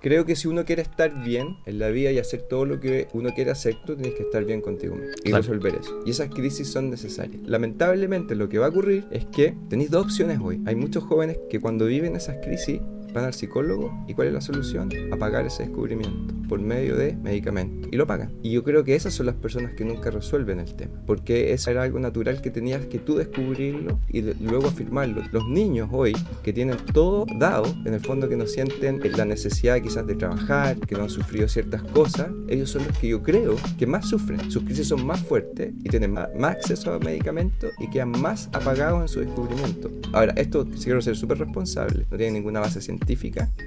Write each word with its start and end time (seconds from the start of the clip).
creo 0.00 0.24
que 0.24 0.36
si 0.36 0.48
uno 0.48 0.64
quiere 0.64 0.82
estar 0.82 1.22
bien 1.24 1.56
en 1.66 1.78
la 1.78 1.88
vida 1.88 2.10
y 2.10 2.18
hacer 2.18 2.42
todo 2.42 2.64
lo 2.64 2.80
que 2.80 3.08
uno 3.12 3.30
quiere 3.34 3.50
hacer, 3.50 3.76
tú 3.86 3.94
tienes 3.96 4.14
que 4.14 4.22
estar 4.22 4.44
bien 4.44 4.60
contigo 4.60 4.94
mismo 4.96 5.12
y 5.24 5.30
Claro. 5.30 5.42
resolver 5.42 5.74
eso. 5.80 6.00
Y 6.06 6.10
esas 6.10 6.30
crisis 6.30 6.68
son 6.68 6.90
necesarias. 6.90 7.40
Lamentablemente 7.46 8.34
lo 8.34 8.48
que 8.48 8.58
va 8.58 8.66
a 8.66 8.68
ocurrir 8.70 9.04
es 9.10 9.26
que 9.26 9.54
tenéis 9.68 9.90
dos 9.90 10.04
opciones 10.06 10.38
hoy. 10.42 10.60
Hay 10.66 10.74
muchos 10.74 11.04
jóvenes 11.04 11.38
que 11.50 11.60
cuando 11.60 11.86
viven 11.86 12.16
esas 12.16 12.36
crisis 12.44 12.80
van 13.12 13.24
al 13.24 13.34
psicólogo 13.34 13.92
y 14.06 14.14
¿cuál 14.14 14.28
es 14.28 14.34
la 14.34 14.40
solución? 14.40 14.90
Apagar 15.12 15.46
ese 15.46 15.64
descubrimiento 15.64 16.34
por 16.50 16.60
medio 16.60 16.96
de 16.96 17.14
medicamentos. 17.14 17.88
Y 17.92 17.96
lo 17.96 18.08
pagan. 18.08 18.32
Y 18.42 18.50
yo 18.50 18.64
creo 18.64 18.82
que 18.82 18.96
esas 18.96 19.14
son 19.14 19.26
las 19.26 19.36
personas 19.36 19.72
que 19.74 19.84
nunca 19.84 20.10
resuelven 20.10 20.58
el 20.58 20.74
tema. 20.74 20.92
Porque 21.06 21.52
eso 21.52 21.70
era 21.70 21.84
algo 21.84 22.00
natural 22.00 22.42
que 22.42 22.50
tenías 22.50 22.86
que 22.86 22.98
tú 22.98 23.14
descubrirlo 23.14 24.00
y 24.08 24.22
luego 24.22 24.66
afirmarlo. 24.66 25.22
Los 25.30 25.46
niños 25.46 25.88
hoy 25.92 26.12
que 26.42 26.52
tienen 26.52 26.76
todo 26.92 27.24
dado, 27.38 27.72
en 27.84 27.94
el 27.94 28.00
fondo 28.00 28.28
que 28.28 28.36
no 28.36 28.46
sienten 28.46 29.00
la 29.16 29.24
necesidad 29.24 29.80
quizás 29.80 30.06
de 30.08 30.16
trabajar, 30.16 30.76
que 30.80 30.96
no 30.96 31.04
han 31.04 31.10
sufrido 31.10 31.46
ciertas 31.46 31.82
cosas, 31.84 32.28
ellos 32.48 32.70
son 32.70 32.84
los 32.84 32.98
que 32.98 33.08
yo 33.08 33.22
creo 33.22 33.54
que 33.78 33.86
más 33.86 34.08
sufren. 34.08 34.50
Sus 34.50 34.64
crisis 34.64 34.88
son 34.88 35.06
más 35.06 35.20
fuertes 35.20 35.72
y 35.84 35.88
tienen 35.88 36.12
más, 36.12 36.28
más 36.36 36.56
acceso 36.56 36.92
a 36.92 36.98
medicamentos 36.98 37.70
y 37.78 37.88
quedan 37.90 38.10
más 38.10 38.48
apagados 38.52 39.02
en 39.02 39.08
su 39.08 39.20
descubrimiento. 39.20 39.88
Ahora, 40.12 40.32
esto, 40.36 40.66
quiero 40.82 41.00
ser 41.00 41.16
súper 41.16 41.38
responsable, 41.38 42.06
no 42.10 42.16
tiene 42.16 42.32
ninguna 42.32 42.58
base 42.58 42.80
científica, 42.80 42.99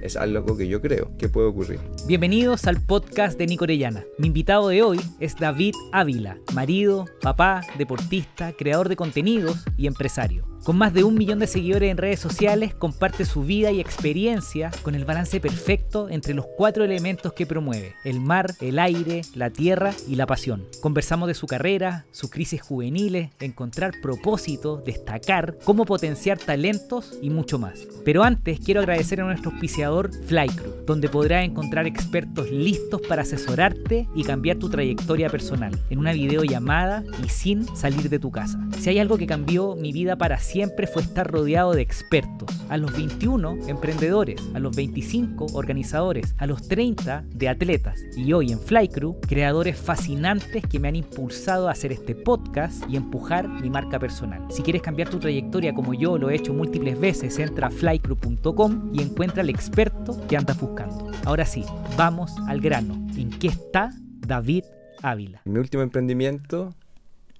es 0.02 0.16
algo 0.16 0.56
que 0.56 0.68
yo 0.68 0.80
creo 0.80 1.16
que 1.18 1.28
puede 1.28 1.48
ocurrir. 1.48 1.80
Bienvenidos 2.06 2.66
al 2.66 2.80
podcast 2.80 3.38
de 3.38 3.46
Nico 3.46 3.64
Orellana. 3.64 4.04
Mi 4.18 4.28
invitado 4.28 4.68
de 4.68 4.82
hoy 4.82 5.00
es 5.20 5.36
David 5.36 5.74
Ávila, 5.92 6.38
marido, 6.54 7.04
papá, 7.20 7.60
deportista, 7.76 8.52
creador 8.52 8.88
de 8.88 8.96
contenidos 8.96 9.64
y 9.76 9.86
empresario. 9.86 10.53
Con 10.64 10.78
más 10.78 10.94
de 10.94 11.04
un 11.04 11.14
millón 11.14 11.40
de 11.40 11.46
seguidores 11.46 11.90
en 11.90 11.98
redes 11.98 12.20
sociales, 12.20 12.74
comparte 12.74 13.26
su 13.26 13.42
vida 13.42 13.70
y 13.70 13.80
experiencia 13.80 14.70
con 14.80 14.94
el 14.94 15.04
balance 15.04 15.38
perfecto 15.38 16.08
entre 16.08 16.32
los 16.32 16.46
cuatro 16.56 16.84
elementos 16.84 17.34
que 17.34 17.44
promueve, 17.44 17.92
el 18.02 18.18
mar, 18.18 18.54
el 18.62 18.78
aire, 18.78 19.20
la 19.34 19.50
tierra 19.50 19.92
y 20.08 20.14
la 20.14 20.26
pasión. 20.26 20.64
Conversamos 20.80 21.28
de 21.28 21.34
su 21.34 21.46
carrera, 21.46 22.06
sus 22.12 22.30
crisis 22.30 22.62
juveniles, 22.62 23.28
encontrar 23.40 23.92
propósito, 24.00 24.78
destacar, 24.78 25.58
cómo 25.64 25.84
potenciar 25.84 26.38
talentos 26.38 27.18
y 27.20 27.28
mucho 27.28 27.58
más. 27.58 27.86
Pero 28.02 28.22
antes 28.22 28.58
quiero 28.58 28.80
agradecer 28.80 29.20
a 29.20 29.24
nuestro 29.24 29.50
auspiciador 29.50 30.12
Flycrew, 30.14 30.86
donde 30.86 31.10
podrás 31.10 31.44
encontrar 31.44 31.86
expertos 31.86 32.50
listos 32.50 33.02
para 33.06 33.20
asesorarte 33.20 34.08
y 34.14 34.24
cambiar 34.24 34.56
tu 34.56 34.70
trayectoria 34.70 35.28
personal 35.28 35.78
en 35.90 35.98
una 35.98 36.14
videollamada 36.14 37.04
y 37.22 37.28
sin 37.28 37.66
salir 37.76 38.08
de 38.08 38.18
tu 38.18 38.30
casa. 38.30 38.58
Si 38.78 38.88
hay 38.88 38.98
algo 38.98 39.18
que 39.18 39.26
cambió 39.26 39.76
mi 39.76 39.92
vida 39.92 40.16
para 40.16 40.38
siempre 40.38 40.53
fue 40.92 41.02
estar 41.02 41.30
rodeado 41.30 41.72
de 41.72 41.82
expertos. 41.82 42.48
A 42.68 42.76
los 42.76 42.92
21 42.92 43.66
emprendedores, 43.66 44.40
a 44.54 44.60
los 44.60 44.74
25 44.76 45.46
organizadores, 45.54 46.34
a 46.38 46.46
los 46.46 46.68
30 46.68 47.24
de 47.28 47.48
atletas 47.48 48.00
y 48.16 48.32
hoy 48.32 48.52
en 48.52 48.60
Flycrew 48.60 49.20
creadores 49.20 49.76
fascinantes 49.76 50.64
que 50.64 50.78
me 50.78 50.88
han 50.88 50.96
impulsado 50.96 51.68
a 51.68 51.72
hacer 51.72 51.90
este 51.90 52.14
podcast 52.14 52.84
y 52.88 52.96
empujar 52.96 53.48
mi 53.48 53.68
marca 53.68 53.98
personal. 53.98 54.46
Si 54.50 54.62
quieres 54.62 54.82
cambiar 54.82 55.08
tu 55.08 55.18
trayectoria 55.18 55.74
como 55.74 55.92
yo 55.92 56.18
lo 56.18 56.30
he 56.30 56.36
hecho 56.36 56.54
múltiples 56.54 57.00
veces, 57.00 57.38
entra 57.40 57.66
a 57.66 57.70
flycrew.com 57.70 58.92
y 58.94 59.02
encuentra 59.02 59.42
al 59.42 59.50
experto 59.50 60.24
que 60.28 60.36
andas 60.36 60.60
buscando. 60.60 61.10
Ahora 61.24 61.46
sí, 61.46 61.64
vamos 61.96 62.32
al 62.46 62.60
grano. 62.60 62.94
¿En 63.16 63.30
qué 63.30 63.48
está 63.48 63.90
David 64.20 64.64
Ávila? 65.02 65.42
Mi 65.46 65.58
último 65.58 65.82
emprendimiento 65.82 66.72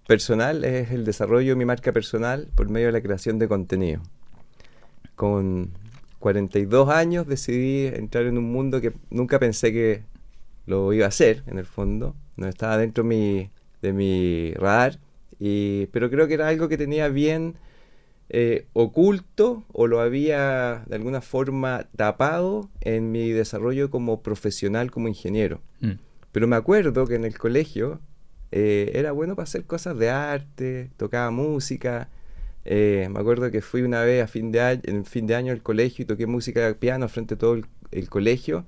personal 0.07 0.65
es 0.65 0.91
el 0.91 1.05
desarrollo 1.05 1.51
de 1.53 1.57
mi 1.57 1.65
marca 1.65 1.93
personal 1.93 2.49
por 2.55 2.69
medio 2.69 2.87
de 2.87 2.93
la 2.93 3.01
creación 3.03 3.39
de 3.39 3.49
contenido. 3.49 4.03
Con 5.15 5.71
42 6.19 6.89
años 6.89 7.27
decidí 7.27 7.87
entrar 7.87 8.25
en 8.27 8.39
un 8.39 8.51
mundo 8.51 8.81
que 8.81 8.93
nunca 9.11 9.39
pensé 9.39 9.73
que 9.73 10.03
lo 10.67 10.93
iba 10.93 11.05
a 11.05 11.09
hacer, 11.09 11.43
en 11.47 11.59
el 11.59 11.67
fondo. 11.67 12.15
No 12.37 12.49
estaba 12.49 12.79
dentro 12.79 13.05
mi- 13.05 13.51
de 13.83 13.93
mi 13.93 14.53
radar, 14.55 14.99
y, 15.39 15.87
pero 15.87 16.11
creo 16.11 16.27
que 16.27 16.35
era 16.35 16.49
algo 16.49 16.69
que 16.69 16.79
tenía 16.79 17.09
bien 17.09 17.57
eh, 18.31 18.67
oculto 18.73 19.65
o 19.73 19.87
lo 19.87 20.01
había 20.01 20.85
de 20.87 20.97
alguna 20.97 21.21
forma 21.21 21.87
tapado 21.95 22.71
en 22.81 23.13
mi 23.13 23.31
desarrollo 23.31 23.91
como 23.91 24.23
profesional, 24.23 24.91
como 24.91 25.09
ingeniero. 25.09 25.61
Pero 26.33 26.49
me 26.49 26.57
acuerdo 26.57 27.07
que 27.07 27.15
en 27.17 27.25
el 27.27 27.37
colegio 27.39 28.01
eh, 28.57 28.93
era 28.95 29.11
bueno 29.11 29.35
para 29.35 29.45
hacer 29.45 29.65
cosas 29.65 29.99
de 29.99 30.11
arte, 30.11 30.91
tocaba 30.97 31.31
música. 31.33 32.09
eh, 32.65 33.09
me 33.11 33.19
acuerdo 33.19 33.51
que 33.51 33.61
fui 33.61 33.83
una 33.83 34.03
vez 34.03 34.23
a 34.23 34.29
fin 34.29 34.53
de 34.53 34.61
año, 34.61 34.81
en 34.85 35.05
fin 35.05 35.27
de 35.27 35.35
año 35.35 35.53
al 35.53 35.61
colegio 35.61 36.05
y 36.05 36.07
toqué 36.07 36.27
música 36.29 36.61
de 36.65 36.75
piano 36.75 37.09
frente 37.09 37.35
a 37.35 37.39
todo 37.39 37.55
el, 37.55 37.65
el 37.91 38.09
colegio. 38.09 38.65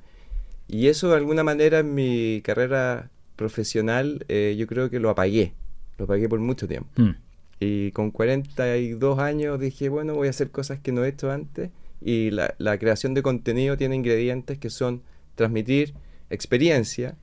Y 0.66 0.88
eso 0.88 1.08
de 1.10 1.16
alguna 1.16 1.44
manera 1.44 1.78
en 1.78 1.94
mi 1.94 2.42
carrera 2.42 3.10
profesional 3.36 4.24
eh, 4.28 4.56
yo 4.58 4.66
creo 4.66 4.90
que 4.90 4.98
lo 4.98 5.08
apagué. 5.10 5.52
Lo 5.98 6.04
apagué 6.06 6.28
por 6.28 6.40
mucho 6.40 6.66
tiempo. 6.66 6.90
Y 7.60 7.92
con 7.92 8.10
42 8.10 9.18
años 9.20 9.60
dije, 9.60 9.88
bueno, 9.88 10.14
voy 10.14 10.26
a 10.26 10.30
hacer 10.30 10.50
cosas 10.50 10.80
que 10.80 10.90
no 10.90 11.04
he 11.04 11.08
hecho 11.10 11.30
antes. 11.30 11.70
Y 12.02 12.30
la, 12.32 12.54
la 12.58 12.76
creación 12.78 13.14
de 13.14 13.22
contenido 13.22 13.76
tiene 13.76 13.94
ingredientes 13.94 14.58
que 14.58 14.68
son 14.68 15.02
transmitir 15.36 15.94
experiencia. 16.28 17.14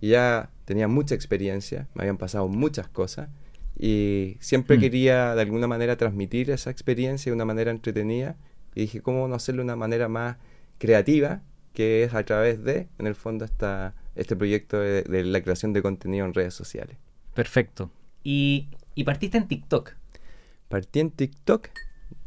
Ya 0.00 0.50
tenía 0.68 0.86
mucha 0.86 1.14
experiencia, 1.14 1.88
me 1.94 2.02
habían 2.02 2.18
pasado 2.18 2.46
muchas 2.46 2.88
cosas. 2.88 3.30
Y 3.78 4.36
siempre 4.40 4.76
Mm. 4.76 4.80
quería 4.80 5.34
de 5.34 5.40
alguna 5.40 5.66
manera 5.66 5.96
transmitir 5.96 6.50
esa 6.50 6.70
experiencia 6.70 7.30
de 7.32 7.34
una 7.34 7.46
manera 7.46 7.70
entretenida. 7.70 8.36
Y 8.74 8.82
dije, 8.82 9.00
¿cómo 9.00 9.26
no 9.28 9.34
hacerlo 9.34 9.62
de 9.62 9.64
una 9.64 9.76
manera 9.76 10.08
más 10.08 10.36
creativa? 10.78 11.40
Que 11.72 12.04
es 12.04 12.12
a 12.12 12.22
través 12.24 12.62
de, 12.64 12.88
en 12.98 13.06
el 13.06 13.14
fondo, 13.14 13.46
esta, 13.46 13.94
este 14.14 14.36
proyecto 14.36 14.78
de- 14.78 15.04
de 15.04 15.24
la 15.24 15.40
creación 15.40 15.72
de 15.72 15.80
contenido 15.80 16.26
en 16.26 16.34
redes 16.34 16.52
sociales. 16.52 16.96
Perfecto. 17.34 17.90
Y, 18.22 18.68
y 18.94 19.04
partiste 19.04 19.38
en 19.38 19.48
TikTok. 19.48 19.92
Partí 20.68 21.00
en 21.00 21.10
TikTok 21.12 21.68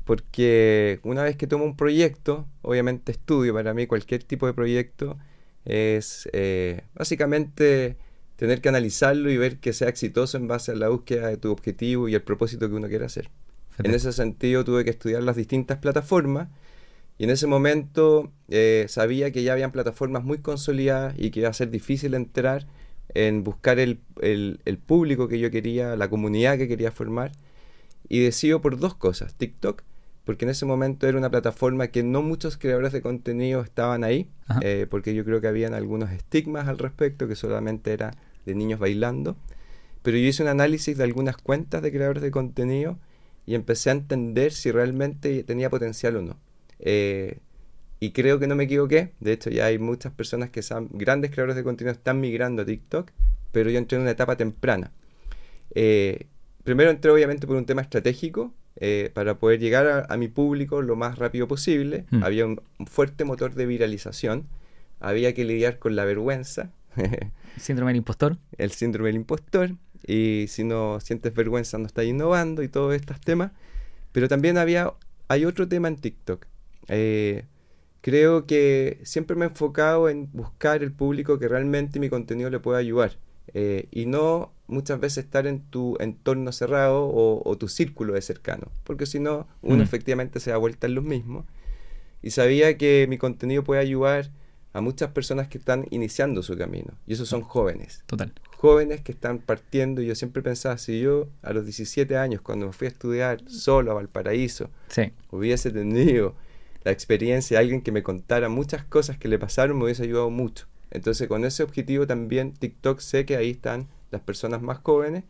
porque 0.04 1.00
una 1.04 1.22
vez 1.24 1.36
que 1.38 1.46
tomo 1.48 1.64
un 1.64 1.76
proyecto, 1.78 2.48
obviamente 2.64 3.12
estudio, 3.12 3.54
para 3.54 3.74
mí 3.76 3.86
cualquier 3.88 4.24
tipo 4.24 4.48
de 4.48 4.54
proyecto 4.54 5.18
es 5.64 6.28
eh, 6.34 6.82
básicamente 6.96 7.98
tener 8.42 8.60
que 8.60 8.70
analizarlo 8.70 9.30
y 9.30 9.38
ver 9.38 9.60
que 9.60 9.72
sea 9.72 9.88
exitoso 9.88 10.36
en 10.36 10.48
base 10.48 10.72
a 10.72 10.76
la 10.76 10.90
búsqueda 10.90 11.28
de 11.28 11.38
tu 11.38 11.52
objetivo 11.52 12.10
y 12.10 12.16
el 12.16 12.24
propósito 12.24 12.68
que 12.68 12.74
uno 12.74 12.88
quiere 12.88 13.06
hacer. 13.06 13.30
En 13.78 13.94
ese 13.94 14.12
sentido 14.12 14.64
tuve 14.66 14.84
que 14.84 14.90
estudiar 14.90 15.22
las 15.22 15.36
distintas 15.36 15.78
plataformas 15.78 16.48
y 17.20 17.26
en 17.26 17.30
ese 17.30 17.46
momento 17.46 18.32
eh, 18.50 18.88
sabía 18.90 19.32
que 19.32 19.44
ya 19.44 19.54
habían 19.54 19.72
plataformas 19.72 20.24
muy 20.24 20.40
consolidadas 20.40 21.14
y 21.20 21.30
que 21.30 21.42
iba 21.42 21.50
a 21.50 21.54
ser 21.54 21.70
difícil 21.70 22.16
entrar 22.16 22.66
en 23.14 23.44
buscar 23.44 23.78
el, 23.78 24.00
el- 24.22 24.60
el 24.66 24.80
público 24.80 25.28
que 25.28 25.38
yo 25.38 25.52
quería, 25.52 25.96
la 25.96 26.10
comunidad 26.10 26.58
que 26.58 26.68
quería 26.68 26.92
formar. 26.92 27.32
Y 28.10 28.22
decido 28.24 28.60
por 28.60 28.80
dos 28.80 28.96
cosas. 28.96 29.36
TikTok, 29.36 29.84
porque 30.26 30.46
en 30.46 30.50
ese 30.52 30.66
momento 30.66 31.08
era 31.08 31.18
una 31.20 31.30
plataforma 31.30 31.90
que 31.90 32.02
no 32.02 32.24
muchos 32.24 32.58
creadores 32.58 32.92
de 32.92 33.02
contenido 33.04 33.62
estaban 33.62 34.04
ahí, 34.04 34.28
eh, 34.64 34.88
porque 34.90 35.14
yo 35.14 35.24
creo 35.26 35.42
que 35.42 35.48
habían 35.48 35.76
algunos 35.76 36.10
estigmas 36.10 36.68
al 36.68 36.80
respecto, 36.80 37.28
que 37.28 37.36
solamente 37.36 37.94
era 37.94 38.12
de 38.46 38.56
niños 38.56 38.80
bailando. 38.80 39.38
Pero 40.02 40.18
yo 40.18 40.28
hice 40.28 40.44
un 40.44 40.50
análisis 40.50 40.98
de 40.98 41.04
algunas 41.04 41.38
cuentas 41.38 41.82
de 41.82 41.92
creadores 41.92 42.24
de 42.24 42.32
contenido 42.32 42.98
y 43.46 43.56
empecé 43.56 43.90
a 43.90 43.94
entender 43.94 44.52
si 44.52 44.72
realmente 44.72 45.44
tenía 45.44 45.70
potencial 45.70 46.16
o 46.16 46.22
no. 46.22 46.40
Eh, 46.80 47.40
y 48.00 48.12
creo 48.12 48.40
que 48.40 48.48
no 48.48 48.56
me 48.56 48.64
equivoqué. 48.64 49.14
De 49.20 49.34
hecho, 49.34 49.50
ya 49.50 49.66
hay 49.66 49.78
muchas 49.78 50.12
personas 50.12 50.50
que 50.50 50.64
son 50.64 50.90
grandes 50.92 51.32
creadores 51.32 51.56
de 51.56 51.64
contenido 51.64 51.92
están 51.92 52.20
migrando 52.20 52.64
a 52.64 52.66
TikTok, 52.66 53.12
pero 53.52 53.70
yo 53.70 53.78
entré 53.78 53.98
en 53.98 54.04
una 54.04 54.12
etapa 54.12 54.38
temprana. 54.38 54.92
Eh, 55.76 56.28
primero 56.64 56.90
entré 56.90 57.12
obviamente 57.12 57.46
por 57.46 57.56
un 57.56 57.66
tema 57.66 57.82
estratégico, 57.84 58.54
eh, 58.78 59.12
para 59.14 59.38
poder 59.38 59.60
llegar 59.60 59.86
a, 59.86 60.06
a 60.12 60.18
mi 60.18 60.28
público 60.30 60.82
lo 60.82 60.96
más 60.96 61.20
rápido 61.20 61.48
posible. 61.48 62.06
Mm. 62.10 62.24
Había 62.24 62.46
un, 62.46 62.62
un 62.80 62.88
fuerte 62.88 63.26
motor 63.26 63.54
de 63.54 63.66
viralización. 63.66 64.48
Había 65.00 65.34
que 65.34 65.46
lidiar 65.46 65.78
con 65.78 65.96
la 65.96 66.06
vergüenza, 66.06 66.72
Síndrome 67.58 67.92
del 67.92 67.98
impostor. 67.98 68.38
el 68.58 68.72
síndrome 68.72 69.10
del 69.10 69.16
impostor. 69.18 69.72
Y 70.06 70.46
si 70.48 70.64
no 70.64 71.00
sientes 71.00 71.34
vergüenza 71.34 71.78
no 71.78 71.86
estás 71.86 72.06
innovando 72.06 72.64
y 72.64 72.68
todos 72.68 72.96
estos 72.96 73.20
temas. 73.22 73.52
Pero 74.12 74.28
también 74.28 74.58
había, 74.58 74.94
hay 75.28 75.46
otro 75.46 75.68
tema 75.68 75.88
en 75.88 75.96
TikTok. 75.98 76.46
Eh, 76.88 77.46
creo 78.02 78.46
que 78.48 79.00
siempre 79.04 79.36
me 79.36 79.46
he 79.46 79.50
enfocado 79.50 80.10
en 80.10 80.30
buscar 80.34 80.82
el 80.84 80.92
público 80.92 81.38
que 81.40 81.48
realmente 81.48 82.00
mi 82.00 82.10
contenido 82.10 82.50
le 82.50 82.60
pueda 82.60 82.80
ayudar. 82.80 83.18
Eh, 83.54 83.88
y 83.92 84.06
no 84.06 84.52
muchas 84.68 85.00
veces 85.00 85.26
estar 85.26 85.46
en 85.46 85.60
tu 85.62 85.98
entorno 86.00 86.52
cerrado 86.52 87.04
o, 87.06 87.48
o 87.48 87.58
tu 87.58 87.68
círculo 87.68 88.14
de 88.14 88.22
cercano. 88.22 88.68
Porque 88.84 89.06
si 89.06 89.20
no, 89.20 89.48
uno 89.62 89.78
Mm. 89.78 89.82
efectivamente 89.82 90.40
se 90.40 90.50
da 90.52 90.58
vuelta 90.58 90.88
en 90.88 90.96
los 90.96 91.04
mismos. 91.04 91.46
Y 92.24 92.32
sabía 92.32 92.78
que 92.78 93.06
mi 93.10 93.18
contenido 93.18 93.64
puede 93.64 93.82
ayudar 93.82 94.32
a 94.74 94.82
muchas 94.82 95.12
personas 95.12 95.48
que 95.48 95.58
están 95.58 95.86
iniciando 95.92 96.42
su 96.44 96.58
camino. 96.58 96.94
Y 97.06 97.14
esos 97.14 97.28
son 97.28 97.42
jóvenes 97.42 98.04
Total. 98.06 98.32
jóvenes 98.58 99.02
que 99.02 99.12
están 99.12 99.40
partiendo 99.40 100.02
y 100.02 100.08
yo 100.08 100.16
siempre 100.16 100.42
pensaba, 100.42 100.78
si 100.78 101.00
yo 101.02 101.28
a 101.42 101.52
los 101.54 101.66
17 101.66 102.16
años, 102.18 102.42
cuando 102.42 102.68
me 102.68 102.74
fui 102.74 102.88
a 102.88 102.90
estudiar 102.92 103.42
solo 103.50 103.92
a 103.92 103.96
Valparaíso, 103.96 104.70
Sí. 104.88 105.12
hubiese 105.30 105.72
tenido 105.72 106.36
la 106.84 106.92
experiencia 106.92 107.58
de 107.58 107.64
alguien 107.64 107.82
que 107.82 107.92
me 107.92 108.02
contara 108.04 108.50
muchas 108.50 108.84
cosas 108.86 109.18
que 109.18 109.28
le 109.28 109.38
pasaron 109.38 109.78
me 109.78 109.84
hubiese 109.86 110.04
ayudado 110.04 110.30
mucho. 110.30 110.68
Entonces 110.90 111.28
con 111.28 111.46
ese 111.46 111.64
objetivo 111.64 112.08
también 112.08 112.54
TikTok 112.54 113.00
sé 113.00 113.26
que 113.26 113.36
ahí 113.38 113.52
están 113.52 113.88
las 114.10 114.22
personas 114.22 114.62
más 114.62 114.80
jóvenes 114.80 115.24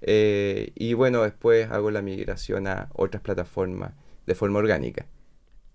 eh, 0.00 0.70
y 0.76 0.92
bueno, 0.94 1.22
después 1.22 1.68
hago 1.70 1.90
la 1.90 2.02
migración 2.02 2.66
a 2.68 2.88
otras 2.94 3.22
plataformas 3.22 3.92
de 4.26 4.34
forma 4.34 4.58
orgánica. 4.60 5.06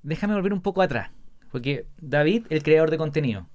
Déjame 0.01 0.33
volver 0.35 0.53
un 0.53 0.61
poco 0.61 0.81
atrás, 0.81 1.11
porque 1.53 1.85
David, 2.01 2.47
el 2.49 2.63
creador 2.63 2.89
de 2.89 2.97
contenido, 2.97 3.47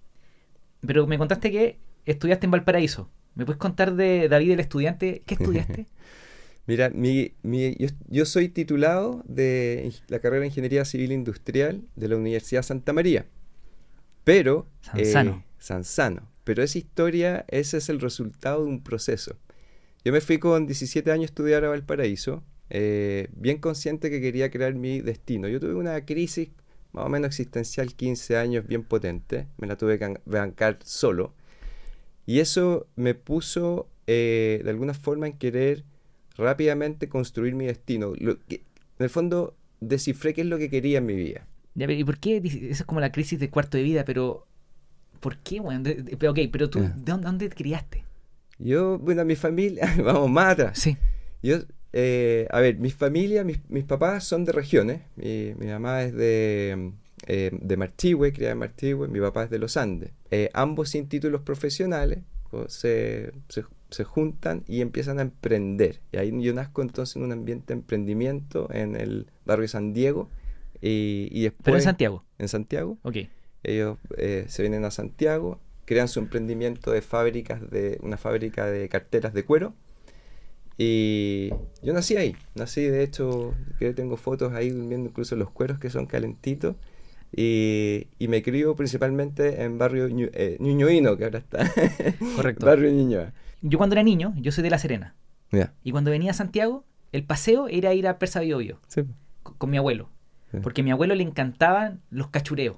pero 0.87 1.09
me 1.09 1.19
contaste 1.19 1.51
que 1.51 1.81
estudiaste 2.07 2.47
en 2.47 2.53
Valparaíso. 2.53 3.11
¿Me 3.35 3.45
puedes 3.45 3.59
contar 3.59 3.97
de 3.97 4.29
David, 4.29 4.53
el 4.53 4.61
estudiante? 4.61 5.23
¿Qué 5.27 5.35
estudiaste? 5.41 5.89
Mira, 6.69 6.91
mi, 6.91 7.33
mi, 7.43 7.77
yo, 8.07 8.25
soy 8.25 8.51
titulado 8.51 9.25
de 9.27 9.93
la 10.07 10.21
carrera 10.21 10.43
de 10.43 10.47
Ingeniería 10.47 10.85
Civil 10.85 11.11
Industrial 11.11 11.83
de 11.97 12.07
la 12.07 12.15
Universidad 12.15 12.63
Santa 12.63 12.93
María. 12.93 13.27
Pero... 14.23 14.69
Sansano. 14.81 15.43
Eh, 15.45 15.55
Sansano. 15.59 16.31
Pero 16.45 16.63
esa 16.63 16.79
historia, 16.79 17.47
ese 17.49 17.79
es 17.79 17.89
el 17.89 17.99
resultado 17.99 18.63
de 18.63 18.71
un 18.71 18.85
proceso. 18.85 19.37
Yo 20.05 20.13
me 20.13 20.21
fui 20.21 20.39
con 20.39 20.69
17 20.69 21.11
años 21.11 21.23
a 21.23 21.33
estudiar 21.33 21.65
a 21.65 21.71
Valparaíso, 21.71 22.45
eh, 22.71 23.27
bien 23.33 23.59
consciente 23.59 24.09
que 24.09 24.21
quería 24.21 24.53
crear 24.53 24.77
mi 24.77 25.01
destino. 25.01 25.49
Yo 25.49 25.59
tuve 25.59 25.75
una 25.75 26.05
crisis 26.05 26.51
más 26.99 27.07
o 27.07 27.11
menos 27.11 27.29
existencial, 27.29 27.95
15 27.95 28.37
años, 28.37 28.67
bien 28.67 28.83
potente. 28.83 29.47
Me 29.57 29.67
la 29.67 29.77
tuve 29.77 29.99
que 29.99 30.21
bancar 30.27 30.79
solo. 30.85 31.33
Y 32.27 32.41
eso 32.41 32.87
me 32.97 33.15
puso 33.15 33.89
eh, 34.07 34.61
de 34.63 34.71
alguna 34.71 34.95
forma 34.95 35.27
en 35.27 35.35
querer 35.35 35.85
rápidamente 36.37 37.09
construir 37.09 37.55
mi 37.55 37.67
destino. 37.67 38.13
en 38.17 38.61
el 38.99 39.11
fondo, 39.11 39.57
descifré 39.81 40.35
qué 40.35 40.43
es 40.43 40.47
lo 40.47 40.59
que 40.59 40.69
quería 40.71 40.99
en 40.99 41.07
mi 41.07 41.15
vida. 41.15 41.47
¿Y 41.75 42.05
por 42.05 42.19
qué? 42.19 42.39
Eso 42.45 42.59
es 42.71 42.85
como 42.85 43.01
la 43.01 43.13
crisis 43.13 43.39
de 43.39 43.51
cuarto 43.51 43.77
de 43.77 43.85
vida, 43.85 44.05
pero 44.05 44.47
¿por 45.21 45.39
qué, 45.39 45.61
bueno? 45.61 45.91
Ok, 46.29 46.39
pero 46.51 46.69
tú, 46.69 46.81
¿de 46.81 47.13
dónde, 47.13 47.49
te 47.49 47.55
criaste? 47.55 48.05
Yo, 48.59 48.99
bueno, 48.99 49.25
mi 49.25 49.37
familia, 49.37 49.95
vamos 50.05 50.29
más 50.31 50.55
atrás. 50.55 50.79
Sí. 50.79 50.97
Yo, 51.43 51.59
eh, 52.01 52.47
a 52.53 52.61
ver, 52.61 52.79
mi 52.79 52.93
familia, 52.93 53.43
mis, 53.43 53.59
papás 53.85 54.23
son 54.23 54.45
de 54.45 54.53
regiones. 54.53 55.01
Mi, 55.17 55.53
mamá 55.67 56.05
es 56.05 56.15
de, 56.15 56.93
eh, 57.27 57.51
de 57.53 57.77
Marchihue, 57.77 58.33
criada 58.33 58.53
en 58.53 58.59
Marchihue. 58.59 59.09
Mi 59.09 59.19
papá 59.19 59.43
es 59.43 59.51
de 59.51 59.59
los 59.59 59.77
Andes. 59.77 60.13
Eh, 60.31 60.49
ambos 60.55 60.91
sin 60.91 61.09
títulos 61.09 61.43
profesionales 61.43 62.21
se, 62.69 63.33
se, 63.91 64.05
juntan 64.05 64.63
y 64.69 64.81
empiezan 64.81 65.19
a 65.19 65.23
emprender. 65.23 65.99
Y 66.13 66.19
ahí 66.19 66.33
yo 66.41 66.55
nazco 66.55 66.83
entonces 66.83 67.17
en 67.17 67.25
un 67.25 67.33
ambiente 67.33 67.75
de 67.75 67.81
emprendimiento 67.81 68.69
en 68.73 68.95
el 68.95 69.27
barrio 69.45 69.67
San 69.67 69.93
Diego. 69.93 70.31
Y, 70.81 71.27
y 71.33 71.43
después, 71.43 71.65
¿Pero 71.65 71.77
en 71.79 71.83
Santiago? 71.83 72.25
En 72.39 72.47
Santiago. 72.47 72.99
Ok. 73.03 73.17
Ellos 73.65 73.99
se 74.47 74.63
vienen 74.63 74.85
a 74.85 74.93
Santiago, 74.93 75.59
crean 75.85 76.07
su 76.07 76.21
emprendimiento 76.21 76.93
de 76.93 77.03
fábricas, 77.03 77.69
de 77.73 77.99
una 78.03 78.19
fábrica 78.19 78.67
de 78.67 78.89
carteras 78.89 79.35
de 79.35 79.45
cuero 79.45 79.75
y 80.81 81.51
yo 81.83 81.93
nací 81.93 82.17
ahí, 82.17 82.37
nací 82.55 82.83
de 82.83 83.03
hecho, 83.03 83.53
que 83.81 83.93
tengo 83.95 84.17
fotos 84.17 84.53
ahí 84.53 84.71
viendo 84.71 85.09
incluso 85.09 85.35
los 85.35 85.51
cueros 85.51 85.81
que 85.81 85.91
son 85.91 86.07
calentitos. 86.07 86.77
Y, 87.37 88.07
y 88.19 88.29
me 88.29 88.43
crío 88.43 88.75
principalmente 88.77 89.63
en 89.65 89.77
barrio 89.77 90.09
eh, 90.09 90.57
Ñuñoino, 90.61 91.17
que 91.17 91.25
ahora 91.25 91.41
está. 91.41 91.69
Correcto. 92.37 92.65
barrio 92.65 92.91
Ñuñoa. 92.91 93.33
Yo 93.61 93.77
cuando 93.77 93.95
era 93.95 94.05
niño, 94.05 94.33
yo 94.37 94.53
soy 94.53 94.63
de 94.63 94.71
La 94.71 94.79
Serena. 94.79 95.15
Y 95.83 95.91
cuando 95.91 96.13
venía 96.13 96.31
a 96.31 96.35
Santiago, 96.35 96.85
el 97.11 97.25
paseo 97.25 97.69
era 97.69 97.93
ir 97.93 98.07
a 98.07 98.19
Persa 98.19 98.41
Biobío. 98.41 98.81
Sí. 98.87 99.03
Con, 99.43 99.71
mi 99.71 99.79
abuelo. 99.79 100.11
Porque 100.63 100.83
a 100.83 100.85
mi 100.85 100.93
abuelo 100.93 101.15
le 101.17 101.25
encantaban 101.25 102.03
los 102.09 102.29
cachureos. 102.29 102.77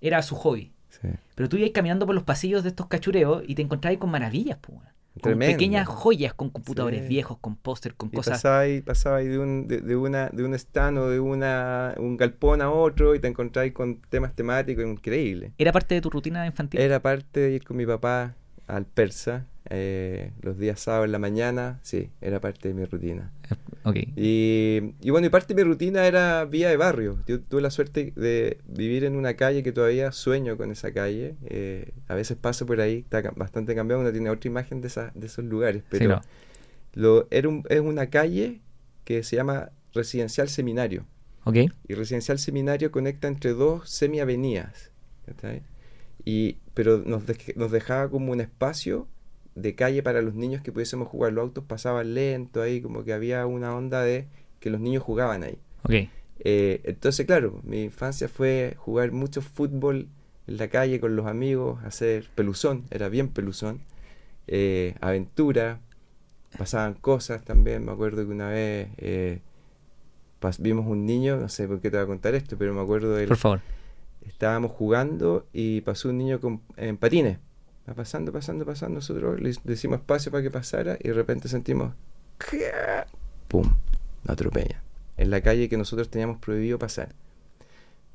Era 0.00 0.22
su 0.22 0.36
hobby. 0.36 0.72
Sí. 0.88 1.08
Pero 1.34 1.48
tú 1.48 1.56
ibas 1.56 1.70
caminando 1.72 2.06
por 2.06 2.14
los 2.14 2.24
pasillos 2.24 2.62
de 2.62 2.68
estos 2.68 2.86
cachureos 2.86 3.42
y 3.46 3.56
te 3.56 3.62
encontrabas 3.62 3.98
con 3.98 4.10
maravillas, 4.10 4.58
pues 4.60 4.78
con 5.20 5.38
pequeñas 5.38 5.86
joyas, 5.86 6.34
con 6.34 6.50
computadores 6.50 7.08
viejos, 7.08 7.38
con 7.38 7.56
póster, 7.56 7.94
con 7.94 8.08
cosas. 8.08 8.38
Pasaba 8.38 8.60
ahí, 8.60 8.80
pasaba 8.80 9.18
de, 9.18 9.38
un, 9.38 9.68
de, 9.68 9.96
una, 9.96 10.28
de 10.30 10.44
un 10.44 10.54
stand 10.54 10.98
o 10.98 11.10
de 11.10 11.20
una, 11.20 11.94
un 11.98 12.16
galpón 12.16 12.62
a 12.62 12.70
otro 12.70 13.14
y 13.14 13.20
te 13.20 13.28
encontrabas 13.28 13.72
con 13.72 13.96
temas 14.08 14.34
temáticos 14.34 14.84
increíbles. 14.84 15.52
¿Era 15.58 15.72
parte 15.72 15.94
de 15.94 16.00
tu 16.00 16.10
rutina 16.10 16.46
infantil? 16.46 16.80
Era 16.80 17.00
parte 17.00 17.40
de 17.40 17.50
ir 17.52 17.64
con 17.64 17.76
mi 17.76 17.86
papá 17.86 18.34
al 18.66 18.86
persa 18.86 19.46
eh, 19.70 20.32
los 20.42 20.58
días 20.58 20.80
sábados 20.80 21.06
en 21.06 21.12
la 21.12 21.18
mañana, 21.18 21.78
sí, 21.82 22.10
era 22.20 22.40
parte 22.40 22.68
de 22.68 22.74
mi 22.74 22.84
rutina. 22.84 23.30
Okay. 23.84 24.12
Y, 24.16 24.94
y, 25.00 25.10
bueno, 25.10 25.26
y 25.26 25.30
parte 25.30 25.54
de 25.54 25.64
mi 25.64 25.68
rutina 25.68 26.06
era 26.06 26.44
vía 26.44 26.68
de 26.68 26.76
barrio. 26.76 27.18
Yo 27.26 27.40
tuve 27.40 27.60
la 27.60 27.70
suerte 27.70 28.12
de 28.14 28.58
vivir 28.68 29.04
en 29.04 29.16
una 29.16 29.34
calle 29.34 29.62
que 29.62 29.72
todavía 29.72 30.12
sueño 30.12 30.56
con 30.56 30.70
esa 30.70 30.92
calle. 30.92 31.34
Eh, 31.46 31.90
a 32.06 32.14
veces 32.14 32.36
paso 32.36 32.64
por 32.64 32.80
ahí, 32.80 32.98
está 32.98 33.22
bastante 33.34 33.74
cambiado, 33.74 34.02
uno 34.02 34.12
tiene 34.12 34.30
otra 34.30 34.48
imagen 34.48 34.80
de, 34.80 34.88
esa, 34.88 35.10
de 35.14 35.26
esos 35.26 35.44
lugares. 35.44 35.82
Pero 35.88 36.20
lo, 36.94 37.26
era 37.30 37.48
es 37.68 37.80
una 37.80 38.08
calle 38.08 38.60
que 39.04 39.22
se 39.24 39.36
llama 39.36 39.70
Residencial 39.94 40.48
Seminario. 40.48 41.04
Okay. 41.44 41.68
Y 41.88 41.94
Residencial 41.94 42.38
Seminario 42.38 42.92
conecta 42.92 43.26
entre 43.26 43.52
dos 43.52 43.90
semiavenidas. 43.90 44.92
Y, 46.24 46.58
pero 46.74 46.98
nos, 46.98 47.24
nos 47.56 47.70
dejaba 47.72 48.08
como 48.08 48.30
un 48.30 48.40
espacio 48.40 49.08
de 49.54 49.74
calle 49.74 50.02
para 50.02 50.22
los 50.22 50.34
niños 50.34 50.62
que 50.62 50.72
pudiésemos 50.72 51.08
jugar. 51.08 51.32
Los 51.32 51.42
autos 51.42 51.64
pasaban 51.64 52.14
lento 52.14 52.62
ahí, 52.62 52.80
como 52.80 53.04
que 53.04 53.12
había 53.12 53.46
una 53.46 53.74
onda 53.74 54.02
de 54.02 54.26
que 54.60 54.70
los 54.70 54.80
niños 54.80 55.02
jugaban 55.02 55.42
ahí. 55.42 55.58
Okay. 55.84 56.10
Eh, 56.40 56.80
entonces, 56.84 57.26
claro, 57.26 57.60
mi 57.64 57.84
infancia 57.84 58.28
fue 58.28 58.74
jugar 58.78 59.12
mucho 59.12 59.42
fútbol 59.42 60.08
en 60.46 60.56
la 60.56 60.68
calle 60.68 61.00
con 61.00 61.14
los 61.14 61.26
amigos, 61.26 61.82
hacer 61.84 62.26
peluzón, 62.34 62.84
era 62.90 63.08
bien 63.08 63.28
peluzón, 63.28 63.80
eh, 64.48 64.94
aventura, 65.00 65.80
pasaban 66.58 66.94
cosas 66.94 67.44
también. 67.44 67.84
Me 67.84 67.92
acuerdo 67.92 68.26
que 68.26 68.32
una 68.32 68.48
vez 68.48 68.88
eh, 68.98 69.40
vimos 70.58 70.86
un 70.86 71.06
niño, 71.06 71.36
no 71.36 71.48
sé 71.48 71.68
por 71.68 71.80
qué 71.80 71.90
te 71.90 71.96
voy 71.96 72.04
a 72.04 72.06
contar 72.06 72.34
esto, 72.34 72.56
pero 72.58 72.74
me 72.74 72.80
acuerdo 72.80 73.14
de. 73.14 73.26
Por 73.28 73.36
favor. 73.36 73.60
Estábamos 74.26 74.70
jugando 74.70 75.46
y 75.52 75.80
pasó 75.80 76.08
un 76.08 76.18
niño 76.18 76.40
con, 76.40 76.60
en 76.76 76.96
patines 76.96 77.38
Va 77.88 77.94
pasando, 77.94 78.32
pasando, 78.32 78.64
pasando. 78.64 78.96
Nosotros 78.96 79.40
le 79.40 79.54
decimos 79.64 80.00
espacio 80.00 80.30
para 80.30 80.42
que 80.42 80.50
pasara 80.50 80.96
y 81.00 81.08
de 81.08 81.14
repente 81.14 81.48
sentimos. 81.48 81.94
¡Pum! 83.48 83.74
Nos 84.24 84.32
atropella. 84.32 84.82
En 85.16 85.30
la 85.30 85.40
calle 85.40 85.68
que 85.68 85.76
nosotros 85.76 86.08
teníamos 86.08 86.38
prohibido 86.38 86.78
pasar. 86.78 87.14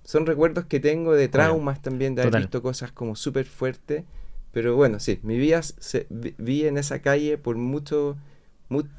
Son 0.03 0.25
recuerdos 0.25 0.65
que 0.65 0.79
tengo 0.79 1.13
de 1.13 1.27
traumas 1.27 1.81
también, 1.81 2.15
de 2.15 2.21
haber 2.21 2.37
visto 2.37 2.61
cosas 2.61 2.91
como 2.93 3.15
súper 3.15 3.45
fuertes. 3.45 4.05
Pero 4.53 4.75
bueno, 4.75 4.99
sí, 4.99 5.19
mi 5.23 5.37
vida 5.37 5.61
se, 5.61 6.07
vi 6.09 6.65
en 6.65 6.77
esa 6.77 6.99
calle 7.01 7.37
por 7.37 7.57
mucho. 7.57 8.17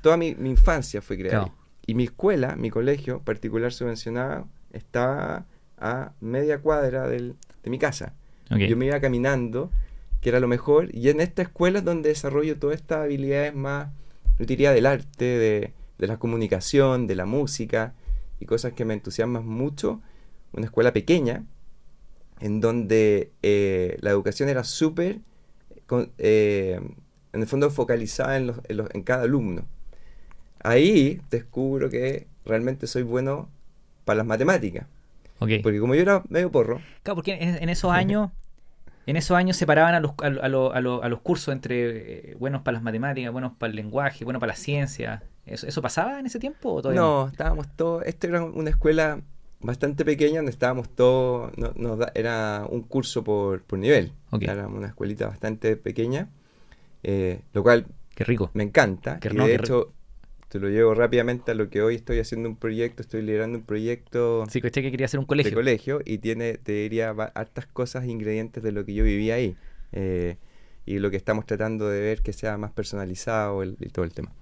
toda 0.02 0.18
mi, 0.18 0.28
infancia 0.28 1.00
fue 1.00 1.16
creada. 1.16 1.52
Y 1.86 1.94
mi 1.94 2.04
escuela, 2.04 2.56
mi 2.56 2.68
colegio 2.68 3.20
particular 3.20 3.72
subvencionado, 3.72 4.46
estaba 4.72 5.46
a 5.78 6.12
media 6.20 6.58
cuadra 6.60 7.08
del, 7.08 7.36
de 7.62 7.70
mi 7.70 7.78
casa. 7.78 8.12
Yo 8.50 8.76
me 8.76 8.86
iba 8.86 9.00
caminando 9.00 9.70
que 10.20 10.28
era 10.28 10.40
lo 10.40 10.48
mejor. 10.48 10.94
Y 10.94 11.08
en 11.08 11.20
esta 11.20 11.42
escuela 11.42 11.78
es 11.78 11.84
donde 11.84 12.10
desarrollo 12.10 12.58
todas 12.58 12.76
estas 12.76 13.04
habilidades 13.04 13.54
más, 13.54 13.90
yo 14.38 14.46
diría, 14.46 14.72
del 14.72 14.86
arte, 14.86 15.24
de, 15.24 15.72
la 15.98 16.18
comunicación, 16.18 17.06
de 17.06 17.16
la 17.16 17.26
música 17.26 17.94
y 18.40 18.46
cosas 18.46 18.72
que 18.72 18.84
me 18.84 18.94
entusiasman 18.94 19.46
mucho. 19.46 20.00
Una 20.52 20.66
escuela 20.66 20.92
pequeña, 20.92 21.44
en 22.40 22.60
donde 22.60 23.32
eh, 23.42 23.96
la 24.00 24.10
educación 24.10 24.48
era 24.48 24.64
súper, 24.64 25.20
eh, 26.18 26.80
en 27.32 27.40
el 27.40 27.46
fondo, 27.46 27.70
focalizada 27.70 28.36
en, 28.36 28.54
en, 28.68 29.02
cada 29.02 29.24
alumno. 29.24 29.66
Ahí 30.60 31.20
descubro 31.30 31.90
que 31.90 32.26
realmente 32.44 32.86
soy 32.86 33.02
bueno 33.02 33.48
para 34.04 34.18
las 34.18 34.26
matemáticas. 34.26 34.86
Porque 35.38 35.62
como 35.78 35.94
yo 35.94 36.02
era 36.02 36.24
medio 36.28 36.50
porro. 36.50 36.80
Claro, 37.04 37.14
porque 37.16 37.34
en 37.40 37.68
esos 37.68 37.92
años 37.92 38.30
en 39.08 39.16
esos 39.16 39.38
años 39.38 39.56
separaban 39.56 39.94
a 39.94 40.00
los, 40.00 40.12
a, 40.22 40.26
a, 40.26 40.76
a 40.76 41.08
los 41.08 41.20
cursos 41.22 41.54
entre 41.54 42.32
eh, 42.32 42.36
buenos 42.38 42.60
para 42.60 42.74
las 42.74 42.82
matemáticas, 42.82 43.32
buenos 43.32 43.52
para 43.56 43.70
el 43.70 43.76
lenguaje, 43.76 44.22
buenos 44.22 44.38
para 44.38 44.52
la 44.52 44.56
ciencia. 44.56 45.22
¿Eso, 45.46 45.66
¿Eso 45.66 45.80
pasaba 45.80 46.20
en 46.20 46.26
ese 46.26 46.38
tiempo? 46.38 46.74
O 46.74 46.82
todavía 46.82 47.00
no, 47.00 47.28
estábamos 47.28 47.68
todos. 47.74 48.04
Esto 48.04 48.26
era 48.26 48.44
una 48.44 48.68
escuela 48.68 49.22
bastante 49.60 50.04
pequeña 50.04 50.40
donde 50.40 50.50
estábamos 50.50 50.90
todos. 50.90 51.56
No, 51.56 51.98
era 52.14 52.66
un 52.68 52.82
curso 52.82 53.24
por, 53.24 53.62
por 53.62 53.78
nivel. 53.78 54.12
Era 54.40 54.68
una 54.68 54.88
escuelita 54.88 55.26
bastante 55.26 55.78
pequeña. 55.78 56.28
Eh, 57.02 57.40
lo 57.54 57.62
cual. 57.62 57.86
Qué 58.14 58.24
rico. 58.24 58.50
Me 58.52 58.64
encanta. 58.64 59.20
Qué, 59.20 59.30
de 59.30 59.54
hecho, 59.54 59.94
te 60.48 60.58
lo 60.58 60.68
llevo 60.68 60.94
rápidamente 60.94 61.50
a 61.50 61.54
lo 61.54 61.68
que 61.68 61.82
hoy 61.82 61.94
estoy 61.96 62.18
haciendo 62.20 62.48
un 62.48 62.56
proyecto, 62.56 63.02
estoy 63.02 63.22
liderando 63.22 63.58
un 63.58 63.64
proyecto 63.64 64.44
sí, 64.48 64.60
que 64.60 64.70
quería 64.70 65.06
hacer 65.06 65.20
un 65.20 65.26
colegio. 65.26 65.50
de 65.50 65.54
colegio 65.56 66.00
y 66.04 66.18
tiene, 66.18 66.54
te 66.58 66.72
diría, 66.72 67.10
hartas 67.10 67.66
cosas, 67.66 68.06
ingredientes 68.06 68.62
de 68.62 68.72
lo 68.72 68.84
que 68.84 68.94
yo 68.94 69.04
vivía 69.04 69.34
ahí. 69.34 69.56
Eh, 69.92 70.36
y 70.86 71.00
lo 71.00 71.10
que 71.10 71.18
estamos 71.18 71.44
tratando 71.44 71.88
de 71.88 72.00
ver 72.00 72.22
que 72.22 72.32
sea 72.32 72.56
más 72.56 72.72
personalizado 72.72 73.62
y 73.62 73.74
todo 73.90 74.04
el 74.06 74.12
tema. 74.14 74.32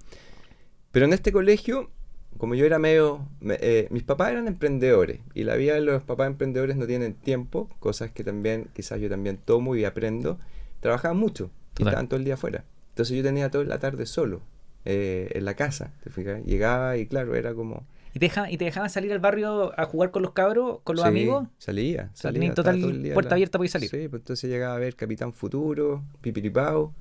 Pero 0.91 1.05
en 1.05 1.13
este 1.13 1.31
colegio 1.33 1.89
como 2.37 2.55
yo 2.55 2.65
era 2.65 2.79
medio... 2.79 3.27
me- 3.39 3.57
eh, 3.59 3.87
mis 3.89 4.03
papás 4.03 4.31
eran 4.31 4.47
emprendedores 4.47 5.19
y 5.33 5.43
la 5.43 5.55
vida 5.55 5.73
de 5.73 5.81
los 5.81 6.03
papás 6.03 6.27
emprendedores 6.27 6.77
no 6.77 6.85
tienen 6.85 7.15
tiempo, 7.15 7.67
cosas 7.79 8.11
que 8.11 8.23
también 8.23 8.67
quizás 8.73 8.99
yo 9.01 9.09
también 9.09 9.37
tomo 9.37 9.75
y 9.75 9.85
aprendo. 9.85 10.37
Trabajaban 10.79 11.17
mucho 11.17 11.49
y 11.73 11.77
Total. 11.79 11.87
estaban 11.87 12.07
todo 12.07 12.17
el 12.19 12.25
día 12.25 12.35
afuera. 12.35 12.63
Entonces 12.89 13.17
yo 13.17 13.23
tenía 13.23 13.49
toda 13.49 13.63
la 13.65 13.79
tarde 13.79 14.05
solo 14.05 14.41
eh, 14.89 15.31
en 15.33 15.43
la 15.43 15.53
casa, 15.53 15.91
¿te 16.01 16.09
fijas? 16.09 16.41
Llegaba 16.45 16.95
y 16.95 17.07
claro, 17.07 17.35
era 17.35 17.53
como... 17.53 17.85
¿Y 18.13 18.19
te, 18.19 18.27
dejaban, 18.27 18.49
¿Y 18.51 18.57
te 18.57 18.63
dejaban 18.63 18.89
salir 18.89 19.11
al 19.11 19.19
barrio 19.19 19.77
a 19.77 19.83
jugar 19.85 20.11
con 20.11 20.21
los 20.21 20.31
cabros, 20.31 20.79
con 20.85 20.95
los 20.95 21.03
Sí, 21.03 21.09
amigos? 21.09 21.45
Salía, 21.57 22.09
salía. 22.13 22.53
total 22.53 23.11
puerta 23.13 23.35
abierta 23.35 23.57
para 23.57 23.69
salir. 23.69 23.89
Sí, 23.89 24.07
pues 24.07 24.21
entonces 24.21 24.49
llegaba 24.49 24.75
a 24.75 24.79
ver 24.79 24.95
Capitán 24.95 25.33
Futuro, 25.33 26.03
Pipiripao, 26.21 26.93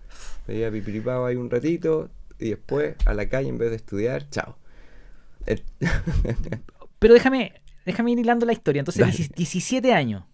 veía 0.48 0.68
Pipiripao 0.70 1.26
ahí 1.26 1.36
un 1.36 1.48
ratito 1.48 2.10
y 2.40 2.50
después 2.50 2.96
a 3.06 3.14
la 3.14 3.28
calle 3.28 3.48
en 3.48 3.56
vez 3.56 3.70
de 3.70 3.76
estudiar, 3.76 4.28
chao. 4.30 4.56
Pero 6.98 7.14
déjame, 7.14 7.52
déjame 7.84 8.10
ir 8.10 8.18
hilando 8.18 8.46
la 8.46 8.52
historia. 8.52 8.80
Entonces, 8.80 9.00
Dale. 9.00 9.12
17 9.12 9.36
17 9.36 9.92
años. 9.92 10.24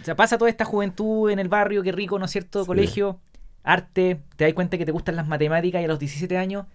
O 0.00 0.04
sea, 0.04 0.14
pasa 0.14 0.38
toda 0.38 0.48
esta 0.48 0.64
juventud 0.64 1.28
en 1.30 1.40
el 1.40 1.48
barrio, 1.48 1.82
qué 1.82 1.90
rico, 1.90 2.20
¿no 2.20 2.26
es 2.26 2.30
cierto? 2.30 2.62
Sí. 2.62 2.66
Colegio, 2.66 3.18
arte, 3.64 4.20
te 4.36 4.44
das 4.44 4.54
cuenta 4.54 4.78
que 4.78 4.86
te 4.86 4.92
gustan 4.92 5.16
las 5.16 5.26
matemáticas 5.26 5.82
y 5.82 5.84
a 5.84 5.88
los 5.88 5.98
17 5.98 6.38
años 6.38 6.66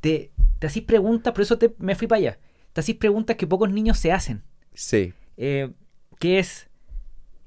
te, 0.00 0.30
te 0.58 0.66
hacís 0.66 0.82
preguntas, 0.84 1.32
por 1.32 1.42
eso 1.42 1.58
te, 1.58 1.74
me 1.78 1.94
fui 1.94 2.06
para 2.06 2.18
allá. 2.18 2.38
Te 2.72 2.80
hacís 2.80 2.96
preguntas 2.96 3.36
que 3.36 3.46
pocos 3.46 3.70
niños 3.70 3.98
se 3.98 4.12
hacen. 4.12 4.42
sí, 4.74 5.12
Eh, 5.36 5.70
que 6.18 6.38
es, 6.38 6.68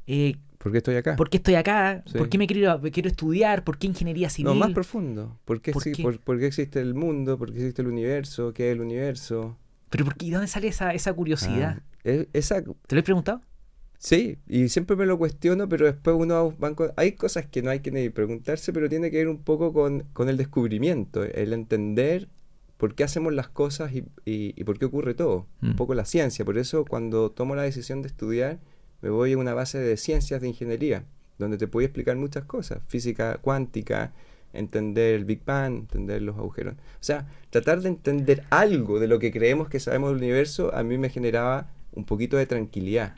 eh, 0.08 0.36
¿por 0.58 0.72
qué 0.72 0.80
estoy 0.80 0.96
acá? 0.96 1.16
¿por 1.16 1.30
qué 1.30 1.38
estoy 1.38 1.56
acá? 1.56 2.04
Sí. 2.06 2.18
¿Por 2.18 2.30
qué 2.30 2.38
me 2.38 2.48
quiero, 2.48 2.80
me 2.80 2.92
quiero 2.92 3.10
estudiar? 3.10 3.64
¿por 3.64 3.78
qué 3.78 3.88
ingeniería 3.88 4.30
civil? 4.30 4.54
No, 4.54 4.56
más 4.56 4.72
profundo. 4.72 5.40
¿Por 5.46 5.62
qué, 5.62 5.72
¿Por 5.72 5.84
qué? 5.84 6.04
por- 6.04 6.20
por 6.20 6.40
qué 6.40 6.48
existe 6.48 6.80
el 6.80 6.94
mundo? 6.94 7.38
¿Por 7.38 7.52
qué 7.52 7.60
existe 7.60 7.82
el 7.82 7.88
universo? 7.88 8.54
¿Qué 8.54 8.70
es 8.70 8.76
el 8.76 8.82
universo? 8.82 9.58
¿Pero 9.90 10.06
por 10.06 10.16
qué? 10.16 10.28
¿Y 10.28 10.32
dónde 10.32 10.48
sale 10.48 10.68
esa, 10.68 10.94
esa 10.94 11.14
curiosidad? 11.14 11.78
Ah, 12.06 12.12
esa, 12.34 12.62
¿Te 12.62 12.96
lo 12.96 13.00
he 13.00 13.04
preguntado? 13.04 13.42
Sí, 13.98 14.38
y 14.48 14.70
siempre 14.70 14.96
me 14.96 15.06
lo 15.06 15.18
cuestiono, 15.18 15.68
pero 15.68 15.86
después 15.86 16.16
uno 16.18 16.56
va 16.58 16.70
enco- 16.72 16.94
hay 16.96 17.14
cosas 17.14 17.48
que 17.48 17.62
no 17.62 17.70
hay 17.70 17.82
que 17.82 17.92
ni 17.92 18.10
preguntarse, 18.10 18.72
pero 18.72 18.88
tiene 18.88 19.12
que 19.12 19.18
ver 19.18 19.28
un 19.28 19.44
poco 19.44 19.74
con, 19.74 20.02
con 20.14 20.30
el 20.30 20.38
descubrimiento, 20.38 21.24
el 21.24 21.52
entender 21.54 22.30
por 22.80 22.96
qué 22.96 23.04
hacemos 23.04 23.32
las 23.34 23.50
cosas 23.50 23.92
y, 23.94 24.00
y- 24.26 24.54
y 24.56 24.64
por 24.64 24.80
qué 24.80 24.86
ocurre 24.86 25.14
todo, 25.14 25.46
Mm. 25.62 25.68
un 25.72 25.76
poco 25.76 25.94
la 25.94 26.06
ciencia. 26.06 26.44
Por 26.46 26.58
eso 26.58 26.86
cuando 26.86 27.30
tomo 27.30 27.54
la 27.54 27.62
decisión 27.64 28.02
de 28.02 28.08
estudiar, 28.08 28.58
me 29.02 29.10
voy 29.10 29.34
a 29.34 29.38
una 29.38 29.54
base 29.54 29.78
de 29.78 29.96
ciencias 29.98 30.42
de 30.42 30.48
ingeniería, 30.48 31.04
donde 31.38 31.58
te 31.58 31.68
puedo 31.68 31.86
explicar 31.86 32.16
muchas 32.16 32.46
cosas, 32.46 32.80
física 32.88 33.38
cuántica, 33.42 34.14
entender 34.54 35.14
el 35.16 35.26
Big 35.26 35.44
Bang, 35.46 35.74
entender 35.82 36.22
los 36.22 36.36
agujeros. 36.38 36.74
O 36.76 37.02
sea, 37.04 37.28
tratar 37.52 37.82
de 37.82 37.90
entender 37.90 38.44
algo 38.50 39.00
de 39.00 39.08
lo 39.08 39.20
que 39.20 39.32
creemos 39.32 39.70
que 39.70 39.80
sabemos 39.80 40.10
del 40.10 40.18
universo, 40.24 40.74
a 40.74 40.82
mí 40.84 40.98
me 40.98 41.10
generaba 41.10 41.68
un 41.94 42.04
poquito 42.06 42.36
de 42.38 42.46
tranquilidad 42.48 43.16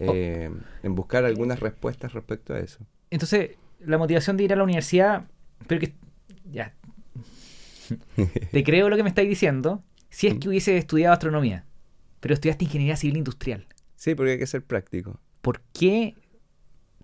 eh, 0.00 0.50
en 0.82 0.94
buscar 0.94 1.24
algunas 1.24 1.60
respuestas 1.60 2.12
respecto 2.12 2.52
a 2.54 2.60
eso. 2.60 2.78
Entonces, 3.10 3.52
la 3.80 3.96
motivación 3.98 4.36
de 4.36 4.44
ir 4.44 4.52
a 4.52 4.56
la 4.56 4.64
universidad, 4.64 5.24
pero 5.66 5.80
que 5.80 5.94
ya. 6.52 6.74
Te 8.52 8.64
creo 8.64 8.88
lo 8.88 8.96
que 8.96 9.02
me 9.02 9.08
estáis 9.08 9.28
diciendo, 9.28 9.82
si 10.10 10.26
es 10.26 10.34
que 10.34 10.48
hubiese 10.48 10.76
estudiado 10.76 11.12
astronomía, 11.12 11.64
pero 12.20 12.34
estudiaste 12.34 12.64
ingeniería 12.64 12.96
civil 12.96 13.16
industrial. 13.18 13.66
Sí, 13.96 14.14
porque 14.14 14.32
hay 14.32 14.38
que 14.38 14.46
ser 14.46 14.62
práctico. 14.64 15.20
¿Por 15.42 15.60
qué 15.72 16.14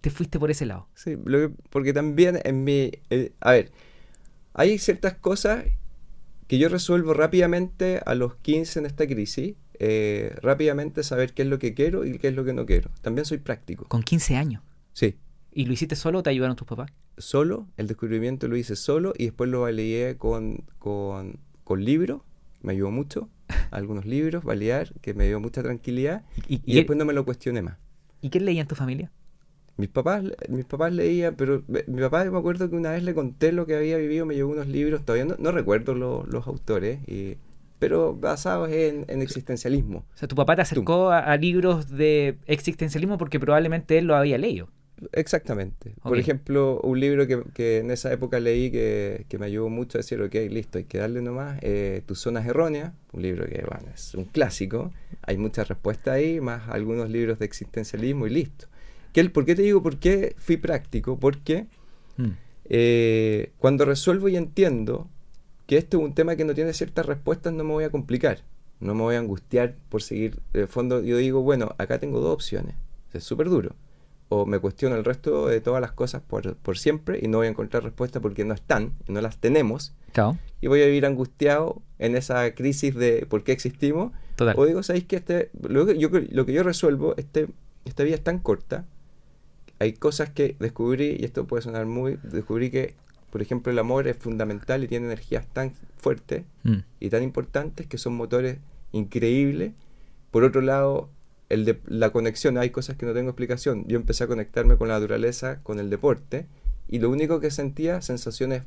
te 0.00 0.10
fuiste 0.10 0.38
por 0.38 0.50
ese 0.50 0.66
lado? 0.66 0.88
Sí, 0.94 1.16
lo 1.24 1.38
que- 1.38 1.54
porque 1.70 1.92
también 1.92 2.40
en 2.44 2.64
mi... 2.64 2.90
eh, 3.10 3.32
a 3.40 3.52
ver, 3.52 3.72
hay 4.52 4.78
ciertas 4.78 5.14
cosas 5.14 5.64
que 6.46 6.58
yo 6.58 6.68
resuelvo 6.68 7.14
rápidamente 7.14 8.00
a 8.04 8.14
los 8.14 8.36
15 8.36 8.78
en 8.80 8.86
esta 8.86 9.06
crisis. 9.06 9.54
eh, 9.80 10.36
rápidamente 10.40 11.02
saber 11.02 11.34
qué 11.34 11.42
es 11.42 11.48
lo 11.48 11.58
que 11.58 11.74
quiero 11.74 12.04
y 12.04 12.18
qué 12.18 12.28
es 12.28 12.34
lo 12.34 12.44
que 12.44 12.52
no 12.52 12.64
quiero. 12.64 12.90
También 13.02 13.24
soy 13.24 13.38
práctico. 13.38 13.86
Con 13.88 14.04
15 14.04 14.36
años. 14.36 14.62
Sí. 14.92 15.16
¿Y 15.52 15.64
lo 15.66 15.72
hiciste 15.72 15.96
solo 15.96 16.20
o 16.20 16.22
te 16.22 16.30
ayudaron 16.30 16.54
tus 16.54 16.66
papás? 16.68 16.92
Solo, 17.18 17.66
el 17.76 17.86
descubrimiento 17.86 18.48
lo 18.48 18.56
hice 18.56 18.76
solo 18.76 19.12
y 19.16 19.24
después 19.26 19.48
lo 19.50 19.62
validé 19.62 20.16
con, 20.16 20.64
con, 20.78 21.38
con 21.64 21.84
libros. 21.84 22.22
Me 22.62 22.72
ayudó 22.72 22.90
mucho. 22.90 23.28
Algunos 23.70 24.06
libros, 24.06 24.42
validar, 24.44 24.92
que 25.00 25.14
me 25.14 25.26
dio 25.26 25.38
mucha 25.40 25.62
tranquilidad. 25.62 26.24
¿Y, 26.48 26.60
Y 26.64 26.74
después 26.76 26.98
no 26.98 27.04
me 27.04 27.12
lo 27.12 27.24
cuestioné 27.24 27.62
más. 27.62 27.76
¿y 28.20 28.30
qué 28.30 28.40
leía 28.40 28.62
en 28.62 28.68
tu 28.68 28.74
familia? 28.74 29.12
Mis 29.76 29.88
papás, 29.90 30.22
mis 30.48 30.64
papás 30.64 30.92
leían, 30.92 31.34
pero 31.34 31.62
mi 31.68 32.00
papá 32.00 32.24
me 32.24 32.38
acuerdo 32.38 32.70
que 32.70 32.76
una 32.76 32.92
vez 32.92 33.02
le 33.02 33.12
conté 33.12 33.52
lo 33.52 33.66
que 33.66 33.76
había 33.76 33.96
vivido, 33.98 34.24
me 34.24 34.34
llevó 34.34 34.52
unos 34.52 34.68
libros, 34.68 35.04
todavía 35.04 35.24
no, 35.26 35.34
no 35.38 35.50
recuerdo 35.52 35.94
lo- 35.94 36.24
los 36.26 36.46
autores, 36.46 37.00
y- 37.08 37.36
pero 37.80 38.14
basados 38.14 38.70
en, 38.70 39.04
en 39.08 39.20
existencialismo. 39.20 40.06
O 40.14 40.16
sea, 40.16 40.28
tu 40.28 40.36
papá 40.36 40.56
te 40.56 40.62
acercó 40.62 41.10
a, 41.10 41.18
a 41.18 41.36
libros 41.36 41.90
de 41.90 42.38
existencialismo 42.46 43.18
porque 43.18 43.38
probablemente 43.40 43.98
él 43.98 44.06
lo 44.06 44.14
había 44.16 44.38
leído. 44.38 44.68
Exactamente. 45.12 45.94
Por 46.02 46.18
ejemplo, 46.18 46.80
un 46.82 46.98
libro 47.00 47.26
que, 47.26 47.42
que 47.54 47.78
en 47.78 47.90
esa 47.90 48.12
época 48.12 48.40
leí 48.40 48.70
que, 48.70 49.26
que 49.28 49.38
me 49.38 49.46
ayudó 49.46 49.68
mucho 49.68 49.98
a 49.98 50.00
decir, 50.00 50.20
ok, 50.20 50.34
listo, 50.50 50.78
hay 50.78 50.84
que 50.84 50.98
darle 50.98 51.22
nomás, 51.22 51.58
eh, 51.62 52.02
Tus 52.06 52.18
zonas 52.20 52.46
erróneas, 52.46 52.92
un 53.12 53.22
libro 53.22 53.46
que 53.46 53.62
bueno, 53.68 53.86
es 53.94 54.14
un 54.14 54.24
clásico, 54.24 54.92
hay 55.22 55.36
muchas 55.38 55.68
respuestas 55.68 56.14
ahí, 56.14 56.40
más 56.40 56.68
algunos 56.68 57.10
libros 57.10 57.38
de 57.38 57.44
existencialismo 57.46 58.26
y 58.26 58.30
listo. 58.30 58.66
¿Qué, 59.12 59.20
el- 59.20 59.30
¿Por 59.30 59.44
qué 59.44 59.54
te 59.54 59.62
digo 59.62 59.82
por 59.82 59.98
qué 59.98 60.34
fui 60.38 60.56
práctico? 60.56 61.18
Porque 61.18 61.66
Mm. 62.16 62.30
eh, 62.66 63.52
cuando 63.58 63.84
resuelvo 63.84 64.28
y 64.28 64.36
entiendo 64.36 65.08
que 65.66 65.76
este 65.78 65.96
es 65.96 66.02
un 66.02 66.14
tema 66.14 66.36
que 66.36 66.44
no 66.44 66.54
tiene 66.54 66.72
ciertas 66.72 67.06
respuestas, 67.06 67.52
no 67.52 67.64
me 67.64 67.70
voy 67.72 67.84
a 67.84 67.90
complicar, 67.90 68.38
no 68.80 68.94
me 68.94 69.02
voy 69.02 69.14
a 69.16 69.18
angustiar 69.18 69.74
por 69.88 70.02
seguir. 70.02 70.38
De 70.52 70.66
fondo, 70.66 71.02
yo 71.02 71.16
digo, 71.16 71.42
bueno, 71.42 71.74
acá 71.78 71.98
tengo 71.98 72.20
dos 72.20 72.34
opciones, 72.34 72.74
es 73.12 73.24
súper 73.24 73.48
duro. 73.48 73.74
O 74.30 74.46
me 74.46 74.58
cuestiono 74.58 74.96
el 74.96 75.04
resto 75.04 75.46
de 75.46 75.60
todas 75.60 75.80
las 75.80 75.92
cosas 75.92 76.22
por, 76.22 76.56
por 76.56 76.78
siempre 76.78 77.20
y 77.22 77.28
no 77.28 77.38
voy 77.38 77.46
a 77.46 77.50
encontrar 77.50 77.82
respuestas 77.84 78.20
porque 78.22 78.44
no 78.44 78.54
están, 78.54 78.92
y 79.06 79.12
no 79.12 79.20
las 79.20 79.38
tenemos, 79.38 79.92
Claro, 80.12 80.38
y 80.60 80.66
voy 80.68 80.82
a 80.82 80.86
vivir 80.86 81.04
angustiado 81.06 81.82
en 81.98 82.16
esa 82.16 82.54
crisis 82.54 82.94
de 82.94 83.26
por 83.28 83.44
qué 83.44 83.52
existimos. 83.52 84.12
total. 84.36 84.54
O 84.58 84.64
digo, 84.66 84.82
¿sabéis 84.82 85.04
que 85.04 85.16
este, 85.16 85.50
lo, 85.68 85.84
que 85.86 85.98
yo, 85.98 86.08
lo 86.30 86.46
que 86.46 86.52
yo 86.52 86.62
resuelvo, 86.62 87.14
este, 87.16 87.48
esta 87.84 88.02
vida 88.02 88.14
es 88.16 88.24
tan 88.24 88.38
corta, 88.38 88.86
hay 89.78 89.92
cosas 89.92 90.30
que 90.30 90.56
descubrí, 90.58 91.16
y 91.20 91.24
esto 91.24 91.46
puede 91.46 91.62
sonar 91.62 91.84
muy, 91.86 92.18
descubrí 92.22 92.70
que, 92.70 92.94
por 93.30 93.42
ejemplo, 93.42 93.70
el 93.72 93.78
amor 93.78 94.06
es 94.08 94.16
fundamental 94.16 94.82
y 94.84 94.88
tiene 94.88 95.06
energías 95.06 95.46
tan 95.48 95.72
fuertes 95.98 96.44
Mm. 96.62 96.78
y 97.00 97.10
tan 97.10 97.22
importantes 97.22 97.86
que 97.86 97.98
son 97.98 98.14
motores 98.14 98.58
increíbles. 98.92 99.72
Por 100.30 100.44
otro 100.44 100.60
lado, 100.60 101.10
el 101.48 101.64
de, 101.64 101.80
la 101.86 102.10
conexión, 102.10 102.58
hay 102.58 102.70
cosas 102.70 102.96
que 102.96 103.06
no 103.06 103.12
tengo 103.12 103.30
explicación. 103.30 103.84
Yo 103.86 103.96
empecé 103.96 104.24
a 104.24 104.26
conectarme 104.26 104.76
con 104.76 104.88
la 104.88 104.94
naturaleza, 104.94 105.60
con 105.62 105.78
el 105.78 105.90
deporte, 105.90 106.46
y 106.88 106.98
lo 106.98 107.10
único 107.10 107.40
que 107.40 107.50
sentía, 107.50 108.00
sensaciones 108.02 108.62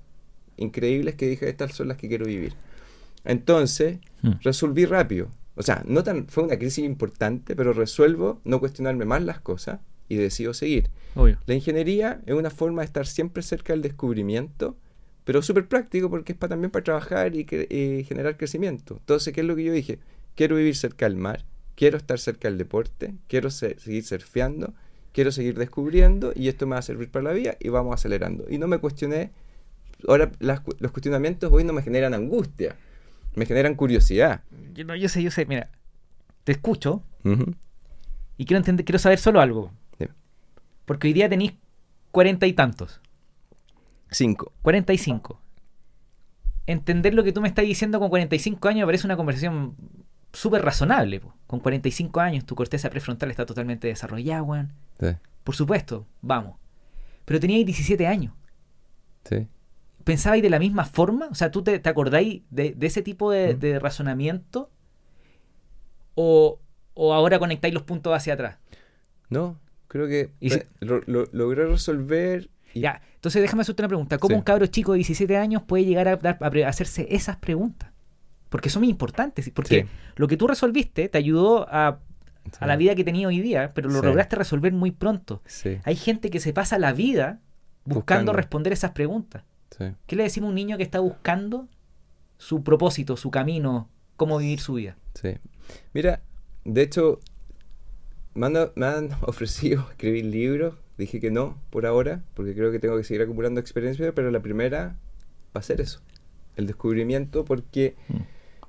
increíbles 0.57 1.15
que 1.15 1.27
dije, 1.27 1.49
estas 1.49 1.73
son 1.75 1.87
las 1.87 1.97
que 1.97 2.07
quiero 2.07 2.25
vivir. 2.25 2.53
Entonces, 3.25 3.99
Mm. 4.21 4.31
resolví 4.41 4.85
rápido. 4.85 5.27
O 5.55 5.63
sea, 5.63 5.83
no 5.87 6.03
tan, 6.03 6.27
fue 6.27 6.43
una 6.43 6.57
crisis 6.57 6.85
importante, 6.85 7.55
pero 7.55 7.73
resuelvo 7.73 8.41
no 8.43 8.59
cuestionarme 8.59 9.05
más 9.05 9.23
las 9.23 9.39
cosas 9.39 9.79
y 10.09 10.15
decido 10.15 10.53
seguir. 10.53 10.89
Obvio. 11.15 11.37
La 11.45 11.53
ingeniería 11.55 12.21
es 12.25 12.33
una 12.33 12.49
forma 12.49 12.81
de 12.81 12.85
estar 12.85 13.05
siempre 13.05 13.43
cerca 13.43 13.73
del 13.73 13.81
descubrimiento, 13.81 14.77
pero 15.23 15.41
súper 15.41 15.67
práctico 15.67 16.09
porque 16.09 16.31
es 16.31 16.37
para, 16.37 16.49
también 16.51 16.71
para 16.71 16.83
trabajar 16.83 17.35
y, 17.35 17.45
y 17.69 18.03
generar 18.05 18.37
crecimiento. 18.37 18.95
Entonces, 18.99 19.33
¿qué 19.33 19.41
es 19.41 19.47
lo 19.47 19.55
que 19.55 19.63
yo 19.65 19.73
dije? 19.73 19.99
Quiero 20.35 20.55
vivir 20.55 20.75
cerca 20.75 21.05
del 21.07 21.17
mar, 21.17 21.43
quiero 21.77 21.95
estar 21.95 22.19
cerca 22.19 22.49
del 22.49 22.57
deporte, 22.57 23.13
quiero 23.27 23.49
se- 23.51 23.79
seguir 23.79 24.03
surfeando, 24.03 24.73
quiero 25.13 25.31
seguir 25.31 25.57
descubriendo 25.57 26.33
y 26.35 26.49
esto 26.49 26.65
me 26.67 26.73
va 26.73 26.79
a 26.79 26.81
servir 26.81 27.09
para 27.09 27.23
la 27.23 27.31
vida 27.33 27.55
y 27.61 27.69
vamos 27.69 27.93
acelerando. 27.93 28.45
Y 28.49 28.57
no 28.57 28.67
me 28.67 28.79
cuestioné, 28.79 29.31
ahora 30.07 30.31
las 30.39 30.61
los 30.79 30.91
cuestionamientos 30.91 31.49
hoy 31.53 31.63
no 31.63 31.71
me 31.73 31.83
generan 31.83 32.13
angustia, 32.13 32.75
me 33.35 33.45
generan 33.45 33.75
curiosidad. 33.75 34.41
Yo, 34.73 34.83
no, 34.83 34.95
yo 34.95 35.07
sé, 35.07 35.21
yo 35.23 35.31
sé, 35.31 35.45
mira, 35.45 35.69
te 36.43 36.51
escucho 36.51 37.03
y 38.37 38.45
quiero 38.45 38.57
entender, 38.57 38.83
quiero 38.85 38.99
saber 38.99 39.19
solo 39.19 39.39
algo. 39.39 39.71
Porque 40.85 41.07
hoy 41.07 41.13
día 41.13 41.27
tenéis 41.29 41.53
cuarenta 42.11 42.47
y 42.47 42.53
tantos, 42.53 43.01
Cinco. 44.09 44.51
cuarenta 44.61 44.93
y 44.93 44.97
cinco. 44.97 45.39
Entender 46.65 47.13
lo 47.13 47.23
que 47.23 47.31
tú 47.33 47.41
me 47.41 47.47
estás 47.49 47.65
diciendo 47.65 47.99
con 47.99 48.09
45 48.09 48.67
años 48.67 48.81
me 48.81 48.85
parece 48.87 49.05
una 49.07 49.15
conversación 49.17 49.75
súper 50.33 50.63
razonable. 50.63 51.19
po. 51.19 51.33
Con 51.47 51.59
45 51.59 52.19
años 52.19 52.45
tu 52.45 52.55
corteza 52.55 52.89
prefrontal 52.89 53.31
está 53.31 53.45
totalmente 53.45 53.87
desarrollada, 53.87 54.43
weón. 54.43 54.73
Sí, 54.99 55.07
Por 55.43 55.55
supuesto, 55.55 56.05
vamos. 56.21 56.57
Pero 57.25 57.39
teníais 57.39 57.65
17 57.65 58.05
años. 58.07 58.33
sí. 59.25 59.47
¿Pensabais 60.03 60.41
de 60.41 60.49
la 60.49 60.57
misma 60.59 60.85
forma? 60.85 61.27
O 61.29 61.35
sea, 61.35 61.51
¿tú 61.51 61.63
te, 61.63 61.79
te 61.79 61.89
acordáis 61.89 62.41
de, 62.49 62.71
de 62.73 62.87
ese 62.87 63.01
tipo 63.01 63.29
de, 63.29 63.55
Mm. 63.55 63.59
de 63.59 63.79
razonamiento? 63.79 64.69
¿O, 66.15 66.59
¿O 66.93 67.13
ahora 67.13 67.39
conectáis 67.39 67.73
los 67.73 67.83
puntos 67.83 68.13
hacia 68.15 68.33
atrás? 68.33 68.57
No, 69.29 69.59
creo 69.87 70.07
que 70.07 70.31
Y 70.39 70.49
re- 70.49 70.67
lo- 70.79 71.01
lo- 71.05 71.27
logré 71.33 71.65
resolver 71.67 72.49
y 72.73 72.79
Ya, 72.81 73.01
entonces 73.15 73.41
déjame 73.41 73.61
hacerte 73.61 73.81
una 73.81 73.89
pregunta. 73.89 74.17
¿Cómo 74.17 74.31
Sí. 74.33 74.35
un 74.37 74.41
cabro 74.43 74.65
chico 74.67 74.93
de 74.93 74.97
17 74.99 75.35
años 75.37 75.61
puede 75.63 75.85
llegar 75.85 76.07
a, 76.07 76.13
a 76.13 76.67
hacerse 76.69 77.07
esas 77.13 77.35
preguntas? 77.37 77.91
Porque 78.49 78.69
son 78.69 78.81
muy 78.81 78.89
importantes. 78.89 79.49
Porque 79.53 79.81
Sí. 79.83 79.87
lo 80.15 80.27
que 80.27 80.37
tú 80.37 80.47
resolviste 80.47 81.09
te 81.09 81.17
ayudó 81.17 81.67
a, 81.69 81.99
a 82.59 82.67
la 82.67 82.75
vida 82.77 82.95
que 82.95 83.03
tenía 83.03 83.27
hoy 83.27 83.39
día, 83.41 83.73
pero 83.73 83.89
lo 83.89 83.99
Sí. 83.99 84.05
lograste 84.05 84.35
resolver 84.35 84.71
muy 84.73 84.91
pronto. 84.91 85.41
Hay 85.83 85.95
gente 85.95 86.29
que 86.29 86.39
se 86.39 86.53
pasa 86.53 86.79
la 86.79 86.93
vida 86.93 87.39
buscando, 87.83 87.93
Buscando. 88.01 88.33
responder 88.33 88.73
esas 88.73 88.91
preguntas. 88.91 89.43
¿Qué 90.07 90.15
le 90.15 90.23
decimos 90.23 90.47
a 90.47 90.49
un 90.49 90.55
niño 90.55 90.77
que 90.77 90.83
está 90.83 90.99
buscando 90.99 91.67
su 92.37 92.63
propósito, 92.63 93.15
su 93.17 93.29
camino, 93.31 93.89
cómo 94.15 94.37
vivir 94.37 94.59
su 94.59 94.73
vida? 94.75 94.97
Sí. 95.13 95.35
Mira, 95.93 96.21
de 96.65 96.81
hecho, 96.81 97.19
me 98.33 98.47
han, 98.47 98.53
me 98.75 98.85
han 98.85 99.09
ofrecido 99.21 99.85
escribir 99.91 100.25
libros. 100.25 100.75
Dije 100.97 101.19
que 101.19 101.29
no 101.31 101.57
por 101.69 101.85
ahora, 101.85 102.23
porque 102.33 102.55
creo 102.55 102.71
que 102.71 102.79
tengo 102.79 102.97
que 102.97 103.03
seguir 103.03 103.21
acumulando 103.21 103.59
experiencia, 103.59 104.11
pero 104.13 104.31
la 104.31 104.39
primera 104.39 104.95
va 105.55 105.59
a 105.59 105.61
ser 105.61 105.79
eso, 105.79 106.01
el 106.55 106.65
descubrimiento, 106.65 107.45
porque 107.45 107.95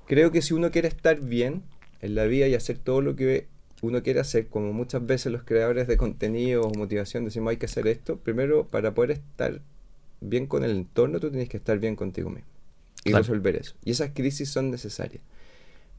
creo 0.08 0.32
que 0.32 0.42
si 0.42 0.54
uno 0.54 0.70
quiere 0.72 0.88
estar 0.88 1.20
bien 1.20 1.62
en 2.02 2.16
la 2.16 2.24
vida 2.24 2.48
y 2.48 2.54
hacer 2.54 2.78
todo 2.78 3.00
lo 3.02 3.14
que 3.16 3.46
uno 3.82 4.02
quiere 4.02 4.20
hacer, 4.20 4.48
como 4.48 4.72
muchas 4.72 5.06
veces 5.06 5.30
los 5.32 5.44
creadores 5.44 5.86
de 5.86 5.96
contenido 5.96 6.62
o 6.64 6.74
motivación 6.74 7.24
decimos 7.24 7.52
hay 7.52 7.58
que 7.58 7.66
hacer 7.66 7.86
esto, 7.86 8.18
primero 8.18 8.66
para 8.66 8.94
poder 8.94 9.12
estar 9.12 9.60
bien 10.20 10.46
con 10.46 10.64
el 10.64 10.72
entorno, 10.72 11.20
tú 11.20 11.30
tienes 11.30 11.48
que 11.48 11.58
estar 11.58 11.78
bien 11.78 11.94
contigo 11.94 12.30
mismo 12.30 12.48
y 13.04 13.10
Claro. 13.10 13.22
resolver 13.22 13.56
eso. 13.56 13.74
Y 13.84 13.92
esas 13.92 14.10
crisis 14.14 14.48
son 14.50 14.70
necesarias. 14.72 15.22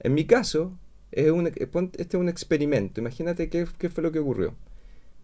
En 0.01 0.13
mi 0.13 0.25
caso, 0.25 0.78
es 1.12 1.32
un, 1.32 1.48
este 1.48 1.70
es 1.98 2.13
un 2.16 2.30
experimento. 2.30 3.00
Imagínate 3.01 3.50
qué, 3.50 3.66
qué 3.78 3.89
fue 3.89 4.04
lo 4.04 4.12
que 4.12 4.20
ocurrió. 4.20 4.56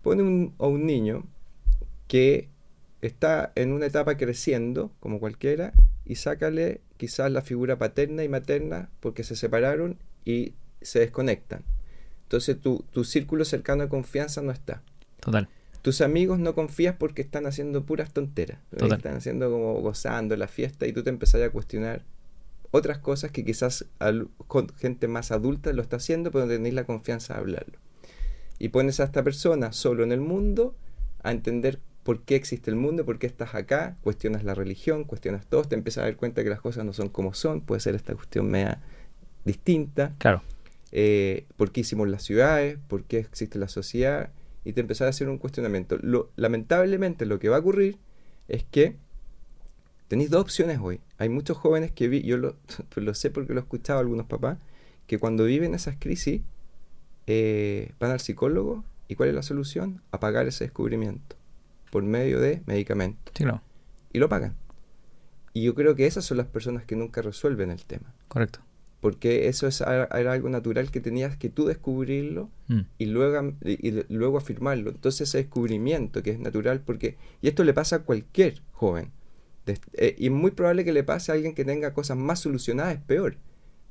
Pone 0.01 0.23
un, 0.23 0.53
a 0.59 0.67
un 0.67 0.85
niño 0.85 1.25
que 2.07 2.49
está 3.01 3.51
en 3.55 3.73
una 3.73 3.87
etapa 3.87 4.17
creciendo, 4.17 4.91
como 4.99 5.19
cualquiera, 5.19 5.73
y 6.05 6.15
sácale 6.15 6.81
quizás 6.97 7.31
la 7.31 7.41
figura 7.41 7.77
paterna 7.77 8.23
y 8.23 8.29
materna 8.29 8.89
porque 8.99 9.23
se 9.23 9.35
separaron 9.35 9.97
y 10.23 10.53
se 10.81 10.99
desconectan. 10.99 11.63
Entonces 12.23 12.59
tu, 12.59 12.85
tu 12.91 13.03
círculo 13.03 13.45
cercano 13.45 13.83
de 13.83 13.89
confianza 13.89 14.41
no 14.41 14.51
está. 14.51 14.81
Total. 15.19 15.47
Tus 15.81 16.01
amigos 16.01 16.39
no 16.39 16.55
confías 16.55 16.95
porque 16.97 17.21
están 17.21 17.45
haciendo 17.45 17.85
puras 17.85 18.11
tonteras. 18.11 18.59
Total. 18.71 18.97
Están 18.97 19.15
haciendo 19.17 19.51
como 19.51 19.73
gozando 19.81 20.35
la 20.35 20.47
fiesta 20.47 20.87
y 20.87 20.93
tú 20.93 21.03
te 21.03 21.09
empezás 21.11 21.41
a 21.41 21.49
cuestionar 21.51 22.03
otras 22.71 22.97
cosas 22.97 23.31
que 23.31 23.45
quizás 23.45 23.85
al- 23.99 24.27
con 24.47 24.69
gente 24.75 25.07
más 25.07 25.31
adulta 25.31 25.71
lo 25.73 25.81
está 25.81 25.97
haciendo, 25.97 26.31
pero 26.31 26.45
no 26.45 26.51
tenéis 26.51 26.73
la 26.75 26.83
confianza 26.85 27.35
de 27.35 27.39
hablarlo. 27.39 27.77
Y 28.57 28.69
pones 28.69 28.99
a 28.99 29.03
esta 29.03 29.23
persona 29.23 29.71
solo 29.73 30.03
en 30.03 30.11
el 30.11 30.21
mundo 30.21 30.75
a 31.23 31.31
entender 31.31 31.79
por 32.05 32.21
qué 32.21 32.35
existe 32.35 32.69
el 32.69 32.75
mundo, 32.75 33.03
por 33.03 33.17
qué 33.17 33.25
estás 33.25 33.55
acá, 33.55 33.97
cuestionas 34.03 34.43
la 34.43 34.53
religión, 34.53 35.05
cuestionas 35.05 35.47
todo, 35.47 35.63
te 35.63 35.73
empiezas 35.73 36.03
a 36.03 36.05
dar 36.05 36.15
cuenta 36.15 36.43
que 36.43 36.51
las 36.51 36.61
cosas 36.61 36.85
no 36.85 36.93
son 36.93 37.09
como 37.09 37.33
son, 37.33 37.61
puede 37.61 37.81
ser 37.81 37.95
esta 37.95 38.13
cuestión 38.13 38.47
media 38.47 38.79
distinta 39.43 40.13
Claro. 40.19 40.43
eh, 40.91 41.47
por 41.57 41.71
qué 41.71 41.81
hicimos 41.81 42.07
las 42.07 42.21
ciudades, 42.21 42.77
por 42.87 43.05
qué 43.05 43.17
existe 43.17 43.57
la 43.57 43.67
sociedad, 43.67 44.29
y 44.63 44.73
te 44.73 44.81
empezás 44.81 45.07
a 45.07 45.09
hacer 45.09 45.29
un 45.29 45.39
cuestionamiento. 45.39 45.97
Lo, 45.99 46.29
lamentablemente 46.35 47.25
lo 47.25 47.39
que 47.39 47.49
va 47.49 47.55
a 47.55 47.61
ocurrir 47.61 47.97
es 48.47 48.63
que 48.65 48.97
tenéis 50.07 50.29
dos 50.29 50.41
opciones 50.43 50.77
hoy. 50.79 50.99
Hay 51.17 51.29
muchos 51.29 51.57
jóvenes 51.57 51.91
que 51.91 52.07
vi, 52.07 52.21
yo 52.21 52.37
lo, 52.37 52.55
lo 52.95 53.15
sé 53.15 53.31
porque 53.31 53.53
lo 53.53 53.61
he 53.61 53.63
escuchado 53.63 53.97
a 53.97 54.01
algunos 54.01 54.27
papás, 54.27 54.59
que 55.07 55.17
cuando 55.17 55.45
viven 55.45 55.73
esas 55.73 55.95
crisis 55.97 56.43
eh, 57.25 57.93
van 57.99 58.11
al 58.11 58.19
psicólogo 58.19 58.83
y 59.07 59.15
¿cuál 59.15 59.29
es 59.29 59.35
la 59.35 59.41
solución? 59.41 60.03
Apagar 60.11 60.45
ese 60.45 60.65
descubrimiento 60.65 61.35
por 61.91 62.03
medio 62.03 62.39
de 62.39 62.61
medicamentos. 62.65 63.33
Sí, 63.35 63.43
claro. 63.43 63.61
Y 64.13 64.19
lo 64.19 64.29
pagan. 64.29 64.55
Y 65.53 65.63
yo 65.63 65.73
creo 65.75 65.95
que 65.95 66.05
esas 66.05 66.25
son 66.25 66.37
las 66.37 66.47
personas 66.47 66.83
que 66.85 66.95
nunca 66.95 67.21
resuelven 67.21 67.69
el 67.71 67.85
tema 67.85 68.13
Correcto. 68.27 68.59
porque 68.99 69.47
eso 69.47 69.67
es, 69.67 69.79
era 69.81 70.31
algo 70.33 70.49
natural 70.49 70.91
que 70.91 70.99
tenías 70.99 71.37
que 71.37 71.49
tú 71.49 71.65
descubrirlo 71.65 72.49
Mm. 72.67 72.79
y 72.97 73.05
luego, 73.05 73.53
y, 73.63 73.87
y 73.89 74.03
luego 74.09 74.37
afirmarlo. 74.37 74.89
Entonces 74.89 75.29
ese 75.29 75.37
descubrimiento 75.37 76.23
que 76.23 76.31
es 76.31 76.39
natural, 76.39 76.81
porque, 76.81 77.15
y 77.41 77.47
esto 77.47 77.63
le 77.63 77.73
pasa 77.73 77.97
a 77.97 77.99
cualquier 77.99 78.61
joven, 78.71 79.11
eh, 79.93 80.15
y 80.17 80.25
es 80.25 80.31
muy 80.31 80.51
probable 80.51 80.83
que 80.83 80.91
le 80.93 81.03
pase 81.03 81.31
a 81.31 81.35
alguien 81.35 81.53
que 81.55 81.63
tenga 81.65 81.93
cosas 81.93 82.17
más 82.17 82.39
solucionadas, 82.39 82.95
es 82.95 83.01
peor. 83.01 83.37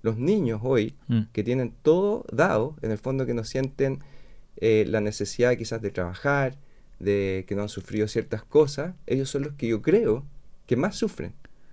Los 0.02 0.18
niños 0.18 0.60
hoy, 0.62 0.94
Mm. 1.08 1.22
que 1.32 1.42
tienen 1.44 1.72
todo 1.82 2.24
dado, 2.32 2.76
en 2.82 2.90
el 2.90 2.98
fondo 2.98 3.24
que 3.26 3.32
no 3.34 3.44
sienten 3.44 4.00
eh, 4.56 4.84
la 4.88 5.00
necesidad 5.00 5.56
quizás 5.56 5.80
de 5.82 5.90
trabajar, 5.90 6.56
de 6.98 7.44
que 7.48 7.54
no 7.54 7.62
han 7.62 7.68
sufrido 7.68 8.08
ciertas 8.08 8.42
cosas, 8.44 8.94
ellos 9.06 9.28
son 9.30 9.42
los 9.42 9.52
que 9.54 9.68
yo 9.68 9.82
creo 9.82 10.24
que 10.66 10.76
más 10.76 10.96
sufren. 10.96 11.32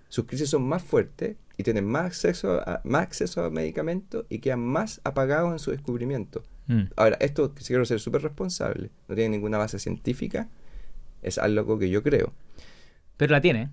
Sus 0.09 0.25
crisis 0.25 0.49
son 0.49 0.63
más 0.67 0.83
fuertes 0.83 1.37
y 1.57 1.63
tienen 1.63 1.85
más 1.85 2.05
acceso 2.05 2.59
a, 2.59 2.81
más 2.83 3.03
acceso 3.03 3.43
a 3.43 3.49
medicamentos 3.49 4.25
y 4.29 4.39
quedan 4.39 4.59
más 4.59 4.99
apagados 5.03 5.51
en 5.53 5.59
su 5.59 5.71
descubrimiento. 5.71 6.43
Mm. 6.67 6.81
Ahora, 6.97 7.17
esto 7.21 7.53
quiero 7.53 7.85
ser 7.85 7.99
súper 7.99 8.21
responsable, 8.23 8.89
no 9.07 9.15
tiene 9.15 9.29
ninguna 9.29 9.57
base 9.57 9.79
científica, 9.79 10.49
es 11.21 11.37
algo 11.37 11.77
que 11.79 11.89
yo 11.89 12.03
creo. 12.03 12.33
Pero 13.17 13.31
la 13.31 13.41
tiene. 13.41 13.69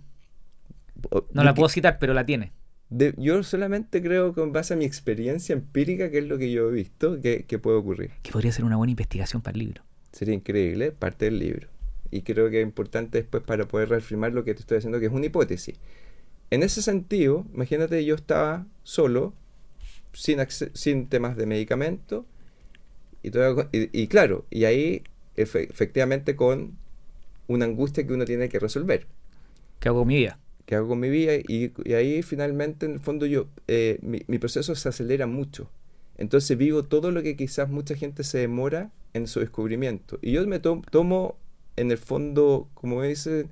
No 1.32 1.44
la 1.44 1.54
puedo 1.54 1.68
citar, 1.68 1.98
pero 1.98 2.12
la 2.14 2.26
tiene. 2.26 2.52
de- 2.90 3.14
yo 3.18 3.42
solamente 3.42 4.02
creo 4.02 4.32
con 4.32 4.52
base 4.52 4.74
a 4.74 4.76
mi 4.76 4.84
experiencia 4.84 5.52
empírica, 5.52 6.10
que 6.10 6.18
es 6.18 6.24
lo 6.24 6.38
que 6.38 6.50
yo 6.50 6.68
he 6.68 6.72
visto, 6.72 7.20
que, 7.20 7.44
que 7.44 7.58
puede 7.58 7.76
ocurrir. 7.78 8.10
Que 8.22 8.32
podría 8.32 8.50
ser 8.52 8.64
una 8.64 8.76
buena 8.76 8.90
investigación 8.92 9.42
para 9.42 9.54
el 9.54 9.58
libro. 9.60 9.82
Sería 10.12 10.34
increíble, 10.34 10.92
parte 10.92 11.26
del 11.26 11.38
libro. 11.38 11.68
Y 12.10 12.22
creo 12.22 12.50
que 12.50 12.60
es 12.60 12.66
importante 12.66 13.18
después 13.18 13.42
para 13.42 13.68
poder 13.68 13.90
reafirmar 13.90 14.32
lo 14.32 14.44
que 14.44 14.54
te 14.54 14.60
estoy 14.60 14.78
diciendo, 14.78 15.00
que 15.00 15.06
es 15.06 15.12
una 15.12 15.26
hipótesis. 15.26 15.76
En 16.50 16.62
ese 16.62 16.82
sentido, 16.82 17.46
imagínate, 17.54 18.04
yo 18.04 18.14
estaba 18.16 18.66
solo, 18.84 19.34
sin, 20.12 20.38
sin 20.74 21.08
temas 21.08 21.36
de 21.36 21.46
medicamento, 21.46 22.26
y, 23.22 23.30
todo- 23.30 23.68
y, 23.72 23.90
y 24.02 24.08
claro, 24.08 24.46
y 24.50 24.64
ahí 24.64 25.02
efe- 25.36 25.68
efectivamente 25.70 26.36
con 26.36 26.76
una 27.48 27.66
angustia 27.66 28.06
que 28.06 28.14
uno 28.14 28.24
tiene 28.24 28.48
que 28.48 28.58
resolver. 28.60 29.06
¿Qué 29.80 29.88
hago 29.88 30.00
con 30.00 30.08
mi 30.08 30.16
vida? 30.18 30.38
¿Qué 30.66 30.76
hago 30.76 30.88
con 30.88 31.00
mi 31.00 31.10
vida? 31.10 31.34
Y, 31.36 31.72
y 31.84 31.94
ahí 31.94 32.22
finalmente, 32.22 32.86
en 32.86 32.94
el 32.94 33.00
fondo, 33.00 33.26
yo 33.26 33.48
eh, 33.68 33.98
mi, 34.02 34.22
mi 34.28 34.38
proceso 34.38 34.74
se 34.74 34.88
acelera 34.88 35.26
mucho. 35.26 35.70
Entonces 36.18 36.58
vivo 36.58 36.82
todo 36.84 37.10
lo 37.12 37.22
que 37.22 37.36
quizás 37.36 37.68
mucha 37.70 37.94
gente 37.94 38.24
se 38.24 38.38
demora 38.38 38.90
en 39.14 39.26
su 39.26 39.40
descubrimiento. 39.40 40.18
Y 40.20 40.32
yo 40.32 40.46
me 40.46 40.58
to- 40.58 40.82
tomo, 40.90 41.36
en 41.76 41.90
el 41.90 41.98
fondo, 41.98 42.68
como 42.74 42.96
me 42.96 43.08
dice, 43.08 43.46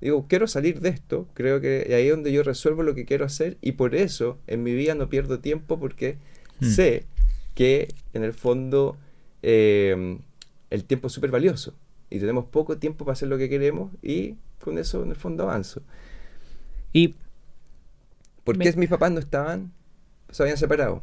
digo, 0.00 0.26
quiero 0.28 0.46
salir 0.46 0.80
de 0.80 0.90
esto. 0.90 1.26
Creo 1.34 1.60
que 1.60 1.92
ahí 1.94 2.06
es 2.06 2.10
donde 2.10 2.30
yo 2.32 2.42
resuelvo 2.42 2.82
lo 2.82 2.94
que 2.94 3.04
quiero 3.06 3.24
hacer. 3.24 3.56
Y 3.62 3.72
por 3.72 3.94
eso 3.94 4.38
en 4.46 4.62
mi 4.62 4.74
vida 4.74 4.94
no 4.94 5.08
pierdo 5.08 5.40
tiempo 5.40 5.78
porque 5.78 6.18
Mm. 6.60 6.66
sé 6.66 7.06
que 7.54 7.88
en 8.12 8.22
el 8.22 8.34
fondo 8.34 8.96
eh, 9.42 10.18
el 10.68 10.84
tiempo 10.84 11.06
es 11.06 11.12
súper 11.14 11.30
valioso. 11.30 11.74
Y 12.10 12.18
tenemos 12.18 12.44
poco 12.46 12.76
tiempo 12.76 13.04
para 13.06 13.14
hacer 13.14 13.28
lo 13.28 13.38
que 13.38 13.48
queremos. 13.48 13.92
Y 14.02 14.34
con 14.62 14.76
eso, 14.76 15.02
en 15.02 15.08
el 15.10 15.16
fondo, 15.16 15.44
avanzo. 15.44 15.80
Y, 16.92 17.14
¿Por 18.44 18.56
Me- 18.58 18.64
qué 18.64 18.76
mis 18.76 18.88
papás 18.90 19.10
no 19.12 19.20
estaban? 19.20 19.72
Se 20.30 20.42
habían 20.42 20.58
separado. 20.58 21.02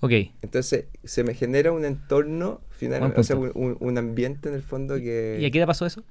Ok, 0.00 0.12
Entonces 0.42 0.86
se 1.04 1.24
me 1.24 1.34
genera 1.34 1.72
un 1.72 1.84
entorno, 1.84 2.60
final, 2.70 3.00
Buen 3.00 3.12
o 3.18 3.22
sea, 3.22 3.36
un, 3.36 3.98
ambiente 3.98 4.48
en 4.48 4.54
el 4.54 4.62
fondo 4.62 4.96
que... 4.96 5.38
¿y 5.40 5.44
a 5.46 5.50
qué 5.50 5.58
edad 5.58 5.66
pasó 5.66 5.86
eso? 5.86 6.02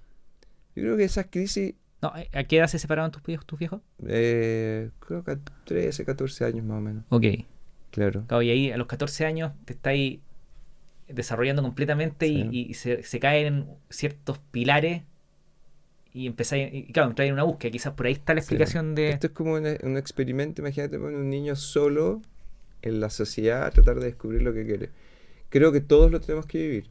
Yo 0.75 0.83
creo 0.83 0.97
que 0.97 1.03
esas 1.05 1.27
crisis, 1.29 1.75
No, 2.01 2.11
¿A 2.33 2.43
qué 2.43 2.57
edad 2.57 2.67
se 2.67 2.79
separaron 2.79 3.11
tus 3.11 3.23
viejos? 3.23 3.45
Tus 3.45 3.57
viejos? 3.59 3.81
eh, 4.07 4.89
creo 4.99 5.23
que 5.23 5.31
a 5.31 5.39
13, 5.65 6.03
14 6.05 6.45
años 6.45 6.65
más 6.65 6.77
o 6.77 6.81
menos. 6.81 7.03
Ok. 7.09 7.23
Claro. 7.91 8.25
Claro, 8.27 8.41
y 8.41 8.49
ahí 8.49 8.71
a 8.71 8.77
los 8.77 8.87
14 8.87 9.25
años 9.25 9.53
te 9.63 9.73
estáis 9.73 10.19
desarrollando 11.07 11.61
completamente 11.61 12.27
y- 12.27 12.41
Sí. 12.41 12.49
y, 12.69 12.73
se, 12.73 13.03
se 13.03 13.19
caen 13.19 13.67
ciertos 13.89 14.39
pilares 14.51 15.03
y 16.13 16.27
empezáis, 16.27 16.73
y 16.73 16.91
claro, 16.91 17.09
entráis 17.09 17.29
en 17.29 17.33
una 17.33 17.43
búsqueda. 17.43 17.71
Quizás 17.71 17.93
por 17.93 18.05
ahí 18.07 18.13
está 18.13 18.33
la 18.33 18.41
Sí. 18.41 18.45
explicación 18.45 18.95
de... 18.95 19.09
Esto 19.11 19.27
es 19.27 19.33
como 19.33 19.53
un, 19.53 19.65
un 19.83 19.97
experimento, 19.97 20.61
imagínate 20.61 20.97
un 20.97 21.29
niño 21.29 21.55
solo 21.55 22.21
en 22.85 22.99
la 22.99 23.09
sociedad 23.09 23.65
a 23.65 23.71
tratar 23.71 23.99
de 23.99 24.05
descubrir 24.05 24.41
lo 24.41 24.53
que 24.53 24.65
quiere. 24.65 24.89
Creo 25.49 25.71
que 25.71 25.81
todos 25.81 26.11
lo 26.11 26.21
tenemos 26.21 26.45
que 26.45 26.59
vivir. 26.59 26.89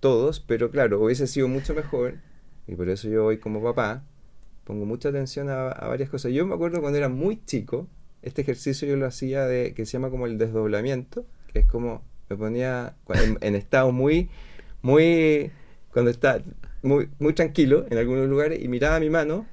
Todos, 0.00 0.40
pero 0.40 0.70
claro, 0.70 1.00
hubiese 1.00 1.26
sido 1.26 1.48
mucho 1.48 1.74
mejor, 1.74 2.14
y 2.66 2.74
por 2.74 2.88
eso 2.88 3.08
yo 3.08 3.26
hoy 3.26 3.38
como 3.38 3.62
papá 3.62 4.04
pongo 4.64 4.86
mucha 4.86 5.08
atención 5.08 5.48
a, 5.50 5.68
varias 5.88 6.10
cosas. 6.10 6.32
Yo 6.32 6.46
me 6.46 6.54
acuerdo 6.54 6.80
cuando 6.80 6.98
era 6.98 7.08
muy 7.08 7.44
chico, 7.44 7.88
este 8.22 8.42
ejercicio 8.42 8.86
yo 8.88 8.96
lo 8.96 9.06
hacía 9.06 9.46
de 9.46 9.74
que 9.74 9.86
se 9.86 9.92
llama 9.92 10.10
como 10.10 10.26
el 10.26 10.38
desdoblamiento, 10.38 11.26
que 11.52 11.60
es 11.60 11.66
como 11.66 12.02
me 12.28 12.36
ponía 12.36 12.94
en 13.40 13.54
estado 13.54 13.92
muy, 13.92 14.30
muy, 14.80 15.50
cuando 15.92 16.10
está 16.10 16.42
muy, 16.82 17.10
muy 17.18 17.34
tranquilo 17.34 17.86
en 17.90 17.98
algunos 17.98 18.28
lugares 18.28 18.62
y 18.62 18.68
miraba 18.68 18.98
mi 19.00 19.10
mano 19.10 19.46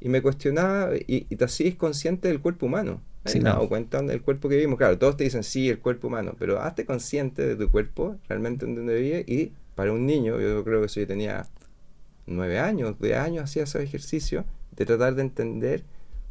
y 0.00 0.08
me 0.08 0.22
cuestionaba 0.22 0.96
y, 0.96 1.26
y 1.28 1.36
te 1.36 1.44
hacías 1.44 1.76
consciente 1.76 2.28
del 2.28 2.40
cuerpo 2.40 2.66
humano. 2.66 3.02
Sí, 3.24 3.40
claro. 3.40 3.56
dado 3.56 3.68
cuenta 3.68 4.00
del 4.02 4.22
cuerpo 4.22 4.48
que 4.48 4.56
vivimos. 4.56 4.78
Claro, 4.78 4.98
todos 4.98 5.16
te 5.16 5.24
dicen 5.24 5.42
sí, 5.42 5.68
el 5.68 5.78
cuerpo 5.78 6.06
humano, 6.08 6.34
pero 6.38 6.60
hazte 6.60 6.86
consciente 6.86 7.46
de 7.46 7.56
tu 7.56 7.70
cuerpo, 7.70 8.16
realmente 8.28 8.64
en 8.64 8.74
donde 8.74 8.98
vive. 9.00 9.24
Y 9.26 9.52
para 9.74 9.92
un 9.92 10.06
niño, 10.06 10.40
yo 10.40 10.64
creo 10.64 10.80
que 10.80 10.86
eso 10.86 11.00
yo 11.00 11.06
tenía 11.06 11.46
nueve 12.26 12.58
años, 12.58 12.96
diez 12.98 13.16
años, 13.18 13.44
hacía 13.44 13.64
ese 13.64 13.82
ejercicio 13.82 14.44
de 14.76 14.86
tratar 14.86 15.14
de 15.14 15.22
entender 15.22 15.84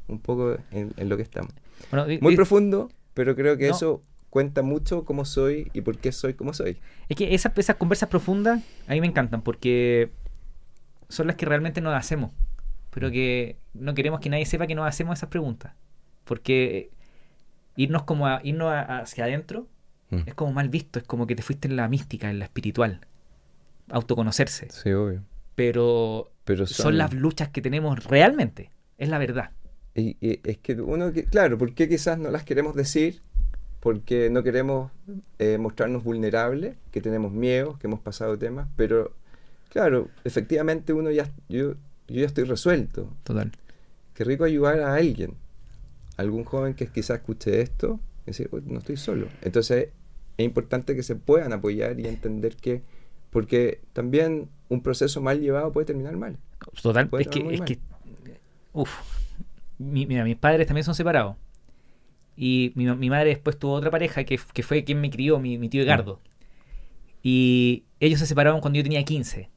un 0.08 0.20
poco 0.20 0.58
en, 0.72 0.94
en 0.98 1.10
lo 1.10 1.18
que 1.18 1.24
estamos. 1.24 1.54
Bueno, 1.92 2.08
Muy 2.22 2.36
profundo, 2.36 2.90
pero 3.14 3.36
creo 3.36 3.58
que 3.58 3.68
No. 3.68 3.76
eso 3.76 4.02
cuenta 4.30 4.62
mucho 4.62 5.06
cómo 5.06 5.26
soy 5.26 5.70
y 5.74 5.82
por 5.82 5.98
qué 5.98 6.12
soy 6.12 6.34
como 6.34 6.54
soy. 6.54 6.78
Es 7.08 7.16
que 7.18 7.34
esas, 7.34 7.56
esas 7.58 7.76
conversas 7.76 8.10
profundas 8.10 8.64
a 8.88 8.94
mí 8.94 9.02
me 9.02 9.08
encantan 9.08 9.42
porque 9.42 10.10
son 11.08 11.28
las 11.28 11.36
que 11.36 11.46
realmente 11.46 11.82
nos 11.82 11.94
hacemos. 11.94 12.32
Pero 12.92 13.12
que 13.12 13.58
no 13.74 13.94
queremos 13.94 14.20
que 14.20 14.30
nadie 14.30 14.46
sepa 14.46 14.66
que 14.66 14.76
nos 14.76 14.88
hacemos 14.88 15.18
esas 15.20 15.30
preguntas. 15.30 15.74
Porque 16.30 16.92
irnos 17.76 18.04
como 18.04 18.28
a, 18.28 18.40
irnos 18.44 18.70
a- 18.72 19.00
hacia 19.00 19.24
adentro 19.24 19.66
Mm. 20.12 20.24
es 20.28 20.34
como 20.36 20.54
mal 20.54 20.70
visto, 20.70 20.98
es 21.00 21.06
como 21.06 21.26
que 21.28 21.36
te 21.36 21.42
fuiste 21.44 21.68
en 21.68 21.76
la 21.76 21.88
mística, 21.88 22.30
en 22.30 22.40
la 22.40 22.46
espiritual. 22.46 23.02
Autoconocerse. 23.90 24.68
Sí, 24.72 24.92
obvio. 24.92 25.24
Pero 25.56 26.32
Pero 26.46 26.66
son... 26.68 26.84
son, 26.84 26.98
las 26.98 27.14
luchas 27.14 27.50
que 27.50 27.62
tenemos 27.62 28.04
realmente. 28.06 28.72
Es 28.98 29.10
la 29.10 29.18
verdad. 29.18 29.52
Y, 29.96 30.18
y 30.22 30.40
es 30.44 30.58
que 30.60 30.74
uno, 30.82 31.12
que, 31.12 31.26
claro, 31.26 31.58
¿por 31.58 31.74
qué 31.74 31.88
quizás 31.90 32.18
no 32.18 32.30
las 32.32 32.44
queremos 32.44 32.76
decir? 32.76 33.22
Porque 33.80 34.30
no 34.30 34.44
queremos 34.44 34.92
eh, 35.40 35.58
mostrarnos 35.58 36.04
vulnerables, 36.04 36.76
que 36.92 37.02
tenemos 37.02 37.32
miedo, 37.32 37.78
que 37.80 37.88
hemos 37.88 38.00
pasado 38.00 38.38
temas, 38.38 38.68
pero 38.76 39.14
claro, 39.70 40.10
efectivamente 40.24 40.92
uno 40.94 41.12
ya, 41.12 41.30
yo, 41.50 41.74
yo 42.08 42.20
ya 42.22 42.26
estoy 42.26 42.44
resuelto. 42.44 43.10
Total. 43.24 43.52
Qué 44.16 44.24
rico 44.24 44.44
ayudar 44.44 44.80
a 44.82 44.96
alguien, 44.96 45.36
algún 46.20 46.44
joven 46.44 46.74
que 46.74 46.88
quizás 46.88 47.18
escuche 47.20 47.62
esto, 47.62 48.00
decir, 48.26 48.50
"Uy, 48.52 48.62
no 48.66 48.80
estoy 48.80 48.98
solo. 48.98 49.28
Entonces 49.42 49.90
es 50.38 50.46
importante 50.46 50.96
que 50.96 51.04
se 51.04 51.16
puedan 51.16 51.54
apoyar 51.54 52.00
y 52.00 52.08
entender 52.08 52.56
que, 52.56 52.82
porque 53.30 53.82
también 53.94 54.50
un 54.70 54.82
proceso 54.82 55.22
mal 55.22 55.40
llevado 55.40 55.72
puede 55.72 55.86
terminar 55.86 56.16
mal. 56.18 56.38
Total. 56.82 57.08
Puede 57.10 57.24
Es 57.24 57.30
que, 57.30 57.54
es 57.54 57.62
que. 57.62 57.80
Uf. 58.74 58.92
Mi- 59.78 60.06
mira, 60.06 60.24
mis 60.24 60.36
padres 60.36 60.68
también 60.68 60.84
son 60.84 60.96
separados. 60.96 61.36
Y 62.36 62.72
mi, 62.76 62.86
mi 62.96 63.10
madre 63.10 63.30
después 63.30 63.58
tuvo 63.58 63.74
otra 63.74 63.92
pareja 63.92 64.24
que, 64.24 64.40
que 64.54 64.64
fue 64.64 64.84
quien 64.84 65.02
me 65.02 65.10
crió, 65.10 65.40
mi, 65.40 65.58
mi 65.58 65.68
tío 65.70 65.82
Edgardo. 65.84 66.20
Y 67.24 67.84
ellos 68.00 68.20
se 68.20 68.26
separaron 68.26 68.62
cuando 68.62 68.78
yo 68.78 68.84
tenía 68.84 69.04
15. 69.04 69.50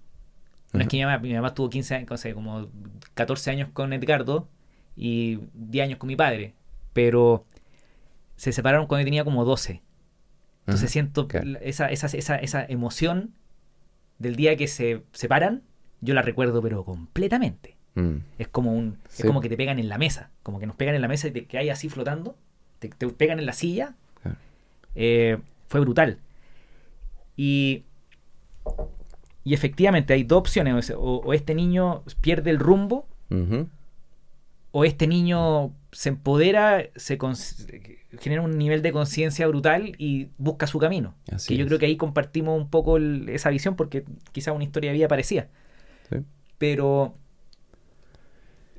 No 0.73 0.81
es 0.81 0.89
que 0.89 0.97
mi 0.97 1.05
mamá, 1.05 1.19
mi 1.19 1.33
mamá 1.35 1.55
tuvo 1.55 1.69
15 1.71 1.95
años, 1.95 2.09
como 2.35 2.69
14 3.15 3.51
años 3.51 3.69
con 3.73 3.93
Edgardo 3.93 4.49
y 4.97 5.39
10 5.55 5.85
años 5.85 5.99
con 5.99 6.09
mi 6.09 6.17
padre. 6.17 6.55
Pero 6.93 7.45
se 8.37 8.53
separaron 8.53 8.87
cuando 8.87 9.03
yo 9.03 9.07
tenía 9.07 9.25
como 9.25 9.45
12. 9.45 9.83
Entonces 10.67 10.91
siento 10.91 11.27
esa, 11.61 11.89
esa, 11.89 12.07
esa, 12.07 12.37
esa 12.37 12.65
emoción 12.65 13.33
del 14.19 14.37
día 14.37 14.57
que 14.57 14.69
se 14.69 15.03
separan, 15.13 15.63
yo 16.01 16.15
la 16.15 16.23
recuerdo 16.23 16.63
pero 16.63 16.85
completamente. 16.85 17.77
Mm. 17.95 18.17
Es 18.39 18.49
como 18.49 18.73
un 18.73 18.99
Sí. 19.09 19.23
es 19.23 19.27
como 19.27 19.41
que 19.41 19.49
te 19.49 19.57
pegan 19.57 19.79
en 19.79 19.89
la 19.89 19.99
mesa, 19.99 20.31
como 20.43 20.61
que 20.61 20.67
nos 20.67 20.77
pegan 20.77 20.95
en 20.95 21.03
la 21.03 21.09
mesa 21.09 21.29
y 21.29 21.33
te 21.33 21.47
quedas 21.47 21.79
así 21.79 21.89
flotando, 21.89 22.37
te, 22.79 22.89
te 22.89 23.09
pegan 23.09 23.39
en 23.39 23.47
la 23.47 23.53
silla. 23.53 23.95
Eh, 24.95 25.39
fue 25.69 25.81
brutal. 25.81 26.19
Y 27.37 27.85
y 29.45 29.55
efectivamente 29.55 30.15
hay 30.15 30.23
dos 30.23 30.39
opciones, 30.39 30.93
o, 30.97 31.33
este 31.33 31.55
niño 31.55 32.03
pierde 32.21 32.51
el 32.51 32.59
rumbo. 32.59 33.07
O 34.73 34.85
este 34.85 35.07
niño 35.07 35.75
se 35.93 36.09
empodera, 36.11 36.85
se 36.97 37.19
genera 38.21 38.43
un 38.43 38.59
nivel 38.59 38.83
de 38.83 38.93
conciencia 38.93 39.47
brutal 39.47 39.95
y 39.99 40.29
busca 40.39 40.67
su 40.67 40.79
camino. 40.79 41.15
Así 41.31 41.49
que 41.49 41.57
yo 41.59 41.65
es. 41.65 41.69
creo 41.69 41.79
que 41.79 41.87
ahí 41.87 41.97
compartimos 41.97 42.59
un 42.61 42.69
poco 42.71 42.97
el- 42.97 43.29
esa 43.29 43.51
visión 43.51 43.77
porque 43.77 44.05
quizás 44.33 44.55
una 44.55 44.65
historia 44.65 44.91
de 44.91 44.97
vida 44.99 45.09
parecía. 45.09 45.49
Sí. 46.11 46.19
Pero... 46.59 47.15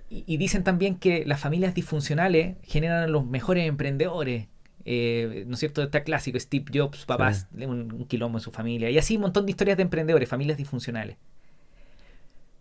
Y, 0.09 0.23
y 0.27 0.37
dicen 0.37 0.63
también 0.63 0.95
que 0.97 1.25
las 1.25 1.39
familias 1.39 1.73
disfuncionales 1.73 2.57
generan 2.63 3.11
los 3.11 3.25
mejores 3.25 3.67
emprendedores. 3.67 4.47
Eh, 4.85 5.45
¿No 5.47 5.53
es 5.53 5.59
cierto? 5.59 5.81
Está 5.81 6.03
clásico, 6.03 6.39
Steve 6.39 6.65
Jobs, 6.73 7.05
papás, 7.05 7.47
un, 7.53 7.91
un 7.93 8.05
quilombo 8.05 8.37
en 8.37 8.41
su 8.43 8.51
familia. 8.51 8.89
Y 8.89 8.97
así 8.97 9.15
un 9.15 9.21
montón 9.23 9.45
de 9.45 9.51
historias 9.51 9.77
de 9.77 9.83
emprendedores, 9.83 10.27
familias 10.29 10.57
disfuncionales. 10.57 11.17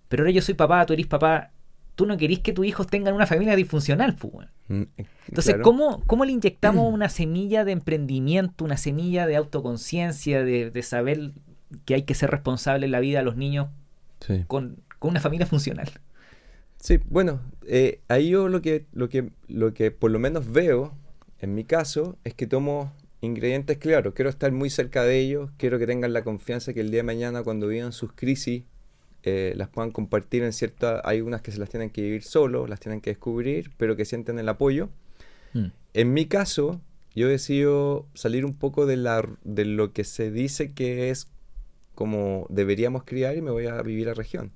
Pero 0.09 0.23
ahora 0.23 0.31
yo 0.31 0.43
soy 0.43 0.55
papá, 0.55 0.85
tú 0.87 0.93
eres 0.93 1.07
papá. 1.07 1.53
Tú 1.95 2.07
no 2.07 2.17
querís 2.17 2.39
que 2.41 2.53
tus 2.53 2.67
hijos 2.67 2.87
tengan 2.87 3.15
una 3.15 3.27
familia 3.27 3.55
disfuncional, 3.55 4.15
pues, 4.17 4.49
Entonces, 4.69 5.55
claro. 5.55 5.63
¿cómo, 5.63 6.03
¿cómo 6.07 6.25
le 6.25 6.33
inyectamos 6.33 6.91
una 6.93 7.09
semilla 7.09 7.65
de 7.65 7.73
emprendimiento, 7.73 8.65
una 8.65 8.77
semilla 8.77 9.27
de 9.27 9.37
autoconciencia, 9.37 10.43
de, 10.45 10.71
de 10.71 10.83
saber 10.83 11.33
que 11.85 11.95
hay 11.95 12.03
que 12.03 12.15
ser 12.15 12.31
responsable 12.31 12.87
en 12.87 12.93
la 12.93 13.01
vida 13.01 13.21
a 13.21 13.23
los 13.23 13.37
niños 13.37 13.69
Sí. 14.21 14.45
con, 14.47 14.77
con 14.99 15.11
una 15.11 15.21
familia 15.21 15.47
funcional? 15.47 15.91
Sí, 16.79 16.99
bueno, 17.11 17.41
eh, 17.67 18.01
ahí 18.09 18.31
yo 18.31 18.49
lo 18.49 18.61
que, 18.63 18.87
lo, 18.93 19.09
que, 19.09 19.31
lo 19.49 19.75
que 19.75 19.91
por 19.91 20.11
lo 20.11 20.19
menos 20.19 20.51
veo, 20.53 20.95
en 21.41 21.55
mi 21.55 21.65
caso, 21.65 22.17
es 22.25 22.35
que 22.35 22.47
tomo 22.47 22.93
ingredientes 23.21 23.79
claros. 23.79 24.15
Quiero 24.15 24.31
estar 24.31 24.51
muy 24.53 24.69
cerca 24.71 25.05
de 25.05 25.19
ellos, 25.21 25.51
quiero 25.59 25.79
que 25.79 25.87
tengan 25.87 26.13
la 26.13 26.23
confianza 26.25 26.73
que 26.73 26.81
el 26.81 26.91
día 26.91 26.99
de 27.01 27.05
mañana 27.05 27.43
cuando 27.43 27.69
vivan 27.69 27.93
sus 27.93 28.13
crisis 28.13 28.65
eh, 29.23 29.55
las 29.57 29.69
puedan 29.69 29.91
compartir 29.91 30.43
en 30.43 30.53
cierta... 30.53 31.01
Hay 31.05 31.21
unas 31.21 31.43
que 31.43 31.53
se 31.53 31.59
las 31.59 31.71
tienen 31.71 31.91
que 31.91 32.03
vivir 32.03 32.23
solos, 32.23 32.69
las 32.69 32.81
tienen 32.81 33.01
que 33.01 33.11
descubrir, 33.11 33.71
pero 33.77 33.97
que 33.97 34.05
sienten 34.05 34.39
el 34.39 34.49
apoyo. 34.49 34.89
En 35.95 36.15
mi 36.15 36.27
caso, 36.27 36.81
yo 37.15 37.29
decido 37.29 38.07
salir 38.15 38.45
un 38.47 38.55
poco 38.55 38.87
de, 38.87 38.97
la, 38.97 39.29
de 39.45 39.65
lo 39.67 39.93
que 39.93 40.05
se 40.05 40.31
dice 40.31 40.73
que 40.73 41.11
es 41.11 41.29
como 41.95 42.47
deberíamos 42.49 43.05
criar 43.05 43.37
y 43.37 43.43
me 43.43 43.51
voy 43.51 43.67
a 43.67 43.83
vivir 43.83 44.09
a 44.09 44.15
región. 44.15 44.51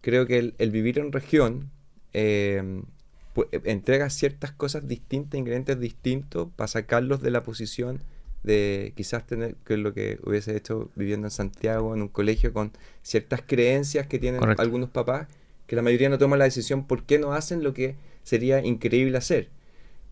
Creo 0.00 0.26
que 0.26 0.38
el, 0.38 0.54
el 0.58 0.72
vivir 0.72 0.98
en 0.98 1.12
región 1.12 1.70
eh, 2.12 2.82
pu- 3.36 3.46
entrega 3.64 4.10
ciertas 4.10 4.50
cosas 4.50 4.88
distintas, 4.88 5.38
ingredientes 5.38 5.78
distintos, 5.78 6.48
para 6.56 6.66
sacarlos 6.66 7.22
de 7.22 7.30
la 7.30 7.44
posición 7.44 8.00
de 8.42 8.92
quizás 8.96 9.26
tener, 9.26 9.54
que 9.64 9.74
es 9.74 9.78
lo 9.80 9.94
que 9.94 10.18
hubiese 10.24 10.56
hecho 10.56 10.90
viviendo 10.96 11.26
en 11.28 11.30
Santiago, 11.30 11.94
en 11.94 12.02
un 12.02 12.08
colegio, 12.08 12.52
con 12.52 12.72
ciertas 13.02 13.42
creencias 13.46 14.06
que 14.06 14.18
tienen 14.18 14.40
Correcto. 14.40 14.62
algunos 14.62 14.90
papás, 14.90 15.28
que 15.66 15.76
la 15.76 15.82
mayoría 15.82 16.08
no 16.08 16.18
toma 16.18 16.36
la 16.36 16.44
decisión 16.44 16.86
por 16.86 17.04
qué 17.04 17.18
no 17.18 17.32
hacen 17.34 17.62
lo 17.62 17.72
que 17.72 17.94
sería 18.24 18.64
increíble 18.64 19.16
hacer. 19.18 19.48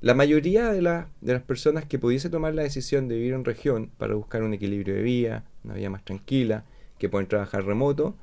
La 0.00 0.14
mayoría 0.14 0.72
de, 0.72 0.80
la- 0.80 1.08
de 1.20 1.32
las 1.34 1.42
personas 1.42 1.84
que 1.84 1.98
pudiese 1.98 2.30
tomar 2.30 2.54
la 2.54 2.62
decisión 2.62 3.08
de 3.08 3.16
vivir 3.16 3.34
en 3.34 3.44
región 3.44 3.90
para 3.98 4.14
buscar 4.14 4.42
un 4.42 4.54
equilibrio 4.54 4.94
de 4.94 5.02
vida, 5.02 5.44
una 5.64 5.74
vida 5.74 5.90
más 5.90 6.04
tranquila, 6.04 6.64
que 6.98 7.08
pueden 7.08 7.28
trabajar 7.28 7.64
remoto, 7.64 8.16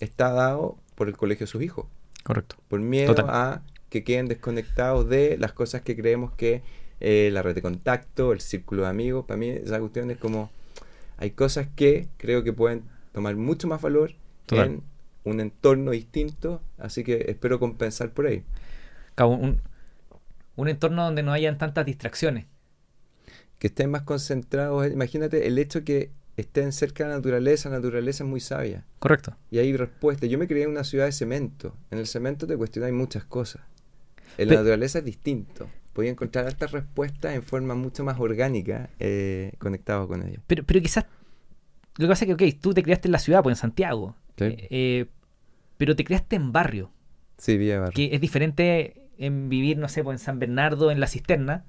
está 0.00 0.30
dado 0.32 0.78
por 0.94 1.08
el 1.08 1.16
colegio 1.16 1.44
de 1.46 1.50
sus 1.50 1.62
hijos, 1.62 1.86
Correcto. 2.22 2.56
por 2.68 2.80
miedo 2.80 3.14
Total. 3.14 3.26
a 3.28 3.62
que 3.90 4.04
queden 4.04 4.28
desconectados 4.28 5.08
de 5.08 5.36
las 5.38 5.52
cosas 5.52 5.82
que 5.82 5.94
creemos 5.96 6.32
que 6.32 6.62
eh, 7.04 7.30
la 7.32 7.42
red 7.42 7.54
de 7.54 7.62
contacto, 7.62 8.32
el 8.32 8.40
círculo 8.40 8.82
de 8.84 8.88
amigos, 8.88 9.24
para 9.26 9.36
mí 9.36 9.48
esa 9.50 9.78
cuestión 9.80 10.10
es 10.10 10.18
como, 10.18 10.50
hay 11.18 11.32
cosas 11.32 11.66
que 11.74 12.08
creo 12.16 12.44
que 12.44 12.52
pueden 12.52 12.84
tomar 13.12 13.34
mucho 13.36 13.66
más 13.68 13.82
valor 13.82 14.12
Total. 14.46 14.66
en 14.68 14.82
un 15.24 15.40
entorno 15.40 15.90
distinto, 15.90 16.62
así 16.78 17.02
que 17.04 17.26
espero 17.28 17.58
compensar 17.58 18.10
por 18.12 18.26
ahí. 18.26 18.44
Cabo, 19.16 19.34
Un, 19.34 19.60
un 20.56 20.68
entorno 20.68 21.04
donde 21.04 21.22
no 21.22 21.32
hayan 21.32 21.58
tantas 21.58 21.84
distracciones. 21.86 22.46
que 23.58 23.66
estén 23.68 23.90
más 23.90 24.02
concentrados. 24.02 24.86
Imagínate 24.90 25.46
el 25.46 25.58
hecho 25.58 25.84
que 25.84 26.10
estén 26.36 26.72
cerca 26.72 27.04
de 27.04 27.10
la 27.10 27.16
naturaleza, 27.16 27.68
la 27.68 27.76
naturaleza 27.76 28.24
es 28.24 28.30
muy 28.30 28.40
sabia 28.40 28.84
Correcto. 28.98 29.36
y 29.50 29.58
hay 29.58 29.76
respuestas. 29.76 30.28
Yo 30.30 30.38
me 30.38 30.48
crié 30.48 30.64
en 30.64 30.70
una 30.70 30.82
ciudad 30.84 31.04
de 31.06 31.12
cemento. 31.12 31.74
En 31.90 31.98
el 31.98 32.06
cemento 32.06 32.46
te 32.46 32.56
cuestionáis 32.56 32.94
muchas 32.94 33.24
cosas. 33.24 33.62
En 34.38 34.48
la 34.48 34.52
Pe- 34.54 34.58
naturaleza 34.58 34.98
es 35.00 35.04
distinto. 35.04 35.68
Podía 35.92 36.10
encontrar 36.10 36.46
estas 36.48 36.72
respuestas 36.72 37.34
en 37.34 37.42
forma 37.42 37.74
mucho 37.74 38.02
más 38.04 38.18
orgánica 38.18 38.90
eh, 38.98 39.52
conectado 39.58 40.08
con 40.08 40.26
ellas. 40.26 40.42
Pero, 40.46 40.64
pero 40.64 40.80
quizás 40.80 41.04
lo 41.98 42.06
que 42.06 42.08
pasa 42.08 42.24
es 42.24 42.34
que, 42.34 42.50
ok, 42.52 42.60
tú 42.60 42.72
te 42.72 42.82
criaste 42.82 43.08
en 43.08 43.12
la 43.12 43.18
ciudad, 43.18 43.42
pues 43.42 43.58
en 43.58 43.60
Santiago. 43.60 44.16
Sí. 44.38 44.44
Eh, 44.44 44.68
eh, 44.70 45.06
pero 45.76 45.94
te 45.94 46.04
criaste 46.04 46.36
en 46.36 46.52
barrio. 46.52 46.90
Sí, 47.36 47.58
Villa 47.58 47.80
Barrio. 47.80 47.94
que 47.94 48.14
es 48.14 48.20
diferente 48.20 49.10
en 49.18 49.48
vivir, 49.48 49.76
no 49.76 49.88
sé, 49.88 50.02
pues 50.02 50.20
en 50.20 50.24
San 50.24 50.38
Bernardo, 50.38 50.90
en 50.90 51.00
la 51.00 51.06
cisterna. 51.06 51.64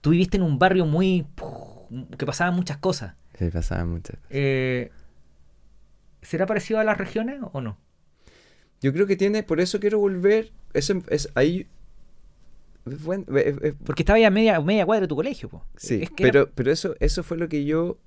Tú 0.00 0.10
viviste 0.10 0.36
en 0.36 0.42
un 0.42 0.58
barrio 0.58 0.86
muy... 0.86 1.26
que 2.16 2.24
pasaban 2.24 2.54
muchas 2.54 2.78
cosas. 2.78 3.14
Sí, 3.38 3.50
pasaba 3.50 3.84
muchas. 3.84 4.16
Eh, 4.30 4.90
¿Será 6.22 6.46
parecido 6.46 6.80
a 6.80 6.84
las 6.84 6.96
regiones 6.96 7.40
o 7.52 7.60
no? 7.60 7.78
Yo 8.80 8.92
creo 8.92 9.06
que 9.06 9.16
tiene, 9.16 9.42
por 9.42 9.60
eso 9.60 9.80
quiero 9.80 9.98
volver. 9.98 10.52
Es 10.72 11.30
ahí. 11.34 11.66
Buen- 12.96 13.26
es- 13.36 13.56
es- 13.62 13.74
Porque 13.84 14.02
estaba 14.02 14.18
ya 14.18 14.28
a 14.28 14.30
media, 14.30 14.60
media 14.60 14.84
cuadra 14.86 15.02
de 15.02 15.08
tu 15.08 15.16
colegio. 15.16 15.48
po. 15.48 15.64
Sí, 15.76 16.00
Es 16.02 16.10
que 16.10 16.24
era- 16.24 16.32
pero, 16.32 16.50
pero 16.54 16.70
eso, 16.72 16.94
eso 17.00 17.22
fue 17.22 17.36
lo 17.36 17.48
que 17.48 17.64
yo... 17.64 17.98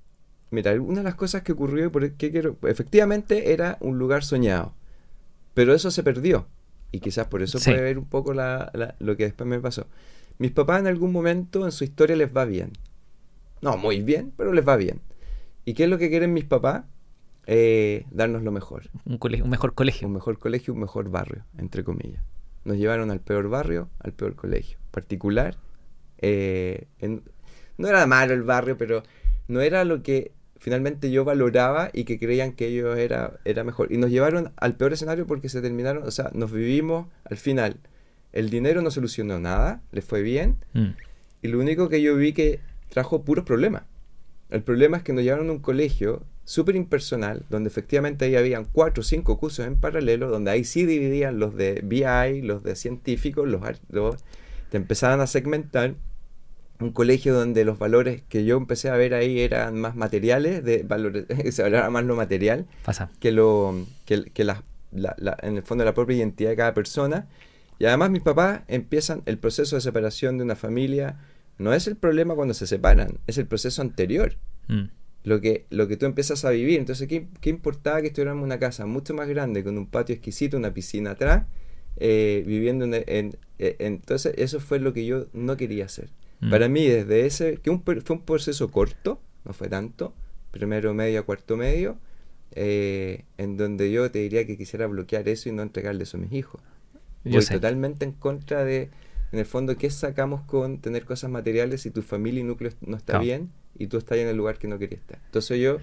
Mira, 0.50 0.72
una 0.80 0.98
de 0.98 1.04
las 1.04 1.14
cosas 1.14 1.42
que 1.42 1.52
ocurrió 1.52 1.86
y 1.86 1.88
por 1.88 2.10
qué 2.12 2.30
quiero... 2.30 2.56
Efectivamente 2.62 3.52
era 3.52 3.78
un 3.80 3.98
lugar 3.98 4.22
soñado, 4.24 4.74
pero 5.54 5.74
eso 5.74 5.90
se 5.90 6.02
perdió. 6.02 6.46
Y 6.90 7.00
quizás 7.00 7.26
por 7.28 7.40
eso 7.42 7.58
Sí. 7.58 7.70
puede 7.70 7.82
ver 7.82 7.98
un 7.98 8.04
poco 8.04 8.34
la- 8.34 8.70
la- 8.74 8.94
lo 8.98 9.16
que 9.16 9.24
después 9.24 9.48
me 9.48 9.58
pasó. 9.60 9.86
Mis 10.38 10.50
papás 10.50 10.80
en 10.80 10.86
algún 10.88 11.10
momento 11.12 11.64
en 11.64 11.72
su 11.72 11.84
historia 11.84 12.16
les 12.16 12.34
va 12.36 12.44
bien. 12.44 12.72
No, 13.62 13.76
muy 13.78 14.02
bien, 14.02 14.32
pero 14.36 14.52
les 14.52 14.66
va 14.66 14.76
bien. 14.76 15.00
¿Y 15.64 15.72
qué 15.74 15.84
es 15.84 15.88
lo 15.90 15.96
que 15.96 16.10
quieren 16.10 16.32
mis 16.34 16.44
papás? 16.44 16.84
Eh, 17.46 18.06
darnos 18.10 18.42
lo 18.42 18.52
mejor. 18.52 18.90
un, 19.04 19.18
colegio, 19.18 19.44
un 19.44 19.50
mejor 19.50 19.74
colegio. 19.74 20.06
Un 20.06 20.14
mejor 20.14 20.38
colegio, 20.38 20.74
un 20.74 20.80
mejor 20.80 21.08
barrio, 21.10 21.44
entre 21.58 21.82
comillas. 21.82 22.22
Nos 22.64 22.76
llevaron 22.76 23.10
al 23.10 23.20
peor 23.20 23.48
barrio, 23.48 23.88
al 24.00 24.12
peor 24.12 24.34
colegio. 24.36 24.78
Particular, 24.90 25.56
eh, 26.18 26.86
en- 27.00 27.22
no 27.78 27.88
era 27.88 28.06
malo 28.06 28.34
el 28.34 28.42
barrio, 28.42 28.76
pero 28.76 29.02
no 29.48 29.60
era 29.60 29.84
lo 29.84 30.02
que 30.02 30.32
finalmente 30.58 31.10
yo 31.10 31.24
valoraba 31.24 31.90
y 31.92 32.04
que 32.04 32.18
creían 32.18 32.52
que 32.52 32.68
ellos 32.68 32.96
era, 32.98 33.40
era 33.44 33.64
mejor. 33.64 33.90
Y 33.92 33.98
nos 33.98 34.10
llevaron 34.10 34.52
al 34.56 34.76
peor 34.76 34.92
escenario 34.92 35.26
porque 35.26 35.48
se 35.48 35.60
terminaron, 35.60 36.04
o 36.04 36.10
sea, 36.10 36.30
nos 36.34 36.52
vivimos 36.52 37.08
al 37.24 37.36
final. 37.36 37.76
El 38.32 38.48
dinero 38.50 38.80
no 38.82 38.90
solucionó 38.90 39.40
nada, 39.40 39.82
le 39.90 40.02
fue 40.02 40.22
bien, 40.22 40.56
Mm. 40.72 40.90
y 41.42 41.48
lo 41.48 41.58
único 41.58 41.88
que 41.88 42.00
yo 42.00 42.14
vi 42.16 42.32
que 42.32 42.60
trajo 42.90 43.24
puros 43.24 43.44
problemas. 43.44 43.82
El 44.50 44.62
problema 44.62 44.98
es 44.98 45.02
que 45.02 45.12
nos 45.12 45.24
llevaron 45.24 45.48
a 45.48 45.52
un 45.52 45.58
colegio 45.58 46.22
súper 46.44 46.76
impersonal, 46.76 47.44
donde 47.50 47.68
efectivamente 47.68 48.24
ahí 48.24 48.36
habían 48.36 48.64
cuatro 48.64 49.00
o 49.02 49.04
cinco 49.04 49.38
cursos 49.38 49.66
en 49.66 49.76
paralelo, 49.76 50.28
donde 50.28 50.50
ahí 50.50 50.64
sí 50.64 50.84
dividían 50.86 51.38
los 51.38 51.54
de 51.54 51.80
BI, 51.84 52.42
los 52.42 52.62
de 52.62 52.74
científicos, 52.76 53.48
los, 53.48 53.62
los- 53.90 54.16
te 54.70 54.76
empezaban 54.78 55.20
a 55.20 55.26
segmentar. 55.26 55.94
Un 56.80 56.90
colegio 56.90 57.32
donde 57.32 57.64
los 57.64 57.78
valores 57.78 58.22
que 58.28 58.44
yo 58.44 58.56
empecé 58.56 58.90
a 58.90 58.96
ver 58.96 59.14
ahí 59.14 59.38
eran 59.40 59.80
más 59.80 59.94
materiales, 59.94 60.64
de 60.64 60.82
valores, 60.82 61.26
se 61.54 61.62
valoraba 61.62 61.90
más 61.90 62.04
lo 62.04 62.16
material 62.16 62.66
Pasa. 62.84 63.08
que 63.20 63.30
lo 63.30 63.86
que, 64.04 64.24
que 64.34 64.42
la- 64.42 64.64
la- 64.90 65.14
la- 65.18 65.36
en 65.42 65.56
el 65.58 65.62
fondo 65.62 65.84
la 65.84 65.94
propia 65.94 66.16
identidad 66.16 66.50
de 66.50 66.56
cada 66.56 66.74
persona 66.74 67.28
y 67.78 67.84
además 67.84 68.10
mis 68.10 68.22
papás 68.22 68.62
empiezan 68.66 69.22
el 69.26 69.38
proceso 69.38 69.76
de 69.76 69.82
separación 69.82 70.38
de 70.38 70.44
una 70.44 70.56
familia 70.56 71.20
no 71.56 71.72
es 71.72 71.86
el 71.86 71.94
problema 71.94 72.34
cuando 72.34 72.52
se 72.54 72.66
separan 72.66 73.18
es 73.28 73.38
el 73.38 73.46
proceso 73.46 73.80
anterior 73.80 74.34
Mm. 74.66 74.86
Lo 75.24 75.40
que 75.40 75.66
lo 75.70 75.88
que 75.88 75.96
tú 75.96 76.06
empiezas 76.06 76.44
a 76.44 76.50
vivir 76.50 76.78
entonces 76.80 77.08
qué, 77.08 77.26
qué 77.40 77.50
importaba 77.50 78.00
que 78.00 78.08
estuviéramos 78.08 78.40
en 78.42 78.46
una 78.46 78.58
casa 78.58 78.86
mucho 78.86 79.14
más 79.14 79.28
grande 79.28 79.62
con 79.64 79.78
un 79.78 79.86
patio 79.86 80.14
exquisito 80.14 80.56
una 80.56 80.74
piscina 80.74 81.12
atrás 81.12 81.46
eh, 81.96 82.42
viviendo 82.46 82.84
en, 82.84 82.94
en- 82.94 83.04
en- 83.58 83.76
entonces 83.78 84.34
eso 84.36 84.60
fue 84.60 84.78
lo 84.80 84.92
que 84.92 85.04
yo 85.06 85.26
no 85.32 85.56
quería 85.56 85.86
hacer 85.86 86.10
Mm. 86.40 86.50
para 86.50 86.68
mí 86.68 86.84
desde 86.86 87.24
ese 87.26 87.58
que 87.58 87.70
un, 87.70 87.82
fue 87.84 88.16
un 88.16 88.22
proceso 88.22 88.68
corto 88.68 89.20
no 89.44 89.52
fue 89.52 89.68
tanto 89.68 90.12
primero 90.50 90.92
medio 90.92 91.20
a 91.20 91.22
cuarto 91.22 91.56
medio 91.56 91.98
eh, 92.54 93.24
en 93.38 93.56
donde 93.56 93.90
yo 93.92 94.10
te 94.10 94.18
diría 94.20 94.46
que 94.46 94.56
quisiera 94.58 94.86
bloquear 94.86 95.28
eso 95.28 95.48
y 95.48 95.52
no 95.52 95.62
entregarle 95.62 96.02
eso 96.02 96.16
a 96.18 96.20
mis 96.20 96.32
hijos. 96.32 96.60
Yo 97.24 97.32
Voy 97.34 97.42
sé. 97.42 97.54
totalmente 97.54 98.04
en 98.04 98.12
contra 98.12 98.64
de, 98.64 98.90
en 99.32 99.38
el 99.38 99.46
fondo, 99.46 99.76
¿qué 99.78 99.88
sacamos 99.90 100.42
con 100.42 100.80
tener 100.80 101.04
cosas 101.04 101.30
materiales 101.30 101.82
si 101.82 101.90
tu 101.90 102.02
familia 102.02 102.40
y 102.40 102.44
núcleo 102.44 102.72
no 102.80 102.96
está 102.96 103.18
bien 103.18 103.50
y 103.82 103.86
tú 103.88 103.98
estás 103.98 104.18
en 104.18 104.28
el 104.28 104.36
lugar 104.36 104.58
que 104.58 104.68
no 104.68 104.78
querías 104.78 105.00
estar? 105.00 105.18
Entonces 105.26 105.58
yo 105.60 105.78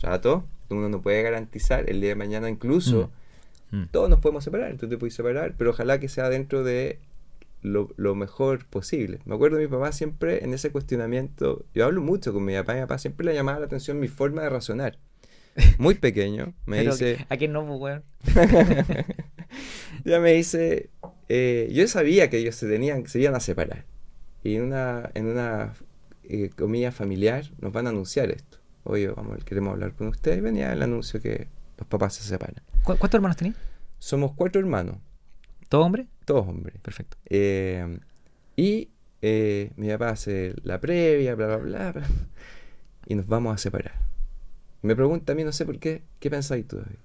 trato, 0.00 0.44
uno 0.68 0.88
no 0.88 1.00
puede 1.00 1.22
garantizar, 1.22 1.88
el 1.88 2.00
día 2.00 2.10
de 2.10 2.14
mañana 2.16 2.48
incluso, 2.50 3.10
Mm. 3.72 3.86
todos 3.90 4.08
nos 4.08 4.20
podemos 4.20 4.44
separar, 4.44 4.76
tú 4.76 4.88
te 4.88 4.96
puedes 4.96 5.14
separar, 5.14 5.54
pero 5.58 5.70
ojalá 5.70 5.98
que 5.98 6.08
sea 6.08 6.28
dentro 6.28 6.62
de 6.62 7.00
lo, 7.62 7.88
lo 7.96 8.14
mejor 8.14 8.64
posible. 8.66 9.18
Me 9.24 9.34
acuerdo 9.34 9.56
de 9.56 9.64
mi 9.64 9.70
papá 9.70 9.90
siempre 9.90 10.44
en 10.44 10.54
ese 10.54 10.70
cuestionamiento, 10.70 11.64
yo 11.74 11.84
hablo 11.84 12.00
mucho 12.00 12.32
con 12.32 12.44
mi 12.44 12.54
papá, 12.54 12.74
y 12.74 12.76
mi 12.76 12.82
papá 12.82 12.98
siempre 12.98 13.26
le 13.26 13.34
llamaba 13.34 13.58
la 13.58 13.66
atención 13.66 13.98
mi 13.98 14.06
forma 14.08 14.42
de 14.42 14.50
razonar. 14.50 14.98
Muy 15.78 15.94
pequeño, 15.94 16.52
me 16.66 16.78
Pero, 16.78 16.92
dice, 16.92 17.26
¿A 17.28 17.36
quién 17.38 17.52
no, 17.52 17.66
pues, 17.66 17.80
weón? 17.80 18.02
ya 20.04 20.20
me 20.20 20.32
dice, 20.34 20.90
eh, 21.28 21.68
yo 21.72 21.88
sabía 21.88 22.30
que 22.30 22.38
ellos 22.38 22.54
se 22.54 22.68
tenían, 22.68 23.06
se 23.08 23.20
iban 23.20 23.34
a 23.34 23.40
separar. 23.40 23.84
Y 24.44 24.54
en 24.56 24.62
una, 24.62 25.10
en 25.14 25.26
una 25.26 25.72
eh, 26.28 26.50
comida 26.56 26.92
familiar 26.92 27.44
nos 27.60 27.72
van 27.72 27.86
a 27.86 27.90
anunciar 27.90 28.30
esto. 28.30 28.58
Oye, 28.84 29.08
vamos, 29.08 29.42
queremos 29.44 29.72
hablar 29.72 29.94
con 29.94 30.08
usted. 30.08 30.36
Y 30.36 30.40
venía 30.40 30.72
el 30.72 30.82
anuncio 30.82 31.20
que 31.20 31.48
los 31.78 31.86
papás 31.88 32.14
se 32.14 32.22
separan. 32.22 32.62
¿Cu- 32.84 32.96
¿Cuántos 32.96 33.14
hermanos 33.14 33.36
tenías? 33.36 33.56
Somos 33.98 34.32
cuatro 34.32 34.60
hermanos, 34.60 34.96
¿Todo 35.68 35.82
hombre? 35.82 36.06
todos 36.24 36.46
hombres. 36.46 36.76
Perfecto. 36.80 37.16
Eh, 37.26 37.98
y 38.56 38.90
eh, 39.22 39.72
mi 39.76 39.88
papá 39.88 40.10
hace 40.10 40.54
la 40.62 40.80
previa, 40.80 41.34
bla, 41.34 41.46
bla, 41.46 41.56
bla, 41.56 41.92
bla, 41.92 42.06
y 43.06 43.14
nos 43.14 43.26
vamos 43.26 43.54
a 43.54 43.58
separar. 43.58 43.94
Me 44.82 44.94
pregunta 44.94 45.32
a 45.32 45.34
mí, 45.36 45.42
no 45.44 45.52
sé 45.52 45.64
por 45.64 45.78
qué, 45.78 46.02
¿qué 46.20 46.30
pensáis 46.30 46.66
tú, 46.68 46.76
David? 46.76 46.98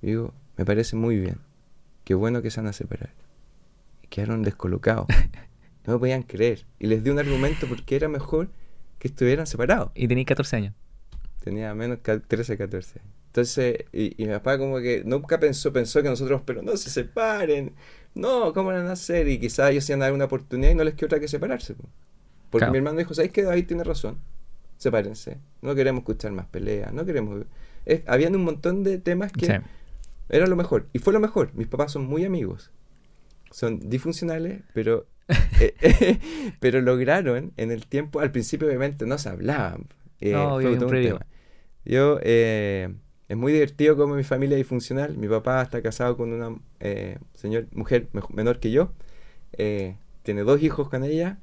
Y 0.00 0.06
digo, 0.08 0.32
me 0.56 0.64
parece 0.64 0.96
muy 0.96 1.18
bien. 1.18 1.36
Qué 2.04 2.14
bueno 2.14 2.42
que 2.42 2.50
se 2.50 2.60
van 2.60 2.68
a 2.68 2.72
separar. 2.72 3.10
Y 4.02 4.08
quedaron 4.08 4.42
descolocados. 4.42 5.06
No 5.86 5.94
me 5.94 5.98
podían 5.98 6.22
creer. 6.22 6.64
Y 6.78 6.86
les 6.86 7.02
di 7.02 7.10
un 7.10 7.18
argumento 7.18 7.66
porque 7.66 7.96
era 7.96 8.08
mejor 8.08 8.48
que 8.98 9.08
estuvieran 9.08 9.46
separados. 9.46 9.90
Y 9.94 10.06
tenías 10.08 10.26
14 10.26 10.56
años. 10.56 10.74
Tenía 11.42 11.74
menos 11.74 11.98
que 11.98 12.18
13, 12.18 12.56
14. 12.56 13.00
Entonces, 13.26 13.78
y, 13.92 14.22
y 14.22 14.26
mi 14.26 14.32
papá 14.34 14.58
como 14.58 14.78
que 14.78 15.02
nunca 15.04 15.40
pensó, 15.40 15.72
pensó 15.72 16.02
que 16.02 16.08
nosotros, 16.08 16.42
pero 16.44 16.62
no 16.62 16.76
se 16.76 16.90
separen. 16.90 17.72
No, 18.14 18.52
¿cómo 18.52 18.68
van 18.68 18.86
a 18.86 18.92
hacer? 18.92 19.26
Y 19.28 19.38
quizás 19.40 19.70
ellos 19.70 19.88
iban 19.88 20.02
a 20.02 20.04
dar 20.06 20.12
una 20.14 20.26
oportunidad 20.26 20.70
y 20.70 20.74
no 20.74 20.84
les 20.84 20.94
quedó 20.94 21.06
otra 21.06 21.18
que 21.20 21.28
separarse. 21.28 21.74
po. 21.74 21.84
Porque 22.50 22.60
Claro. 22.64 22.72
mi 22.72 22.78
hermano 22.78 22.98
dijo, 22.98 23.14
¿sabes 23.14 23.32
qué? 23.32 23.42
David 23.42 23.66
tiene 23.66 23.82
razón. 23.84 24.18
Sepárense. 24.76 25.38
No 25.62 25.74
queremos 25.74 26.00
escuchar 26.02 26.32
más 26.32 26.46
peleas. 26.46 26.92
No 26.92 27.04
queremos... 27.06 27.44
Es- 27.86 28.02
habían 28.06 28.36
un 28.36 28.44
montón 28.44 28.84
de 28.84 28.98
temas 28.98 29.32
que 29.32 29.46
Sí. 29.46 29.52
era 30.28 30.46
lo 30.46 30.54
mejor. 30.56 30.86
Y 30.92 30.98
fue 30.98 31.12
lo 31.14 31.20
mejor. 31.20 31.50
Mis 31.54 31.66
papás 31.68 31.90
son 31.92 32.04
muy 32.04 32.24
amigos. 32.24 32.70
Son 33.50 33.80
disfuncionales, 33.88 34.60
pero... 34.74 35.06
eh, 35.60 36.18
pero 36.60 36.80
lograron 36.80 37.52
en 37.56 37.70
el 37.70 37.86
tiempo... 37.86 38.20
Al 38.20 38.30
principio 38.30 38.66
obviamente 38.68 39.06
no 39.06 39.18
se 39.18 39.28
hablaban. 39.28 39.86
Eh, 40.20 40.32
No, 40.32 40.60
fue 40.60 40.76
todo 40.76 40.86
un 40.88 40.92
tema. 40.92 41.26
Yo... 41.84 42.18
eh, 42.22 42.94
es 43.28 43.36
muy 43.38 43.50
divertido 43.52 43.96
como 43.96 44.14
mi 44.14 44.24
familia 44.24 44.56
es 44.56 44.60
disfuncional. 44.60 45.16
Mi 45.16 45.26
papá 45.26 45.62
está 45.62 45.80
casado 45.80 46.18
con 46.18 46.34
una 46.34 46.54
eh, 46.80 47.16
señor, 47.32 47.66
mujer 47.72 48.08
menor 48.28 48.58
que 48.60 48.70
yo. 48.70 48.92
Eh, 49.54 49.96
tiene 50.22 50.42
dos 50.42 50.62
hijos 50.62 50.90
con 50.90 51.02
ella. 51.02 51.38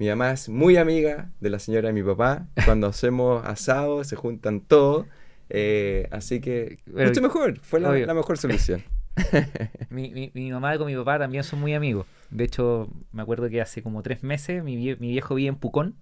Mi 0.00 0.08
mamá 0.08 0.32
es 0.32 0.48
muy 0.48 0.76
amiga 0.76 1.30
de 1.40 1.50
la 1.50 1.60
señora 1.60 1.86
de 1.88 1.92
mi 1.92 2.02
papá. 2.02 2.48
Cuando 2.64 2.88
hacemos 2.88 3.46
asado 3.46 4.02
se 4.02 4.16
juntan 4.16 4.60
todos. 4.60 5.06
Eh, 5.50 6.08
así 6.10 6.40
que 6.40 6.78
Pero- 6.92 7.08
mucho 7.10 7.22
mejor. 7.22 7.60
Fue 7.60 7.78
la, 7.78 7.92
la 7.96 8.14
mejor 8.14 8.36
solución. 8.36 8.82
Mi, 9.90 10.10
mi, 10.10 10.30
mi 10.34 10.50
mamá 10.52 10.76
con 10.78 10.86
mi 10.86 10.96
papá 10.96 11.18
también 11.18 11.42
son 11.44 11.60
muy 11.60 11.74
amigos. 11.74 12.06
De 12.30 12.44
hecho, 12.44 12.88
me 13.12 13.22
acuerdo 13.22 13.48
que 13.48 13.60
hace 13.60 13.82
como 13.82 14.02
tres 14.02 14.22
meses 14.22 14.62
mi, 14.62 14.76
vie- 14.76 14.98
mi 14.98 15.08
viejo 15.10 15.34
vive 15.34 15.48
en 15.48 15.56
Pucón, 15.56 15.96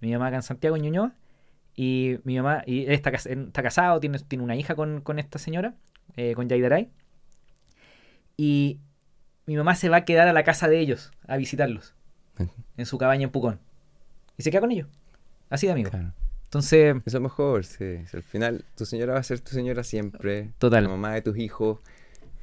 mi 0.00 0.12
mamá 0.12 0.28
acá 0.28 0.36
en 0.36 0.42
Santiago, 0.42 0.76
en 0.76 0.82
Ñuñoa, 0.82 1.12
y 1.74 2.18
mi 2.24 2.36
mamá, 2.36 2.62
y 2.66 2.84
él 2.86 2.92
está, 2.92 3.10
está 3.10 3.62
casado, 3.62 3.98
tiene, 4.00 4.18
tiene 4.20 4.44
una 4.44 4.54
hija 4.56 4.74
con, 4.76 5.00
con 5.00 5.18
esta 5.18 5.38
señora, 5.38 5.74
eh, 6.16 6.34
con 6.34 6.48
Yaidaray, 6.48 6.90
y 8.36 8.80
mi 9.46 9.56
mamá 9.56 9.74
se 9.74 9.88
va 9.88 9.98
a 9.98 10.04
quedar 10.04 10.28
a 10.28 10.32
la 10.32 10.44
casa 10.44 10.68
de 10.68 10.78
ellos 10.78 11.10
a 11.26 11.36
visitarlos, 11.36 11.94
en 12.76 12.86
su 12.86 12.98
cabaña 12.98 13.24
en 13.24 13.30
Pucón, 13.30 13.58
y 14.36 14.42
se 14.42 14.50
queda 14.50 14.60
con 14.60 14.70
ellos, 14.70 14.88
así 15.50 15.66
de 15.66 15.72
amigo. 15.72 15.90
Claro. 15.90 16.12
Entonces, 16.44 16.96
Eso 17.04 17.18
es 17.18 17.22
mejor, 17.22 17.64
sí. 17.66 17.96
Al 18.14 18.22
final, 18.22 18.64
tu 18.74 18.86
señora 18.86 19.12
va 19.14 19.18
a 19.18 19.22
ser 19.22 19.40
tu 19.40 19.50
señora 19.50 19.84
siempre. 19.84 20.52
Total. 20.58 20.84
La 20.84 20.88
mamá 20.88 21.12
de 21.12 21.20
tus 21.20 21.36
hijos. 21.36 21.78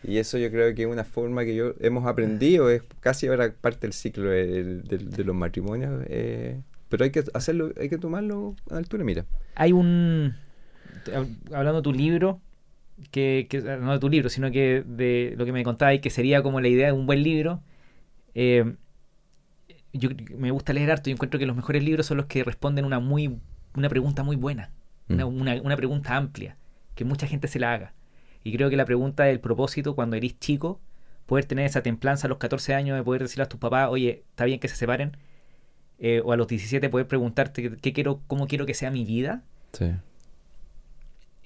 Y 0.08 0.18
eso 0.18 0.38
yo 0.38 0.52
creo 0.52 0.74
que 0.76 0.84
es 0.84 0.88
una 0.88 1.04
forma 1.04 1.44
que 1.46 1.56
yo 1.56 1.74
hemos 1.80 2.06
aprendido. 2.06 2.70
Es 2.70 2.84
casi 3.00 3.28
ahora 3.28 3.54
parte 3.60 3.82
del 3.82 3.94
ciclo 3.94 4.30
del- 4.30 4.84
del- 4.84 5.10
de, 5.10 5.24
los 5.24 5.36
matrimonios. 5.36 6.04
eh, 6.08 6.62
pero 6.90 7.04
hay 7.04 7.12
que 7.12 7.24
hacerlo, 7.34 7.72
hay 7.80 7.90
que 7.90 7.98
tomarlo 7.98 8.56
a 8.70 8.78
altura. 8.78 9.04
Mira. 9.04 9.26
hay 9.56 9.72
un, 9.72 10.34
hab- 11.08 11.54
hablando 11.54 11.78
de 11.78 11.82
tu 11.84 11.94
libro, 11.94 12.40
que, 13.12 13.48
que- 13.50 13.62
no 13.62 13.92
de 13.94 14.00
tu 14.00 14.10
libro, 14.10 14.30
sino 14.30 14.52
que 14.52 14.84
de 14.86 15.34
lo 15.38 15.46
que 15.46 15.52
me 15.52 15.64
contabas 15.64 15.96
y 15.96 16.00
que 16.00 16.10
sería 16.10 16.42
como 16.44 16.62
la 16.62 16.68
idea 16.68 16.88
de 16.88 16.94
un 16.94 17.06
buen 17.06 17.24
libro. 17.24 17.62
eh, 18.36 18.76
yo 19.94 20.10
me 20.38 20.52
gusta 20.52 20.74
leer 20.74 20.92
harto 20.92 21.10
y 21.10 21.14
encuentro 21.14 21.40
que 21.40 21.46
los 21.46 21.56
mejores 21.56 21.82
libros 21.84 22.06
son 22.06 22.18
los 22.18 22.26
que 22.26 22.44
responden 22.44 22.84
una 22.86 23.00
muy 23.00 23.40
una 23.78 23.88
pregunta 23.90 24.24
muy 24.24 24.36
buena, 24.36 24.72
una, 25.10 25.26
Mm. 25.26 25.42
una- 25.42 25.62
una 25.62 25.76
pregunta 25.78 26.16
amplia, 26.18 26.58
que 26.96 27.04
mucha 27.06 27.28
gente 27.28 27.48
se 27.48 27.60
la 27.60 27.74
haga. 27.74 27.94
Y 28.46 28.54
creo 28.56 28.70
que 28.70 28.78
la 28.78 28.86
pregunta 28.86 29.24
del 29.26 29.40
propósito 29.42 29.96
cuando 29.96 30.16
eres 30.16 30.40
chico, 30.40 30.80
poder 31.26 31.46
tener 31.46 31.66
esa 31.66 31.82
templanza 31.82 32.28
a 32.28 32.30
los 32.30 32.38
14 32.38 32.74
años 32.76 32.96
de 32.96 33.04
poder 33.04 33.24
decirle 33.24 33.44
a 33.44 33.50
tus 33.50 33.60
papás, 33.60 33.90
oye, 33.90 34.24
está 34.30 34.46
bien 34.46 34.60
que 34.60 34.68
se 34.70 34.76
separen, 34.78 35.18
eh, 36.00 36.22
o 36.24 36.32
a 36.32 36.38
los 36.38 36.48
17 36.48 36.88
poder 36.90 37.08
preguntarte 37.08 37.78
qué 37.78 37.92
quiero, 37.94 38.22
cómo 38.28 38.48
quiero 38.48 38.66
que 38.66 38.74
sea 38.76 38.92
mi 38.92 39.04
vida, 39.04 39.44
Sí. 39.74 39.92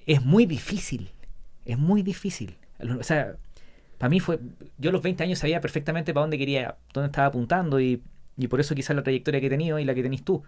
es 0.06 0.22
muy 0.24 0.46
difícil. 0.46 1.10
Es 1.64 1.78
muy 1.78 2.02
difícil. 2.02 2.56
O 2.98 3.02
sea, 3.02 3.36
para 3.98 4.10
mí 4.10 4.20
fue. 4.20 4.38
Yo 4.78 4.90
a 4.90 4.92
los 4.92 5.02
20 5.02 5.22
años 5.24 5.38
sabía 5.38 5.60
perfectamente 5.60 6.12
para 6.12 6.22
dónde 6.22 6.38
quería, 6.38 6.76
dónde 6.92 7.06
estaba 7.06 7.26
apuntando 7.28 7.80
y, 7.80 8.02
y 8.36 8.48
por 8.48 8.60
eso 8.60 8.74
quizás 8.74 8.94
la 8.96 9.02
trayectoria 9.02 9.40
que 9.40 9.46
he 9.46 9.50
tenido 9.50 9.78
y 9.78 9.84
la 9.84 9.94
que 9.94 10.02
tenés 10.02 10.22
tú. 10.24 10.42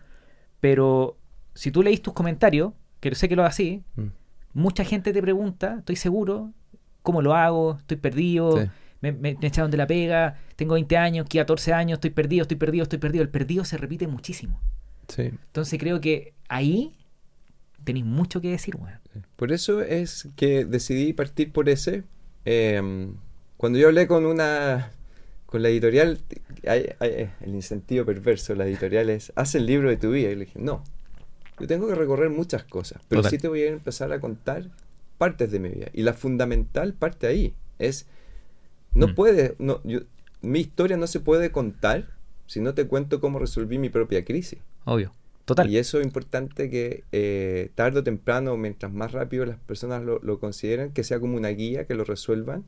Pero 0.61 1.17
si 1.55 1.71
tú 1.71 1.83
leís 1.83 2.03
tus 2.03 2.15
comentarios, 2.15 2.73
que 3.01 3.15
sé 3.15 3.29
que 3.29 3.37
lo 3.37 3.45
así, 3.45 3.83
Mm. 3.97 4.07
Mucha 4.55 4.85
gente 4.85 5.13
te 5.13 5.23
pregunta, 5.23 5.77
estoy 5.79 5.97
seguro, 5.97 6.53
¿cómo 7.03 7.23
lo 7.23 7.35
hago? 7.35 7.77
Estoy 7.79 7.97
perdido, 7.97 8.63
Sí. 8.63 8.69
me, 9.01 9.13
me- 9.13 9.37
me 9.41 9.47
echaron 9.49 9.71
de 9.71 9.77
la 9.77 9.87
pega, 9.87 10.39
tengo 10.57 10.75
20 10.75 10.97
años, 10.97 11.27
aquí 11.27 11.39
14 11.39 11.73
años, 11.73 11.97
estoy 11.97 12.11
perdido, 12.11 12.43
estoy 12.43 12.57
perdido, 12.57 12.83
estoy 12.85 12.99
perdido. 12.99 13.23
El 13.23 13.31
perdido 13.31 13.65
se 13.65 13.77
repite 13.77 14.07
muchísimo. 14.07 14.61
Sí. 15.09 15.23
Entonces 15.23 15.79
creo 15.81 16.01
que 16.01 16.35
ahí 16.49 16.95
tenéis 17.85 18.05
mucho 18.05 18.41
que 18.41 18.51
decir, 18.51 18.77
weón. 18.77 18.99
Por 19.37 19.53
eso 19.53 19.83
es 19.83 20.29
que 20.37 20.65
decidí 20.65 21.13
partir 21.13 21.53
por 21.53 21.69
ese. 21.69 22.05
Eh, 22.45 23.11
cuando 23.57 23.79
yo 23.79 23.89
hablé 23.89 24.07
con 24.07 24.25
una 24.27 24.91
con 25.47 25.61
la 25.63 25.69
editorial, 25.69 26.19
hay, 26.67 26.87
hay 26.99 27.29
el 27.43 27.55
incentivo 27.55 28.07
perverso, 28.07 28.55
la 28.55 28.65
editorial 28.67 29.11
es, 29.11 29.33
haz 29.37 29.55
el 29.55 29.67
libro 29.67 29.91
de 29.91 29.99
tu 29.99 30.11
vida. 30.13 30.31
Y 30.31 30.35
le 30.37 30.45
dije, 30.47 30.59
no, 30.59 30.83
yo 31.63 31.69
tengo 31.69 31.87
que 31.89 31.95
recorrer 31.95 32.29
muchas 32.31 32.65
cosas, 32.65 33.01
pero 33.09 33.21
Total. 33.23 33.31
sí 33.31 33.39
te 33.39 33.49
voy 33.49 33.63
a 33.63 33.69
empezar 33.69 34.13
a 34.13 34.21
contar 34.21 34.69
partes 35.19 35.51
de 35.51 35.59
mi 35.61 35.69
vida. 35.71 35.87
Y 35.93 36.03
la 36.03 36.13
fundamental 36.13 36.93
parte 36.95 37.27
ahí 37.27 37.55
es, 37.79 38.07
no 38.95 39.09
Mm. 39.09 39.15
puede, 39.15 39.55
no, 39.59 39.81
yo- 39.85 40.01
mi 40.43 40.61
historia 40.61 40.97
no 40.97 41.07
se 41.07 41.21
puede 41.21 41.51
contar 41.53 42.09
si 42.47 42.61
no 42.61 42.75
te 42.75 42.87
cuento 42.87 43.21
cómo 43.21 43.39
resolví 43.39 43.79
mi 43.79 43.89
propia 43.89 44.25
crisis. 44.25 44.59
Obvio. 44.85 45.13
Total. 45.45 45.69
Y 45.71 45.77
eso 45.79 45.99
es 45.99 46.05
importante 46.05 46.71
que 46.71 47.03
eh, 47.13 47.71
tarde 47.75 48.01
o 48.01 48.03
temprano, 48.05 48.57
mientras 48.57 48.93
más 48.93 49.11
rápido 49.13 49.45
las 49.45 49.59
personas 49.59 50.03
lo, 50.03 50.19
lo 50.21 50.39
consideren, 50.39 50.93
que 50.93 51.03
sea 51.03 51.19
como 51.19 51.37
una 51.37 51.49
guía, 51.49 51.85
que 51.87 51.95
lo 51.95 52.05
resuelvan, 52.05 52.65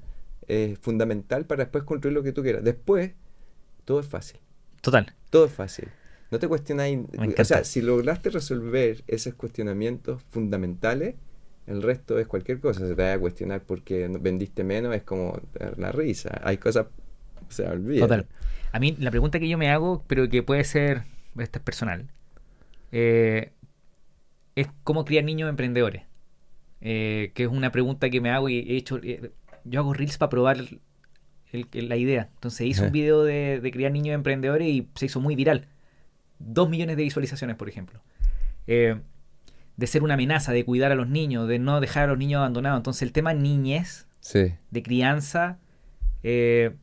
es 0.48 0.78
fundamental 0.80 1.46
para 1.46 1.64
después 1.64 1.84
construir 1.84 2.14
lo 2.14 2.22
que 2.22 2.32
tú 2.32 2.42
quieras. 2.42 2.64
Después, 2.64 3.12
todo 3.84 4.00
es 4.00 4.06
fácil. 4.06 4.38
Total. 4.80 5.12
Todo 5.30 5.46
es 5.46 5.52
fácil. 5.52 5.88
No 6.30 6.38
te 6.38 6.48
cuestionáis. 6.48 6.98
O 7.38 7.44
sea, 7.44 7.64
si 7.64 7.80
lograste 7.82 8.30
resolver 8.30 9.04
esos 9.06 9.34
cuestionamientos 9.34 10.22
fundamentales, 10.30 11.14
el 11.66 11.82
resto 11.82 12.18
es 12.18 12.26
cualquier 12.26 12.60
cosa. 12.60 12.86
Se 12.86 12.94
te 12.94 13.02
va 13.02 13.12
a 13.12 13.18
cuestionar 13.18 13.62
porque 13.62 14.08
vendiste 14.20 14.64
menos, 14.64 14.94
es 14.94 15.02
como 15.02 15.40
la 15.76 15.92
risa. 15.92 16.40
Hay 16.42 16.58
cosas. 16.58 16.86
O 17.48 17.52
sea, 17.52 17.70
olvídate. 17.72 18.00
Total. 18.00 18.26
A 18.72 18.80
mí 18.80 18.96
la 18.98 19.10
pregunta 19.10 19.38
que 19.38 19.48
yo 19.48 19.56
me 19.58 19.70
hago, 19.70 20.02
pero 20.08 20.28
que 20.28 20.42
puede 20.42 20.64
ser, 20.64 21.04
esta 21.38 21.58
es 21.58 21.64
personal, 21.64 22.08
eh, 22.90 23.52
es 24.56 24.68
cómo 24.84 25.04
criar 25.04 25.24
niños 25.24 25.48
emprendedores. 25.48 26.02
Eh, 26.80 27.32
que 27.34 27.44
es 27.44 27.48
una 27.48 27.72
pregunta 27.72 28.10
que 28.10 28.20
me 28.20 28.30
hago 28.30 28.48
y 28.48 28.58
he 28.58 28.76
hecho, 28.76 28.98
eh, 29.02 29.30
yo 29.64 29.80
hago 29.80 29.94
reels 29.94 30.18
para 30.18 30.28
probar 30.30 30.58
el- 31.52 31.66
el- 31.72 31.88
la 31.88 31.96
idea. 31.96 32.28
Entonces 32.34 32.66
hice 32.66 32.82
un 32.84 32.92
video 32.92 33.22
de, 33.24 33.60
de 33.60 33.70
criar 33.70 33.92
niños 33.92 34.14
emprendedores 34.14 34.68
y 34.68 34.88
se 34.94 35.06
hizo 35.06 35.20
muy 35.20 35.34
viral. 35.36 35.68
Dos 36.46 36.68
millones 36.68 36.96
de 36.96 37.02
visualizaciones, 37.04 37.56
por 37.56 37.68
ejemplo. 37.68 38.00
Eh, 38.66 39.00
de 39.76 39.86
ser 39.86 40.02
una 40.02 40.14
amenaza, 40.14 40.52
de 40.52 40.64
cuidar 40.64 40.92
a 40.92 40.94
los 40.94 41.08
niños, 41.08 41.48
de 41.48 41.58
no 41.58 41.80
dejar 41.80 42.04
a 42.04 42.06
los 42.08 42.18
niños 42.18 42.38
abandonados. 42.38 42.78
Entonces 42.78 43.02
el 43.02 43.12
tema 43.12 43.34
niñez 43.34 44.06
Sí. 44.20 44.54
de 44.70 44.82
crianza, 44.82 45.58
eh, 46.22 46.74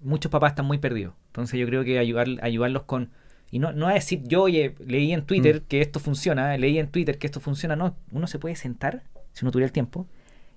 muchos 0.00 0.30
papás 0.32 0.52
están 0.52 0.64
muy 0.66 0.78
perdidos. 0.78 1.14
Entonces 1.26 1.60
yo 1.60 1.66
creo 1.66 1.84
que 1.84 1.98
ayudar, 1.98 2.26
ayudarlos 2.42 2.84
con... 2.84 3.10
Y 3.52 3.58
no, 3.58 3.72
no 3.72 3.88
a 3.88 3.94
decir, 3.94 4.22
yo 4.24 4.42
oye, 4.42 4.74
leí 4.86 5.12
en 5.12 5.22
Twitter 5.26 5.62
Mm. 5.62 5.64
que 5.68 5.80
esto 5.80 6.00
funciona, 6.00 6.56
leí 6.56 6.78
en 6.78 6.88
Twitter 6.88 7.18
que 7.18 7.26
esto 7.26 7.40
funciona. 7.40 7.76
No, 7.76 7.96
uno 8.12 8.26
se 8.26 8.38
puede 8.38 8.54
sentar, 8.56 9.02
si 9.32 9.44
uno 9.44 9.50
tuviera 9.52 9.66
el 9.66 9.72
tiempo, 9.72 10.06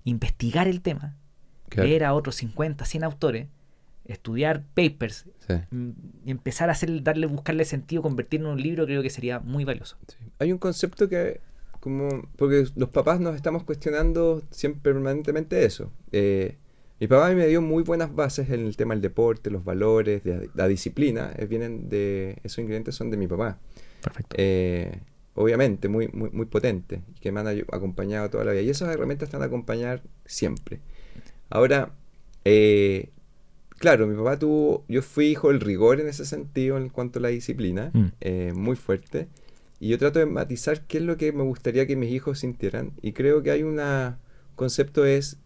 investigar 0.04 0.68
el 0.68 0.82
tema, 0.82 1.16
Claro. 1.70 1.90
leer 1.90 2.04
a 2.06 2.14
otros 2.14 2.36
50, 2.36 2.86
100 2.86 3.04
autores, 3.04 3.48
estudiar 4.06 4.64
papers, 4.74 5.26
Sí. 5.48 5.54
mm, 5.72 5.90
y 6.26 6.32
empezar 6.32 6.70
a 6.70 6.74
hacer, 6.74 7.04
darle, 7.04 7.28
buscarle 7.28 7.66
sentido, 7.66 8.02
convertirlo 8.02 8.50
en 8.50 8.54
un 8.56 8.62
libro, 8.62 8.86
creo 8.86 9.02
que 9.02 9.10
sería 9.10 9.40
muy 9.40 9.64
valioso. 9.66 9.98
Sí. 10.08 10.16
Hay 10.40 10.52
un 10.52 10.58
concepto 10.58 11.08
que, 11.10 11.42
como, 11.80 12.28
porque 12.38 12.66
los 12.76 12.90
papás 12.90 13.20
nos 13.20 13.36
estamos 13.36 13.64
cuestionando 13.64 14.42
siempre 14.52 14.94
permanentemente 14.94 15.66
eso. 15.66 15.92
Eh, 16.12 16.58
mi 17.00 17.08
papá 17.08 17.32
me 17.34 17.48
dio 17.48 17.62
muy 17.62 17.84
buenas 17.84 18.14
bases 18.16 18.50
en 18.50 18.66
el 18.66 18.78
tema 18.78 18.94
del 18.94 19.02
deporte, 19.02 19.50
los 19.50 19.64
valores, 19.66 20.24
de, 20.24 20.50
la 20.54 20.68
disciplina. 20.68 21.32
eh, 21.38 21.46
vienen 21.46 21.90
de, 21.90 22.38
esos 22.44 22.60
ingredientes 22.60 22.96
son 22.96 23.10
de 23.10 23.18
mi 23.18 23.28
papá. 23.28 23.58
Perfecto. 24.02 24.36
Eh, 24.38 25.00
obviamente, 25.36 25.90
muy, 25.90 26.08
muy, 26.10 26.30
muy 26.30 26.46
potentes, 26.46 27.02
que 27.20 27.32
me 27.32 27.42
han 27.42 27.48
acompañado 27.72 28.30
toda 28.30 28.46
la 28.46 28.52
vida. 28.52 28.62
Y 28.62 28.70
esas 28.70 28.94
herramientas 28.94 29.28
están 29.28 29.42
a 29.42 29.46
acompañar 29.46 30.02
siempre. 30.26 30.80
Ahora, 31.50 31.92
eh, 32.46 33.10
claro, 33.84 34.08
mi 34.08 34.16
papá 34.16 34.40
tuvo, 34.40 34.86
yo 34.88 35.02
fui 35.02 35.26
hijo 35.26 35.50
del 35.50 35.60
rigor 35.60 36.00
en 36.00 36.08
ese 36.08 36.24
sentido 36.26 36.78
en 36.78 36.88
cuanto 36.88 37.20
a 37.20 37.22
la 37.22 37.28
disciplina, 37.28 37.92
Mm. 37.94 38.06
eh, 38.22 38.54
muy 38.56 38.78
fuerte. 38.78 39.28
Y 39.82 39.90
yo 39.90 39.98
trato 39.98 40.20
de 40.20 40.26
matizar 40.26 40.86
qué 40.88 41.00
es 41.00 41.04
lo 41.04 41.18
que 41.18 41.34
me 41.34 41.44
gustaría 41.44 41.86
que 41.86 41.98
mis 41.98 42.10
hijos 42.14 42.40
sintieran. 42.40 42.94
Y 43.02 43.12
creo 43.12 43.44
que 43.44 43.52
hay 43.52 43.64
un 43.64 43.82
concepto 44.56 45.04
es, 45.04 45.38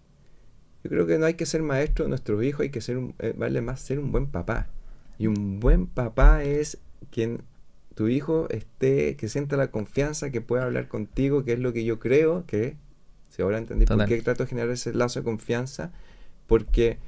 yo 0.83 0.91
creo 0.91 1.07
que 1.07 1.17
no 1.17 1.25
hay 1.25 1.33
que 1.33 1.47
ser 1.47 1.63
maestro 1.63 2.05
de 2.05 2.09
nuestros 2.09 2.43
hijos, 2.43 2.61
hay 2.61 2.69
que 2.69 2.79
ser 2.81 2.99
un, 2.99 3.15
eh, 3.17 3.33
vale 3.35 3.61
más 3.61 3.79
ser 3.81 3.97
un 3.97 4.11
buen 4.11 4.27
papá. 4.27 4.67
Y 5.17 5.25
un 5.25 5.59
buen 5.59 5.87
papá 5.87 6.43
es 6.43 6.77
quien 7.09 7.41
tu 7.95 8.07
hijo 8.07 8.47
esté, 8.51 9.15
que 9.15 9.27
sienta 9.29 9.57
la 9.57 9.71
confianza, 9.71 10.29
que 10.29 10.41
pueda 10.41 10.65
hablar 10.65 10.87
contigo, 10.87 11.43
que 11.43 11.53
es 11.53 11.59
lo 11.59 11.73
que 11.73 11.83
yo 11.83 11.97
creo 11.97 12.45
que, 12.45 12.75
si 13.29 13.41
ahora 13.41 13.57
entendí 13.57 13.85
por 13.87 13.95
Total. 13.97 14.07
qué 14.07 14.21
trato 14.21 14.43
de 14.43 14.49
generar 14.49 14.69
ese 14.69 14.93
lazo 14.93 15.21
de 15.21 15.23
confianza, 15.23 15.91
porque, 16.45 16.99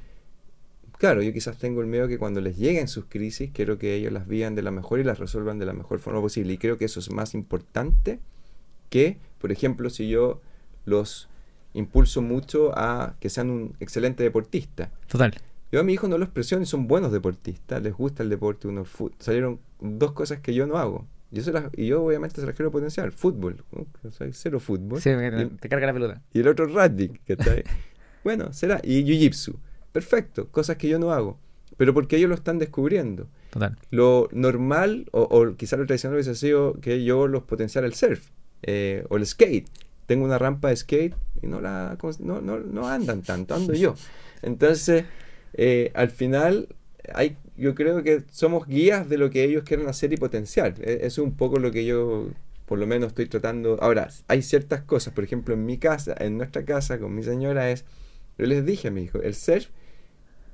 claro, 1.00 1.22
yo 1.22 1.32
quizás 1.32 1.56
tengo 1.58 1.80
el 1.80 1.86
miedo 1.86 2.06
que 2.06 2.18
cuando 2.18 2.40
les 2.42 2.58
lleguen 2.58 2.86
sus 2.86 3.06
crisis, 3.06 3.50
quiero 3.52 3.78
que 3.78 3.94
ellos 3.94 4.12
las 4.12 4.28
vivan 4.28 4.54
de 4.54 4.60
la 4.62 4.70
mejor 4.70 5.00
y 5.00 5.04
las 5.04 5.18
resuelvan 5.18 5.58
de 5.58 5.64
la 5.64 5.72
mejor 5.72 5.98
forma 5.98 6.20
posible. 6.20 6.52
Y 6.52 6.58
creo 6.58 6.76
que 6.76 6.84
eso 6.84 7.00
es 7.00 7.10
más 7.10 7.34
importante 7.34 8.20
que, 8.90 9.16
por 9.40 9.50
ejemplo, 9.50 9.88
si 9.88 10.08
yo 10.08 10.40
los 10.84 11.28
impulso 11.72 12.20
mucho 12.20 12.76
a 12.76 13.14
que 13.18 13.30
sean 13.30 13.48
un 13.48 13.74
excelente 13.80 14.22
deportista. 14.22 14.90
Total. 15.08 15.32
Yo 15.72 15.80
a 15.80 15.82
mi 15.84 15.92
hijo 15.94 16.06
no 16.08 16.18
los 16.18 16.28
presiono 16.28 16.64
y 16.64 16.66
son 16.66 16.86
buenos 16.86 17.12
deportistas, 17.12 17.80
les 17.82 17.94
gusta 17.94 18.22
el 18.22 18.28
deporte, 18.28 18.66
uno 18.68 18.84
salieron 19.20 19.58
dos 19.80 20.12
cosas 20.12 20.40
que 20.40 20.52
yo 20.52 20.66
no 20.66 20.76
hago. 20.76 21.06
Yo 21.30 21.42
se 21.42 21.52
las- 21.52 21.70
y 21.76 21.86
yo 21.86 22.04
obviamente 22.04 22.40
se 22.40 22.46
las 22.46 22.56
quiero 22.56 22.72
potenciar. 22.72 23.12
Fútbol, 23.12 23.62
¿no? 23.72 23.86
O 24.02 24.10
sea, 24.10 24.26
cero 24.32 24.58
fútbol. 24.58 25.00
Sí, 25.00 25.10
y, 25.10 25.46
te 25.60 25.68
carga 25.68 25.86
la 25.86 25.92
pelota. 25.92 26.22
y 26.34 26.40
el 26.40 26.48
otro 26.48 26.66
rugby, 26.66 27.08
¿cachai? 27.26 27.62
bueno, 28.24 28.52
será. 28.52 28.80
Y 28.82 29.04
jiu-jitsu. 29.04 29.54
Perfecto, 29.92 30.48
cosas 30.48 30.76
que 30.76 30.88
yo 30.88 30.98
no 30.98 31.12
hago. 31.12 31.38
Pero 31.76 31.94
porque 31.94 32.16
ellos 32.16 32.28
lo 32.28 32.34
están 32.34 32.58
descubriendo. 32.58 33.26
Total. 33.50 33.76
Lo 33.90 34.28
normal, 34.32 35.06
o, 35.12 35.22
o 35.22 35.56
quizá 35.56 35.76
lo 35.76 35.86
tradicional 35.86 36.14
hubiese 36.16 36.34
sido 36.34 36.74
que 36.80 37.04
yo 37.04 37.26
los 37.26 37.44
potenciara 37.44 37.86
el 37.86 37.94
surf 37.94 38.28
eh, 38.62 39.04
o 39.08 39.16
el 39.16 39.26
skate. 39.26 39.66
Tengo 40.06 40.24
una 40.24 40.38
rampa 40.38 40.68
de 40.68 40.76
skate 40.76 41.14
y 41.42 41.46
no 41.46 41.60
la 41.60 41.96
no, 42.18 42.40
no, 42.40 42.58
no 42.58 42.88
andan 42.88 43.22
tanto, 43.22 43.54
ando 43.54 43.72
yo. 43.74 43.94
Entonces, 44.42 45.04
eh, 45.54 45.90
al 45.94 46.10
final, 46.10 46.68
hay, 47.14 47.36
yo 47.56 47.74
creo 47.74 48.02
que 48.02 48.24
somos 48.30 48.66
guías 48.66 49.08
de 49.08 49.18
lo 49.18 49.30
que 49.30 49.44
ellos 49.44 49.62
quieren 49.64 49.88
hacer 49.88 50.12
y 50.12 50.16
potenciar. 50.16 50.74
E- 50.80 51.06
Eso 51.06 51.22
es 51.22 51.26
un 51.28 51.36
poco 51.36 51.58
lo 51.58 51.70
que 51.70 51.84
yo, 51.84 52.28
por 52.66 52.78
lo 52.78 52.86
menos, 52.86 53.08
estoy 53.08 53.26
tratando. 53.26 53.78
Ahora, 53.80 54.08
hay 54.28 54.42
ciertas 54.42 54.82
cosas, 54.82 55.14
por 55.14 55.24
ejemplo, 55.24 55.54
en 55.54 55.64
mi 55.64 55.78
casa, 55.78 56.14
en 56.18 56.36
nuestra 56.36 56.64
casa, 56.64 56.98
con 56.98 57.14
mi 57.14 57.22
señora, 57.22 57.70
es. 57.70 57.84
Yo 58.38 58.46
les 58.46 58.64
dije 58.64 58.88
a 58.88 58.90
mi 58.90 59.02
hijo, 59.02 59.20
el 59.22 59.34
surf, 59.34 59.68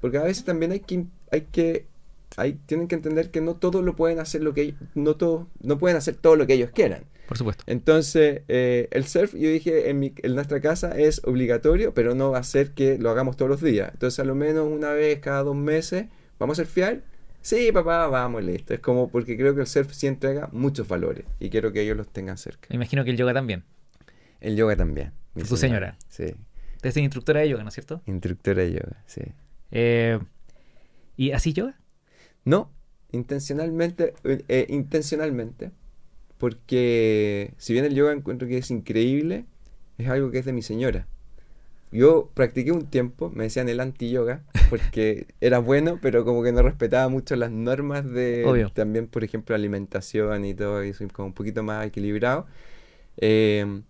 porque 0.00 0.18
a 0.18 0.22
veces 0.22 0.44
también 0.44 0.72
hay 0.72 0.80
que. 0.80 1.04
Hay 1.32 1.42
que 1.52 1.86
hay, 2.36 2.54
tienen 2.66 2.86
que 2.88 2.94
entender 2.96 3.30
que 3.30 3.40
no 3.40 3.54
todos 3.54 3.82
lo 3.84 3.96
pueden 3.96 4.18
hacer 4.18 4.42
lo 4.42 4.52
que 4.52 4.74
no 4.94 5.16
todo, 5.16 5.46
no 5.62 5.78
pueden 5.78 5.96
hacer 5.96 6.16
todo 6.16 6.36
lo 6.36 6.46
que 6.46 6.54
ellos 6.54 6.70
quieran. 6.70 7.04
Por 7.28 7.38
supuesto. 7.38 7.64
Entonces, 7.66 8.42
eh, 8.48 8.88
el 8.90 9.06
surf, 9.06 9.32
yo 9.34 9.48
dije, 9.48 9.88
en, 9.90 9.98
mi- 10.00 10.12
en 10.22 10.34
nuestra 10.34 10.60
casa 10.60 10.98
es 10.98 11.22
obligatorio, 11.24 11.94
pero 11.94 12.14
no 12.14 12.30
va 12.32 12.38
a 12.38 12.42
ser 12.42 12.72
que 12.72 12.98
lo 12.98 13.10
hagamos 13.10 13.36
todos 13.36 13.48
los 13.50 13.62
días. 13.62 13.90
Entonces, 13.92 14.20
a 14.20 14.24
lo 14.24 14.34
menos 14.34 14.68
una 14.70 14.90
vez 14.90 15.18
cada 15.20 15.42
dos 15.44 15.56
meses, 15.56 16.06
¿vamos 16.38 16.58
a 16.58 16.64
surfear? 16.64 17.00
Sí, 17.42 17.70
papá, 17.72 18.06
vamos, 18.08 18.44
listo. 18.44 18.74
Es 18.74 18.80
como 18.80 19.08
porque 19.08 19.36
creo 19.36 19.54
que 19.54 19.62
el 19.62 19.66
surf 19.66 19.92
sí 19.92 20.06
entrega 20.06 20.48
muchos 20.52 20.86
valores 20.88 21.24
y 21.40 21.48
quiero 21.48 21.72
que 21.72 21.82
ellos 21.82 21.96
los 21.96 22.08
tengan 22.08 22.36
cerca. 22.38 22.66
Me 22.70 22.76
imagino 22.76 23.02
que 23.04 23.10
el 23.12 23.16
yoga 23.16 23.32
también. 23.34 23.64
El 24.40 24.56
yoga 24.56 24.76
también. 24.76 25.12
Tu 25.48 25.56
señora. 25.56 25.96
Sí, 26.08 26.34
Usted 26.74 26.90
es 26.90 26.96
instructora 26.98 27.40
de 27.40 27.48
yoga, 27.48 27.62
¿no 27.62 27.68
es 27.68 27.74
cierto? 27.74 28.02
instructora 28.06 28.62
de 28.62 28.72
yoga, 28.72 29.02
sí. 29.06 29.22
Eh, 29.70 30.18
¿Y 31.16 31.32
así 31.32 31.52
yoga? 31.52 31.78
No, 32.44 32.70
intencionalmente, 33.12 34.14
eh, 34.24 34.44
eh, 34.48 34.66
intencionalmente, 34.68 35.70
porque 36.38 37.54
si 37.58 37.72
bien 37.72 37.84
el 37.84 37.94
yoga 37.94 38.12
encuentro 38.12 38.46
que 38.48 38.58
es 38.58 38.70
increíble, 38.70 39.46
es 39.98 40.08
algo 40.08 40.30
que 40.30 40.38
es 40.38 40.44
de 40.44 40.52
mi 40.52 40.62
señora. 40.62 41.06
Yo 41.92 42.30
practiqué 42.34 42.72
un 42.72 42.86
tiempo, 42.86 43.30
me 43.34 43.44
decían 43.44 43.68
el 43.68 43.80
anti-yoga, 43.80 44.42
porque 44.70 45.26
era 45.40 45.58
bueno, 45.60 45.98
pero 46.02 46.24
como 46.24 46.42
que 46.42 46.52
no 46.52 46.62
respetaba 46.62 47.08
mucho 47.08 47.36
las 47.36 47.50
normas 47.50 48.10
de 48.10 48.44
Obvio. 48.44 48.70
también, 48.74 49.06
por 49.06 49.24
ejemplo, 49.24 49.54
alimentación 49.54 50.44
y 50.44 50.54
todo, 50.54 50.84
y 50.84 50.92
soy 50.92 51.06
como 51.08 51.28
un 51.28 51.34
poquito 51.34 51.62
más 51.62 51.86
equilibrado. 51.86 52.46
Eh, 53.16 53.82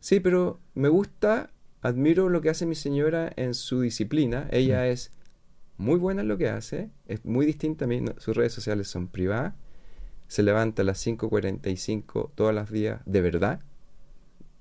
sí, 0.00 0.18
pero 0.20 0.58
me 0.74 0.88
gusta, 0.88 1.50
admiro 1.82 2.28
lo 2.28 2.40
que 2.40 2.50
hace 2.50 2.66
mi 2.66 2.74
señora 2.74 3.32
en 3.36 3.54
su 3.54 3.80
disciplina. 3.82 4.48
Ella 4.50 4.82
Mm. 4.82 4.90
es 4.90 5.12
muy 5.82 5.98
buena 5.98 6.22
en 6.22 6.28
lo 6.28 6.38
que 6.38 6.48
hace, 6.48 6.90
es 7.08 7.24
muy 7.24 7.46
distinta 7.46 7.84
a 7.84 7.88
mí, 7.88 8.00
no- 8.00 8.14
sus 8.18 8.36
redes 8.36 8.52
sociales 8.52 8.88
son 8.88 9.08
privadas, 9.08 9.54
se 10.28 10.42
levanta 10.42 10.82
a 10.82 10.84
las 10.86 10.98
5.45 10.98 12.30
todos 12.34 12.54
los 12.54 12.70
días, 12.70 13.00
de 13.06 13.20
verdad, 13.22 13.60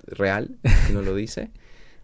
real, 0.06 0.58
no 0.94 1.02
lo 1.02 1.16
dice. 1.16 1.50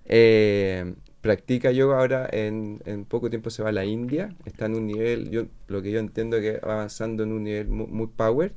Eh, 0.09 0.93
practica 1.19 1.71
yoga 1.71 1.99
ahora, 1.99 2.29
en, 2.31 2.81
en 2.85 3.03
poco 3.03 3.29
tiempo 3.29 3.49
se 3.49 3.61
va 3.61 3.69
a 3.69 3.71
la 3.73 3.83
India, 3.83 4.33
está 4.45 4.67
en 4.67 4.75
un 4.75 4.87
nivel, 4.87 5.29
yo 5.31 5.47
lo 5.67 5.81
que 5.81 5.91
yo 5.91 5.99
entiendo 5.99 6.39
que 6.39 6.59
va 6.59 6.75
avanzando 6.75 7.23
en 7.23 7.33
un 7.33 7.43
nivel 7.43 7.67
muy, 7.67 7.87
muy 7.87 8.07
power. 8.07 8.53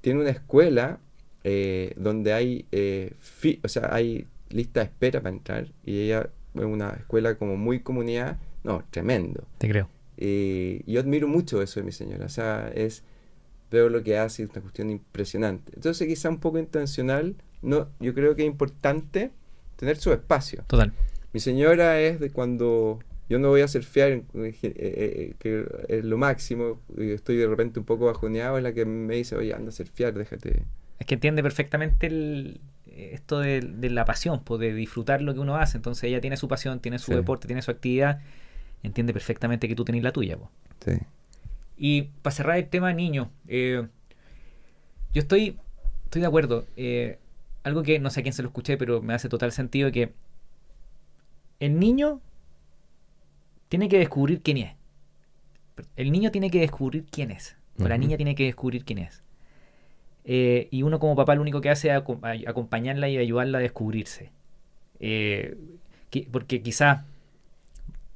Tiene 0.00 0.20
una 0.20 0.30
escuela 0.30 0.98
eh, 1.44 1.94
donde 1.96 2.32
hay, 2.32 2.66
eh, 2.72 3.12
fi- 3.20 3.60
o 3.64 3.68
sea, 3.68 3.94
hay 3.94 4.26
lista 4.50 4.80
de 4.80 4.86
espera 4.86 5.20
para 5.20 5.34
entrar 5.36 5.68
y 5.84 6.00
ella 6.00 6.28
es 6.56 6.64
una 6.64 6.90
escuela 6.90 7.36
como 7.36 7.56
muy 7.56 7.80
comunidad, 7.80 8.38
no, 8.64 8.84
tremendo. 8.90 9.44
Te 9.58 9.68
creo. 9.68 9.88
Y 10.16 10.90
yo 10.90 11.00
admiro 11.00 11.28
mucho 11.28 11.62
eso 11.62 11.80
de 11.80 11.84
mi 11.84 11.92
señora. 11.92 12.26
O 12.26 12.28
sea, 12.28 12.70
es 12.74 13.02
veo 13.70 13.88
lo 13.88 14.02
que 14.02 14.18
hace, 14.18 14.42
es 14.42 14.50
una 14.50 14.60
cuestión 14.60 14.90
impresionante. 14.90 15.72
Entonces, 15.74 16.06
quizá 16.06 16.28
un 16.28 16.40
poco 16.40 16.58
intencional, 16.58 17.36
no, 17.62 17.88
yo 18.00 18.14
creo 18.14 18.34
que 18.34 18.42
es 18.42 18.48
importante 18.48 19.30
tener 19.76 19.96
su 19.96 20.12
espacio. 20.12 20.64
Total. 20.66 20.92
Mi 21.32 21.40
señora 21.40 22.00
es 22.00 22.18
de 22.20 22.30
cuando 22.30 22.98
yo 23.28 23.38
no 23.38 23.48
voy 23.48 23.60
a 23.60 23.68
surfear, 23.68 24.10
eh, 24.10 24.24
eh, 24.34 24.54
eh, 24.62 25.34
que 25.38 25.64
es 25.88 26.04
lo 26.04 26.18
máximo, 26.18 26.80
y 26.98 27.12
estoy 27.12 27.36
de 27.36 27.46
repente 27.46 27.78
un 27.78 27.86
poco 27.86 28.06
bajoneado, 28.06 28.56
es 28.56 28.64
la 28.64 28.72
que 28.72 28.84
me 28.84 29.14
dice, 29.14 29.36
oye, 29.36 29.54
anda 29.54 29.68
a 29.68 29.72
surfear, 29.72 30.12
déjate. 30.14 30.64
Es 30.98 31.06
que 31.06 31.14
entiende 31.14 31.42
perfectamente 31.42 32.08
el, 32.08 32.60
esto 32.86 33.38
de, 33.38 33.62
la 33.88 34.04
pasión, 34.04 34.42
pues, 34.44 34.60
de 34.60 34.74
disfrutar 34.74 35.22
lo 35.22 35.32
que 35.32 35.40
uno 35.40 35.56
hace. 35.56 35.78
Entonces 35.78 36.04
ella 36.04 36.20
tiene 36.20 36.36
su 36.36 36.48
pasión, 36.48 36.80
tiene 36.80 36.98
su 36.98 37.12
deporte, 37.12 37.46
tiene 37.46 37.62
su 37.62 37.70
actividad, 37.70 38.20
entiende 38.82 39.12
perfectamente 39.12 39.68
que 39.68 39.74
tú 39.74 39.84
tenés 39.84 40.02
la 40.02 40.12
tuya. 40.12 40.38
Sí. 40.84 40.92
Y 41.76 42.02
para 42.22 42.34
cerrar 42.34 42.58
el 42.58 42.68
tema 42.68 42.92
niño, 42.92 43.30
yo 43.48 43.88
estoy, 45.14 45.58
estoy 46.04 46.20
de 46.20 46.26
acuerdo. 46.26 46.66
algo 47.62 47.82
que 47.82 47.98
no 47.98 48.10
sé 48.10 48.20
a 48.20 48.22
quién 48.22 48.32
se 48.32 48.42
lo 48.42 48.48
escuché, 48.48 48.76
pero 48.76 49.02
me 49.02 49.14
hace 49.14 49.28
total 49.28 49.52
sentido 49.52 49.90
que 49.90 50.12
el 51.60 51.78
niño 51.78 52.20
tiene 53.68 53.88
que 53.88 53.98
descubrir 53.98 54.42
quién 54.42 54.56
es. 54.58 54.74
El 55.96 56.10
niño 56.10 56.30
tiene 56.30 56.50
que 56.50 56.60
descubrir 56.60 57.04
quién 57.10 57.30
es. 57.30 57.56
O 57.78 57.88
la 57.88 57.96
niña 57.96 58.16
tiene 58.16 58.34
que 58.34 58.44
descubrir 58.44 58.84
quién 58.84 58.98
es. 58.98 59.22
Eh, 60.24 60.68
y 60.70 60.82
uno 60.82 60.98
como 60.98 61.16
papá 61.16 61.34
lo 61.34 61.40
único 61.40 61.60
que 61.60 61.70
hace 61.70 61.88
es 61.88 62.02
acompañarla 62.46 63.08
y 63.08 63.16
ayudarla 63.16 63.58
a 63.58 63.60
descubrirse. 63.60 64.30
Eh, 64.98 65.56
porque 66.30 66.60
quizá 66.60 67.06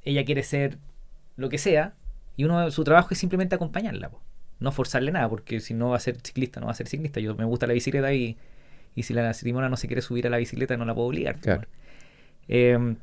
ella 0.05 0.23
quiere 0.23 0.43
ser 0.43 0.77
lo 1.35 1.49
que 1.49 1.57
sea 1.57 1.93
y 2.37 2.45
uno 2.45 2.71
su 2.71 2.83
trabajo 2.83 3.09
es 3.11 3.17
simplemente 3.17 3.55
acompañarla. 3.55 4.11
No 4.59 4.71
forzarle 4.71 5.11
nada, 5.11 5.27
porque 5.27 5.59
si 5.59 5.73
no 5.73 5.89
va 5.89 5.97
a 5.97 5.99
ser 5.99 6.17
ciclista, 6.21 6.59
no 6.59 6.67
va 6.67 6.71
a 6.71 6.75
ser 6.75 6.87
ciclista. 6.87 7.19
Yo 7.19 7.35
me 7.35 7.43
gusta 7.43 7.67
la 7.67 7.73
bicicleta 7.73 8.13
y, 8.13 8.37
y 8.95 9.03
si 9.03 9.13
la 9.13 9.33
Simona 9.33 9.67
no 9.67 9.75
se 9.75 9.87
quiere 9.87 10.01
subir 10.01 10.27
a 10.27 10.29
la 10.29 10.37
bicicleta 10.37 10.77
no 10.77 10.85
la 10.85 10.95
puedo 10.95 11.07
obligar. 11.07 11.37
Eh, 12.47 12.95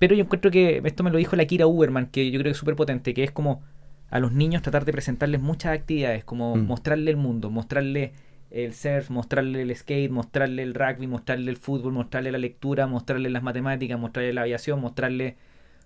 pero 0.00 0.14
yo 0.14 0.24
encuentro 0.24 0.50
que 0.50 0.80
esto 0.84 1.02
me 1.02 1.10
lo 1.10 1.18
dijo 1.18 1.36
la 1.36 1.44
Kira 1.44 1.66
Uberman, 1.66 2.06
que 2.06 2.30
yo 2.30 2.40
creo 2.40 2.44
que 2.44 2.52
es 2.52 2.56
súper 2.56 2.74
potente, 2.74 3.12
que 3.12 3.22
es 3.22 3.30
como 3.30 3.62
a 4.10 4.18
los 4.18 4.32
niños 4.32 4.62
tratar 4.62 4.84
de 4.84 4.92
presentarles 4.92 5.40
muchas 5.40 5.72
actividades, 5.72 6.24
como 6.24 6.56
mm. 6.56 6.66
mostrarle 6.66 7.10
el 7.10 7.16
mundo, 7.16 7.50
mostrarle 7.50 8.12
el 8.50 8.74
surf, 8.74 9.10
mostrarle 9.10 9.62
el 9.62 9.76
skate, 9.76 10.10
mostrarle 10.10 10.62
el 10.62 10.74
rugby, 10.74 11.06
mostrarle 11.06 11.50
el 11.50 11.56
fútbol, 11.56 11.92
mostrarle 11.92 12.32
la 12.32 12.38
lectura, 12.38 12.86
mostrarle 12.86 13.30
las 13.30 13.42
matemáticas, 13.42 13.98
mostrarle 14.00 14.32
la 14.32 14.40
aviación, 14.40 14.80
mostrarle 14.80 15.36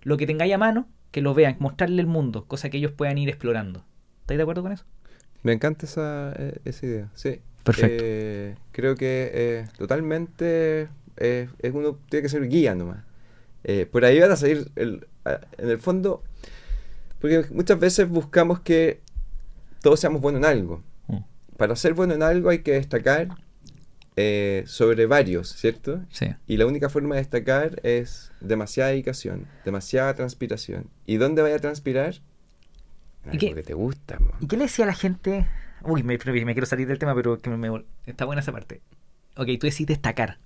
lo 0.05 0.15
que 0.15 0.25
tengáis 0.25 0.53
a 0.53 0.57
mano, 0.57 0.87
que 1.11 1.19
lo 1.19 1.33
vean, 1.33 1.57
mostrarle 1.59 2.01
el 2.01 2.07
mundo, 2.07 2.45
cosa 2.45 2.69
que 2.69 2.77
ellos 2.77 2.93
puedan 2.93 3.17
ir 3.17 3.27
explorando. 3.27 3.83
¿Estáis 4.21 4.37
de 4.37 4.43
acuerdo 4.43 4.61
con 4.61 4.71
eso? 4.71 4.85
Me 5.43 5.51
encanta 5.51 5.85
esa, 5.85 6.33
eh, 6.37 6.59
esa 6.63 6.85
idea, 6.85 7.09
sí. 7.15 7.41
Perfecto. 7.63 8.03
Eh, 8.05 8.55
creo 8.71 8.95
que 8.95 9.31
eh, 9.33 9.67
totalmente 9.77 10.87
es 11.17 11.49
uno 11.73 11.97
tiene 12.09 12.23
que 12.23 12.29
ser 12.29 12.47
guía 12.47 12.75
nomás. 12.75 12.99
Eh, 13.63 13.87
por 13.87 14.05
ahí 14.05 14.19
van 14.19 14.31
a 14.31 14.35
salir, 14.35 14.69
el, 14.75 15.07
en 15.57 15.69
el 15.69 15.79
fondo, 15.79 16.23
porque 17.19 17.45
muchas 17.51 17.79
veces 17.79 18.07
buscamos 18.07 18.59
que 18.59 19.01
todos 19.81 19.99
seamos 19.99 20.21
buenos 20.21 20.39
en 20.41 20.45
algo. 20.45 20.83
Mm. 21.07 21.17
Para 21.57 21.75
ser 21.75 21.95
bueno 21.95 22.13
en 22.13 22.21
algo 22.21 22.49
hay 22.49 22.59
que 22.59 22.73
destacar 22.73 23.29
eh, 24.17 24.63
sobre 24.65 25.05
varios, 25.05 25.49
¿cierto? 25.49 26.01
Sí. 26.09 26.27
Y 26.47 26.57
la 26.57 26.65
única 26.65 26.89
forma 26.89 27.15
de 27.15 27.21
destacar 27.21 27.79
es 27.83 28.31
demasiada 28.39 28.91
dedicación, 28.91 29.47
demasiada 29.65 30.13
transpiración. 30.13 30.89
¿Y 31.05 31.17
dónde 31.17 31.41
vaya 31.41 31.55
a 31.55 31.59
transpirar? 31.59 32.15
¿Y 33.31 33.37
qué, 33.37 33.53
que 33.53 33.63
te 33.63 33.73
gusta. 33.73 34.19
¿Y 34.39 34.47
qué 34.47 34.57
le 34.57 34.63
decía 34.63 34.85
a 34.85 34.87
la 34.87 34.93
gente? 34.93 35.47
Uy, 35.81 36.03
me, 36.03 36.17
quiero 36.17 36.65
salir 36.65 36.87
del 36.87 36.99
tema, 36.99 37.13
pero 37.15 37.39
que 37.39 37.49
me, 37.49 37.83
está 38.05 38.25
buena 38.25 38.41
esa 38.41 38.51
parte. 38.51 38.81
Ok, 39.35 39.47
tú 39.59 39.67
decís 39.67 39.85
destacar. 39.85 40.37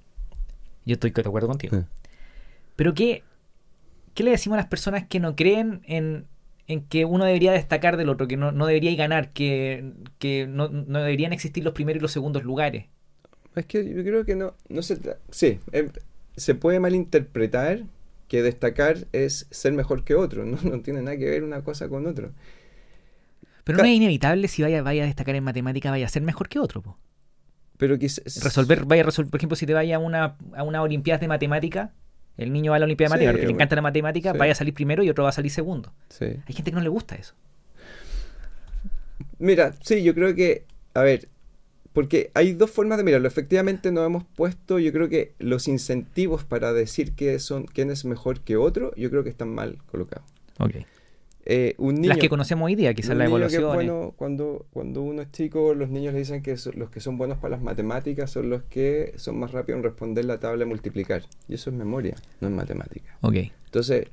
Yo 0.86 0.94
estoy 0.94 1.12
de 1.12 1.22
acuerdo 1.22 1.48
contigo. 1.48 1.84
Pero 2.76 2.94
¿qué, 2.94 3.24
¿qué 4.14 4.24
le 4.24 4.32
decimos 4.32 4.56
a 4.56 4.62
las 4.62 4.68
personas 4.68 5.06
que 5.08 5.20
no 5.20 5.36
creen 5.36 5.82
en, 5.86 6.26
que 6.88 7.06
uno 7.06 7.26
debería 7.26 7.52
destacar 7.52 7.98
del 7.98 8.10
otro, 8.10 8.28
que 8.28 8.38
no, 8.38 8.52
no 8.52 8.66
debería 8.66 8.96
ganar, 8.96 9.30
que, 9.32 9.94
no, 10.48 10.68
deberían 10.70 11.34
existir 11.34 11.64
los 11.64 11.74
primeros 11.74 12.00
y 12.00 12.02
los 12.02 12.12
segundos 12.12 12.44
lugares? 12.44 12.86
Es 13.56 13.66
que 13.66 13.88
yo 13.88 14.04
creo 14.04 14.26
que 14.26 14.36
no, 14.36 14.54
no 14.70 14.82
se... 14.82 14.98
Sí, 15.32 15.60
em, 15.72 15.90
se 16.36 16.56
puede 16.56 16.80
malinterpretar 16.80 17.84
que 18.28 18.42
destacar 18.42 19.08
es 19.12 19.48
ser 19.50 19.74
mejor 19.74 20.04
que 20.04 20.16
otro, 20.16 20.46
no, 20.46 20.58
no 20.62 20.82
tiene 20.82 21.02
nada 21.02 21.18
que 21.18 21.26
ver 21.26 21.44
una 21.44 21.64
cosa 21.64 21.90
con 21.90 22.08
otro. 22.08 22.32
Pero 23.64 23.80
no 23.80 23.86
es 23.86 23.92
inevitable 23.92 24.48
si 24.48 24.64
vaya, 24.64 24.82
vaya 24.82 25.04
a 25.04 25.06
destacar 25.06 25.36
en 25.36 25.44
matemática, 25.44 25.92
vaya 25.92 26.06
a 26.06 26.10
ser 26.10 26.24
mejor 26.24 26.50
que 26.50 26.60
otro. 26.60 26.98
Pero 27.78 28.00
que 28.00 28.08
resolver, 28.42 28.86
vaya 28.86 29.04
a 29.04 29.06
resolver, 29.06 29.30
por 29.30 29.40
ejemplo, 29.40 29.56
si 29.56 29.66
te 29.66 29.74
vaya 29.74 29.98
a 29.98 30.00
una, 30.00 30.38
a 30.54 30.64
una 30.64 30.82
Olimpiada 30.82 31.20
de 31.20 31.28
matemática, 31.28 31.94
el 32.36 32.52
niño 32.52 32.72
va 32.72 32.78
a 32.78 32.80
la 32.80 32.86
Olimpiada 32.86 33.10
de 33.10 33.20
Matemáticas, 33.20 33.34
porque 33.34 33.48
le 33.48 33.54
encanta 33.54 33.76
la 33.76 33.82
matemática, 33.82 34.34
vaya 34.34 34.54
a 34.54 34.56
salir 34.56 34.74
primero 34.74 35.04
y 35.04 35.10
otro 35.10 35.24
va 35.24 35.30
a 35.30 35.34
salir 35.34 35.52
segundo. 35.52 35.94
Hay 36.20 36.54
gente 36.54 36.72
que 36.72 36.76
no 36.76 36.82
le 36.82 36.90
gusta 36.90 37.16
eso. 37.16 37.36
Mira, 39.38 39.74
sí, 39.82 40.04
yo 40.04 40.14
creo 40.16 40.34
que, 40.36 40.66
a 40.94 41.04
ver, 41.04 41.30
porque 42.00 42.32
hay 42.34 42.54
dos 42.54 42.72
formas 42.72 42.98
de 42.98 43.04
mirarlo. 43.04 43.28
Efectivamente 43.28 43.92
nos 43.92 44.06
hemos 44.06 44.24
puesto, 44.24 44.80
yo 44.80 44.94
creo 44.94 45.10
que 45.10 45.34
los 45.38 45.68
incentivos 45.68 46.46
para 46.46 46.72
decir 46.72 47.12
que 47.12 47.38
son 47.40 47.66
quién 47.66 47.92
es 47.92 48.06
mejor 48.06 48.40
que 48.40 48.56
otro, 48.56 48.96
yo 48.96 49.10
creo 49.10 49.26
que 49.26 49.30
están 49.30 49.50
mal 49.50 49.80
colocados. 49.92 50.26
Ok. 50.60 50.76
Eh, 51.44 51.76
Las 52.04 52.18
que 52.18 52.30
conocemos 52.30 52.68
hoy 52.68 52.76
día, 52.76 52.94
quizás 52.94 53.18
la 53.18 53.26
evolución. 53.26 53.74
Bueno, 53.74 54.14
cuando, 54.16 54.66
cuando 54.72 55.02
uno 55.02 55.24
es 55.24 55.32
chico, 55.34 55.74
los 55.74 55.90
niños 55.90 56.14
le 56.14 56.20
dicen 56.20 56.42
que 56.42 56.56
los 56.74 56.90
que 56.90 57.02
son 57.02 57.18
buenos 57.18 57.38
para 57.38 57.58
las 57.58 57.62
matemáticas 57.62 58.32
son 58.32 58.50
los 58.50 58.64
que 58.64 59.12
son 59.18 59.38
más 59.38 59.52
rápidos 59.52 59.80
en 59.80 59.84
responder 59.84 60.24
la 60.24 60.40
tabla 60.40 60.60
de 60.60 60.68
multiplicar. 60.68 61.24
Y 61.50 61.56
eso 61.56 61.70
es 61.70 61.76
memoria, 61.76 62.16
no 62.40 62.48
es 62.48 62.54
matemática. 62.54 63.18
Ok. 63.20 63.36
Entonces, 63.66 64.08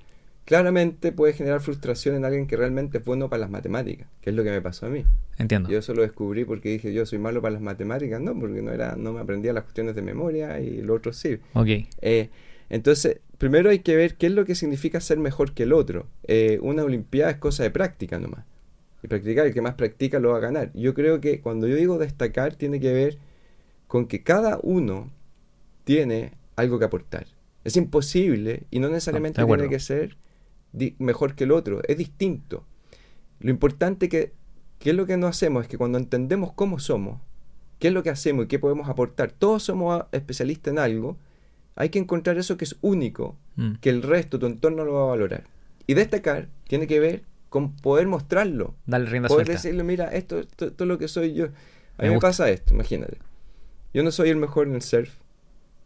claramente 0.47 1.13
puede 1.13 1.35
generar 1.35 1.61
frustración 1.61 2.15
en 2.15 2.25
alguien 2.25 2.47
que 2.47 2.57
realmente 2.57 2.99
es 2.99 3.05
bueno 3.05 3.29
para 3.29 3.41
las 3.41 3.51
matemáticas, 3.51 4.09
que 4.23 4.31
es 4.31 4.37
lo 4.37 4.45
que 4.45 4.51
me 4.51 4.63
pasó 4.63 4.87
a 4.87 4.89
mí. 4.89 5.05
Entiendo. 5.39 5.69
Yo 5.69 5.79
eso 5.79 5.93
lo 5.93 6.03
descubrí 6.03 6.45
porque 6.45 6.71
dije, 6.71 6.95
yo 6.95 7.05
soy 7.05 7.19
malo 7.19 7.43
para 7.43 7.55
las 7.55 7.63
matemáticas, 7.63 8.21
no, 8.21 8.39
porque 8.39 8.63
no 8.63 8.73
era 8.73 8.95
no 8.97 9.13
me 9.13 9.21
aprendía 9.21 9.53
las 9.53 9.65
cuestiones 9.65 9.97
de 9.97 10.03
memoria 10.03 10.61
y 10.61 10.81
lo 10.81 10.95
otro 10.95 11.13
sí. 11.13 11.39
Ok. 11.53 11.69
Eh, 12.01 12.31
entonces, 12.71 13.21
primero 13.39 13.71
hay 13.71 13.81
que 13.81 13.97
ver 13.97 14.15
qué 14.15 14.27
es 14.29 14.33
lo 14.33 14.45
que 14.45 14.55
significa 14.55 15.01
ser 15.01 15.19
mejor 15.19 15.53
que 15.53 15.65
el 15.65 15.73
otro. 15.73 16.07
Eh, 16.23 16.61
una 16.63 16.85
Olimpiada 16.85 17.33
es 17.33 17.39
cosa 17.39 17.65
de 17.65 17.71
práctica 17.71 18.21
nomás. 18.21 18.45
Y 19.03 19.09
practicar, 19.09 19.47
el 19.47 19.53
que 19.53 19.61
más 19.61 19.75
practica 19.75 20.21
lo 20.21 20.31
va 20.31 20.39
a 20.39 20.41
ganar. 20.41 20.71
Yo 20.75 20.95
creo 20.95 21.21
que 21.21 21.41
cuando 21.41 21.67
yo 21.67 21.75
digo 21.75 21.99
destacar, 21.99 22.55
tiene 22.55 22.79
que 22.79 22.93
ver 22.93 23.19
con 23.89 24.07
que 24.07 24.23
cada 24.23 24.61
uno 24.63 25.11
tiene 25.83 26.33
algo 26.55 26.79
que 26.79 26.85
aportar. 26.85 27.27
Es 27.65 27.77
imposible 27.77 28.63
y 28.71 28.79
no 28.79 28.89
necesariamente 28.89 29.45
tiene 29.45 29.69
que 29.69 29.81
ser 29.81 30.17
mejor 30.99 31.35
que 31.35 31.45
el 31.45 31.53
otro, 31.53 31.81
es 31.87 31.97
distinto. 31.99 32.65
Lo 33.41 33.51
importante 33.51 34.09
que, 34.09 34.33
que 34.79 34.91
es 34.91 34.97
lo 34.97 35.07
que 35.07 35.17
no 35.17 35.27
hacemos 35.27 35.65
es 35.65 35.69
que 35.69 35.79
cuando 35.79 35.99
entendemos 35.99 36.53
cómo 36.53 36.79
somos, 36.79 37.21
qué 37.79 37.89
es 37.89 37.95
lo 37.95 38.03
que 38.03 38.11
hacemos 38.11 38.45
y 38.45 38.49
qué 38.49 38.59
podemos 38.59 38.89
aportar, 38.89 39.33
todos 39.33 39.63
somos 39.63 40.05
especialistas 40.13 40.73
en 40.73 40.79
algo, 40.79 41.17
hay 41.75 41.91
que 41.91 41.99
encontrar 41.99 42.39
eso 42.39 42.57
que 42.57 42.65
es 42.65 42.77
único, 42.81 43.37
mm. 43.57 43.75
que 43.81 43.91
el 43.91 44.03
resto, 44.03 44.39
tu 44.39 44.47
entorno 44.47 44.85
lo 44.85 44.95
va 44.95 45.03
a 45.03 45.07
valorar. 45.07 45.45
Y 45.87 45.95
destacar 45.95 46.49
tiene 46.67 46.87
que 46.87 46.99
ver 47.01 47.23
con 47.49 47.77
poder 47.77 48.07
mostrarlo. 48.07 48.75
Darle 48.87 49.09
rienda 49.09 49.29
Poder 49.29 49.47
decirle, 49.47 49.85
mira, 49.85 50.09
esto, 50.09 50.41
esto, 50.41 50.67
es 50.67 50.81
lo 50.81 50.99
que 50.99 51.09
soy 51.09 51.35
yo. 51.35 51.49
A 51.99 52.03
mí 52.03 52.11
me, 52.11 52.19
pasa 52.19 52.51
esto, 52.51 52.75
imagínate. 52.75 53.19
Yo 53.95 54.03
no 54.03 54.11
soy 54.11 54.31
el 54.31 54.37
mejor 54.37 54.67
en 54.67 54.75
el 54.75 54.83
surf, 54.83 55.11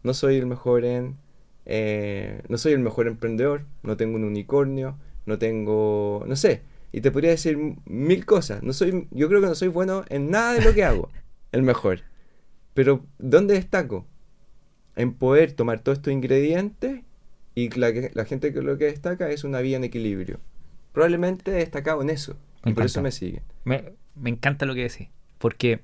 no 0.03 0.15
soy 0.15 0.37
el 0.37 0.47
mejor 0.47 0.85
en... 0.85 1.17
Eh, 1.67 2.43
no 2.49 2.59
soy 2.59 2.73
el 2.73 2.81
mejor 2.81 3.07
emprendedor, 3.07 3.65
no 3.83 3.97
tengo 3.97 4.17
un 4.17 4.25
unicornio, 4.25 4.99
no 5.27 5.39
tengo... 5.39 6.25
no 6.27 6.37
sé. 6.37 6.63
Y 6.93 7.01
te 7.03 7.11
podría 7.11 7.31
decir 7.31 7.57
mil 7.87 8.27
cosas. 8.27 8.63
No 8.63 8.73
soy, 8.73 9.07
yo 9.11 9.29
creo 9.29 9.41
que 9.41 9.47
no 9.47 9.55
soy 9.55 9.69
bueno 9.69 10.05
en 10.09 10.31
nada 10.31 10.55
de 10.55 10.63
lo 10.63 10.75
que 10.75 10.85
hago. 10.85 11.11
el 11.53 11.63
mejor. 11.63 12.01
Pero 12.75 13.05
¿dónde 13.19 13.55
destaco? 13.55 14.07
en 14.97 15.15
poder 15.15 15.53
tomar 15.53 15.81
todos 15.81 15.99
estos 15.99 16.13
ingredientes 16.13 17.03
y 17.55 17.71
la, 17.71 17.91
la 18.13 18.25
gente 18.25 18.53
que 18.53 18.63
lo 18.63 18.77
que 18.79 18.87
destaca 18.87 19.31
es 19.31 19.45
una 19.45 19.61
vida 19.61 19.77
en 19.77 19.85
equilibrio. 19.85 20.41
Probablemente 20.93 21.53
he 21.53 21.55
destacado 21.55 22.03
en 22.03 22.11
eso 22.11 22.37
y 22.65 22.73
por 22.73 22.85
eso 22.85 23.01
me 23.03 23.11
siguen. 23.11 23.43
Me, 23.65 23.95
encanta 24.25 24.67
lo 24.67 24.75
que 24.75 24.83
decís, 24.83 25.09
porque 25.39 25.81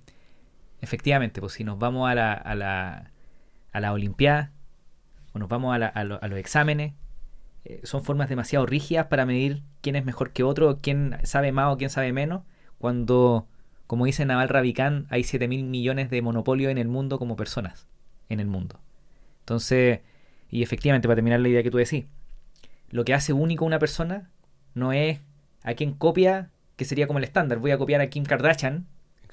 efectivamente, 0.81 1.41
pues 1.41 1.55
si 1.55 1.65
nos 1.65 1.79
vamos 1.79 2.11
a 2.11 2.15
la, 2.15 2.33
a 2.33 2.55
la, 2.55 3.13
a 3.73 3.81
la 3.81 3.93
Olimpiada 3.93 4.53
o 5.37 5.39
nos 5.39 5.51
vamos 5.51 5.79
a, 5.79 6.05
los 6.05 6.39
exámenes, 6.39 6.95
eh, 7.67 7.81
son 7.85 8.03
formas 8.03 8.31
demasiado 8.31 8.65
rígidas 8.65 9.07
para 9.07 9.27
medir 9.27 9.63
quién 9.83 9.95
es 9.95 10.05
mejor 10.05 10.33
que 10.33 10.43
otro, 10.43 10.79
quién 10.81 11.19
sabe 11.25 11.53
más 11.53 11.75
o 11.75 11.77
quién 11.77 11.91
sabe 11.91 12.11
menos, 12.13 12.43
cuando, 12.79 13.47
como 13.87 14.07
dice 14.07 14.25
Naval 14.25 14.49
Ravikant, 14.49 15.07
hay 15.13 15.25
7 15.25 15.47
mil 15.47 15.65
millones 15.65 16.09
de 16.09 16.23
monopolios 16.23 16.71
en 16.71 16.79
el 16.79 16.89
mundo 16.89 17.19
como 17.19 17.37
personas 17.37 17.87
en 18.31 18.41
el 18.41 18.47
mundo. 18.47 18.81
Entonces, 19.41 20.01
y 20.51 20.63
efectivamente, 20.63 21.07
para 21.07 21.17
terminar 21.17 21.41
la 21.41 21.49
idea 21.49 21.63
que 21.63 21.71
tú 21.71 21.77
decís, 21.77 22.07
lo 22.89 23.05
que 23.05 23.13
hace 23.13 23.35
único 23.35 23.67
a 23.67 23.69
una 23.69 23.79
persona 23.79 24.31
no 24.73 24.95
es 24.95 25.21
a 25.65 25.75
quien 25.75 25.93
copia, 25.93 26.51
que 26.77 26.87
sería 26.87 27.07
como 27.07 27.19
el 27.19 27.25
estándar. 27.25 27.59
Voy 27.59 27.73
a 27.73 27.79
copiar 27.79 28.01
a 28.01 28.09
Kim 28.09 28.25
Kardashian 28.25 28.87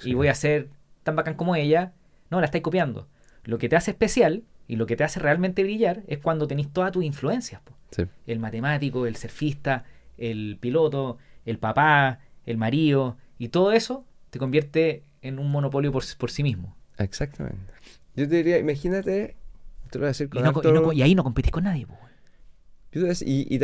y 0.04 0.16
voy 0.16 0.28
a 0.28 0.36
ser 0.36 0.70
tan 1.04 1.16
bacán 1.16 1.36
como 1.36 1.56
ella. 1.56 1.94
No, 2.30 2.42
la 2.42 2.46
estáis 2.46 2.64
copiando. 2.64 3.08
Lo 3.46 3.58
que 3.58 3.70
te 3.70 3.78
hace 3.78 3.92
especial 3.92 4.44
y 4.68 4.76
lo 4.76 4.86
que 4.86 4.96
te 4.96 5.04
hace 5.04 5.20
realmente 5.20 5.64
brillar 5.64 6.04
es 6.08 6.20
cuando 6.20 6.48
tenéis 6.48 6.70
todas 6.72 6.92
tus 6.92 7.04
influencias. 7.04 7.62
El 8.26 8.40
matemático, 8.40 9.06
el 9.06 9.16
surfista, 9.16 9.86
el 10.18 10.58
piloto, 10.60 11.18
el 11.46 11.60
papá, 11.60 12.20
el 12.46 12.58
marido, 12.58 13.18
y 13.38 13.50
todo 13.50 13.72
eso 13.72 14.06
te 14.30 14.40
convierte 14.40 15.04
en 15.22 15.38
un 15.38 15.52
monopolio 15.52 15.92
por, 15.92 16.04
por 16.18 16.32
sí 16.32 16.44
mismo. 16.44 16.76
Exactamente. 16.98 17.74
Yo 18.16 18.28
te 18.28 18.38
diría, 18.38 18.58
imagínate, 18.58 19.36
te 19.90 20.00
lo 20.00 20.04
voy 20.04 20.06
a 20.06 20.10
decir 20.10 20.30
con 20.30 20.94
y, 20.94 21.00
y, 21.00 21.02
ahí 21.02 21.16
no 21.16 21.24
competís 21.24 21.52
con 21.52 21.64
nadie. 21.66 21.86
Y, 22.92 23.56
y, 23.56 23.60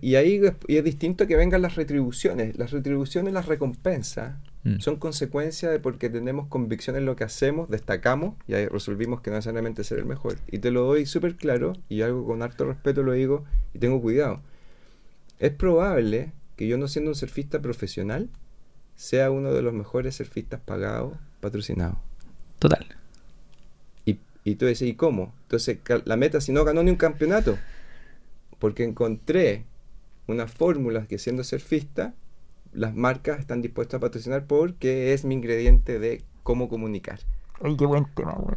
y, 0.00 0.14
ahí 0.16 0.40
es 0.68 0.84
distinto 0.84 1.26
que 1.26 1.36
vengan 1.36 1.62
las 1.62 1.76
retribuciones. 1.76 2.56
Las 2.56 2.70
retribuciones, 2.70 3.32
las 3.34 3.46
recompensas, 3.46 4.34
mm. 4.64 4.78
son 4.80 4.96
consecuencia 4.96 5.70
de 5.70 5.80
porque 5.80 6.10
tenemos 6.10 6.48
convicción 6.48 6.96
en 6.96 7.06
lo 7.06 7.16
que 7.16 7.24
hacemos, 7.24 7.68
destacamos 7.68 8.34
y 8.46 8.54
ahí 8.54 8.66
resolvimos 8.66 9.20
que 9.20 9.30
no 9.30 9.36
necesariamente 9.36 9.84
ser 9.84 9.98
el 9.98 10.04
mejor. 10.06 10.38
Y 10.50 10.58
te 10.58 10.70
lo 10.70 10.82
doy 10.82 11.06
súper 11.06 11.36
claro 11.36 11.74
y 11.88 12.02
algo 12.02 12.26
con 12.26 12.42
harto 12.42 12.64
respeto 12.64 13.02
lo 13.02 13.12
digo 13.12 13.44
y 13.74 13.78
tengo 13.78 14.00
cuidado. 14.00 14.40
Es 15.38 15.52
probable 15.52 16.32
que 16.56 16.66
yo 16.66 16.78
no 16.78 16.88
siendo 16.88 17.10
un 17.10 17.14
surfista 17.14 17.60
profesional 17.60 18.28
sea 18.96 19.30
uno 19.30 19.52
de 19.52 19.62
los 19.62 19.72
mejores 19.72 20.16
surfistas 20.16 20.60
pagados, 20.60 21.14
patrocinados. 21.40 21.98
Total. 22.58 22.86
Y, 24.04 24.18
y 24.44 24.54
tú 24.54 24.66
dices, 24.66 24.88
¿y 24.88 24.94
cómo? 24.94 25.34
Entonces, 25.42 25.78
la 26.04 26.16
meta, 26.16 26.40
si 26.40 26.52
no 26.52 26.64
ganó 26.64 26.82
ni 26.82 26.90
un 26.90 26.96
campeonato, 26.96 27.58
porque 28.58 28.84
encontré 28.84 29.64
una 30.28 30.46
fórmula 30.46 31.06
que 31.06 31.18
siendo 31.18 31.42
surfista, 31.42 32.14
las 32.72 32.94
marcas 32.94 33.40
están 33.40 33.62
dispuestas 33.62 33.98
a 33.98 34.00
patrocinar 34.00 34.46
porque 34.46 35.12
es 35.12 35.24
mi 35.24 35.34
ingrediente 35.34 35.98
de 35.98 36.22
cómo 36.42 36.68
comunicar. 36.68 37.20
Ay, 37.60 37.76
qué 37.76 37.86
buen 37.86 38.06
tema, 38.14 38.32
güey. 38.32 38.56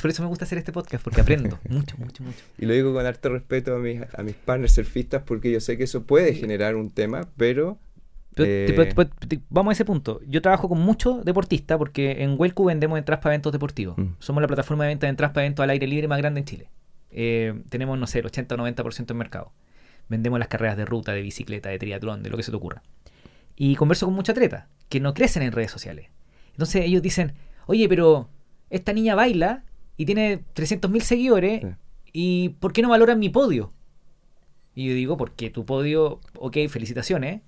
Por 0.00 0.10
eso 0.10 0.22
me 0.22 0.28
gusta 0.28 0.44
hacer 0.44 0.58
este 0.58 0.72
podcast, 0.72 1.02
porque 1.02 1.20
aprendo 1.20 1.58
mucho, 1.68 1.96
mucho, 1.98 2.22
mucho. 2.22 2.38
Y 2.58 2.66
lo 2.66 2.74
digo 2.74 2.92
con 2.94 3.04
harto 3.04 3.28
respeto 3.28 3.74
a 3.74 3.78
mis, 3.78 4.00
a 4.14 4.22
mis 4.22 4.36
partners 4.36 4.74
surfistas, 4.74 5.22
porque 5.24 5.50
yo 5.50 5.60
sé 5.60 5.76
que 5.76 5.84
eso 5.84 6.04
puede 6.04 6.34
generar 6.34 6.76
un 6.76 6.90
tema, 6.90 7.28
pero 7.36 7.78
eh, 8.36 8.94
vamos 9.48 9.70
a 9.70 9.72
ese 9.72 9.84
punto. 9.84 10.20
Yo 10.26 10.40
trabajo 10.42 10.68
con 10.68 10.80
muchos 10.80 11.24
deportistas 11.24 11.78
porque 11.78 12.22
en 12.22 12.36
Welcu 12.38 12.64
vendemos 12.64 12.98
entradas 12.98 13.22
para 13.22 13.34
eventos 13.34 13.52
deportivos. 13.52 13.98
Mm. 13.98 14.14
Somos 14.18 14.40
la 14.40 14.46
plataforma 14.46 14.84
de 14.84 14.90
venta 14.90 15.06
de 15.06 15.10
entradas 15.10 15.34
para 15.34 15.44
eventos 15.44 15.64
al 15.64 15.70
aire 15.70 15.86
libre 15.86 16.08
más 16.08 16.18
grande 16.18 16.40
en 16.40 16.46
Chile. 16.46 16.68
Eh, 17.10 17.60
tenemos, 17.68 17.98
no 17.98 18.06
sé, 18.06 18.20
el 18.20 18.26
80 18.26 18.54
o 18.54 18.58
90% 18.58 19.10
en 19.10 19.16
mercado. 19.16 19.52
Vendemos 20.08 20.38
las 20.38 20.48
carreras 20.48 20.76
de 20.76 20.84
ruta, 20.84 21.12
de 21.12 21.22
bicicleta, 21.22 21.68
de 21.68 21.78
triatlón, 21.78 22.22
de 22.22 22.30
lo 22.30 22.36
que 22.36 22.42
se 22.42 22.50
te 22.50 22.56
ocurra. 22.56 22.82
Y 23.62 23.76
converso 23.76 24.06
con 24.06 24.14
muchos 24.14 24.32
atletas 24.32 24.64
que 24.88 25.00
no 25.00 25.12
crecen 25.12 25.42
en 25.42 25.52
redes 25.52 25.70
sociales. 25.70 26.08
Entonces 26.52 26.82
ellos 26.82 27.02
dicen, 27.02 27.34
oye, 27.66 27.86
pero 27.90 28.30
esta 28.70 28.94
niña 28.94 29.14
baila 29.14 29.64
y 29.98 30.06
tiene 30.06 30.40
300.000 30.54 31.00
seguidores 31.02 31.66
y 32.10 32.56
¿por 32.58 32.72
qué 32.72 32.80
no 32.80 32.88
valoran 32.88 33.18
mi 33.18 33.28
podio? 33.28 33.70
Y 34.74 34.88
yo 34.88 34.94
digo, 34.94 35.18
porque 35.18 35.50
tu 35.50 35.66
podio, 35.66 36.20
ok, 36.38 36.56
felicitaciones, 36.70 37.42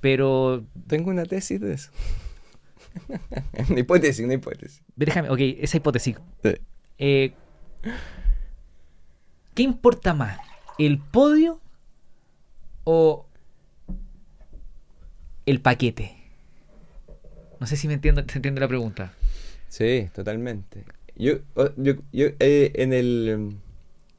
pero... 0.00 0.64
Tengo 0.88 1.10
una 1.10 1.24
tesis 1.24 1.60
de 1.60 1.74
eso. 1.74 1.92
una 3.70 3.78
hipótesis, 3.78 4.24
una 4.24 4.34
hipótesis. 4.34 4.82
Déjame, 4.96 5.30
ok, 5.30 5.38
esa 5.60 5.76
hipótesis. 5.76 6.16
Eh, 6.98 7.34
¿Qué 9.54 9.62
importa 9.62 10.12
más? 10.12 10.40
¿El 10.76 10.98
podio 10.98 11.60
o 12.82 13.25
el 15.46 15.60
paquete? 15.60 16.16
No 17.60 17.66
sé 17.66 17.76
si 17.76 17.88
me 17.88 17.94
entiendo, 17.94 18.22
se 18.28 18.38
entiende 18.38 18.60
la 18.60 18.68
pregunta. 18.68 19.14
Sí, 19.68 20.10
totalmente. 20.14 20.84
Yo, 21.16 21.38
yo, 21.76 21.94
yo 22.12 22.26
eh, 22.38 22.72
en 22.74 22.92
el... 22.92 23.56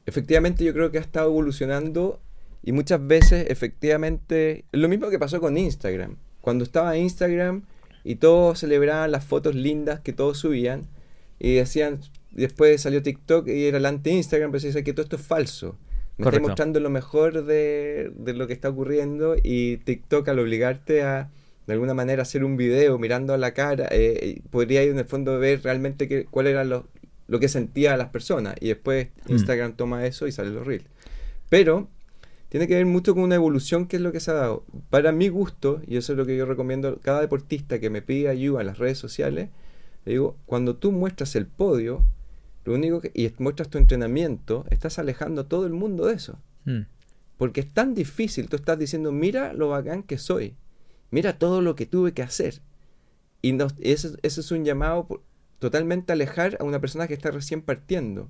Efectivamente 0.06 0.64
yo 0.64 0.74
creo 0.74 0.90
que 0.90 0.98
ha 0.98 1.02
estado 1.02 1.30
evolucionando 1.30 2.20
y 2.64 2.72
muchas 2.72 3.06
veces 3.06 3.48
efectivamente... 3.50 4.66
Lo 4.72 4.90
mismo 4.90 5.10
que 5.10 5.20
pasó 5.20 5.40
con 5.40 5.58
Instagram. 5.58 6.16
Cuando 6.42 6.64
estaba 6.64 6.98
Instagram 6.98 7.64
y 8.04 8.16
todos 8.16 8.60
celebraban 8.60 9.12
las 9.12 9.26
fotos 9.26 9.54
lindas 9.54 10.00
que 10.00 10.14
todos 10.14 10.38
subían 10.40 10.88
y 11.40 11.56
decían, 11.56 12.00
después 12.32 12.82
salió 12.82 13.04
TikTok 13.04 13.48
y 13.50 13.66
era 13.66 13.78
el 13.78 13.86
anti-Instagram, 13.86 14.52
pero 14.52 14.62
se 14.62 14.68
dice 14.68 14.84
que 14.84 14.94
todo 14.94 15.04
esto 15.04 15.18
es 15.18 15.22
falso. 15.22 15.78
Me 16.18 16.26
está 16.26 16.40
mostrando 16.40 16.80
lo 16.80 16.90
mejor 16.90 17.46
de, 17.46 18.12
lo 18.26 18.48
que 18.48 18.54
está 18.54 18.70
ocurriendo 18.70 19.36
y 19.42 19.78
TikTok 19.78 20.28
al 20.30 20.40
obligarte 20.40 21.04
a 21.04 21.30
de 21.68 21.74
alguna 21.74 21.94
manera 21.94 22.22
hacer 22.22 22.44
un 22.46 22.56
video 22.56 22.98
mirando 22.98 23.34
a 23.34 23.38
la 23.38 23.54
cara, 23.54 23.88
eh, 23.92 24.42
podría 24.50 24.84
ir 24.84 24.92
en 24.92 25.00
el 25.00 25.06
fondo 25.06 25.38
ver 25.38 25.62
realmente 25.64 26.08
que, 26.08 26.26
cuál 26.26 26.48
era 26.48 26.64
lo, 26.64 26.88
lo 27.28 27.40
que 27.40 27.50
sentía 27.50 27.98
las 27.98 28.10
personas 28.10 28.56
y 28.60 28.70
después 28.70 29.10
mm. 29.28 29.34
Instagram 29.34 29.74
toma 29.74 30.06
eso 30.06 30.28
y 30.28 30.32
sale 30.32 30.50
los 30.50 30.66
reels. 30.66 30.86
Pero 31.50 31.90
tiene 32.50 32.68
que 32.68 32.76
ver 32.76 32.86
mucho 32.86 33.14
con 33.14 33.24
una 33.24 33.36
evolución 33.36 33.88
que 33.88 33.98
es 33.98 34.02
lo 34.02 34.12
que 34.12 34.20
se 34.20 34.32
ha 34.32 34.36
dado. 34.36 34.64
Para 34.90 35.12
mi 35.12 35.28
gusto, 35.28 35.82
y 35.86 35.98
eso 35.98 36.14
es 36.14 36.18
lo 36.18 36.26
que 36.26 36.38
yo 36.38 36.46
recomiendo 36.46 36.88
a 36.88 37.00
cada 37.00 37.22
deportista 37.22 37.80
que 37.80 37.90
me 37.90 38.02
pide 38.02 38.30
ayuda 38.30 38.62
en 38.62 38.68
las 38.68 38.78
redes 38.78 38.98
sociales, 38.98 39.50
le 40.06 40.14
digo, 40.14 40.38
cuando 40.46 40.78
tú 40.78 40.94
muestras 40.94 41.36
el 41.36 41.48
podio, 41.48 42.06
lo 42.68 42.74
único 42.74 43.00
que, 43.00 43.12
y 43.14 43.32
muestras 43.42 43.70
tu 43.70 43.78
entrenamiento, 43.78 44.66
estás 44.70 45.00
alejando 45.00 45.42
a 45.42 45.48
todo 45.48 45.66
el 45.66 45.72
mundo 45.72 46.08
de 46.08 46.16
eso. 46.16 46.38
Hmm. 46.66 46.82
Porque 47.38 47.62
es 47.62 47.74
tan 47.74 47.94
difícil, 47.94 48.50
tú 48.50 48.58
estás 48.58 48.78
diciendo, 48.78 49.14
mira 49.14 49.54
lo 49.54 49.70
bacán 49.70 50.04
que 50.04 50.18
soy, 50.18 50.58
mira 51.10 51.40
todo 51.40 51.62
lo 51.62 51.76
que 51.76 51.86
tuve 51.86 52.12
que 52.12 52.24
hacer. 52.24 52.62
Y 53.42 53.54
no, 53.54 53.68
ese, 53.80 54.18
es 54.22 54.52
un 54.52 54.66
llamado 54.66 55.24
totalmente 55.60 56.12
alejar 56.12 56.58
a 56.60 56.66
una 56.66 56.82
persona 56.82 57.08
que 57.08 57.14
está 57.14 57.32
recién 57.32 57.62
partiendo. 57.62 58.30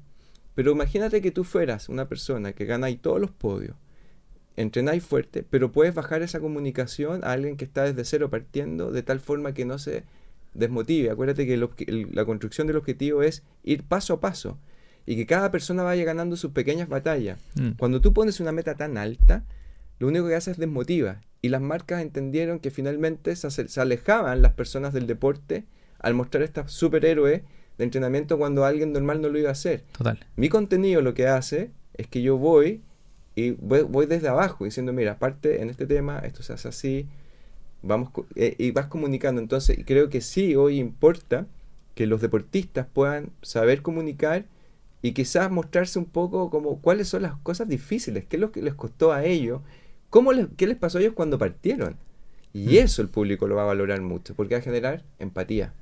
Pero 0.54 0.72
imagínate 0.72 1.20
que 1.20 1.32
tú 1.32 1.44
fueras 1.44 1.90
una 1.90 2.08
persona 2.08 2.54
que 2.54 2.66
gana 2.66 2.88
ahí 2.88 2.98
todos 2.98 3.20
los 3.20 3.32
podios, 3.32 3.76
entrenáis 4.56 5.04
fuerte, 5.04 5.42
pero 5.50 5.72
puedes 5.72 5.96
bajar 5.96 6.22
esa 6.22 6.40
comunicación 6.40 7.24
a 7.24 7.32
alguien 7.32 7.58
que 7.58 7.66
está 7.66 7.86
desde 7.86 8.06
cero 8.06 8.30
partiendo 8.30 8.92
de 8.92 9.02
tal 9.02 9.20
forma 9.20 9.56
que 9.56 9.66
no 9.66 9.80
se 9.80 10.04
desmotive. 10.58 11.10
Acuérdate 11.10 11.46
que 11.46 11.58
la 11.58 12.26
construcción 12.26 12.68
del 12.68 12.78
objetivo 12.78 13.24
es 13.24 13.44
ir 13.64 13.84
paso 13.84 14.14
a 14.14 14.20
paso 14.20 14.58
y 15.06 15.16
que 15.16 15.26
cada 15.26 15.52
persona 15.52 15.84
vaya 15.84 16.04
ganando 16.04 16.36
sus 16.36 16.52
pequeñas 16.52 16.90
batallas. 16.90 17.40
Mm. 17.56 17.72
Cuando 17.78 18.02
tú 18.02 18.14
pones 18.14 18.40
una 18.40 18.52
meta 18.52 18.76
tan 18.76 18.98
alta, 18.98 19.46
lo 20.00 20.08
único 20.08 20.28
que 20.28 20.36
hace 20.36 20.52
es 20.52 20.58
desmotiva. 20.58 21.22
Y 21.42 21.50
las 21.50 21.62
marcas 21.62 22.02
entendieron 22.02 22.60
que 22.60 22.72
finalmente 22.72 23.36
se, 23.36 23.80
alejaban 23.80 24.42
las 24.42 24.54
personas 24.54 24.94
del 24.94 25.08
deporte 25.08 25.66
al 26.00 26.14
mostrar 26.14 26.44
esta 26.44 26.68
superhéroe 26.68 27.44
de 27.78 27.84
entrenamiento 27.84 28.38
cuando 28.38 28.66
alguien 28.66 28.92
normal 28.92 29.22
no 29.22 29.30
lo 29.30 29.40
iba 29.40 29.50
a 29.50 29.54
hacer. 29.54 29.84
Total. 29.98 30.20
Mi 30.36 30.50
contenido 30.50 31.02
lo 31.02 31.14
que 31.14 31.28
hace 31.28 31.72
es 31.94 32.08
que 32.08 32.22
yo 32.22 32.38
voy 32.38 32.82
y 33.36 33.52
voy, 33.52 33.84
voy 33.84 34.08
desde 34.08 34.28
abajo 34.28 34.66
diciendo, 34.66 34.94
mira, 34.94 35.14
aparte 35.14 35.62
en 35.62 35.70
este 35.70 35.86
tema, 35.86 36.20
esto 36.20 36.44
se 36.44 36.54
hace 36.54 36.68
así, 36.68 37.08
vamos 37.88 38.10
eh, 38.36 38.56
y 38.58 38.72
vas 38.72 38.88
comunicando. 38.88 39.42
Entonces, 39.42 39.80
creo 39.86 40.10
que 40.10 40.22
sí, 40.22 40.56
hoy 40.56 40.80
importa 40.80 41.48
que 41.96 42.06
los 42.06 42.22
deportistas 42.22 42.88
puedan 42.92 43.32
saber 43.42 43.82
comunicar 43.82 44.46
y 45.02 45.14
quizás 45.14 45.50
mostrarse 45.50 46.00
un 46.00 46.06
poco 46.06 46.50
como 46.50 46.80
cuáles 46.82 47.08
son 47.08 47.24
las 47.24 47.38
cosas 47.38 47.68
difíciles, 47.68 48.26
qué 48.26 48.38
es 48.38 48.42
lo 48.42 48.52
que 48.52 48.62
les 48.62 48.74
costó 48.74 49.14
a 49.14 49.26
ellos, 49.26 49.62
cómo 50.10 50.34
les, 50.34 50.48
qué 50.58 50.68
les 50.68 50.78
pasó 50.78 50.98
a 50.98 51.02
ellos 51.02 51.14
cuando 51.14 51.38
partieron. 51.38 51.96
Y 52.54 52.66
mm. 52.66 52.84
eso 52.84 53.02
el 53.02 53.10
público 53.10 53.48
lo 53.48 53.56
va 53.56 53.64
a 53.64 53.66
valorar 53.66 54.02
mucho, 54.02 54.36
porque 54.36 54.56
va 54.56 54.60
a 54.60 54.64
generar 54.64 55.04
empatía. 55.20 55.74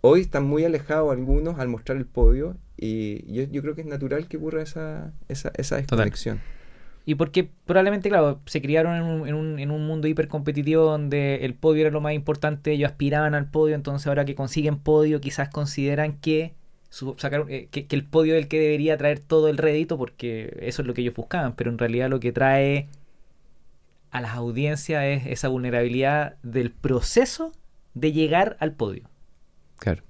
Hoy 0.00 0.20
están 0.20 0.44
muy 0.44 0.64
alejados 0.64 1.12
algunos 1.12 1.58
al 1.58 1.68
mostrar 1.68 1.96
el 1.96 2.06
podio 2.06 2.56
y 2.76 3.32
yo, 3.32 3.62
creo 3.62 3.76
que 3.76 3.82
es 3.82 3.86
natural 3.86 4.26
que 4.26 4.36
ocurra 4.36 4.62
esa, 4.62 5.12
esa, 5.28 5.52
esa 5.56 5.76
desconexión. 5.76 6.40
Y 7.04 7.16
porque 7.16 7.48
probablemente, 7.64 8.08
claro, 8.08 8.40
se 8.46 8.62
criaron 8.62 8.96
en 8.96 9.02
un, 9.02 9.28
en 9.28 9.34
un, 9.34 9.58
en 9.58 9.70
un 9.70 9.86
mundo 9.86 10.06
hipercompetitivo 10.06 10.84
donde 10.84 11.44
el 11.44 11.54
podio 11.54 11.82
era 11.82 11.90
lo 11.90 12.00
más 12.00 12.14
importante, 12.14 12.72
ellos 12.72 12.90
aspiraban 12.90 13.34
al 13.34 13.50
podio, 13.50 13.74
entonces 13.74 14.06
ahora 14.06 14.24
que 14.24 14.34
consiguen 14.34 14.78
podio 14.78 15.20
quizás 15.20 15.48
consideran 15.48 16.18
que, 16.18 16.54
sacar, 17.16 17.46
eh, 17.48 17.68
que, 17.70 17.86
el 17.90 18.04
podio 18.04 18.34
es 18.34 18.42
el 18.42 18.48
que 18.48 18.60
debería 18.60 18.96
traer 18.96 19.18
todo 19.18 19.48
el 19.48 19.58
rédito 19.58 19.98
porque 19.98 20.56
eso 20.60 20.82
es 20.82 20.88
lo 20.88 20.94
que 20.94 21.00
ellos 21.00 21.14
buscaban, 21.14 21.54
pero 21.56 21.70
en 21.70 21.78
realidad 21.78 22.08
lo 22.08 22.20
que 22.20 22.30
trae 22.30 22.88
a 24.12 24.20
las 24.20 24.34
audiencias 24.34 25.02
es 25.04 25.26
esa 25.26 25.48
vulnerabilidad 25.48 26.36
del 26.42 26.70
proceso 26.70 27.52
de 27.94 28.12
llegar 28.12 28.56
al 28.60 28.72
podio. 28.72 29.08
Claro. 29.78 30.02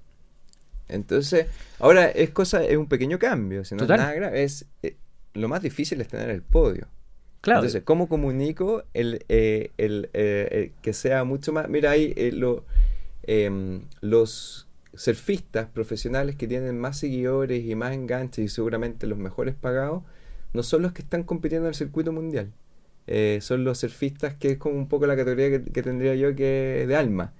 Entonces, 0.89 1.47
ahora 1.79 2.05
es 2.05 2.29
cosa, 2.29 2.63
es 2.63 2.77
un 2.77 2.87
pequeño 2.87 3.17
cambio, 3.17 3.65
si 3.65 3.73
no 3.73 3.83
es 3.83 3.89
nada 3.89 4.13
grave, 4.13 4.43
es, 4.43 4.67
eh, 4.83 4.97
lo 5.33 5.47
más 5.47 5.61
difícil 5.61 6.01
es 6.01 6.07
tener 6.07 6.29
el 6.29 6.41
podio. 6.41 6.87
Claro. 7.41 7.59
Entonces, 7.61 7.83
¿cómo 7.83 8.07
comunico 8.07 8.83
el, 8.93 9.25
eh, 9.29 9.71
eh, 9.77 10.71
que 10.81 10.93
sea 10.93 11.23
mucho 11.25 11.51
más... 11.51 11.67
Mira, 11.69 11.91
ahí 11.91 12.13
eh, 12.15 12.31
lo, 12.31 12.65
em, 13.23 13.81
los 14.01 14.67
surfistas 14.93 15.67
profesionales 15.67 16.35
que 16.35 16.47
tienen 16.47 16.79
más 16.79 16.97
seguidores 16.99 17.65
y 17.65 17.75
más 17.75 17.93
enganches 17.93 18.45
y 18.45 18.47
seguramente 18.47 19.07
los 19.07 19.17
mejores 19.17 19.55
pagados, 19.55 20.03
no 20.53 20.63
son 20.63 20.83
los 20.83 20.93
que 20.93 21.01
están 21.01 21.23
compitiendo 21.23 21.67
en 21.67 21.69
el 21.69 21.75
circuito 21.75 22.11
mundial. 22.11 22.53
eh, 23.07 23.39
son 23.41 23.63
los 23.65 23.79
surfistas, 23.79 24.35
que 24.35 24.51
es 24.51 24.57
como 24.57 24.75
un 24.77 24.87
poco 24.87 25.05
la 25.07 25.15
categoría 25.17 25.49
que, 25.49 25.63
que 25.71 25.83
tendría 25.83 26.15
yo 26.15 26.35
que 26.35 26.85
de 26.87 26.95
alma. 26.95 27.33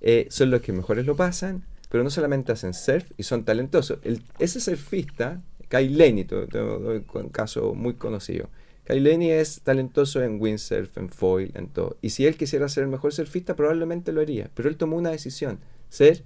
Eh, 0.00 0.26
son 0.30 0.50
los 0.50 0.60
que 0.62 0.72
mejores 0.72 1.06
lo 1.06 1.16
pasan, 1.16 1.64
pero 1.88 2.04
no 2.04 2.10
solamente 2.10 2.52
hacen 2.52 2.74
surf 2.74 3.10
y 3.16 3.22
son 3.24 3.44
talentosos. 3.44 3.98
El, 4.02 4.22
ese 4.38 4.60
surfista, 4.60 5.42
Kai 5.68 5.88
Lenny, 5.88 6.24
te- 6.24 6.46
te 6.46 6.58
doy 6.58 7.04
un 7.14 7.28
caso 7.28 7.74
muy 7.74 7.94
conocido. 7.94 8.48
Kai 8.84 9.00
Lenny 9.00 9.30
es 9.30 9.60
talentoso 9.62 10.22
en 10.22 10.40
windsurf, 10.40 10.96
en 10.96 11.10
foil, 11.10 11.50
en 11.54 11.68
todo. 11.68 11.98
Y 12.00 12.10
si 12.10 12.26
él 12.26 12.36
quisiera 12.36 12.68
ser 12.68 12.84
el 12.84 12.88
mejor 12.90 13.12
surfista, 13.12 13.54
probablemente 13.54 14.12
lo 14.12 14.20
haría. 14.22 14.50
Pero 14.54 14.68
él 14.70 14.76
tomó 14.78 14.96
una 14.96 15.10
decisión, 15.10 15.58
ser 15.90 16.22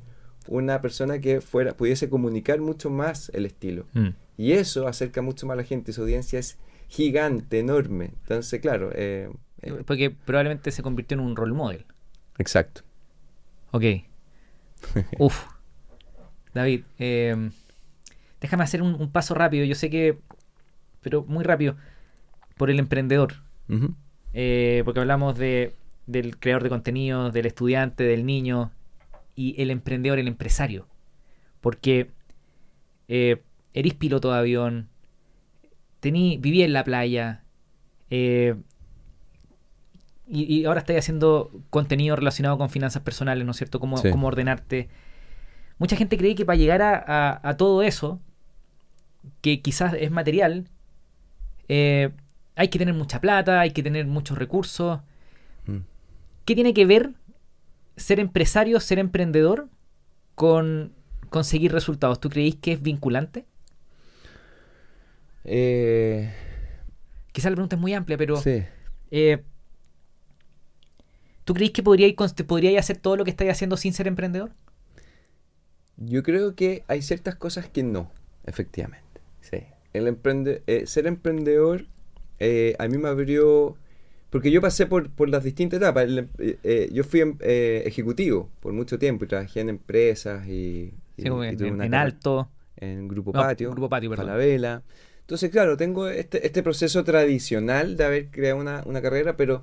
una 0.48 0.80
persona 0.80 1.20
que 1.20 1.40
fuera 1.40 1.76
pudiese 1.76 2.08
comunicar 2.08 2.60
mucho 2.60 2.88
más 2.90 3.30
el 3.34 3.46
estilo. 3.46 3.86
Mm. 3.94 4.08
Y 4.36 4.52
eso 4.52 4.86
acerca 4.86 5.22
mucho 5.22 5.46
más 5.46 5.54
a 5.54 5.56
la 5.56 5.64
gente. 5.64 5.92
Su 5.92 6.02
audiencia 6.02 6.38
es 6.38 6.58
gigante, 6.88 7.58
enorme. 7.58 8.10
Entonces, 8.22 8.60
claro. 8.60 8.90
eh, 8.94 9.28
eh, 9.62 9.82
Porque 9.84 10.10
probablemente 10.10 10.70
se 10.70 10.82
convirtió 10.82 11.16
en 11.16 11.20
un 11.24 11.34
role 11.36 11.52
model. 11.54 11.84
exacto. 12.38 12.82
Ok. 13.72 13.84
Uf. 15.18 15.46
David, 16.54 16.82
eh, 16.98 17.50
déjame 18.42 18.64
hacer 18.64 18.82
un, 18.82 18.94
un 18.94 19.10
paso 19.10 19.34
rápido. 19.34 19.64
Yo 19.64 19.74
sé 19.74 19.88
que, 19.88 20.18
pero 21.00 21.24
muy 21.24 21.44
rápido, 21.44 21.76
por 22.58 22.68
el 22.70 22.78
emprendedor. 22.78 23.36
Eh, 24.34 24.82
porque 24.84 25.00
hablamos 25.00 25.38
de, 25.38 25.74
del 26.06 26.38
creador 26.38 26.62
de 26.62 26.68
contenido, 26.68 27.30
del 27.30 27.46
estudiante, 27.46 28.04
del 28.04 28.26
niño 28.26 28.70
y 29.34 29.60
el 29.62 29.70
emprendedor, 29.70 30.18
el 30.18 30.28
empresario. 30.28 30.86
Porque 31.62 32.10
eh, 33.08 33.42
eres 33.72 33.94
piloto 33.94 34.30
de 34.32 34.38
avión, 34.38 34.88
tení, 36.00 36.36
viví 36.38 36.62
en 36.62 36.72
la 36.74 36.84
playa 36.84 37.44
eh, 38.10 38.56
y, 40.28 40.42
y 40.54 40.64
ahora 40.64 40.80
estás 40.80 40.96
haciendo 40.96 41.50
contenido 41.70 42.16
relacionado 42.16 42.56
con 42.58 42.70
finanzas 42.70 43.02
personales, 43.02 43.44
¿no 43.44 43.50
es 43.52 43.56
cierto? 43.56 43.80
Cómo, 43.80 43.96
Sí. 43.98 44.10
cómo 44.10 44.26
ordenarte. 44.28 44.88
Mucha 45.78 45.96
gente 45.96 46.16
cree 46.16 46.34
que 46.34 46.44
para 46.44 46.56
llegar 46.56 46.80
a, 46.82 46.96
a- 47.06 47.48
a 47.48 47.56
todo 47.56 47.82
eso, 47.82 48.20
que 49.40 49.60
quizás 49.62 49.94
es 49.94 50.10
material, 50.10 50.68
eh, 51.68 52.10
hay 52.56 52.68
que 52.68 52.78
tener 52.78 52.94
mucha 52.94 53.20
plata, 53.20 53.60
hay 53.60 53.70
que 53.72 53.82
tener 53.82 54.06
muchos 54.06 54.38
recursos. 54.38 55.00
Mm. 55.66 55.78
¿Qué 56.44 56.54
tiene 56.54 56.74
que 56.74 56.86
ver 56.86 57.10
ser 57.96 58.20
empresario, 58.20 58.80
ser 58.80 58.98
emprendedor 58.98 59.68
con 60.34 60.92
conseguir 61.30 61.72
resultados? 61.72 62.20
¿Tú 62.20 62.28
creéis 62.30 62.56
que 62.56 62.72
es 62.72 62.82
vinculante? 62.82 63.46
Eh, 65.44 66.32
Quizás 67.32 67.50
la 67.50 67.56
pregunta 67.56 67.76
es 67.76 67.80
muy 67.82 67.94
amplia, 67.94 68.18
pero 68.18 68.36
sí. 68.36 68.62
eh, 69.10 69.42
¿tú 71.44 71.54
creéis 71.54 71.72
que 71.72 71.82
podríais, 71.82 72.14
podríais 72.46 72.78
hacer 72.78 72.98
todo 72.98 73.16
lo 73.16 73.24
que 73.24 73.30
estáis 73.30 73.50
haciendo 73.50 73.76
sin 73.76 73.94
ser 73.94 74.06
emprendedor? 74.06 74.52
Yo 75.96 76.22
creo 76.22 76.54
que 76.54 76.84
hay 76.88 77.00
ciertas 77.00 77.34
cosas 77.36 77.68
que 77.68 77.82
no, 77.82 78.10
efectivamente. 78.44 79.11
Sí. 79.42 79.58
El 79.92 80.06
emprende 80.08 80.62
eh, 80.66 80.86
ser 80.86 81.06
emprendedor 81.06 81.84
eh, 82.38 82.74
a 82.78 82.88
mí 82.88 82.96
me 82.98 83.08
abrió... 83.08 83.76
Porque 84.30 84.50
yo 84.50 84.62
pasé 84.62 84.86
por, 84.86 85.10
por 85.10 85.28
las 85.28 85.44
distintas 85.44 85.76
etapas. 85.76 86.04
El 86.04 86.28
eh, 86.38 86.56
eh, 86.64 86.88
yo 86.90 87.04
fui 87.04 87.22
eh, 87.40 87.82
ejecutivo 87.84 88.48
por 88.60 88.72
mucho 88.72 88.98
tiempo 88.98 89.26
y 89.26 89.28
trabajé 89.28 89.60
en 89.60 89.68
empresas 89.68 90.48
y... 90.48 90.94
y- 91.18 91.22
Sí, 91.22 91.28
como 91.28 91.44
y 91.44 91.48
en, 91.48 91.94
alto. 91.94 92.48
En 92.76 93.06
Grupo 93.08 93.32
No, 93.34 93.40
Patio. 93.40 93.70
Grupo 93.72 93.90
Patio, 93.90 94.08
perdón. 94.08 94.26
Falabella. 94.26 94.82
Entonces, 95.20 95.50
claro, 95.50 95.76
tengo 95.76 96.08
este, 96.08 96.46
este 96.46 96.62
proceso 96.62 97.04
tradicional 97.04 97.96
de 97.98 98.04
haber 98.04 98.30
creado 98.30 98.56
una, 98.58 98.82
una 98.86 99.02
carrera, 99.02 99.36
pero 99.36 99.62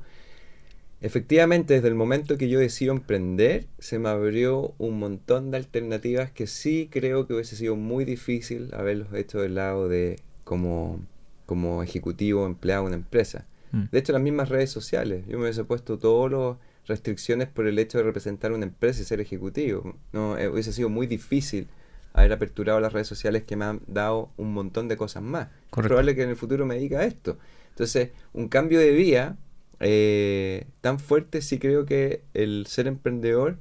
efectivamente 1.02 1.76
desde 1.76 1.88
el 1.88 1.96
momento 1.96 2.38
que 2.38 2.50
yo 2.50 2.60
decido 2.60 2.94
emprender, 2.94 3.68
se 3.80 4.00
me 4.00 4.10
abrió 4.10 4.74
un 4.78 5.00
montón 5.00 5.52
de 5.52 5.58
alternativas 5.58 6.32
que 6.32 6.48
sí 6.48 6.90
creo 6.92 7.28
que 7.28 7.34
hubiese 7.34 7.56
sido 7.56 7.76
muy 7.76 8.06
difícil 8.06 8.70
haberlos 8.74 9.14
hecho 9.14 9.40
del 9.42 9.56
lado 9.56 9.88
de 9.88 10.18
como, 10.44 11.00
como 11.46 11.84
ejecutivo 11.84 12.46
empleado 12.46 12.84
en 12.84 12.88
una 12.88 12.96
empresa. 12.98 13.46
Mm. 13.72 13.84
De 13.92 14.00
hecho, 14.00 14.14
las 14.14 14.22
mismas 14.22 14.50
redes 14.50 14.72
sociales. 14.72 15.26
Yo 15.28 15.38
me 15.38 15.44
hubiese 15.44 15.64
puesto 15.64 15.98
todas 15.98 16.32
las 16.32 16.58
restricciones 16.88 17.48
por 17.48 17.68
el 17.68 17.78
hecho 17.80 18.00
de 18.00 18.04
representar 18.04 18.52
una 18.52 18.66
empresa 18.66 19.02
y 19.02 19.06
ser 19.06 19.22
ejecutivo. 19.22 19.96
No, 20.12 20.38
eh, 20.38 20.50
hubiese 20.50 20.74
sido 20.74 20.90
muy 20.90 21.08
difícil 21.08 21.68
haber 22.14 22.34
aperturado 22.34 22.80
las 22.80 22.92
redes 22.92 23.08
sociales 23.08 23.44
que 23.44 23.56
me 23.56 23.66
han 23.66 23.82
dado 23.88 24.32
un 24.38 24.54
montón 24.54 24.88
de 24.88 24.98
cosas 24.98 25.24
más. 25.24 25.48
Es 25.48 25.84
probable 25.84 26.16
que 26.16 26.24
en 26.24 26.30
el 26.30 26.36
futuro 26.36 26.66
me 26.66 26.76
dedique 26.76 26.98
a 26.98 27.04
esto. 27.04 27.38
Entonces, 27.70 28.10
un 28.34 28.50
cambio 28.50 28.80
de 28.80 28.92
vía 28.92 29.38
eh, 29.80 30.66
tan 30.82 31.00
fuerte 31.00 31.42
sí 31.42 31.60
creo 31.60 31.86
que 31.86 32.22
el 32.34 32.66
ser 32.68 32.88
emprendedor 32.88 33.58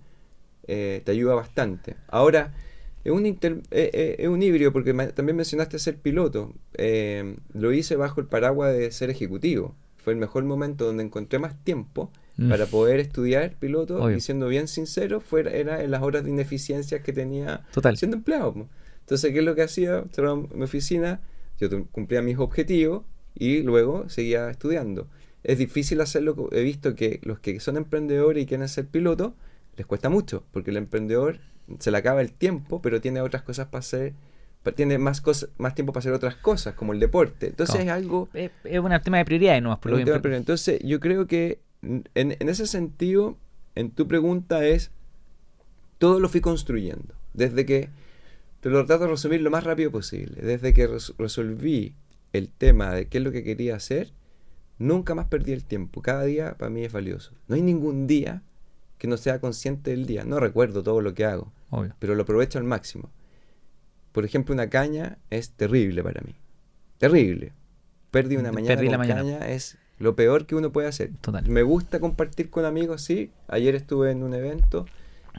eh, 0.67 1.03
te 1.05 1.13
ayuda 1.13 1.35
bastante. 1.35 1.97
Ahora, 2.09 2.55
es 3.05 3.13
un, 3.13 3.25
inter- 3.27 3.63
eh, 3.71 3.91
eh, 3.93 4.17
es 4.19 4.29
un 4.29 4.43
híbrido 4.43 4.73
porque 4.73 4.93
también 5.15 5.37
mencionaste 5.37 5.79
ser 5.79 5.97
piloto. 5.97 6.53
Lo 7.55 7.73
hice 7.73 7.97
bajo 7.97 8.21
el 8.21 8.27
paraguas 8.27 8.77
de 8.77 8.91
ser 8.91 9.11
ejecutivo. 9.11 9.75
Fue 9.97 10.13
el 10.13 10.19
mejor 10.19 10.45
momento 10.45 10.85
donde 10.85 11.03
encontré 11.05 11.39
más 11.39 11.55
tiempo 11.65 12.11
Mm. 12.41 12.51
para 12.51 12.67
poder 12.67 13.01
estudiar 13.01 13.57
piloto 13.59 14.01
Obvio. 14.01 14.17
y 14.17 14.21
siendo 14.21 14.47
bien 14.47 14.69
sincero, 14.69 15.21
fuera, 15.21 15.51
era 15.51 15.83
en 15.83 15.91
las 15.91 16.03
horas 16.03 16.23
de 16.23 16.31
ineficiencias 16.31 17.03
que 17.03 17.13
tenía 17.13 17.67
Total. 17.73 17.97
siendo 17.97 18.17
empleado. 18.17 18.69
Entonces, 19.01 19.33
¿qué 19.33 19.41
es 19.41 19.45
lo 19.45 19.57
que 19.57 19.63
hacía? 19.63 20.05
Cerraba 20.13 20.37
mi 20.37 20.63
oficina, 20.63 21.21
yo 21.59 21.69
cumplía 21.91 22.23
mis 22.23 22.39
objetivos 22.39 23.03
y 23.35 23.63
luego 23.63 24.09
seguía 24.09 24.51
estudiando. 24.51 25.09
Es 25.45 25.59
difícil 25.59 26.01
hacerlo, 26.01 26.49
he 26.53 26.63
visto 26.63 26.95
que 26.95 27.21
los 27.23 27.39
que 27.39 27.61
son 27.61 27.77
emprendedores 27.77 28.43
y 28.43 28.47
quieren 28.47 28.69
ser 28.69 28.87
pilotos, 28.87 29.33
les 29.77 29.87
cuesta 29.87 30.09
mucho, 30.09 30.45
porque 30.53 30.71
el 30.71 30.77
emprendedor 30.77 31.39
se 31.79 31.91
le 31.91 31.99
acaba 31.99 32.21
el 32.21 32.33
tiempo, 32.33 32.83
pero 32.83 33.01
tiene 33.01 33.21
otras 33.21 33.43
cosas 33.43 33.67
para 33.67 33.81
hacer, 33.81 34.15
tiene 34.75 34.99
más, 34.99 35.21
cosas, 35.21 35.51
más 35.59 35.75
tiempo 35.75 35.93
para 35.93 36.01
hacer 36.01 36.13
otras 36.13 36.35
cosas, 36.35 36.75
como 36.75 36.93
el 36.93 37.01
deporte. 37.01 37.47
Entonces 37.47 37.81
es 37.81 37.89
algo... 37.89 38.29
Es, 38.35 38.51
es 38.65 38.79
un 38.81 38.93
tema 39.03 39.19
de 39.19 39.25
prioridades, 39.25 39.63
¿no? 39.63 39.81
Por 39.81 39.93
lo 39.93 39.99
tema 40.05 40.37
Entonces, 40.37 40.81
yo 40.83 40.99
creo 41.01 41.27
que 41.27 41.61
en, 41.83 42.05
en 42.15 42.49
ese 42.49 42.67
sentido, 42.67 43.39
en 43.77 43.91
tu 43.91 44.09
pregunta 44.09 44.67
es, 44.67 44.91
todo 45.99 46.21
lo 46.21 46.29
fui 46.29 46.41
construyendo. 46.41 47.15
Desde 47.35 47.65
que, 47.65 47.89
te 48.61 48.71
lo 48.71 48.85
trato 48.85 49.05
de 49.05 49.11
resumir 49.11 49.41
lo 49.41 49.51
más 49.51 49.65
rápido 49.65 49.91
posible, 49.91 50.43
desde 50.43 50.75
que 50.75 50.87
res- 50.87 51.15
resolví 51.19 51.95
el 52.33 52.49
tema 52.49 52.93
de 52.93 53.07
qué 53.07 53.19
es 53.19 53.25
lo 53.25 53.31
que 53.33 53.45
quería 53.45 53.77
hacer, 53.77 54.13
nunca 54.79 55.15
más 55.15 55.27
perdí 55.27 55.53
el 55.53 55.65
tiempo. 55.65 56.03
Cada 56.03 56.25
día 56.25 56.55
para 56.59 56.71
mí 56.71 56.85
es 56.85 56.93
valioso. 56.93 57.33
No 57.49 57.55
hay 57.57 57.63
ningún 57.63 58.07
día 58.07 58.43
que 58.99 59.07
no 59.09 59.17
sea 59.17 59.41
consciente 59.41 59.91
del 59.93 60.07
día. 60.07 60.25
No 60.25 60.41
recuerdo 60.41 60.83
todo 60.83 61.01
lo 61.01 61.15
que 61.15 61.25
hago, 61.25 61.53
Obvio. 61.71 61.95
pero 61.99 62.15
lo 62.15 62.23
aprovecho 62.23 62.59
al 62.59 62.65
máximo. 62.65 63.11
Por 64.13 64.25
ejemplo, 64.25 64.55
una 64.55 64.69
caña 64.69 65.19
es 65.31 65.51
terrible 65.51 66.03
para 66.03 66.21
mí. 66.23 66.35
Terrible. 66.99 67.53
Perdí 68.11 68.37
una 68.37 68.53
mañana 68.53 68.75
Perdí 68.75 68.87
la 68.91 68.97
con 68.99 69.07
mañana. 69.07 69.21
caña 69.39 69.49
es 69.51 69.79
lo 69.99 70.17
peor 70.17 70.47
que 70.47 70.55
uno 70.57 70.73
puede 70.73 70.89
hacer. 70.89 71.11
Total. 71.21 71.47
Me 71.49 71.63
gusta 71.63 72.01
compartir 72.01 72.51
con 72.51 72.65
amigos, 72.65 73.03
sí. 73.03 73.31
Ayer 73.49 73.75
estuve 73.75 74.11
en 74.11 74.23
un 74.23 74.35
evento 74.35 74.87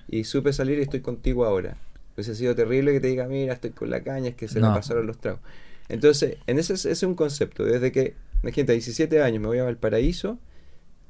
y 0.08 0.24
supe 0.26 0.54
salir 0.54 0.80
y 0.80 0.84
estoy 0.84 1.02
contigo 1.02 1.46
ahora. 1.46 1.78
Hubiese 2.16 2.36
sido 2.36 2.56
terrible 2.56 2.92
que 2.94 3.00
te 3.00 3.08
diga, 3.08 3.28
mira, 3.28 3.54
estoy 3.54 3.72
con 3.72 3.90
la 3.90 4.04
caña, 4.04 4.30
es 4.30 4.36
que 4.36 4.48
se 4.48 4.60
No. 4.60 4.70
me 4.70 4.76
pasaron 4.76 5.08
los 5.08 5.18
tragos. 5.18 5.42
Entonces, 5.90 6.38
en 6.48 6.60
ese, 6.60 6.74
ese 6.74 6.92
es 6.92 7.04
un 7.04 7.16
concepto. 7.16 7.64
Desde 7.66 7.92
que, 7.92 8.16
imagínate, 8.44 8.74
a 8.74 8.76
17 8.76 9.22
años 9.22 9.42
me 9.42 9.48
voy 9.48 9.60
a 9.60 9.64
Valparaíso, 9.64 10.40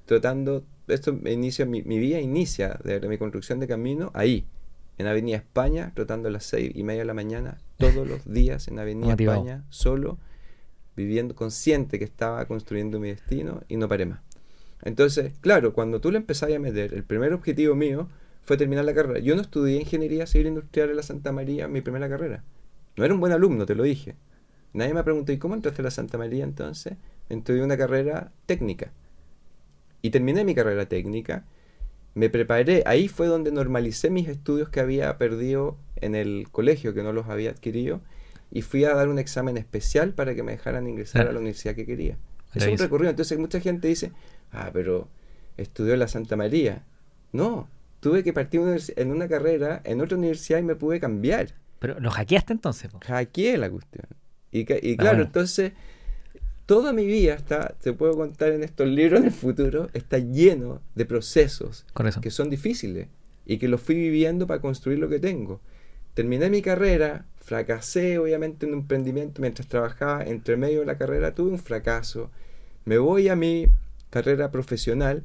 tratando, 0.05 0.63
esto 0.87 1.11
inicia, 1.25 1.65
mi, 1.65 1.83
mi 1.83 1.99
vida 1.99 2.19
inicia 2.19 2.79
de, 2.83 2.99
mi 3.07 3.17
construcción 3.17 3.59
de 3.59 3.67
camino 3.67 4.11
ahí, 4.13 4.45
en 4.97 5.07
Avenida 5.07 5.37
España, 5.37 5.91
tratando 5.95 6.27
a 6.27 6.31
las 6.31 6.45
seis 6.45 6.71
y 6.75 6.83
media 6.83 7.01
de 7.01 7.05
la 7.05 7.13
mañana, 7.13 7.57
todos 7.77 8.07
los 8.07 8.25
días 8.31 8.67
en 8.67 8.79
Avenida 8.79 9.11
Motivado. 9.11 9.39
España, 9.39 9.65
solo, 9.69 10.17
viviendo 10.95 11.35
consciente 11.35 11.99
que 11.99 12.05
estaba 12.05 12.45
construyendo 12.45 12.99
mi 12.99 13.09
destino 13.09 13.61
y 13.69 13.77
no 13.77 13.87
paré 13.87 14.05
más. 14.05 14.19
Entonces, 14.81 15.33
claro, 15.41 15.73
cuando 15.73 16.01
tú 16.01 16.11
le 16.11 16.17
empezás 16.17 16.51
a 16.51 16.59
meter, 16.59 16.93
el 16.93 17.03
primer 17.03 17.33
objetivo 17.33 17.75
mío 17.75 18.09
fue 18.43 18.57
terminar 18.57 18.85
la 18.85 18.93
carrera. 18.93 19.19
Yo 19.19 19.35
no 19.35 19.41
estudié 19.41 19.79
ingeniería 19.79 20.25
civil 20.25 20.47
industrial 20.47 20.89
en 20.89 20.95
la 20.95 21.03
Santa 21.03 21.31
María, 21.31 21.67
mi 21.67 21.81
primera 21.81 22.09
carrera. 22.09 22.43
No 22.97 23.05
era 23.05 23.13
un 23.13 23.19
buen 23.19 23.31
alumno, 23.31 23.65
te 23.65 23.75
lo 23.75 23.83
dije. 23.83 24.15
Nadie 24.73 24.93
me 24.93 25.03
preguntó, 25.03 25.31
¿y 25.31 25.37
cómo 25.37 25.55
entraste 25.55 25.81
a 25.81 25.85
la 25.85 25.91
Santa 25.91 26.17
María 26.17 26.43
entonces? 26.43 26.97
Estudié 27.29 27.63
una 27.63 27.77
carrera 27.77 28.31
técnica. 28.45 28.91
Y 30.01 30.09
terminé 30.11 30.43
mi 30.43 30.55
carrera 30.55 30.87
técnica. 30.87 31.45
Me 32.15 32.29
preparé, 32.29 32.83
ahí 32.85 33.07
fue 33.07 33.27
donde 33.27 33.51
normalicé 33.51 34.09
mis 34.09 34.27
estudios 34.27 34.69
que 34.69 34.79
había 34.79 35.17
perdido 35.17 35.77
en 35.97 36.15
el 36.15 36.47
colegio, 36.51 36.93
que 36.93 37.03
no 37.03 37.13
los 37.13 37.27
había 37.27 37.51
adquirido. 37.51 38.01
Y 38.51 38.63
fui 38.63 38.83
a 38.83 38.95
dar 38.95 39.09
un 39.09 39.19
examen 39.19 39.57
especial 39.57 40.13
para 40.13 40.33
que 40.33 40.41
me 40.41 40.53
dejaran 40.53 40.87
ingresar 40.87 41.27
a 41.27 41.31
la 41.31 41.39
universidad 41.39 41.75
que 41.75 41.85
quería. 41.85 42.17
Es 42.55 42.65
un 42.65 42.77
recorrido. 42.77 43.11
Entonces 43.11 43.37
mucha 43.37 43.59
gente 43.59 43.87
dice, 43.87 44.11
ah, 44.51 44.71
pero 44.73 45.07
estudió 45.57 45.93
en 45.93 45.99
la 45.99 46.07
Santa 46.07 46.35
María. 46.35 46.83
No, 47.31 47.69
tuve 47.99 48.23
que 48.23 48.33
partir 48.33 48.61
en 48.95 49.11
una 49.11 49.27
carrera 49.27 49.81
en 49.83 50.01
otra 50.01 50.17
universidad 50.17 50.57
y 50.59 50.63
me 50.63 50.75
pude 50.75 50.99
cambiar. 50.99 51.53
Pero 51.77 51.99
lo 51.99 52.09
hackeaste 52.09 52.53
entonces. 52.53 52.89
po? 52.89 52.99
Hackeé 53.05 53.57
la 53.57 53.69
cuestión. 53.69 54.05
Y, 54.51 54.61
Ah, 54.63 54.65
claro, 54.97 55.17
bueno. 55.17 55.23
entonces 55.25 55.73
toda 56.69 56.93
mi 56.93 57.03
vida 57.03 57.33
está, 57.33 57.75
te 57.81 57.93
puedo 57.93 58.15
contar 58.15 58.51
en 58.51 58.61
estos 58.63 58.87
libros 58.87 59.21
en 59.21 59.25
el 59.25 59.31
futuro, 59.31 59.89
está 59.93 60.19
lleno 60.19 60.83
de 60.93 61.03
procesos 61.03 61.83
que 62.21 62.29
son 62.29 62.51
difíciles 62.51 63.07
y 63.47 63.57
que 63.57 63.67
los 63.67 63.81
fui 63.81 63.95
viviendo 63.95 64.45
para 64.45 64.61
construir 64.61 64.99
lo 64.99 65.09
que 65.09 65.17
tengo. 65.17 65.61
Terminé 66.13 66.47
mi 66.51 66.61
carrera, 66.61 67.25
fracasé 67.37 68.19
obviamente 68.19 68.67
en 68.67 68.73
un 68.73 68.81
emprendimiento 68.81 69.41
mientras 69.41 69.67
trabajaba, 69.67 70.23
entre 70.23 70.57
medio 70.57 70.81
de 70.81 70.85
la 70.85 70.99
carrera 70.99 71.33
tuve 71.33 71.49
un 71.49 71.57
fracaso, 71.57 72.29
me 72.85 72.99
voy 72.99 73.29
a 73.29 73.35
mi 73.35 73.65
carrera 74.11 74.51
profesional, 74.51 75.23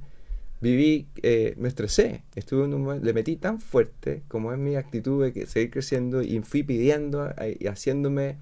viví, 0.63 1.09
eh, 1.23 1.53
me 1.59 1.69
estresé, 1.69 2.23
estuve 2.37 2.65
en 2.65 2.73
un, 2.73 3.05
le 3.05 3.13
metí 3.13 3.37
tan 3.37 3.61
fuerte 3.61 4.23
como 4.29 4.51
es 4.51 4.59
mi 4.59 4.77
actitud 4.77 5.23
de 5.23 5.45
seguir 5.45 5.71
creciendo 5.71 6.23
y 6.23 6.41
fui 6.41 6.63
pidiendo 6.63 7.29
eh, 7.37 7.59
y 7.61 7.67
haciéndome 7.67 8.39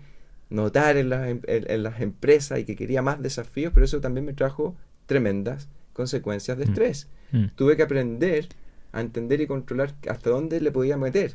notar 0.53 0.97
en, 0.97 1.13
en, 1.47 1.83
las 1.83 2.01
empresas 2.01 2.59
y 2.59 2.65
que 2.65 2.77
quería 2.77 3.03
más 3.03 3.21
desafíos, 3.21 3.73
pero 3.73 3.85
eso 3.85 4.01
también 4.01 4.27
me 4.27 4.35
trajo 4.35 4.77
tremendas 5.07 5.69
consecuencias 5.93 6.59
de 6.59 6.67
mm. 6.67 6.69
estrés. 6.69 7.09
Mm. 7.33 7.45
Tuve 7.57 7.77
que 7.77 7.83
aprender 7.83 8.49
a 8.93 9.01
entender 9.01 9.41
y 9.41 9.47
controlar 9.47 9.95
hasta 10.09 10.31
dónde 10.31 10.61
le 10.61 10.71
podía 10.71 10.97
meter. 10.97 11.35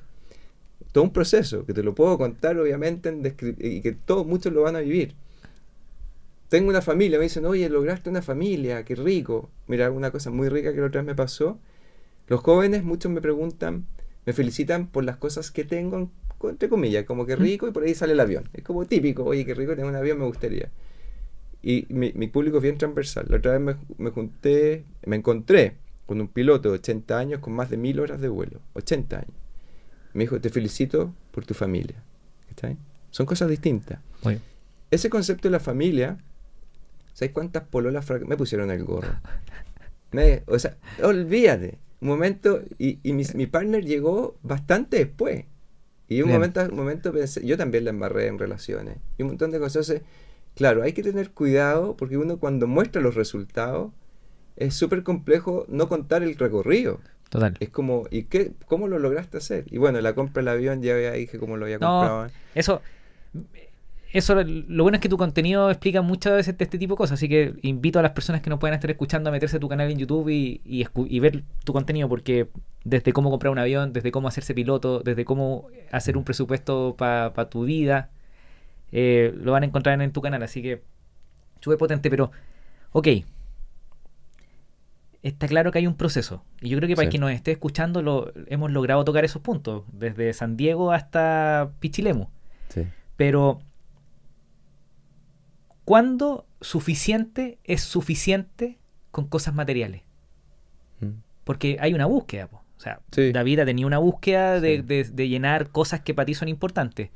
Todo 0.92 1.04
un 1.04 1.12
proceso 1.12 1.66
que 1.66 1.74
te 1.74 1.84
lo 1.84 1.96
puedo 1.96 2.18
contar, 2.18 2.58
obviamente, 2.58 3.10
en 3.10 3.26
y 3.60 3.82
que 3.82 3.92
todos, 3.92 4.26
muchos 4.26 4.54
lo 4.54 4.62
van 4.62 4.76
a 4.76 4.80
vivir. 4.80 5.16
Tengo 6.50 6.70
una 6.70 6.82
familia, 6.82 7.18
me 7.18 7.26
dicen, 7.26 7.46
oye, 7.46 7.68
lograste 7.70 8.10
una 8.10 8.22
familia, 8.22 8.86
qué 8.86 8.96
rico. 8.96 9.50
Mira, 9.68 9.92
una 9.92 10.12
cosa 10.12 10.30
muy 10.30 10.48
rica 10.48 10.74
que 10.74 10.80
la 10.80 10.88
otra 10.88 11.02
vez 11.02 11.08
me 11.08 11.16
pasó. 11.16 11.60
Los 12.28 12.42
jóvenes, 12.42 12.84
muchos 12.84 13.12
me 13.12 13.22
preguntan, 13.22 13.86
me 14.26 14.34
felicitan 14.34 14.88
por 14.88 15.04
las 15.04 15.18
cosas 15.18 15.52
que 15.52 15.66
tengo 15.66 16.10
entre 16.44 16.70
comillas, 16.70 17.06
como 17.06 17.26
que 17.26 17.36
rico 17.36 17.68
y 17.68 17.72
por 17.72 17.84
ahí 17.84 17.96
sale 17.96 18.14
el 18.14 18.20
avión. 18.20 18.50
Es 18.54 18.64
como 18.64 18.86
típico, 18.86 19.24
oye, 19.24 19.46
qué 19.46 19.54
rico 19.54 19.72
tener 19.72 19.86
un 19.86 19.96
avión, 19.96 20.20
me 20.20 20.26
gustaría. 20.26 20.70
Y 21.64 21.86
mi, 21.90 22.14
mi 22.14 22.28
público 22.28 22.58
es 22.58 22.64
bien 22.64 22.78
transversal. 22.78 23.26
La 23.30 23.38
otra 23.38 23.58
vez 23.58 23.62
me, 23.62 23.76
me, 23.98 24.12
junté, 24.12 24.86
me 25.06 25.16
encontré 25.16 25.76
con 26.06 26.22
un 26.22 26.28
piloto 26.28 26.70
de 26.70 26.76
80 26.76 27.18
años 27.18 27.40
con 27.42 27.54
más 27.54 27.70
de 27.70 27.78
mil 27.78 28.00
horas 28.00 28.22
de 28.22 28.30
vuelo. 28.30 28.62
80 28.74 29.18
años. 29.18 29.32
Me 30.14 30.24
dijo, 30.24 30.40
te 30.40 30.50
felicito 30.50 31.14
por 31.32 31.46
tu 31.46 31.54
familia. 31.54 32.02
¿Está 32.50 32.74
Son 33.12 33.26
cosas 33.26 33.50
distintas. 33.50 34.00
Ese 34.90 35.10
concepto 35.10 35.48
de 35.48 35.52
la 35.52 35.60
familia, 35.60 36.18
¿sabes 37.14 37.34
cuántas 37.34 37.64
pololas 37.64 38.10
me 38.26 38.38
pusieron 38.38 38.72
el 38.72 38.84
gorro? 38.84 39.10
Me, 40.12 40.44
o 40.48 40.58
sea, 40.58 40.78
olvídate. 41.04 41.80
Un 42.00 42.08
momento, 42.08 42.64
y, 42.80 43.00
y 43.04 43.12
mi, 43.12 43.24
mi 43.34 43.46
partner 43.46 43.84
llegó 43.84 44.38
bastante 44.42 44.98
después. 44.98 45.44
Y 46.10 46.22
un 46.22 46.30
momento, 46.30 46.62
un 46.62 46.76
momento 46.76 47.12
pensé, 47.12 47.46
yo 47.46 47.58
también 47.58 47.84
la 47.84 47.90
embarré 47.90 48.28
en 48.28 48.40
relaciones. 48.40 48.98
Y 49.18 49.24
un 49.24 49.30
montón 49.30 49.52
de 49.52 49.60
cosas. 49.60 49.94
Claro, 50.56 50.84
hay 50.84 50.94
que 50.94 51.04
tener 51.04 51.32
cuidado 51.32 51.96
porque 51.98 52.18
uno 52.18 52.38
cuando 52.38 52.66
muestra 52.66 53.02
los 53.02 53.16
resultados 53.16 53.92
es 54.56 54.74
súper 54.74 55.04
complejo 55.04 55.66
no 55.68 55.88
contar 55.88 56.24
el 56.24 56.36
recorrido. 56.36 57.00
Total. 57.30 57.56
Es 57.60 57.70
como, 57.70 58.06
¿y 58.10 58.24
qué, 58.24 58.54
cómo 58.68 58.88
lo 58.88 59.00
lograste 59.00 59.38
hacer? 59.38 59.66
Y 59.70 59.78
bueno, 59.78 60.00
la 60.02 60.16
compra 60.16 60.42
del 60.42 60.48
avión 60.48 60.82
ya 60.82 61.12
dije 61.12 61.38
cómo 61.38 61.58
lo 61.58 61.66
había 61.66 61.78
comprado. 61.78 62.30
Eso, 62.56 62.82
eso 64.14 64.36
lo 64.44 64.84
bueno 64.84 64.96
es 64.96 65.02
que 65.02 65.10
tu 65.10 65.18
contenido 65.18 65.70
explica 65.70 66.02
muchas 66.02 66.34
veces 66.34 66.58
de 66.58 66.64
este 66.64 66.78
tipo 66.78 66.94
de 66.94 66.98
cosas, 66.98 67.16
así 67.16 67.28
que 67.28 67.56
invito 67.62 68.00
a 68.00 68.02
las 68.02 68.12
personas 68.12 68.42
que 68.42 68.50
no 68.50 68.58
puedan 68.58 68.76
estar 68.76 68.90
escuchando 68.90 69.30
a 69.30 69.32
meterse 69.34 69.58
a 69.58 69.60
tu 69.60 69.68
canal 69.68 69.92
en 69.92 69.98
YouTube 69.98 70.30
y, 70.30 70.62
y, 70.64 71.20
ver 71.20 71.44
tu 71.66 71.74
contenido, 71.74 72.08
porque 72.08 72.48
desde 72.86 73.12
cómo 73.12 73.30
comprar 73.30 73.52
un 73.52 73.60
avión, 73.60 73.92
desde 73.92 74.12
cómo 74.12 74.30
hacerse 74.30 74.54
piloto, 74.54 75.02
desde 75.02 75.26
cómo 75.26 75.68
hacer 75.92 76.16
un 76.16 76.24
presupuesto 76.24 76.96
para 76.98 77.50
tu 77.50 77.66
vida, 77.66 78.10
eh, 78.94 79.34
lo 79.36 79.52
van 79.52 79.64
a 79.64 79.66
encontrar 79.66 80.02
en, 80.02 80.12
tu 80.12 80.22
canal, 80.22 80.42
así 80.42 80.62
que 80.62 80.82
sube 81.60 81.78
potente, 81.78 82.10
pero 82.10 82.32
ok. 82.94 83.08
Está 85.24 85.48
claro 85.48 85.72
que 85.72 85.80
hay 85.80 85.88
un 85.88 85.96
proceso. 85.96 86.44
Y 86.62 86.70
yo 86.70 86.78
creo 86.78 86.88
que 86.88 86.96
para 86.96 87.10
quien 87.10 87.22
nos 87.22 87.32
esté 87.32 87.52
escuchando 87.52 88.02
lo, 88.02 88.32
hemos 88.48 88.72
logrado 88.72 89.04
tocar 89.04 89.26
esos 89.26 89.42
puntos, 89.42 89.84
desde 89.92 90.32
San 90.32 90.56
Diego 90.56 90.94
hasta 90.94 91.72
Pichilemu. 91.80 92.28
Pero 93.18 93.60
¿Cuándo 95.88 96.46
suficiente 96.60 97.60
es 97.64 97.82
suficiente 97.82 98.78
con 99.10 99.26
cosas 99.26 99.56
materiales? 99.56 100.02
Mm. 101.00 101.22
Porque 101.46 101.78
hay 101.80 101.94
una 101.94 102.06
búsqueda. 102.06 102.50
O 102.52 102.80
sea, 102.82 103.00
David 103.10 103.60
ha 103.60 103.66
tenido 103.66 103.88
una 103.88 103.98
búsqueda 103.98 104.60
de, 104.60 105.14
llenar 105.16 105.70
cosas 105.70 106.02
que 106.02 106.14
para 106.14 106.26
ti 106.26 106.34
son 106.34 106.50
importantes. 106.50 107.12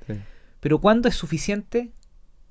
Pero 0.61 0.79
¿cuándo 0.79 1.09
es 1.09 1.15
suficiente 1.15 1.89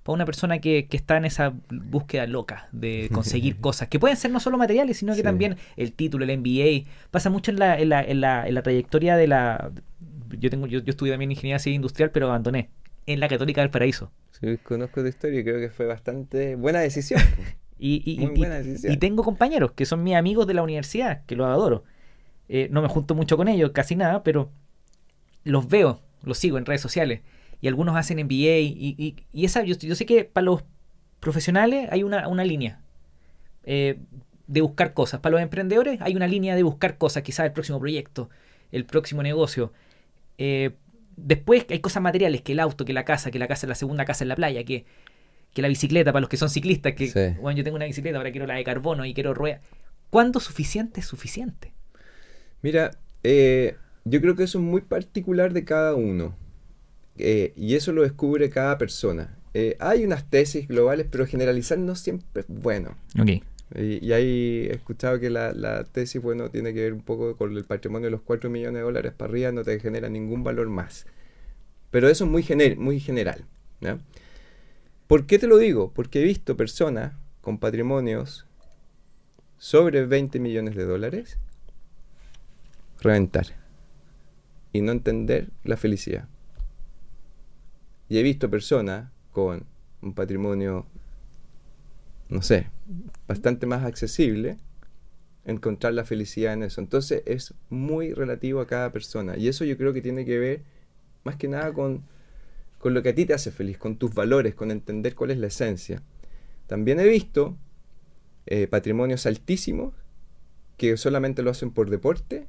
para 0.02 0.12
una 0.12 0.26
persona 0.26 0.58
que, 0.58 0.86
está 0.90 1.16
en 1.16 1.24
esa 1.24 1.54
búsqueda 1.70 2.26
loca 2.26 2.68
de 2.70 3.08
conseguir 3.10 3.56
cosas? 3.62 3.88
Que 3.88 3.98
pueden 3.98 4.18
ser 4.18 4.30
no 4.30 4.40
solo 4.40 4.58
materiales, 4.58 4.98
sino 4.98 5.14
que 5.16 5.22
también 5.22 5.56
el 5.78 5.94
título, 5.94 6.26
el 6.26 6.38
MBA. 6.38 6.86
Pasa 7.10 7.30
mucho 7.30 7.50
en 7.50 7.58
la, 7.60 7.80
en 7.80 7.88
la, 7.88 8.02
en 8.02 8.20
la, 8.20 8.46
en 8.46 8.54
la 8.54 8.62
trayectoria 8.62 9.16
de 9.16 9.26
la... 9.26 9.70
Yo, 10.38 10.50
tengo, 10.50 10.66
yo, 10.66 10.80
yo 10.80 10.90
estudié 10.90 11.14
también 11.14 11.30
ingeniería 11.30 11.58
civil 11.58 11.76
industrial, 11.76 12.10
pero 12.10 12.26
abandoné. 12.26 12.68
En 13.12 13.20
la 13.20 13.28
Católica 13.28 13.60
del 13.60 13.70
Paraíso. 13.70 14.12
Sí, 14.30 14.56
conozco 14.58 15.00
tu 15.00 15.08
historia 15.08 15.40
y 15.40 15.44
creo 15.44 15.58
que 15.58 15.70
fue 15.70 15.86
bastante 15.86 16.54
buena 16.54 16.80
decisión. 16.80 17.20
y, 17.78 18.18
Muy 18.20 18.38
buena 18.38 18.56
decisión. 18.56 18.92
y 18.92 18.96
tengo 18.98 19.24
compañeros 19.24 19.72
que 19.72 19.84
son 19.84 20.04
mis 20.04 20.14
amigos 20.14 20.46
de 20.46 20.54
la 20.54 20.62
universidad, 20.62 21.24
que 21.26 21.34
los 21.34 21.46
adoro. 21.46 21.84
Eh, 22.48 22.68
no 22.70 22.82
me 22.82 22.88
junto 22.88 23.14
mucho 23.14 23.36
con 23.36 23.48
ellos, 23.48 23.72
casi 23.72 23.96
nada, 23.96 24.22
pero 24.22 24.50
los 25.44 25.68
veo, 25.68 26.00
los 26.22 26.38
sigo 26.38 26.58
en 26.58 26.66
redes 26.66 26.80
sociales. 26.80 27.20
Y 27.60 27.68
algunos 27.68 27.96
hacen 27.96 28.18
MBA. 28.18 28.58
Y, 28.60 29.16
y, 29.32 29.44
esa, 29.44 29.62
yo, 29.64 29.74
sé 29.74 30.06
que 30.06 30.24
para 30.24 30.44
los 30.44 30.62
profesionales 31.18 31.88
hay 31.90 32.02
una, 32.02 32.28
una 32.28 32.44
línea 32.44 32.80
eh, 33.64 33.98
de 34.46 34.60
buscar 34.60 34.94
cosas. 34.94 35.20
Para 35.20 35.32
los 35.32 35.42
emprendedores 35.42 36.00
hay 36.00 36.16
una 36.16 36.26
línea 36.26 36.54
de 36.54 36.62
buscar 36.62 36.96
cosas, 36.96 37.22
quizás 37.22 37.46
el 37.46 37.52
próximo 37.52 37.78
proyecto, 37.78 38.30
el 38.72 38.84
próximo 38.84 39.22
negocio. 39.22 39.72
Eh, 40.38 40.72
Después 41.22 41.66
hay 41.68 41.80
cosas 41.80 42.02
materiales, 42.02 42.42
que 42.42 42.52
el 42.52 42.60
auto, 42.60 42.84
que 42.84 42.92
la 42.92 43.04
casa, 43.04 43.30
que 43.30 43.38
la 43.38 43.48
casa, 43.48 43.66
la 43.66 43.74
segunda 43.74 44.04
casa 44.04 44.24
en 44.24 44.28
la 44.28 44.36
playa, 44.36 44.64
que, 44.64 44.84
que 45.52 45.62
la 45.62 45.68
bicicleta 45.68 46.12
para 46.12 46.20
los 46.20 46.28
que 46.28 46.36
son 46.36 46.50
ciclistas, 46.50 46.94
que 46.94 47.36
bueno, 47.40 47.58
yo 47.58 47.64
tengo 47.64 47.76
una 47.76 47.86
bicicleta, 47.86 48.18
ahora 48.18 48.30
quiero 48.30 48.46
la 48.46 48.54
de 48.54 48.64
carbono 48.64 49.04
y 49.04 49.14
quiero 49.14 49.34
rueda. 49.34 49.60
¿Cuándo 50.10 50.40
suficiente 50.40 51.00
es 51.00 51.06
suficiente? 51.06 51.72
Mira, 52.62 52.90
eh, 53.22 53.76
yo 54.04 54.20
creo 54.20 54.34
que 54.34 54.44
eso 54.44 54.58
es 54.58 54.64
muy 54.64 54.80
particular 54.80 55.52
de 55.52 55.64
cada 55.64 55.94
uno. 55.94 56.36
Eh, 57.18 57.52
y 57.56 57.74
eso 57.74 57.92
lo 57.92 58.02
descubre 58.02 58.48
cada 58.50 58.78
persona. 58.78 59.36
Eh, 59.52 59.76
hay 59.80 60.04
unas 60.04 60.28
tesis 60.28 60.68
globales, 60.68 61.06
pero 61.10 61.26
generalizar 61.26 61.78
no 61.78 61.94
siempre 61.94 62.42
es 62.42 62.48
bueno. 62.48 62.96
Okay. 63.20 63.42
Y, 63.74 64.12
ahí 64.12 64.66
he 64.68 64.74
escuchado 64.74 65.20
que 65.20 65.30
la, 65.30 65.84
tesis, 65.84 66.20
bueno, 66.20 66.50
tiene 66.50 66.74
que 66.74 66.82
ver 66.82 66.92
un 66.92 67.02
poco 67.02 67.36
con 67.36 67.56
el 67.56 67.64
patrimonio 67.64 68.06
de 68.06 68.10
los 68.10 68.22
4 68.22 68.50
millones 68.50 68.80
de 68.80 68.82
dólares 68.82 69.12
para 69.16 69.30
arriba, 69.30 69.52
no 69.52 69.62
te 69.62 69.78
genera 69.78 70.08
ningún 70.08 70.42
valor 70.42 70.68
más. 70.68 71.06
Pero 71.90 72.08
eso 72.08 72.24
es 72.24 72.30
muy, 72.30 72.44
muy 72.76 73.00
general. 73.00 73.44
¿Por 75.06 75.26
qué 75.26 75.38
te 75.38 75.46
lo 75.46 75.58
digo? 75.58 75.92
Porque 75.92 76.20
he 76.20 76.24
visto 76.24 76.56
personas 76.56 77.14
con 77.40 77.58
patrimonios 77.58 78.46
sobre 79.56 80.06
20 80.06 80.38
millones 80.40 80.74
de 80.74 80.84
dólares 80.84 81.38
reventar 83.00 83.46
y 84.72 84.82
no 84.82 84.92
entender 84.92 85.48
la 85.64 85.76
felicidad. 85.76 86.28
Y 88.08 88.18
he 88.18 88.22
visto 88.22 88.50
personas 88.50 89.10
con 89.32 89.64
un 90.02 90.14
patrimonio 90.14 90.86
no 92.30 92.42
sé, 92.42 92.68
bastante 93.26 93.66
más 93.66 93.84
accesible 93.84 94.58
encontrar 95.44 95.94
la 95.94 96.04
felicidad 96.04 96.52
en 96.52 96.62
eso. 96.62 96.80
Entonces 96.80 97.22
es 97.26 97.54
muy 97.68 98.12
relativo 98.12 98.60
a 98.60 98.66
cada 98.66 98.92
persona. 98.92 99.36
Y 99.36 99.48
eso 99.48 99.64
yo 99.64 99.76
creo 99.76 99.92
que 99.92 100.02
tiene 100.02 100.24
que 100.24 100.38
ver 100.38 100.62
más 101.24 101.36
que 101.36 101.48
nada 101.48 101.72
con, 101.72 102.02
con 102.78 102.94
lo 102.94 103.02
que 103.02 103.10
a 103.10 103.14
ti 103.14 103.24
te 103.24 103.34
hace 103.34 103.50
feliz, 103.50 103.78
con 103.78 103.96
tus 103.96 104.14
valores, 104.14 104.54
con 104.54 104.70
entender 104.70 105.14
cuál 105.14 105.30
es 105.30 105.38
la 105.38 105.48
esencia. 105.48 106.02
También 106.66 107.00
he 107.00 107.08
visto 107.08 107.56
eh, 108.46 108.66
patrimonios 108.66 109.26
altísimos 109.26 109.94
que 110.76 110.96
solamente 110.96 111.42
lo 111.42 111.50
hacen 111.50 111.70
por 111.70 111.90
deporte, 111.90 112.46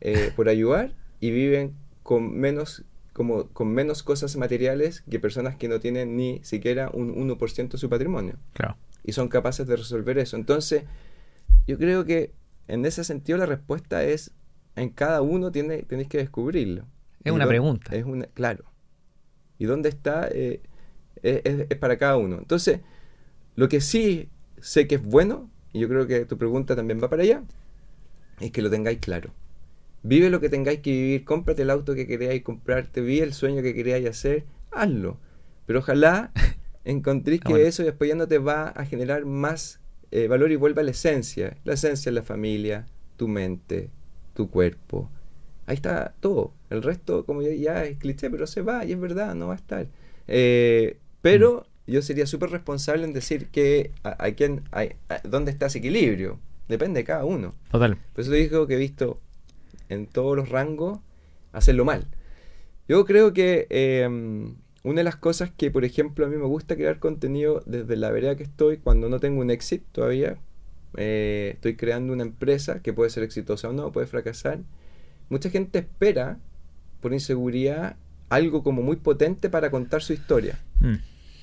eh, 0.00 0.32
por 0.36 0.48
ayudar, 0.48 0.94
y 1.20 1.30
viven 1.30 1.74
con 2.02 2.36
menos, 2.38 2.84
como, 3.12 3.48
con 3.48 3.68
menos 3.68 4.02
cosas 4.02 4.36
materiales 4.36 5.02
que 5.10 5.18
personas 5.18 5.56
que 5.56 5.68
no 5.68 5.80
tienen 5.80 6.16
ni 6.16 6.40
siquiera 6.42 6.90
un 6.92 7.14
1% 7.14 7.68
de 7.68 7.78
su 7.78 7.88
patrimonio. 7.88 8.36
Claro 8.52 8.76
y 9.06 9.12
son 9.12 9.28
capaces 9.28 9.66
de 9.66 9.76
resolver 9.76 10.18
eso. 10.18 10.36
Entonces, 10.36 10.82
yo 11.66 11.78
creo 11.78 12.04
que 12.04 12.32
en 12.66 12.84
ese 12.84 13.04
sentido 13.04 13.38
la 13.38 13.46
respuesta 13.46 14.04
es, 14.04 14.32
en 14.74 14.90
cada 14.90 15.22
uno 15.22 15.52
tiene, 15.52 15.82
tenéis 15.84 16.08
que 16.08 16.18
descubrirlo. 16.18 16.84
Es 17.22 17.32
una 17.32 17.46
pregunta. 17.46 17.94
Es 17.94 18.04
una, 18.04 18.26
claro. 18.26 18.64
¿Y 19.58 19.64
dónde 19.64 19.88
está? 19.88 20.28
Eh, 20.30 20.60
es, 21.22 21.78
para 21.78 21.96
cada 21.98 22.16
uno. 22.16 22.38
Entonces, 22.38 22.80
lo 23.54 23.68
que 23.68 23.80
sí 23.80 24.28
sé 24.60 24.88
que 24.88 24.96
es 24.96 25.02
bueno, 25.02 25.50
y 25.72 25.78
yo 25.80 25.88
creo 25.88 26.06
que 26.06 26.24
tu 26.24 26.36
pregunta 26.36 26.74
también 26.74 27.00
va 27.02 27.08
para 27.08 27.22
allá, 27.22 27.42
es 28.40 28.50
que 28.50 28.60
lo 28.60 28.70
tengáis 28.70 28.98
claro. 28.98 29.30
Vive 30.02 30.30
lo 30.30 30.40
que 30.40 30.48
tengáis 30.48 30.80
que 30.80 30.90
vivir, 30.90 31.24
cómprate 31.24 31.62
el 31.62 31.70
auto 31.70 31.94
que 31.94 32.06
queráis 32.06 32.42
comprarte, 32.42 33.00
vive 33.00 33.24
el 33.24 33.32
sueño 33.32 33.62
que 33.62 33.74
queráis 33.74 34.08
hacer, 34.08 34.44
hazlo. 34.72 35.18
Pero 35.64 35.78
ojalá 35.78 36.32
encontréis 36.86 37.40
Ah, 37.44 37.48
que 37.48 37.52
bueno. 37.54 37.66
eso 37.68 37.82
después 37.84 38.08
ya 38.08 38.14
no 38.16 38.26
te 38.26 38.38
va 38.38 38.68
a 38.68 38.84
generar 38.86 39.24
más 39.26 39.80
eh, 40.10 40.28
valor 40.28 40.50
y 40.52 40.56
vuelve 40.56 40.80
a 40.80 40.84
la 40.84 40.92
esencia. 40.92 41.56
La 41.64 41.74
esencia 41.74 42.08
es 42.10 42.14
la 42.14 42.22
familia, 42.22 42.86
tu 43.16 43.28
mente, 43.28 43.90
tu 44.34 44.48
cuerpo. 44.48 45.10
Ahí 45.66 45.74
está 45.74 46.14
todo. 46.20 46.52
El 46.70 46.82
resto, 46.82 47.26
como 47.26 47.42
ya, 47.42 47.50
ya 47.52 47.84
es 47.84 47.98
cliché, 47.98 48.30
pero 48.30 48.46
se 48.46 48.62
va 48.62 48.84
y 48.84 48.92
es 48.92 49.00
verdad, 49.00 49.34
no 49.34 49.48
va 49.48 49.54
a 49.54 49.56
estar. 49.56 49.88
Eh, 50.28 50.98
pero 51.22 51.66
yo 51.88 52.02
sería 52.02 52.26
súper 52.26 52.50
responsable 52.50 53.04
en 53.04 53.12
decir 53.12 53.48
que 53.48 53.90
a, 54.04 54.24
a 54.24 54.30
quién, 54.32 54.62
a- 54.72 54.82
a- 55.12 55.20
dónde 55.28 55.50
está 55.50 55.66
ese 55.66 55.78
equilibrio. 55.78 56.38
Depende 56.68 57.00
de 57.00 57.04
cada 57.04 57.24
uno. 57.24 57.54
Total. 57.70 57.96
Por 58.12 58.22
eso 58.22 58.30
te 58.30 58.36
digo 58.38 58.66
que 58.66 58.74
he 58.74 58.78
visto 58.78 59.20
en 59.88 60.06
todos 60.06 60.36
los 60.36 60.48
rangos 60.48 61.00
hacerlo 61.52 61.84
mal. 61.84 62.06
Yo 62.88 63.04
creo 63.04 63.32
que 63.32 63.66
eh, 63.70 64.08
una 64.86 65.00
de 65.00 65.04
las 65.04 65.16
cosas 65.16 65.50
que, 65.50 65.72
por 65.72 65.84
ejemplo, 65.84 66.24
a 66.24 66.28
mí 66.28 66.36
me 66.36 66.46
gusta 66.46 66.76
crear 66.76 67.00
contenido 67.00 67.60
desde 67.66 67.96
la 67.96 68.08
vereda 68.12 68.36
que 68.36 68.44
estoy, 68.44 68.76
cuando 68.76 69.08
no 69.08 69.18
tengo 69.18 69.40
un 69.40 69.50
éxito 69.50 69.84
todavía, 69.90 70.38
eh, 70.96 71.50
estoy 71.54 71.74
creando 71.74 72.12
una 72.12 72.22
empresa 72.22 72.80
que 72.82 72.92
puede 72.92 73.10
ser 73.10 73.24
exitosa 73.24 73.68
o 73.68 73.72
no, 73.72 73.90
puede 73.90 74.06
fracasar. 74.06 74.60
Mucha 75.28 75.50
gente 75.50 75.80
espera, 75.80 76.38
por 77.00 77.12
inseguridad, 77.12 77.96
algo 78.28 78.62
como 78.62 78.80
muy 78.82 78.94
potente 78.94 79.50
para 79.50 79.72
contar 79.72 80.02
su 80.02 80.12
historia. 80.12 80.60
Mm. 80.78 80.94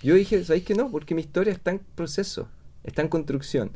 Yo 0.03 0.15
dije, 0.15 0.41
¿sabéis 0.45 0.63
que 0.63 0.75
no? 0.75 0.89
Porque 0.89 1.13
mi 1.13 1.21
historia 1.21 1.51
está 1.51 1.71
en 1.71 1.81
proceso, 1.95 2.47
está 2.85 3.01
en 3.01 3.09
construcción. 3.09 3.71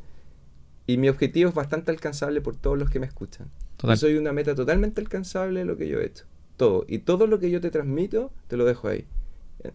Y 0.85 0.95
mi 0.95 1.09
objetivo 1.09 1.49
es 1.49 1.55
bastante 1.55 1.91
alcanzable 1.91 2.39
por 2.39 2.55
todos 2.55 2.77
los 2.77 2.89
que 2.89 3.01
me 3.01 3.05
escuchan. 3.05 3.49
Total. 3.75 3.97
Yo 3.97 3.99
soy 3.99 4.15
una 4.15 4.31
meta 4.31 4.55
totalmente 4.55 5.01
alcanzable 5.01 5.59
de 5.59 5.65
lo 5.65 5.75
que 5.75 5.89
yo 5.89 5.99
he 5.99 6.05
hecho. 6.05 6.23
Todo. 6.55 6.85
Y 6.87 6.99
todo 6.99 7.27
lo 7.27 7.37
que 7.39 7.51
yo 7.51 7.59
te 7.59 7.69
transmito, 7.69 8.31
te 8.47 8.55
lo 8.55 8.63
dejo 8.63 8.87
ahí. 8.87 9.05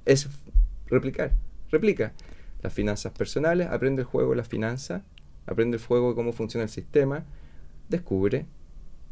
Es 0.05 0.29
replicar. 0.87 1.33
Replica. 1.71 2.13
Las 2.63 2.73
finanzas 2.73 3.13
personales, 3.13 3.69
aprende 3.69 4.03
el 4.03 4.07
juego 4.07 4.31
de 4.31 4.37
las 4.37 4.49
finanzas, 4.49 5.03
aprende 5.47 5.77
el 5.79 5.83
juego 5.85 6.11
de 6.11 6.15
cómo 6.15 6.33
funciona 6.33 6.63
el 6.65 6.71
sistema, 6.71 7.25
descubre, 7.89 8.47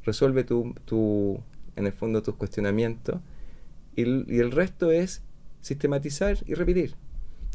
resuelve 0.04 0.44
tu, 0.44 0.74
tu 0.84 1.42
en 1.76 1.86
el 1.86 1.92
fondo 1.92 2.22
tus 2.22 2.36
cuestionamientos 2.36 3.20
y, 3.96 4.02
el 4.02 4.52
resto 4.52 4.90
es 4.92 5.22
sistematizar 5.60 6.38
y 6.46 6.54
repetir. 6.54 6.94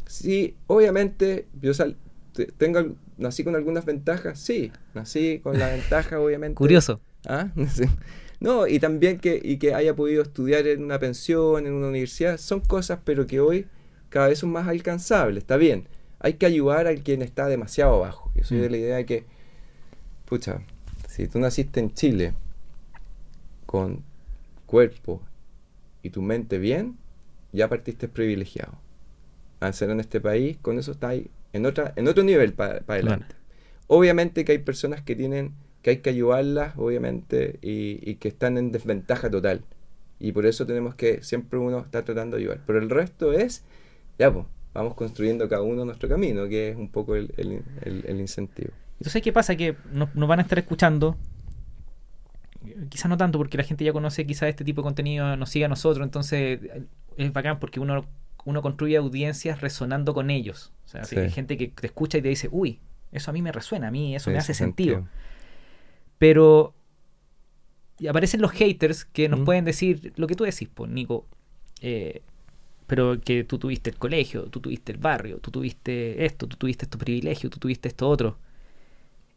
Sí, 0.06 0.56
obviamente 0.68 1.48
yo 1.62 1.74
sal- 1.74 1.96
te- 2.34 2.48
tengo, 2.48 2.96
nací 3.18 3.44
con 3.44 3.56
algunas 3.56 3.86
ventajas, 3.86 4.38
sí, 4.40 4.72
nací 4.94 5.40
con 5.40 5.58
la 5.58 5.70
ventaja 5.70 6.20
obviamente. 6.20 6.56
Curioso. 6.56 7.00
¿Ah? 7.28 7.50
No, 8.42 8.68
y 8.68 8.80
también 8.80 9.18
que, 9.20 9.40
y 9.42 9.58
que 9.58 9.74
haya 9.74 9.96
podido 9.96 10.22
estudiar 10.22 10.68
en 10.68 10.84
una 10.84 11.00
pensión, 11.00 11.66
en 11.66 11.74
una 11.74 11.88
universidad, 11.88 12.38
son 12.38 12.60
cosas, 12.60 13.00
pero 13.04 13.26
que 13.26 13.40
hoy 13.40 13.66
cada 14.10 14.28
vez 14.28 14.40
son 14.40 14.52
más 14.52 14.68
alcanzables, 14.68 15.44
está 15.44 15.56
bien. 15.56 15.88
Hay 16.20 16.34
que 16.34 16.46
ayudar 16.46 16.86
a 16.86 16.94
quien 16.96 17.22
está 17.22 17.48
demasiado 17.48 17.96
abajo. 17.96 18.32
Yo 18.36 18.44
soy 18.44 18.58
Mm. 18.58 18.62
de 18.62 18.70
la 18.70 18.78
idea 18.78 18.96
de 18.98 19.06
que, 19.06 19.24
pucha, 20.26 20.62
si 21.08 21.28
tú 21.28 21.40
naciste 21.40 21.80
en 21.80 21.94
Chile 21.94 22.34
con 23.66 24.04
cuerpo 24.66 25.22
y 26.04 26.10
tu 26.10 26.22
mente 26.22 26.58
bien, 26.58 26.98
ya 27.54 27.70
partiste 27.70 28.08
privilegiado. 28.10 28.74
Al 29.62 29.74
ser 29.74 29.90
en 29.90 30.02
este 30.02 30.20
país, 30.20 30.58
con 30.62 30.78
eso 30.78 30.92
está 30.92 31.10
ahí 31.10 31.30
en, 31.54 31.66
otra, 31.66 31.94
en 31.96 32.08
otro 32.08 32.22
nivel 32.24 32.54
para 32.54 32.84
adelante. 32.86 33.34
Obviamente 33.88 34.44
que 34.46 34.52
hay 34.52 34.58
personas 34.60 35.02
que 35.02 35.16
tienen, 35.16 35.54
que 35.86 35.92
hay 35.92 35.98
que 35.98 36.10
ayudarlas, 36.10 36.74
obviamente, 36.78 37.60
y, 37.62 38.00
y 38.02 38.16
que 38.16 38.28
están 38.28 38.58
en 38.58 38.72
desventaja 38.72 39.30
total. 39.30 39.62
Y 40.20 40.32
por 40.32 40.48
eso 40.48 40.66
tenemos 40.66 40.96
que 40.96 41.22
siempre 41.22 41.60
uno 41.60 41.78
está 41.82 42.04
tratando 42.04 42.38
de 42.38 42.42
ayudar. 42.42 42.62
Pero 42.66 42.80
el 42.80 42.90
resto 42.90 43.34
es, 43.34 43.64
ya 44.18 44.34
pues, 44.34 44.48
vamos 44.74 44.96
construyendo 44.96 45.48
cada 45.48 45.62
uno 45.62 45.86
nuestro 45.86 46.10
camino, 46.10 46.48
que 46.48 46.70
es 46.70 46.76
un 46.76 46.90
poco 46.90 47.16
el, 47.16 47.32
el- 47.38 47.62
el- 47.84 48.04
el 48.08 48.20
incentivo. 48.20 48.72
Entonces, 49.00 49.22
¿qué 49.22 49.32
pasa? 49.32 49.56
Que 49.56 49.76
nos, 49.94 50.16
nos 50.16 50.28
van 50.28 50.40
a 50.40 50.42
estar 50.42 50.58
escuchando. 50.58 51.18
Quizás 52.90 53.08
no 53.08 53.18
tanto 53.18 53.38
porque 53.38 53.56
la 53.58 53.64
gente 53.64 53.84
ya 53.86 53.94
conoce 53.94 54.26
quizás 54.26 54.50
este 54.50 54.64
tipo 54.64 54.82
de 54.82 54.86
contenido, 54.86 55.38
nos 55.38 55.50
sigue 55.52 55.66
a 55.66 55.68
nosotros, 55.68 56.04
entonces 56.04 56.62
es 57.16 57.32
bacán 57.32 57.60
porque 57.60 57.80
uno, 57.80 58.06
uno 58.44 58.62
construye 58.64 58.98
audiencias 58.98 59.62
resonando 59.62 60.16
con 60.16 60.32
ellos. 60.32 60.74
O 60.86 60.90
sea, 60.90 61.04
Sí. 61.04 61.16
hay 61.18 61.30
gente 61.30 61.58
que 61.58 61.68
te 61.68 61.86
escucha 61.86 62.18
y 62.18 62.24
te 62.24 62.30
dice, 62.30 62.50
uy, 62.52 62.80
eso 63.12 63.30
a 63.30 63.34
mí 63.36 63.44
me 63.44 63.52
resuena, 63.52 63.90
a 63.90 63.92
mí 63.92 64.16
eso 64.16 64.32
me 64.32 64.38
hace 64.40 64.56
sentido. 64.56 65.08
Pero 66.26 66.74
y 68.00 68.08
aparecen 68.08 68.42
los 68.42 68.52
haters 68.52 69.06
que 69.06 69.30
nos 69.30 69.42
Mm. 69.42 69.46
pueden 69.46 69.66
decir 69.66 70.12
lo 70.16 70.26
que 70.26 70.34
tú 70.36 70.44
decís, 70.44 70.68
pues, 70.74 70.90
Nico. 70.90 71.28
eh, 71.82 72.24
pero 72.88 73.20
que 73.22 73.44
tú 73.44 73.60
tuviste 73.60 73.92
el 73.92 73.98
colegio, 73.98 74.44
tú 74.50 74.60
tuviste 74.60 74.92
el 74.92 74.98
barrio, 74.98 75.38
tú 75.38 75.52
tuviste 75.52 76.26
esto, 76.26 76.48
tú 76.48 76.56
tuviste 76.58 76.86
estos 76.86 77.00
privilegios, 77.00 77.52
tú 77.52 77.60
tuviste 77.60 77.88
esto 77.90 78.10
otro. 78.10 78.38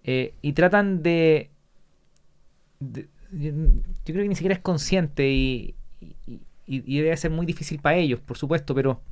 Eh, 0.05 0.33
y 0.41 0.53
tratan 0.55 1.03
de, 1.03 1.51
de- 2.81 3.09
Yo 4.07 4.15
creo 4.15 4.23
que 4.25 4.29
ni 4.29 4.35
siquiera 4.35 4.55
es 4.55 4.61
consciente 4.63 5.29
y, 5.31 5.75
y- 6.01 6.41
y- 6.67 6.83
y 6.97 7.01
debe 7.03 7.17
ser 7.19 7.31
muy 7.31 7.45
difícil 7.45 7.79
para 7.81 7.97
ellos, 7.99 8.21
por 8.21 8.39
supuesto, 8.39 8.75
pero. 8.75 9.03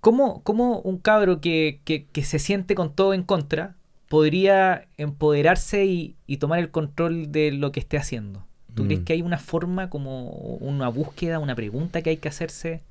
¿Cómo, 0.00 0.42
cómo 0.42 0.80
un 0.80 0.98
cabro 0.98 1.40
que, 1.40 1.80
que- 1.84 2.06
que 2.06 2.24
se 2.24 2.38
siente 2.38 2.74
con 2.74 2.94
todo 2.94 3.14
en 3.14 3.22
contra 3.22 3.76
podría 4.08 4.88
empoderarse 4.96 5.84
y, 5.86 6.16
y 6.26 6.36
tomar 6.38 6.58
el 6.60 6.70
control 6.70 7.32
de 7.32 7.52
lo 7.52 7.72
que 7.72 7.80
esté 7.80 7.96
haciendo? 7.96 8.46
¿Tú 8.74 8.84
Mm. 8.84 8.86
crees 8.86 9.00
que 9.02 9.12
hay 9.14 9.22
una 9.22 9.38
forma, 9.38 9.88
como 9.90 10.30
una 10.60 10.88
búsqueda, 10.88 11.38
una 11.38 11.54
pregunta 11.54 12.02
que 12.02 12.10
hay 12.10 12.16
que 12.16 12.28
hacerse? 12.28 12.82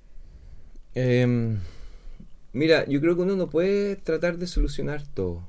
Em, 0.96 1.60
mira, 2.54 2.86
yo 2.88 3.02
creo 3.02 3.16
que 3.16 3.22
uno 3.24 3.36
no 3.36 3.50
puede 3.50 3.96
tratar 3.96 4.38
de 4.38 4.48
solucionar 4.48 5.04
todo. 5.14 5.48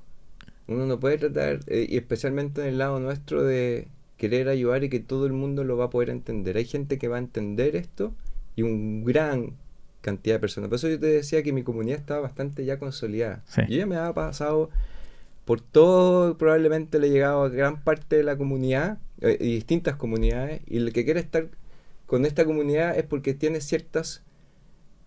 Uno 0.66 0.86
no 0.86 0.98
puede 0.98 1.18
tratar, 1.18 1.60
eh, 1.66 1.86
y 1.88 1.96
especialmente 1.96 2.62
en 2.62 2.68
el 2.68 2.78
lado 2.78 2.98
nuestro, 3.00 3.42
de 3.42 3.88
querer 4.16 4.48
ayudar 4.48 4.84
y 4.84 4.88
que 4.88 5.00
todo 5.00 5.26
el 5.26 5.32
mundo 5.32 5.64
lo 5.64 5.76
va 5.76 5.86
a 5.86 5.90
poder 5.90 6.10
entender. 6.10 6.56
Hay 6.56 6.64
gente 6.64 6.98
que 6.98 7.08
va 7.08 7.16
a 7.16 7.20
entender 7.20 7.76
esto 7.76 8.14
y 8.56 8.62
un 8.62 9.04
gran 9.04 9.52
cantidad 10.00 10.36
de 10.36 10.40
personas. 10.40 10.68
Por 10.70 10.76
eso 10.76 10.88
yo 10.88 10.98
te 11.00 11.06
decía 11.06 11.42
que 11.42 11.52
mi 11.52 11.62
comunidad 11.62 11.98
estaba 11.98 12.20
bastante 12.20 12.64
ya 12.64 12.78
consolidada. 12.78 13.42
Sí. 13.48 13.62
Yo 13.68 13.76
ya 13.78 13.86
me 13.86 13.96
había 13.96 14.12
pasado 14.14 14.70
por 15.44 15.60
todo, 15.60 16.38
probablemente 16.38 16.98
le 16.98 17.08
he 17.08 17.10
llegado 17.10 17.42
a 17.42 17.48
gran 17.48 17.82
parte 17.82 18.16
de 18.16 18.22
la 18.22 18.36
comunidad 18.36 18.98
eh, 19.20 19.36
y 19.40 19.54
distintas 19.54 19.96
comunidades, 19.96 20.62
y 20.66 20.78
el 20.78 20.92
que 20.92 21.04
quiere 21.04 21.20
estar 21.20 21.48
con 22.06 22.24
esta 22.24 22.44
comunidad 22.44 22.98
es 22.98 23.04
porque 23.04 23.34
tiene 23.34 23.60
ciertas 23.60 24.22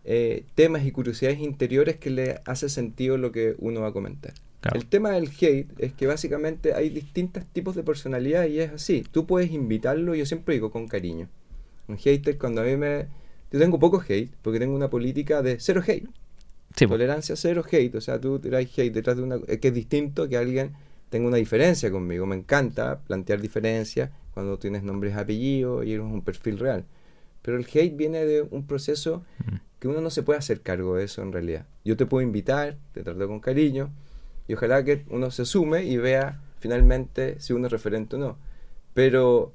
eh, 0.03 0.45
temas 0.55 0.85
y 0.85 0.91
curiosidades 0.91 1.39
interiores 1.39 1.97
que 1.97 2.09
le 2.09 2.41
hace 2.45 2.69
sentido 2.69 3.17
lo 3.17 3.31
que 3.31 3.55
uno 3.59 3.81
va 3.81 3.89
a 3.89 3.93
comentar. 3.93 4.33
Claro. 4.61 4.79
El 4.79 4.85
tema 4.87 5.11
del 5.11 5.29
hate 5.29 5.67
es 5.77 5.93
que 5.93 6.07
básicamente 6.07 6.73
hay 6.73 6.89
distintos 6.89 7.45
tipos 7.45 7.75
de 7.75 7.83
personalidad 7.83 8.45
y 8.45 8.59
es 8.59 8.71
así. 8.71 9.03
Tú 9.11 9.27
puedes 9.27 9.51
invitarlo, 9.51 10.15
yo 10.15 10.25
siempre 10.25 10.55
digo 10.55 10.71
con 10.71 10.87
cariño. 10.87 11.29
Un 11.87 11.97
hater 11.97 12.37
cuando 12.37 12.61
a 12.61 12.63
mí 12.63 12.75
me... 12.75 13.07
Yo 13.51 13.59
tengo 13.59 13.79
poco 13.79 14.03
hate 14.07 14.31
porque 14.41 14.59
tengo 14.59 14.75
una 14.75 14.89
política 14.89 15.41
de 15.41 15.59
cero 15.59 15.81
hate. 15.85 16.09
Sí. 16.77 16.87
Tolerancia 16.87 17.35
cero 17.35 17.63
hate. 17.69 17.95
O 17.95 18.01
sea, 18.01 18.21
tú 18.21 18.39
tiras 18.39 18.63
hate 18.77 18.93
detrás 18.93 19.17
de 19.17 19.23
una... 19.23 19.37
Es 19.47 19.59
que 19.59 19.69
es 19.69 19.73
distinto 19.73 20.29
que 20.29 20.37
alguien 20.37 20.73
tenga 21.09 21.27
una 21.27 21.37
diferencia 21.37 21.91
conmigo. 21.91 22.25
Me 22.25 22.35
encanta 22.35 22.99
plantear 22.99 23.41
diferencias 23.41 24.11
cuando 24.33 24.57
tienes 24.59 24.83
nombres 24.83 25.15
apellidos 25.15 25.85
y 25.85 25.93
eres 25.93 26.05
un 26.05 26.21
perfil 26.21 26.59
real. 26.59 26.85
Pero 27.41 27.57
el 27.57 27.65
hate 27.65 27.95
viene 27.95 28.23
de 28.25 28.41
un 28.43 28.65
proceso 28.67 29.23
Mm. 29.45 29.55
que 29.79 29.87
uno 29.87 30.01
no 30.01 30.09
se 30.09 30.21
puede 30.23 30.39
hacer 30.39 30.61
cargo 30.61 30.95
de 30.95 31.05
eso 31.05 31.21
en 31.21 31.31
realidad. 31.31 31.65
Yo 31.85 31.97
te 31.97 32.05
puedo 32.05 32.21
invitar, 32.21 32.77
te 32.93 33.03
trato 33.03 33.27
con 33.27 33.39
cariño 33.39 33.89
y 34.47 34.53
ojalá 34.53 34.83
que 34.83 35.03
uno 35.09 35.31
se 35.31 35.45
sume 35.45 35.83
y 35.85 35.97
vea 35.97 36.41
finalmente 36.59 37.39
si 37.39 37.53
uno 37.53 37.67
es 37.67 37.71
referente 37.71 38.15
o 38.15 38.19
no. 38.19 38.37
Pero 38.93 39.53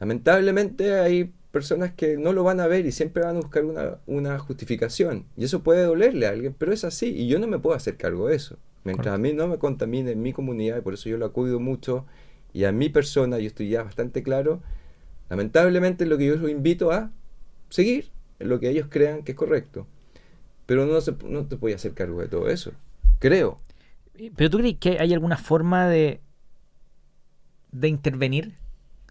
lamentablemente 0.00 0.98
hay 1.00 1.32
personas 1.54 1.92
que 1.92 2.18
no 2.18 2.34
lo 2.34 2.42
van 2.44 2.60
a 2.60 2.66
ver 2.66 2.84
y 2.84 2.92
siempre 2.92 3.22
van 3.22 3.36
a 3.36 3.40
buscar 3.40 3.64
una, 3.64 3.98
una 4.06 4.38
justificación. 4.38 5.24
Y 5.36 5.44
eso 5.44 5.62
puede 5.62 5.84
dolerle 5.84 6.26
a 6.26 6.30
alguien, 6.30 6.54
pero 6.58 6.72
es 6.72 6.84
así 6.84 7.06
y 7.06 7.28
yo 7.28 7.38
no 7.38 7.46
me 7.46 7.58
puedo 7.58 7.76
hacer 7.76 7.96
cargo 7.96 8.28
de 8.28 8.36
eso. 8.36 8.58
Mientras 8.82 9.14
a 9.14 9.18
mí 9.18 9.32
no 9.32 9.46
me 9.46 9.58
contamine 9.58 10.10
en 10.10 10.20
mi 10.20 10.34
comunidad, 10.34 10.76
y 10.76 10.80
por 10.82 10.92
eso 10.92 11.08
yo 11.08 11.16
lo 11.16 11.32
cuido 11.32 11.58
mucho, 11.60 12.04
y 12.52 12.64
a 12.64 12.72
mi 12.72 12.90
persona, 12.90 13.38
yo 13.38 13.46
estoy 13.46 13.70
ya 13.70 13.82
bastante 13.82 14.22
claro, 14.22 14.60
lamentablemente 15.30 16.04
lo 16.04 16.18
que 16.18 16.26
yo 16.26 16.36
los 16.36 16.50
invito 16.50 16.90
a 16.90 17.10
seguir 17.70 18.10
en 18.40 18.48
lo 18.48 18.60
que 18.60 18.68
ellos 18.68 18.88
crean 18.90 19.22
que 19.22 19.32
es 19.32 19.38
correcto. 19.38 19.86
Pero 20.66 20.84
no, 20.86 21.00
se, 21.00 21.12
no 21.24 21.46
te 21.46 21.56
voy 21.56 21.72
a 21.72 21.76
hacer 21.76 21.94
cargo 21.94 22.20
de 22.20 22.28
todo 22.28 22.50
eso. 22.50 22.72
Creo. 23.20 23.58
¿Pero 24.36 24.50
tú 24.50 24.58
crees 24.58 24.76
que 24.78 24.98
hay 24.98 25.14
alguna 25.14 25.36
forma 25.36 25.88
de, 25.88 26.20
de 27.72 27.88
intervenir? 27.88 28.54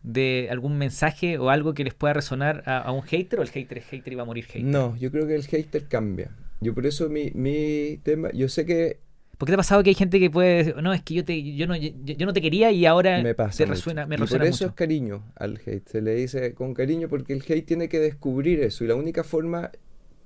¿De 0.03 0.47
algún 0.51 0.77
mensaje 0.77 1.37
o 1.37 1.49
algo 1.49 1.73
que 1.73 1.83
les 1.85 1.93
pueda 1.93 2.13
resonar 2.13 2.63
a, 2.65 2.77
a 2.79 2.91
un 2.91 3.03
hater? 3.03 3.39
¿O 3.39 3.41
el 3.41 3.49
hater 3.49 3.77
es 3.77 3.85
hater 3.85 4.13
y 4.13 4.15
va 4.17 4.23
a 4.23 4.25
morir 4.25 4.45
hater? 4.45 4.63
No, 4.63 4.95
yo 4.97 5.11
creo 5.11 5.25
que 5.27 5.35
el 5.35 5.43
hater 5.45 5.87
cambia. 5.87 6.35
Yo 6.59 6.73
por 6.73 6.85
eso 6.85 7.09
mi, 7.09 7.31
mi 7.33 7.99
tema, 8.03 8.29
yo 8.33 8.49
sé 8.49 8.65
que 8.65 8.99
¿Por 9.37 9.47
qué 9.47 9.51
te 9.51 9.55
ha 9.55 9.57
pasado 9.57 9.83
que 9.83 9.89
hay 9.89 9.95
gente 9.95 10.19
que 10.19 10.29
puede 10.29 10.57
decir, 10.57 10.75
no, 10.81 10.93
es 10.93 11.01
que 11.01 11.15
yo, 11.15 11.25
te, 11.25 11.41
yo, 11.55 11.67
no, 11.67 11.75
yo, 11.75 11.89
yo 12.03 12.25
no 12.25 12.33
te 12.33 12.41
quería 12.41 12.71
y 12.71 12.85
ahora 12.85 13.21
me 13.21 13.33
pasa 13.35 13.63
te 13.63 13.65
mucho. 13.65 13.73
resuena, 13.75 14.05
me 14.05 14.15
y 14.15 14.17
resuena 14.17 14.45
por 14.45 14.45
eso 14.45 14.65
mucho? 14.65 14.67
es 14.67 14.73
cariño 14.73 15.23
al 15.35 15.59
hate. 15.65 15.87
Se 15.89 16.01
le 16.01 16.15
dice 16.15 16.53
con 16.53 16.73
cariño 16.73 17.09
porque 17.09 17.33
el 17.33 17.41
hate 17.41 17.65
tiene 17.65 17.89
que 17.89 17.99
descubrir 17.99 18.59
eso. 18.61 18.83
Y 18.83 18.87
la 18.87 18.95
única 18.95 19.23
forma, 19.23 19.71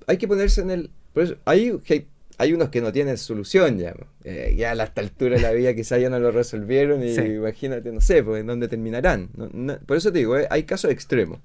hay 0.06 0.18
que 0.18 0.28
ponerse 0.28 0.60
en 0.60 0.70
el... 0.70 0.90
Por 1.12 1.22
eso, 1.24 1.36
hay, 1.46 1.72
hay 2.38 2.52
unos 2.52 2.68
que 2.68 2.80
no 2.80 2.92
tienen 2.92 3.18
solución 3.18 3.78
ya. 3.78 3.94
Eh, 4.22 4.54
ya 4.56 4.70
a 4.70 4.84
esta 4.84 5.00
altura 5.00 5.36
de 5.36 5.42
la 5.42 5.50
vida 5.50 5.74
quizás 5.74 6.00
ya 6.00 6.08
no 6.08 6.20
lo 6.20 6.30
resolvieron 6.30 7.02
y 7.02 7.14
imagínate, 7.14 7.90
no 7.90 8.00
sé, 8.00 8.22
pues 8.22 8.40
en 8.40 8.46
dónde 8.46 8.68
terminarán. 8.68 9.28
por 9.84 9.96
eso 9.96 10.12
te 10.12 10.18
digo, 10.18 10.38
eh, 10.38 10.46
hay 10.48 10.62
casos 10.62 10.92
extremos. 10.92 11.40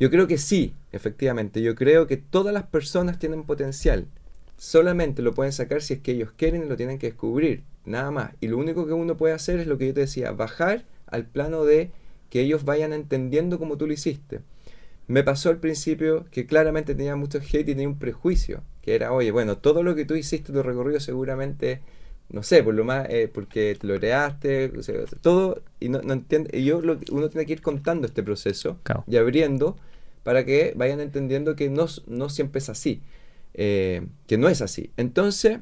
Yo 0.00 0.10
creo 0.10 0.26
que 0.26 0.38
sí, 0.38 0.74
efectivamente. 0.90 1.62
Yo 1.62 1.76
creo 1.76 2.08
que 2.08 2.16
todas 2.16 2.52
las 2.52 2.64
personas 2.64 3.20
tienen 3.20 3.44
potencial. 3.44 4.08
Solamente 4.56 5.22
lo 5.22 5.32
pueden 5.32 5.52
sacar 5.52 5.80
si 5.80 5.94
es 5.94 6.00
que 6.00 6.12
ellos 6.12 6.32
quieren 6.36 6.64
y 6.64 6.66
lo 6.66 6.76
tienen 6.76 6.98
que 6.98 7.06
descubrir. 7.06 7.62
Nada 7.84 8.10
más. 8.10 8.32
Y 8.40 8.48
lo 8.48 8.58
único 8.58 8.86
que 8.86 8.92
uno 8.92 9.16
puede 9.16 9.34
hacer 9.34 9.60
es 9.60 9.68
lo 9.68 9.78
que 9.78 9.86
yo 9.86 9.94
te 9.94 10.00
decía, 10.00 10.32
bajar 10.32 10.84
al 11.06 11.26
plano 11.26 11.64
de 11.64 11.92
que 12.30 12.40
ellos 12.40 12.64
vayan 12.64 12.92
entendiendo 12.92 13.60
como 13.60 13.76
tú 13.76 13.86
lo 13.86 13.92
hiciste. 13.92 14.40
Me 15.06 15.22
pasó 15.22 15.50
al 15.50 15.58
principio 15.58 16.26
que 16.32 16.46
claramente 16.46 16.96
tenía 16.96 17.14
mucho 17.14 17.38
hate 17.38 17.60
y 17.60 17.64
tenía 17.64 17.88
un 17.88 17.98
prejuicio, 17.98 18.64
que 18.84 18.94
era, 18.94 19.12
oye, 19.12 19.30
bueno, 19.30 19.56
todo 19.56 19.82
lo 19.82 19.94
que 19.94 20.04
tú 20.04 20.14
hiciste, 20.14 20.52
tu 20.52 20.62
recorrido 20.62 21.00
seguramente, 21.00 21.80
no 22.28 22.42
sé, 22.42 22.62
por 22.62 22.74
lo 22.74 22.84
más, 22.84 23.06
eh, 23.08 23.30
porque 23.32 23.74
te 23.80 23.86
lo 23.86 23.98
creaste, 23.98 24.70
todo, 25.22 25.62
y 25.80 25.88
no, 25.88 26.00
entiende, 26.00 26.50
y 26.52 26.64
yo 26.64 26.82
uno 27.10 27.28
tiene 27.30 27.46
que 27.46 27.54
ir 27.54 27.62
contando 27.62 28.06
este 28.06 28.22
proceso 28.22 28.78
y 29.06 29.16
abriendo 29.16 29.78
para 30.22 30.44
que 30.44 30.74
vayan 30.76 31.00
entendiendo 31.00 31.56
que 31.56 31.70
no, 31.70 31.86
no 32.06 32.28
siempre 32.28 32.58
es 32.58 32.68
así, 32.68 33.00
eh, 33.54 34.06
que 34.26 34.36
no 34.36 34.50
es 34.50 34.60
así. 34.60 34.90
Entonces, 34.98 35.60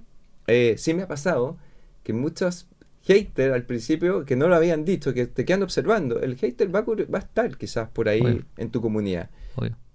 eh, 0.48 0.74
sí 0.76 0.92
me 0.92 1.02
ha 1.02 1.08
pasado 1.08 1.58
que 2.02 2.12
muchos 2.12 2.66
haters 3.04 3.54
al 3.54 3.66
principio 3.66 4.24
que 4.24 4.34
no 4.34 4.48
lo 4.48 4.56
habían 4.56 4.84
dicho, 4.84 5.14
que 5.14 5.26
te 5.26 5.44
quedan 5.44 5.62
observando, 5.62 6.20
el 6.20 6.36
hater 6.36 6.74
va 6.74 6.80
a, 6.80 6.82
va 6.82 7.18
a 7.18 7.22
estar 7.22 7.56
quizás 7.56 7.88
por 7.88 8.08
ahí 8.08 8.44
en 8.56 8.70
tu 8.70 8.80
comunidad. 8.80 9.30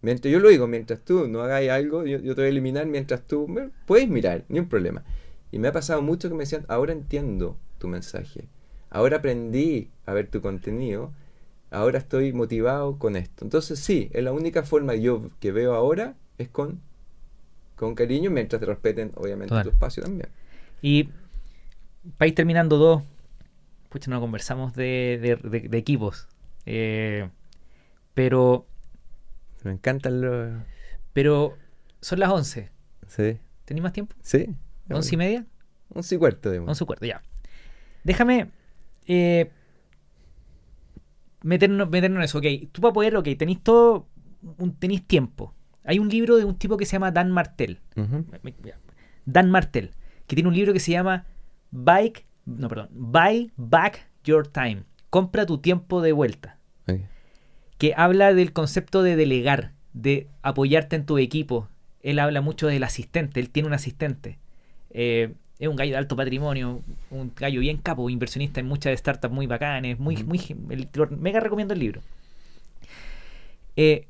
Mientras 0.07 0.31
yo 0.31 0.39
lo 0.39 0.47
digo, 0.47 0.67
mientras 0.67 1.01
tú 1.01 1.27
no 1.27 1.41
hagáis 1.41 1.69
algo, 1.69 2.05
yo, 2.05 2.21
te 2.21 2.33
voy 2.33 2.45
a 2.45 2.47
eliminar 2.47 2.85
mientras 2.85 3.23
tú 3.23 3.45
puedes 3.85 4.07
mirar, 4.07 4.45
ni 4.47 4.57
un 4.57 4.69
problema. 4.69 5.03
Y 5.51 5.59
me 5.59 5.67
ha 5.67 5.73
pasado 5.73 6.01
mucho 6.01 6.29
que 6.29 6.33
me 6.33 6.43
decían, 6.43 6.63
ahora 6.69 6.93
entiendo 6.93 7.57
tu 7.77 7.89
mensaje, 7.89 8.47
ahora 8.89 9.17
aprendí 9.17 9.89
a 10.05 10.13
ver 10.13 10.29
tu 10.29 10.39
contenido, 10.39 11.11
ahora 11.71 11.97
estoy 11.97 12.31
motivado 12.31 12.97
con 12.97 13.17
esto. 13.17 13.43
Entonces 13.43 13.79
sí, 13.79 14.09
es 14.13 14.23
la 14.23 14.31
única 14.31 14.63
forma 14.63 14.95
yo 14.95 15.29
que 15.41 15.51
veo 15.51 15.73
ahora 15.73 16.15
es 16.37 16.47
con, 16.47 16.79
con 17.75 17.93
cariño 17.93 18.31
mientras 18.31 18.61
te 18.61 18.65
respeten 18.65 19.11
obviamente 19.15 19.61
tu 19.61 19.67
espacio 19.67 20.03
también. 20.03 20.29
Y 20.81 21.09
para 22.17 22.29
ir 22.29 22.35
terminando 22.35 22.77
dos, 22.77 23.03
pucha, 23.89 24.09
no 24.09 24.21
conversamos 24.21 24.73
de, 24.73 25.37
de, 25.43 25.77
equipos. 25.77 26.29
Eh, 26.65 27.27
pero. 28.13 28.65
Me 29.67 29.73
encantan 29.73 30.21
los. 30.21 30.63
Pero 31.13 31.57
son 32.01 32.19
las 32.19 32.29
11. 32.29 32.71
Sí. 33.07 33.37
¿Tenéis 33.65 33.83
más 33.83 33.93
tiempo? 33.93 34.15
Sí. 34.21 34.55
¿Once 34.89 35.13
y 35.13 35.17
media? 35.17 35.45
Once 35.93 36.15
y 36.15 36.17
cuarto, 36.17 36.49
digamos. 36.51 36.69
Once 36.69 36.83
y 36.83 36.87
cuarto, 36.87 37.05
ya. 37.05 37.21
Déjame 38.03 38.49
eh, 39.07 39.51
meternos, 41.43 41.89
meternos 41.89 42.19
en 42.19 42.23
eso. 42.23 42.37
Ok, 42.37 42.45
tú 42.71 42.81
para 42.81 42.93
poder, 42.93 43.15
ok, 43.17 43.27
tenéis 43.37 43.61
todo, 43.61 44.07
tenéis 44.79 45.05
tiempo. 45.05 45.53
Hay 45.83 45.99
un 45.99 46.09
libro 46.09 46.37
de 46.37 46.45
un 46.45 46.55
tipo 46.55 46.77
que 46.77 46.85
se 46.85 46.93
llama 46.93 47.11
Dan 47.11 47.31
Martel. 47.31 47.79
Dan 49.25 49.51
Martel, 49.51 49.91
que 50.27 50.35
tiene 50.35 50.49
un 50.49 50.55
libro 50.55 50.73
que 50.73 50.79
se 50.79 50.91
llama 50.91 51.25
Bike, 51.71 52.25
no, 52.45 52.69
perdón, 52.69 52.89
Buy 52.91 53.51
Back 53.57 54.09
Your 54.23 54.47
Time. 54.47 54.83
Compra 55.09 55.45
tu 55.45 55.57
tiempo 55.59 56.01
de 56.01 56.11
vuelta. 56.11 56.57
Que 57.77 57.93
habla 57.95 58.33
del 58.33 58.53
concepto 58.53 59.03
de 59.03 59.15
delegar, 59.15 59.73
de 59.93 60.27
apoyarte 60.41 60.95
en 60.95 61.05
tu 61.05 61.17
equipo. 61.17 61.69
Él 62.01 62.19
habla 62.19 62.41
mucho 62.41 62.67
del 62.67 62.83
asistente, 62.83 63.39
él 63.39 63.49
tiene 63.49 63.67
un 63.67 63.73
asistente. 63.73 64.39
Eh, 64.91 65.33
es 65.59 65.67
un 65.67 65.75
gallo 65.75 65.91
de 65.91 65.97
alto 65.97 66.15
patrimonio, 66.15 66.81
un 67.09 67.31
gallo 67.35 67.59
bien 67.59 67.77
capo, 67.77 68.09
inversionista 68.09 68.59
en 68.59 68.67
muchas 68.67 68.97
startups 68.99 69.33
muy 69.33 69.47
bacanes, 69.47 69.99
muy, 69.99 70.23
muy, 70.23 70.39
mega 71.19 71.39
recomiendo 71.39 71.73
el 71.73 71.79
libro. 71.79 72.01
Eh, 73.75 74.07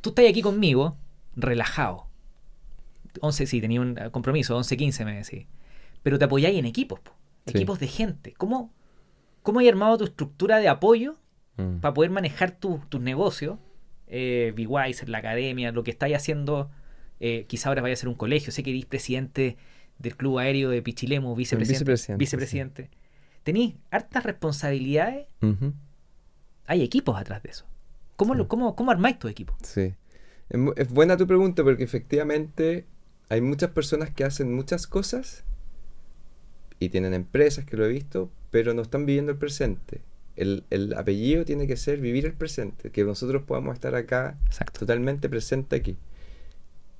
tú 0.00 0.10
estás 0.10 0.26
aquí 0.28 0.42
conmigo, 0.42 0.96
relajado, 1.34 2.06
11, 3.20 3.46
sí, 3.46 3.60
tenía 3.60 3.80
un 3.80 3.94
compromiso, 4.10 4.56
11, 4.56 4.76
15 4.76 5.04
me 5.04 5.16
decís. 5.16 5.46
Pero 6.02 6.18
te 6.18 6.24
apoyáis 6.24 6.58
en 6.58 6.64
equipos, 6.66 7.00
equipos 7.46 7.78
de 7.78 7.88
gente. 7.88 8.34
¿Cómo, 8.36 8.70
¿Cómo 9.44 9.60
hay 9.60 9.68
armado 9.68 9.98
tu 9.98 10.04
estructura 10.04 10.58
de 10.58 10.68
apoyo 10.68 11.16
mm. 11.58 11.80
para 11.80 11.92
poder 11.92 12.10
manejar 12.10 12.52
tus 12.58 12.80
negocios? 12.98 13.58
Eh, 14.06 14.54
B-Wise, 14.56 15.06
la 15.06 15.18
academia, 15.18 15.70
lo 15.70 15.84
que 15.84 15.90
estáis 15.90 16.16
haciendo, 16.16 16.70
eh, 17.20 17.44
quizá 17.46 17.68
ahora 17.68 17.82
vaya 17.82 17.92
a 17.92 17.96
ser 17.96 18.08
un 18.08 18.14
colegio. 18.14 18.52
Sé 18.52 18.62
que 18.62 18.70
eres 18.70 18.86
presidente 18.86 19.58
del 19.98 20.16
Club 20.16 20.38
Aéreo 20.38 20.70
de 20.70 20.80
Pichilemu, 20.80 21.36
vicepresidente. 21.36 22.16
Vicepresidente. 22.16 22.90
Tenéis 23.42 23.74
hartas 23.90 24.24
responsabilidades. 24.24 25.26
Hay 26.64 26.82
equipos 26.82 27.20
atrás 27.20 27.42
de 27.42 27.50
eso. 27.50 27.66
¿Cómo, 28.16 28.34
lo, 28.34 28.48
cómo, 28.48 28.74
cómo 28.74 28.92
armáis 28.92 29.18
tu 29.18 29.28
equipo? 29.28 29.54
Sí. 29.62 29.92
es 30.48 30.88
buena 30.88 31.18
tu 31.18 31.26
pregunta 31.26 31.62
porque 31.62 31.84
efectivamente 31.84 32.86
hay 33.28 33.42
muchas 33.42 33.72
personas 33.72 34.08
que 34.08 34.24
hacen 34.24 34.54
muchas 34.54 34.86
cosas 34.86 35.44
y 36.84 36.88
tienen 36.88 37.14
empresas 37.14 37.64
que 37.64 37.76
lo 37.76 37.84
he 37.84 37.88
visto, 37.88 38.30
pero 38.50 38.74
no 38.74 38.82
están 38.82 39.06
viviendo 39.06 39.32
el 39.32 39.38
presente. 39.38 40.00
El, 40.36 40.94
apellido 40.96 41.44
tiene 41.44 41.66
que 41.66 41.76
ser 41.76 42.00
vivir 42.00 42.26
el 42.26 42.32
presente, 42.32 42.90
que 42.90 43.04
nosotros 43.04 43.42
podamos 43.42 43.74
estar 43.74 43.94
acá 43.94 44.38
totalmente 44.78 45.28
presente 45.28 45.76
aquí. 45.76 45.96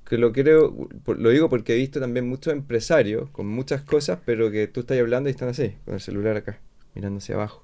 Que 0.05 0.17
lo 0.17 0.31
creo, 0.31 0.87
lo 1.05 1.29
digo 1.29 1.49
porque 1.49 1.73
he 1.73 1.77
visto 1.77 1.99
también 1.99 2.27
muchos 2.27 2.53
empresarios 2.53 3.29
con 3.31 3.47
muchas 3.47 3.81
cosas, 3.81 4.19
pero 4.25 4.51
que 4.51 4.67
tú 4.67 4.81
estás 4.81 4.99
hablando 4.99 5.29
y 5.29 5.31
están 5.31 5.49
así, 5.49 5.75
con 5.83 5.95
el 5.95 5.99
celular 5.99 6.37
acá, 6.37 6.59
mirando 6.93 7.17
hacia 7.17 7.35
abajo. 7.35 7.63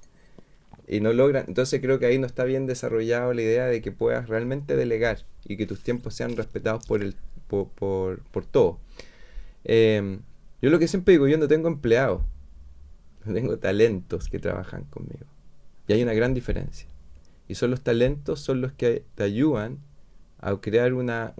Y 0.88 1.00
no 1.00 1.12
logran, 1.12 1.44
entonces 1.48 1.80
creo 1.80 1.98
que 1.98 2.06
ahí 2.06 2.18
no 2.18 2.26
está 2.26 2.44
bien 2.44 2.66
desarrollado 2.66 3.32
la 3.32 3.42
idea 3.42 3.66
de 3.66 3.80
que 3.80 3.92
puedas 3.92 4.28
realmente 4.28 4.76
delegar 4.76 5.24
y 5.46 5.56
que 5.56 5.66
tus 5.66 5.80
tiempos 5.80 6.14
sean 6.14 6.36
respetados 6.36 6.84
por 6.86 7.02
el 7.02 7.14
por, 7.48 8.20
por, 8.30 8.46
todo. 8.46 8.78
Em, 9.64 10.20
yo 10.62 10.70
lo 10.70 10.78
que 10.78 10.88
siempre 10.88 11.12
digo, 11.12 11.28
yo 11.28 11.36
no 11.38 11.48
tengo 11.48 11.68
empleados, 11.68 12.22
no 13.24 13.34
tengo 13.34 13.58
talentos 13.58 14.28
que 14.28 14.38
trabajan 14.38 14.84
conmigo. 14.84 15.26
Y 15.88 15.92
hay 15.92 16.02
una 16.02 16.14
gran 16.14 16.34
diferencia. 16.34 16.88
Y 17.48 17.56
son 17.56 17.70
los 17.70 17.82
talentos, 17.82 18.40
son 18.40 18.60
los 18.60 18.72
que 18.72 19.04
te 19.16 19.24
ayudan 19.24 19.78
a 20.38 20.56
crear 20.60 20.94
una, 20.94 21.34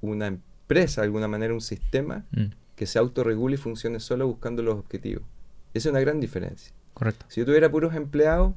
una 0.00 0.26
empresa, 0.26 1.00
de 1.00 1.06
alguna 1.06 1.28
manera, 1.28 1.54
un 1.54 1.60
sistema 1.60 2.26
mm. 2.32 2.46
que 2.76 2.86
se 2.86 2.98
autorregule 2.98 3.54
y 3.54 3.58
funcione 3.58 4.00
solo 4.00 4.26
buscando 4.26 4.62
los 4.62 4.76
objetivos. 4.76 5.24
Esa 5.72 5.88
es 5.88 5.92
una 5.92 6.00
gran 6.00 6.20
diferencia. 6.20 6.74
Correcto. 6.94 7.26
Si 7.28 7.40
yo 7.40 7.46
tuviera 7.46 7.70
puros 7.70 7.94
empleados, 7.94 8.54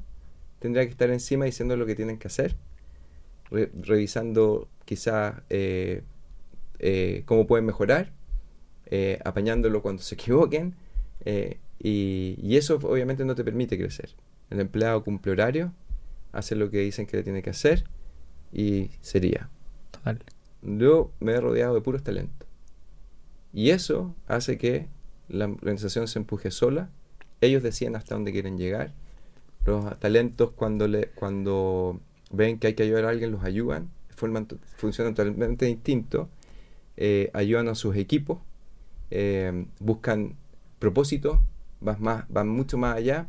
tendría 0.58 0.84
que 0.84 0.90
estar 0.90 1.10
encima 1.10 1.44
diciendo 1.44 1.76
lo 1.76 1.86
que 1.86 1.94
tienen 1.94 2.18
que 2.18 2.26
hacer, 2.26 2.56
revisando 3.50 4.68
quizás 4.84 5.42
eh, 5.48 6.02
eh, 6.78 7.22
cómo 7.26 7.46
pueden 7.46 7.66
mejorar, 7.66 8.12
eh, 8.90 9.18
apañándolo 9.24 9.82
cuando 9.82 10.02
se 10.02 10.14
equivoquen, 10.16 10.74
eh, 11.24 11.58
y, 11.78 12.56
eso 12.56 12.76
obviamente 12.82 13.24
no 13.24 13.34
te 13.34 13.44
permite 13.44 13.78
crecer. 13.78 14.10
El 14.50 14.60
empleado 14.60 15.04
cumple 15.04 15.32
horario, 15.32 15.72
hace 16.32 16.56
lo 16.56 16.70
que 16.70 16.78
dicen 16.78 17.06
que 17.06 17.18
le 17.18 17.22
tiene 17.22 17.42
que 17.42 17.50
hacer, 17.50 17.84
y 18.52 18.90
sería. 19.00 19.48
Total. 19.90 20.22
Yo 20.62 21.12
me 21.20 21.32
he 21.32 21.40
rodeado 21.40 21.74
de 21.74 21.80
puros 21.80 22.02
talentos. 22.02 22.48
Y 23.52 23.70
eso 23.70 24.14
hace 24.26 24.58
que 24.58 24.86
la 25.28 25.46
organización 25.46 26.08
se 26.08 26.18
empuje 26.18 26.50
sola, 26.50 26.90
ellos 27.40 27.62
deciden 27.62 27.96
hasta 27.96 28.14
dónde 28.14 28.32
quieren 28.32 28.58
llegar, 28.58 28.92
los 29.64 29.98
talentos 30.00 30.50
cuando, 30.52 30.88
le, 30.88 31.08
cuando 31.10 32.00
ven 32.30 32.58
que 32.58 32.68
hay 32.68 32.74
que 32.74 32.82
ayudar 32.82 33.04
a 33.04 33.10
alguien 33.10 33.30
los 33.30 33.44
ayudan, 33.44 33.90
forman, 34.08 34.48
funcionan 34.76 35.14
totalmente 35.14 35.66
distinto 35.66 36.28
eh, 37.00 37.30
ayudan 37.32 37.68
a 37.68 37.76
sus 37.76 37.94
equipos, 37.94 38.40
eh, 39.10 39.66
buscan 39.80 40.36
propósitos, 40.78 41.38
van, 41.80 42.00
más, 42.00 42.24
van 42.28 42.48
mucho 42.48 42.78
más 42.78 42.96
allá. 42.96 43.26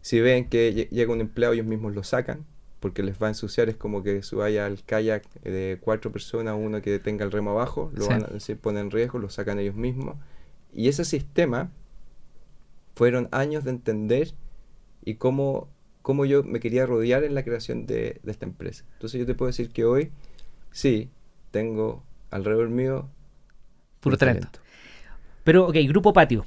Si 0.00 0.20
ven 0.20 0.48
que 0.48 0.88
llega 0.90 1.12
un 1.12 1.20
empleado, 1.20 1.54
ellos 1.54 1.66
mismos 1.66 1.94
lo 1.94 2.04
sacan, 2.04 2.44
porque 2.80 3.02
les 3.02 3.20
va 3.20 3.28
a 3.28 3.30
ensuciar, 3.30 3.68
es 3.70 3.76
como 3.76 4.02
que 4.02 4.20
vaya 4.32 4.66
al 4.66 4.84
kayak 4.84 5.24
de 5.42 5.78
cuatro 5.80 6.12
personas, 6.12 6.54
uno 6.58 6.82
que 6.82 6.98
tenga 6.98 7.24
el 7.24 7.32
remo 7.32 7.52
abajo, 7.52 7.90
lo 7.94 8.06
van 8.06 8.24
a, 8.24 8.40
se 8.40 8.56
pone 8.56 8.80
en 8.80 8.90
riesgo, 8.90 9.18
lo 9.18 9.30
sacan 9.30 9.58
ellos 9.58 9.74
mismos. 9.74 10.16
Y 10.74 10.88
ese 10.88 11.04
sistema 11.04 11.70
fueron 12.94 13.28
años 13.32 13.64
de 13.64 13.70
entender 13.70 14.34
y 15.02 15.14
cómo, 15.14 15.68
cómo 16.02 16.26
yo 16.26 16.42
me 16.42 16.60
quería 16.60 16.84
rodear 16.84 17.24
en 17.24 17.34
la 17.34 17.42
creación 17.42 17.86
de, 17.86 18.20
de 18.22 18.30
esta 18.30 18.44
empresa. 18.44 18.84
Entonces 18.94 19.18
yo 19.18 19.26
te 19.26 19.34
puedo 19.34 19.46
decir 19.46 19.70
que 19.70 19.84
hoy, 19.86 20.10
sí, 20.70 21.08
tengo 21.50 22.02
alrededor 22.30 22.68
mío. 22.68 23.08
Puro 24.00 24.18
talento. 24.18 24.63
Pero, 25.44 25.68
ok, 25.68 25.76
grupo 25.88 26.12
patio. 26.12 26.46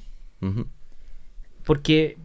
Porque 1.64 2.18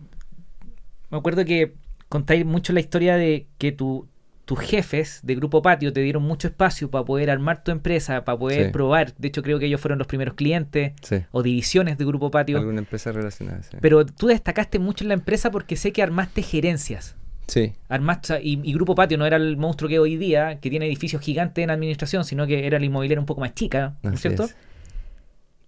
me 1.11 1.18
acuerdo 1.18 1.45
que 1.45 1.75
contáis 2.09 2.45
mucho 2.45 2.73
la 2.73 2.81
historia 2.81 3.16
de 3.16 3.47
que 3.59 3.73
tu, 3.73 4.07
tus 4.45 4.59
jefes 4.61 5.20
de 5.23 5.35
Grupo 5.35 5.62
Patio 5.62 5.93
te 5.93 6.01
dieron 6.01 6.23
mucho 6.23 6.49
espacio 6.49 6.91
para 6.91 7.05
poder 7.05 7.31
armar 7.31 7.64
tu 7.64 7.70
empresa, 7.70 8.25
para 8.25 8.39
poder 8.39 8.66
Sí. 8.66 8.73
probar. 8.73 9.14
De 9.16 9.29
hecho, 9.29 9.43
creo 9.43 9.59
que 9.59 9.66
ellos 9.66 9.81
fueron 9.81 9.99
los 9.99 10.07
primeros 10.07 10.35
clientes 10.35 10.93
Sí. 11.03 11.16
o 11.31 11.43
divisiones 11.43 11.97
de 11.99 12.05
Grupo 12.05 12.31
Patio. 12.31 12.59
Alguna 12.59 12.81
empresa 12.81 13.12
relacionada. 13.12 13.62
Sí. 13.62 13.77
Pero 13.81 14.05
tú 14.07 14.27
destacaste 14.27 14.79
mucho 14.79 15.05
en 15.05 15.09
la 15.09 15.14
empresa 15.14 15.51
porque 15.51 15.77
sé 15.77 15.93
que 15.93 16.03
armaste 16.03 16.43
gerencias. 16.43 17.16
sí. 17.49 17.73
Armaste, 17.89 18.41
y, 18.43 18.61
y 18.62 18.73
Grupo 18.75 18.95
Patio 18.95 19.18
no 19.18 19.27
era 19.27 19.37
el 19.37 19.57
monstruo 19.57 19.89
que 19.89 19.99
hoy 19.99 20.16
día, 20.16 20.59
que 20.61 20.70
tiene 20.70 20.87
edificios 20.87 21.20
gigantes 21.23 21.62
en 21.62 21.70
administración, 21.70 22.25
sino 22.25 22.47
que 22.47 22.66
era 22.66 22.79
la 22.79 22.85
inmobiliaria 22.87 23.20
un 23.20 23.27
poco 23.27 23.41
más 23.41 23.55
chica, 23.55 23.97
¿no 24.03 24.12
es 24.12 24.20
cierto? 24.20 24.45
es. 24.45 24.57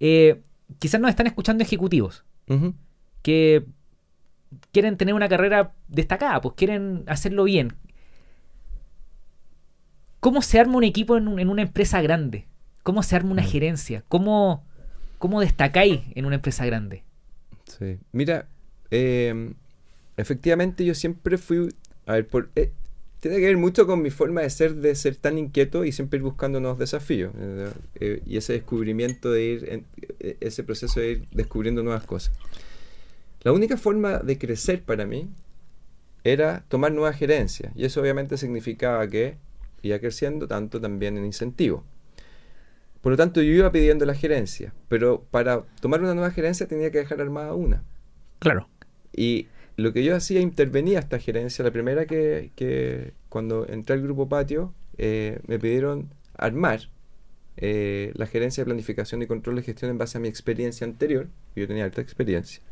Eh, 0.01 0.41
quizás 0.79 1.01
nos 1.01 1.11
están 1.11 1.27
escuchando 1.27 1.63
ejecutivos 1.65 2.25
que 3.23 3.65
quieren 4.73 4.97
tener 4.97 5.15
una 5.15 5.29
carrera 5.29 5.73
destacada, 5.89 6.41
pues 6.41 6.55
quieren 6.57 7.05
hacerlo 7.07 7.45
bien. 7.45 7.73
¿Cómo 10.21 10.43
se 10.43 10.59
arma 10.59 10.77
un 10.77 10.85
equipo 10.85 11.17
en, 11.17 11.29
un- 11.29 11.39
en 11.39 11.49
una 11.49 11.63
empresa 11.63 12.01
grande? 12.01 12.47
¿Cómo 12.83 13.03
se 13.03 13.17
arma 13.17 13.33
una 13.33 13.43
Mm. 13.43 13.47
gerencia? 13.47 14.05
¿Cómo, 14.09 14.65
¿Cómo 15.19 15.41
destacáis 15.41 16.01
en 16.15 16.25
una 16.27 16.37
empresa 16.37 16.65
grande? 16.67 17.03
Sí. 17.67 17.99
Mira, 18.13 18.47
eh, 18.91 19.55
efectivamente 20.17 20.85
yo 20.85 20.95
siempre 20.95 21.39
fui, 21.39 21.69
a 22.07 22.13
ver, 22.13 22.27
por, 22.29 22.51
eh, 22.57 22.73
tiene 23.25 23.39
que 23.39 23.47
ver 23.47 23.57
mucho 23.57 23.87
con 23.87 24.03
mi 24.03 24.11
forma 24.11 24.43
de 24.43 24.51
ser, 24.51 24.75
de 24.75 24.95
ser 24.95 25.17
tan 25.17 25.39
inquieto 25.39 25.87
y 25.87 25.93
siempre 25.93 26.19
ir 26.19 26.23
buscando 26.23 26.61
nuevos 26.61 26.79
desafíos. 26.79 27.33
eh, 27.39 27.71
eh, 28.01 28.23
y 28.27 28.37
ese 28.37 28.53
descubrimiento 28.53 29.33
de 29.33 29.43
ir, 29.43 29.69
en- 29.71 29.87
eh, 30.21 30.37
ese 30.41 30.63
proceso 30.63 31.01
de 31.01 31.13
ir 31.13 31.29
descubriendo 31.33 31.83
nuevas 31.83 32.05
cosas. 32.05 32.35
La 33.43 33.53
única 33.53 33.79
forma 33.79 34.19
de 34.19 34.37
crecer 34.37 34.83
para 34.83 35.07
mí 35.07 35.27
era 36.23 36.65
tomar 36.69 36.93
nuevas 36.93 37.17
gerencias. 37.17 37.73
Y 37.75 37.87
eso 37.87 38.03
obviamente 38.03 38.37
significaba 38.37 39.09
que 39.09 39.39
iba 39.81 39.99
creciendo 39.99 40.47
tanto 40.47 40.79
también 40.79 41.17
en 41.17 41.25
incentivo. 41.25 41.83
Por 43.01 43.13
lo 43.13 43.17
tanto, 43.17 43.41
yo 43.41 43.53
iba 43.53 43.73
pidiendo 43.73 44.05
la 44.05 44.15
gerencia, 44.15 44.75
pero 44.91 45.25
para 45.31 45.63
tomar 45.81 46.03
una 46.03 46.13
nueva 46.13 46.31
gerencia 46.31 46.69
tenía 46.69 46.91
que 46.91 46.99
dejar 46.99 47.23
armada 47.23 47.55
una. 47.55 47.83
Claro. 48.39 48.69
Y 49.17 49.47
lo 49.77 49.93
que 49.93 50.05
yo 50.05 50.15
hacía, 50.15 50.41
intervenía 50.41 50.99
esta 51.01 51.19
gerencia. 51.19 51.65
La 51.65 51.71
primera 51.73 52.07
que, 52.07 52.53
que 52.57 53.13
cuando 53.29 53.67
entré 53.69 53.95
al 53.97 54.03
grupo 54.03 54.29
Patio, 54.29 54.73
eh, 54.99 55.41
me 55.47 55.59
pidieron 55.59 56.11
armar 56.37 56.89
eh, 57.57 58.13
la 58.15 58.27
gerencia 58.27 58.63
de 58.63 58.67
planificación 58.67 59.23
y 59.23 59.27
control 59.27 59.57
de 59.57 59.63
gestión 59.63 59.91
en 59.91 59.99
base 59.99 60.19
a 60.19 60.21
mi 60.21 60.29
experiencia 60.29 60.87
anterior. 60.87 61.29
Yo 61.57 61.67
tenía 61.67 61.85
alta 61.85 62.01
experiencia. 62.01 62.63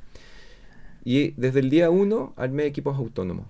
Y 1.04 1.30
desde 1.32 1.60
el 1.60 1.70
día 1.70 1.90
uno 1.90 2.32
armé 2.36 2.66
equipos 2.66 2.96
autónomos. 2.96 3.46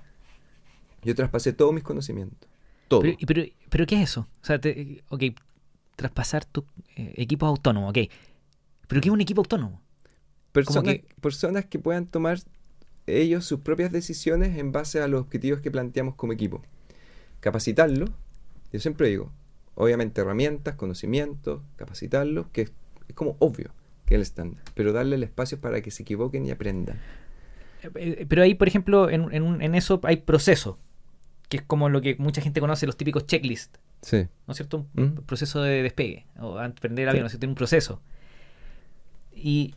Yo 1.02 1.14
traspasé 1.14 1.52
todos 1.52 1.74
mis 1.74 1.82
conocimientos. 1.82 2.48
Todo. 2.88 3.00
Pero, 3.02 3.16
pero, 3.26 3.42
pero 3.68 3.86
¿qué 3.86 3.96
es 3.96 4.02
eso? 4.10 4.28
O 4.42 4.44
sea, 4.46 4.58
te- 4.60 5.02
ok, 5.08 5.22
traspasar 5.96 6.44
tu 6.44 6.64
eh, 6.96 7.12
equipos 7.16 7.48
autónomos, 7.48 7.90
ok. 7.90 8.08
¿Pero 8.88 9.00
qué 9.00 9.08
es 9.08 9.12
un 9.12 9.20
equipo 9.20 9.40
autónomo? 9.42 9.80
personas, 10.52 10.94
que- 10.96 11.04
personas 11.20 11.64
que 11.66 11.78
puedan 11.78 12.06
tomar 12.06 12.38
ellos 13.06 13.44
sus 13.44 13.60
propias 13.60 13.92
decisiones 13.92 14.56
en 14.58 14.72
base 14.72 15.00
a 15.00 15.08
los 15.08 15.20
objetivos 15.22 15.60
que 15.60 15.70
planteamos 15.70 16.14
como 16.14 16.32
equipo. 16.32 16.62
Capacitarlos, 17.40 18.10
yo 18.72 18.80
siempre 18.80 19.08
digo, 19.08 19.32
obviamente 19.74 20.20
herramientas, 20.20 20.74
conocimientos, 20.76 21.62
capacitarlos, 21.76 22.46
que 22.52 22.62
es, 22.62 22.72
es 23.08 23.14
como 23.14 23.36
obvio 23.40 23.72
que 24.06 24.14
es 24.14 24.16
el 24.16 24.22
estándar, 24.22 24.62
pero 24.74 24.92
darle 24.92 25.16
el 25.16 25.22
espacio 25.22 25.60
para 25.60 25.80
que 25.80 25.90
se 25.90 26.02
equivoquen 26.02 26.44
y 26.46 26.50
aprendan. 26.50 26.96
Eh, 27.82 27.90
eh, 27.94 28.26
Pero 28.28 28.42
ahí, 28.42 28.54
por 28.54 28.68
ejemplo, 28.68 29.08
en, 29.10 29.32
en, 29.32 29.74
eso 29.74 30.00
hay 30.04 30.16
proceso, 30.18 30.78
que 31.48 31.58
es 31.58 31.62
como 31.62 31.88
lo 31.88 32.00
que 32.00 32.16
mucha 32.18 32.40
gente 32.40 32.60
conoce, 32.60 32.86
los 32.86 32.96
típicos 32.96 33.26
checklists, 33.26 33.78
Sí. 34.02 34.26
¿no 34.48 34.52
es 34.52 34.56
cierto? 34.56 34.86
Un 34.96 35.04
¿Mm? 35.14 35.14
proceso 35.26 35.62
de 35.62 35.82
despegue, 35.82 36.26
o 36.40 36.58
aprender 36.58 37.08
avión, 37.08 37.20
Sí. 37.20 37.22
¿no 37.22 37.26
es 37.26 37.32
cierto? 37.32 37.46
Un 37.48 37.54
proceso. 37.54 38.02
Y 39.32 39.74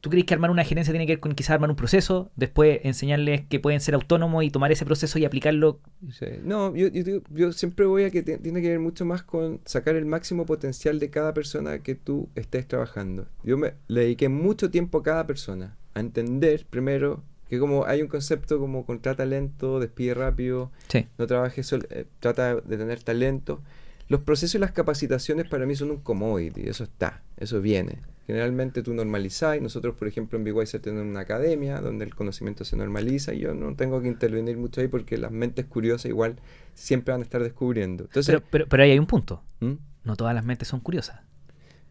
tú 0.00 0.10
crees 0.10 0.24
que 0.26 0.34
armar 0.34 0.50
una 0.50 0.64
gerencia 0.64 0.92
tiene 0.92 1.06
que 1.06 1.12
ver 1.12 1.20
con 1.20 1.32
quizás 1.34 1.50
armar 1.50 1.70
un 1.70 1.76
proceso, 1.76 2.30
después 2.36 2.80
enseñarles 2.84 3.42
que 3.46 3.60
pueden 3.60 3.80
ser 3.80 3.94
autónomos 3.94 4.44
y 4.44 4.50
tomar 4.50 4.72
ese 4.72 4.84
proceso 4.84 5.18
y 5.18 5.24
aplicarlo. 5.24 5.80
Sí. 6.10 6.26
No, 6.42 6.74
yo, 6.74 6.88
yo, 6.88 7.20
yo 7.30 7.52
siempre 7.52 7.86
voy 7.86 8.04
a 8.04 8.10
que 8.10 8.22
te- 8.22 8.38
tiene 8.38 8.62
que 8.62 8.68
ver 8.70 8.80
mucho 8.80 9.04
más 9.04 9.22
con 9.22 9.60
sacar 9.64 9.96
el 9.96 10.06
máximo 10.06 10.46
potencial 10.46 10.98
de 10.98 11.10
cada 11.10 11.34
persona 11.34 11.80
que 11.80 11.94
tú 11.94 12.28
estés 12.34 12.66
trabajando. 12.66 13.26
Yo 13.44 13.56
me 13.58 13.74
le 13.88 14.00
dediqué 14.02 14.28
mucho 14.28 14.70
tiempo 14.70 14.98
a 14.98 15.02
cada 15.02 15.26
persona, 15.26 15.76
a 15.94 16.00
entender 16.00 16.66
primero 16.70 17.22
que 17.48 17.58
como 17.58 17.84
hay 17.84 18.00
un 18.00 18.06
concepto 18.08 18.58
como 18.60 18.86
contrata 18.86 19.24
talento, 19.24 19.80
despide 19.80 20.14
rápido, 20.14 20.70
Sí. 20.88 21.06
no 21.18 21.26
trabajes, 21.26 21.66
sol- 21.66 21.86
eh, 21.90 22.04
trata 22.20 22.54
de 22.54 22.76
tener 22.78 23.02
talento. 23.02 23.60
Los 24.08 24.20
procesos 24.22 24.54
y 24.54 24.58
las 24.58 24.72
capacitaciones 24.72 25.48
para 25.48 25.66
mí 25.66 25.74
son 25.76 25.90
un 25.90 25.98
commodity, 25.98 26.62
eso 26.68 26.84
está, 26.84 27.22
eso 27.36 27.60
viene. 27.60 27.98
Generalmente 28.30 28.82
tú 28.84 28.94
normalizás 28.94 29.56
y 29.56 29.60
nosotros, 29.60 29.96
por 29.96 30.06
ejemplo, 30.06 30.38
en 30.38 30.44
BYC 30.44 30.80
tenemos 30.80 31.04
una 31.06 31.20
academia 31.20 31.80
donde 31.80 32.04
el 32.04 32.14
conocimiento 32.14 32.64
se 32.64 32.76
normaliza 32.76 33.34
y 33.34 33.40
yo 33.40 33.54
no 33.54 33.74
tengo 33.74 34.00
que 34.00 34.06
intervenir 34.06 34.56
mucho 34.56 34.80
ahí 34.80 34.86
porque 34.86 35.18
las 35.18 35.32
mentes 35.32 35.66
curiosas 35.66 36.06
igual 36.06 36.36
siempre 36.74 37.10
van 37.12 37.22
a 37.22 37.24
estar 37.24 37.42
descubriendo. 37.42 38.04
Entonces, 38.04 38.26
Pero, 38.36 38.46
pero, 38.48 38.66
pero 38.68 38.82
ahí 38.84 38.92
hay 38.92 38.98
un 39.00 39.06
punto. 39.06 39.42
¿Mm? 39.58 39.72
No 40.04 40.14
todas 40.16 40.32
las 40.34 40.44
mentes 40.44 40.68
son 40.68 40.78
curiosas. 40.78 41.20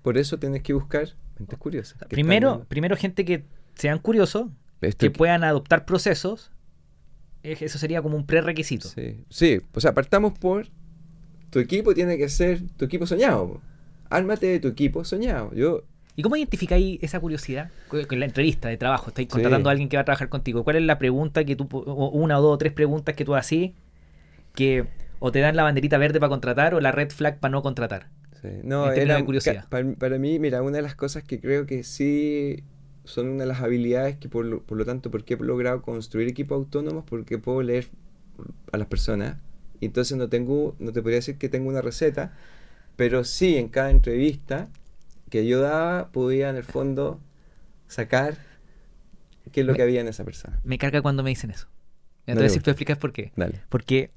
por 0.02 0.18
eso 0.18 0.40
tienes 0.40 0.64
que 0.64 0.72
buscar 0.72 1.10
mentes 1.38 1.60
curiosas. 1.60 1.94
están 1.96 2.08
Primero, 2.10 2.66
primero 2.70 2.96
gente 2.96 3.26
que 3.26 3.44
sean 3.76 4.00
curiosos, 4.00 4.48
esto 4.80 5.06
que 5.08 5.12
que- 5.12 5.18
puedan 5.18 5.44
adoptar 5.44 5.86
procesos. 5.86 6.52
Eso 7.44 7.78
sería 7.78 8.02
como 8.02 8.16
un 8.18 8.26
prerequisito. 8.26 8.88
Sí, 8.88 9.24
sí, 9.30 9.60
o 9.74 9.80
sea, 9.82 9.94
partamos 9.94 10.38
por 10.40 10.68
tu 11.50 11.60
equipo 11.60 11.94
tiene 11.94 12.18
que 12.18 12.30
ser 12.30 12.62
tu 12.78 12.86
equipo 12.86 13.06
soñado. 13.06 13.62
Ármate 14.10 14.48
de 14.48 14.60
tu 14.60 14.68
equipo 14.70 15.04
soñado. 15.06 15.54
Yo 15.54 15.84
¿Y 16.20 16.22
cómo 16.22 16.36
identificáis 16.36 17.02
esa 17.02 17.18
curiosidad 17.22 17.72
con 17.88 18.20
la 18.20 18.26
entrevista 18.26 18.68
de 18.68 18.76
trabajo? 18.76 19.08
Estáis 19.08 19.28
Sí. 19.28 19.32
contratando 19.32 19.70
a 19.70 19.72
alguien 19.72 19.88
que 19.88 19.96
va 19.96 20.02
a 20.02 20.04
trabajar 20.04 20.28
contigo. 20.28 20.66
¿Cuál 20.66 20.76
es 20.76 20.84
la 20.84 21.00
pregunta 21.00 21.46
que 21.46 21.56
tú, 21.56 21.70
o 21.72 22.10
una 22.10 22.40
o 22.40 22.42
dos 22.42 22.56
o 22.56 22.58
tres 22.58 22.74
preguntas 22.74 23.16
que 23.16 23.24
tú 23.24 23.36
haces 23.36 23.72
que 24.54 24.84
o 25.20 25.32
te 25.32 25.40
dan 25.40 25.56
la 25.56 25.64
banderita 25.64 25.98
verde 25.98 26.20
para 26.20 26.30
contratar 26.30 26.74
o 26.74 26.82
la 26.82 26.92
red 26.92 27.10
flag 27.10 27.40
para 27.40 27.54
no 27.54 27.62
contratar? 27.62 28.10
Sí, 28.42 28.50
No, 28.66 28.92
era 28.92 29.16
de 29.16 29.24
curiosidad. 29.24 29.66
Para, 29.70 29.94
para 29.94 30.20
mí, 30.20 30.40
mira, 30.40 30.62
una 30.62 30.76
de 30.76 30.82
las 30.82 30.94
cosas 30.94 31.24
que 31.24 31.40
creo 31.40 31.66
que 31.66 31.84
sí 31.84 32.66
son 33.06 33.30
una 33.30 33.44
de 33.44 33.48
las 33.48 33.62
habilidades 33.62 34.18
que 34.18 34.28
por 34.28 34.44
lo, 34.44 34.62
por 34.62 34.78
lo 34.78 34.84
tanto, 34.84 35.12
porque 35.12 35.36
he 35.36 35.38
logrado 35.38 35.82
construir 35.82 36.28
equipos 36.28 36.58
autónomos, 36.58 37.06
porque 37.08 37.38
puedo 37.38 37.62
leer 37.62 37.88
a 38.74 38.78
las 38.78 38.90
personas. 38.90 39.38
Y 39.80 39.86
entonces 39.86 40.18
no 40.18 40.28
tengo, 40.28 40.76
no 40.80 40.92
te 40.92 41.02
podría 41.02 41.20
decir 41.20 41.38
que 41.38 41.48
tengo 41.48 41.70
una 41.70 41.82
receta, 41.82 42.34
pero 42.98 43.24
sí 43.24 43.56
en 43.56 43.70
cada 43.70 43.90
entrevista 43.90 44.68
que 45.30 45.46
yo 45.48 45.62
daba 45.62 46.10
podía 46.12 46.50
en 46.50 46.56
el 46.56 46.64
fondo 46.64 47.20
sacar 47.88 48.38
qué 49.52 49.62
es 49.62 49.66
lo 49.66 49.74
Me- 49.74 49.78
que 49.78 49.84
había 49.84 50.02
en 50.02 50.08
esa 50.08 50.24
persona. 50.24 50.60
Me 50.64 50.78
carga 50.78 51.02
cuando 51.02 51.24
me 51.24 51.30
dicen 51.30 51.52
eso. 51.52 51.68
Te 52.26 52.34
voy 52.36 52.44
a 52.44 52.48
explicar 52.48 53.00
por 53.00 53.12
qué. 53.12 53.32
Dale. 53.36 53.62
Porque 53.70 54.12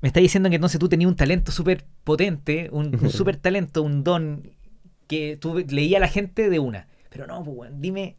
me 0.00 0.08
está 0.08 0.20
diciendo 0.20 0.48
que 0.48 0.54
entonces 0.54 0.78
tú 0.80 0.88
tenías 0.88 1.08
un 1.10 1.16
talento 1.16 1.52
súper 1.52 1.84
potente, 2.04 2.68
un, 2.72 2.96
un 3.00 3.10
súper 3.10 3.36
talento, 3.36 3.82
un 3.82 4.02
don 4.02 4.50
que 5.06 5.36
tú 5.36 5.64
leía 5.68 5.98
a 5.98 6.00
la 6.00 6.08
gente 6.08 6.48
de 6.48 6.58
una. 6.58 6.88
Pero 7.10 7.26
no, 7.26 7.42
pues, 7.44 7.70
dime, 7.74 8.16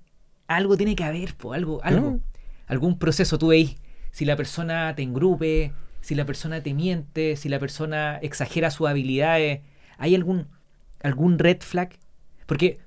algo 0.48 0.78
tiene 0.78 0.96
que 0.96 1.04
haber, 1.04 1.34
pues, 1.36 1.58
algo, 1.58 1.84
algo. 1.84 2.12
No. 2.12 2.20
Algún 2.68 3.00
proceso 3.00 3.38
tú 3.40 3.48
veis 3.48 3.78
si 4.12 4.26
la 4.26 4.36
persona 4.36 4.94
te 4.96 5.02
engrupe, 5.02 5.72
si 6.02 6.14
la 6.16 6.26
persona 6.26 6.62
te 6.62 6.74
miente, 6.74 7.36
si 7.38 7.50
la 7.50 7.60
persona 7.60 8.18
exagera 8.22 8.70
sus 8.70 8.88
habilidades. 8.88 9.62
¿Hay 9.98 10.14
algún, 10.16 10.48
algún 11.04 11.40
red 11.40 11.58
flag? 11.62 11.90
Porque 12.46 12.80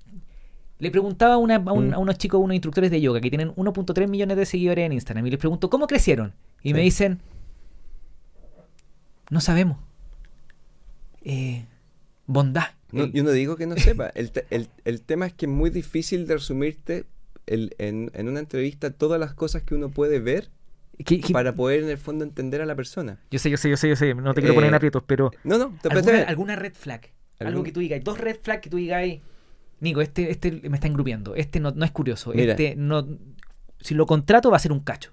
le 0.78 0.90
preguntaba 0.90 1.34
a, 1.34 1.36
una- 1.38 1.56
a 1.56 1.72
un- 1.72 1.88
Mm. 1.90 1.94
a 1.94 1.98
unos 1.98 2.18
chicos, 2.18 2.40
unos 2.40 2.54
instructores 2.54 2.90
de 2.90 3.00
yoga 3.00 3.20
que 3.20 3.30
tienen 3.30 3.52
1.3 3.56 4.08
millones 4.08 4.36
de 4.36 4.44
seguidores 4.46 4.84
en 4.86 4.92
Instagram 4.92 5.26
y 5.26 5.30
les 5.30 5.38
pregunto, 5.38 5.70
¿cómo 5.70 5.86
crecieron? 5.86 6.34
Y 6.62 6.72
me 6.74 6.80
dicen, 6.80 7.20
no 9.30 9.40
sabemos. 9.40 9.78
Eh, 11.22 11.64
bondad. 12.26 12.68
No, 12.92 13.06
yo 13.06 13.24
no 13.24 13.30
digo 13.30 13.56
que 13.56 13.66
no 13.66 13.76
sepa. 13.76 14.08
El, 14.14 14.30
te- 14.30 14.46
el- 14.50 14.68
el 14.84 15.00
tema 15.00 15.26
es 15.26 15.32
que 15.32 15.46
es 15.46 15.52
muy 15.52 15.70
difícil 15.70 16.26
de 16.26 16.34
resumirte 16.34 17.06
el- 17.46 17.74
en, 17.78 18.10
en 18.14 18.28
una 18.28 18.40
entrevista 18.40 18.90
todas 18.90 19.18
las 19.18 19.34
cosas 19.34 19.62
que 19.62 19.74
uno 19.74 19.88
puede 19.90 20.20
ver 20.20 20.50
para 21.32 21.54
poder 21.54 21.82
en 21.82 21.88
el 21.90 21.98
fondo 21.98 22.24
entender 22.24 22.60
a 22.62 22.66
la 22.66 22.76
persona. 22.76 23.18
Yo 23.30 23.38
sé, 23.38 23.50
yo 23.50 23.56
sé, 23.56 23.68
yo 23.68 23.76
sé, 23.76 23.88
yo 23.88 23.96
sé, 23.96 24.14
no 24.14 24.32
te 24.32 24.40
quiero 24.42 24.54
poner 24.54 24.68
en 24.68 24.74
Eh, 24.74 24.76
aprietos, 24.76 25.02
pero 25.06 25.32
No, 25.42 25.58
no, 25.58 25.76
te 25.82 25.88
¿alguna, 25.88 26.22
alguna 26.22 26.56
red 26.56 26.72
flag. 26.74 27.10
Algo 27.46 27.58
¿Algún- 27.58 27.64
que 27.64 27.72
tú 27.72 27.80
digas, 27.80 28.02
dos 28.02 28.18
red 28.18 28.36
flag 28.42 28.60
que 28.60 28.70
tú 28.70 28.76
digas, 28.76 29.04
Nico, 29.80 30.00
este, 30.00 30.30
este 30.30 30.50
me 30.68 30.76
está 30.76 30.86
engrupiendo, 30.86 31.34
este 31.34 31.60
no, 31.60 31.70
no 31.72 31.84
es 31.84 31.90
curioso, 31.90 32.32
Mira. 32.34 32.52
este 32.52 32.74
no... 32.76 33.06
Si 33.80 33.94
lo 33.94 34.06
contrato 34.06 34.50
va 34.50 34.56
a 34.56 34.60
ser 34.60 34.72
un 34.72 34.80
cacho. 34.80 35.12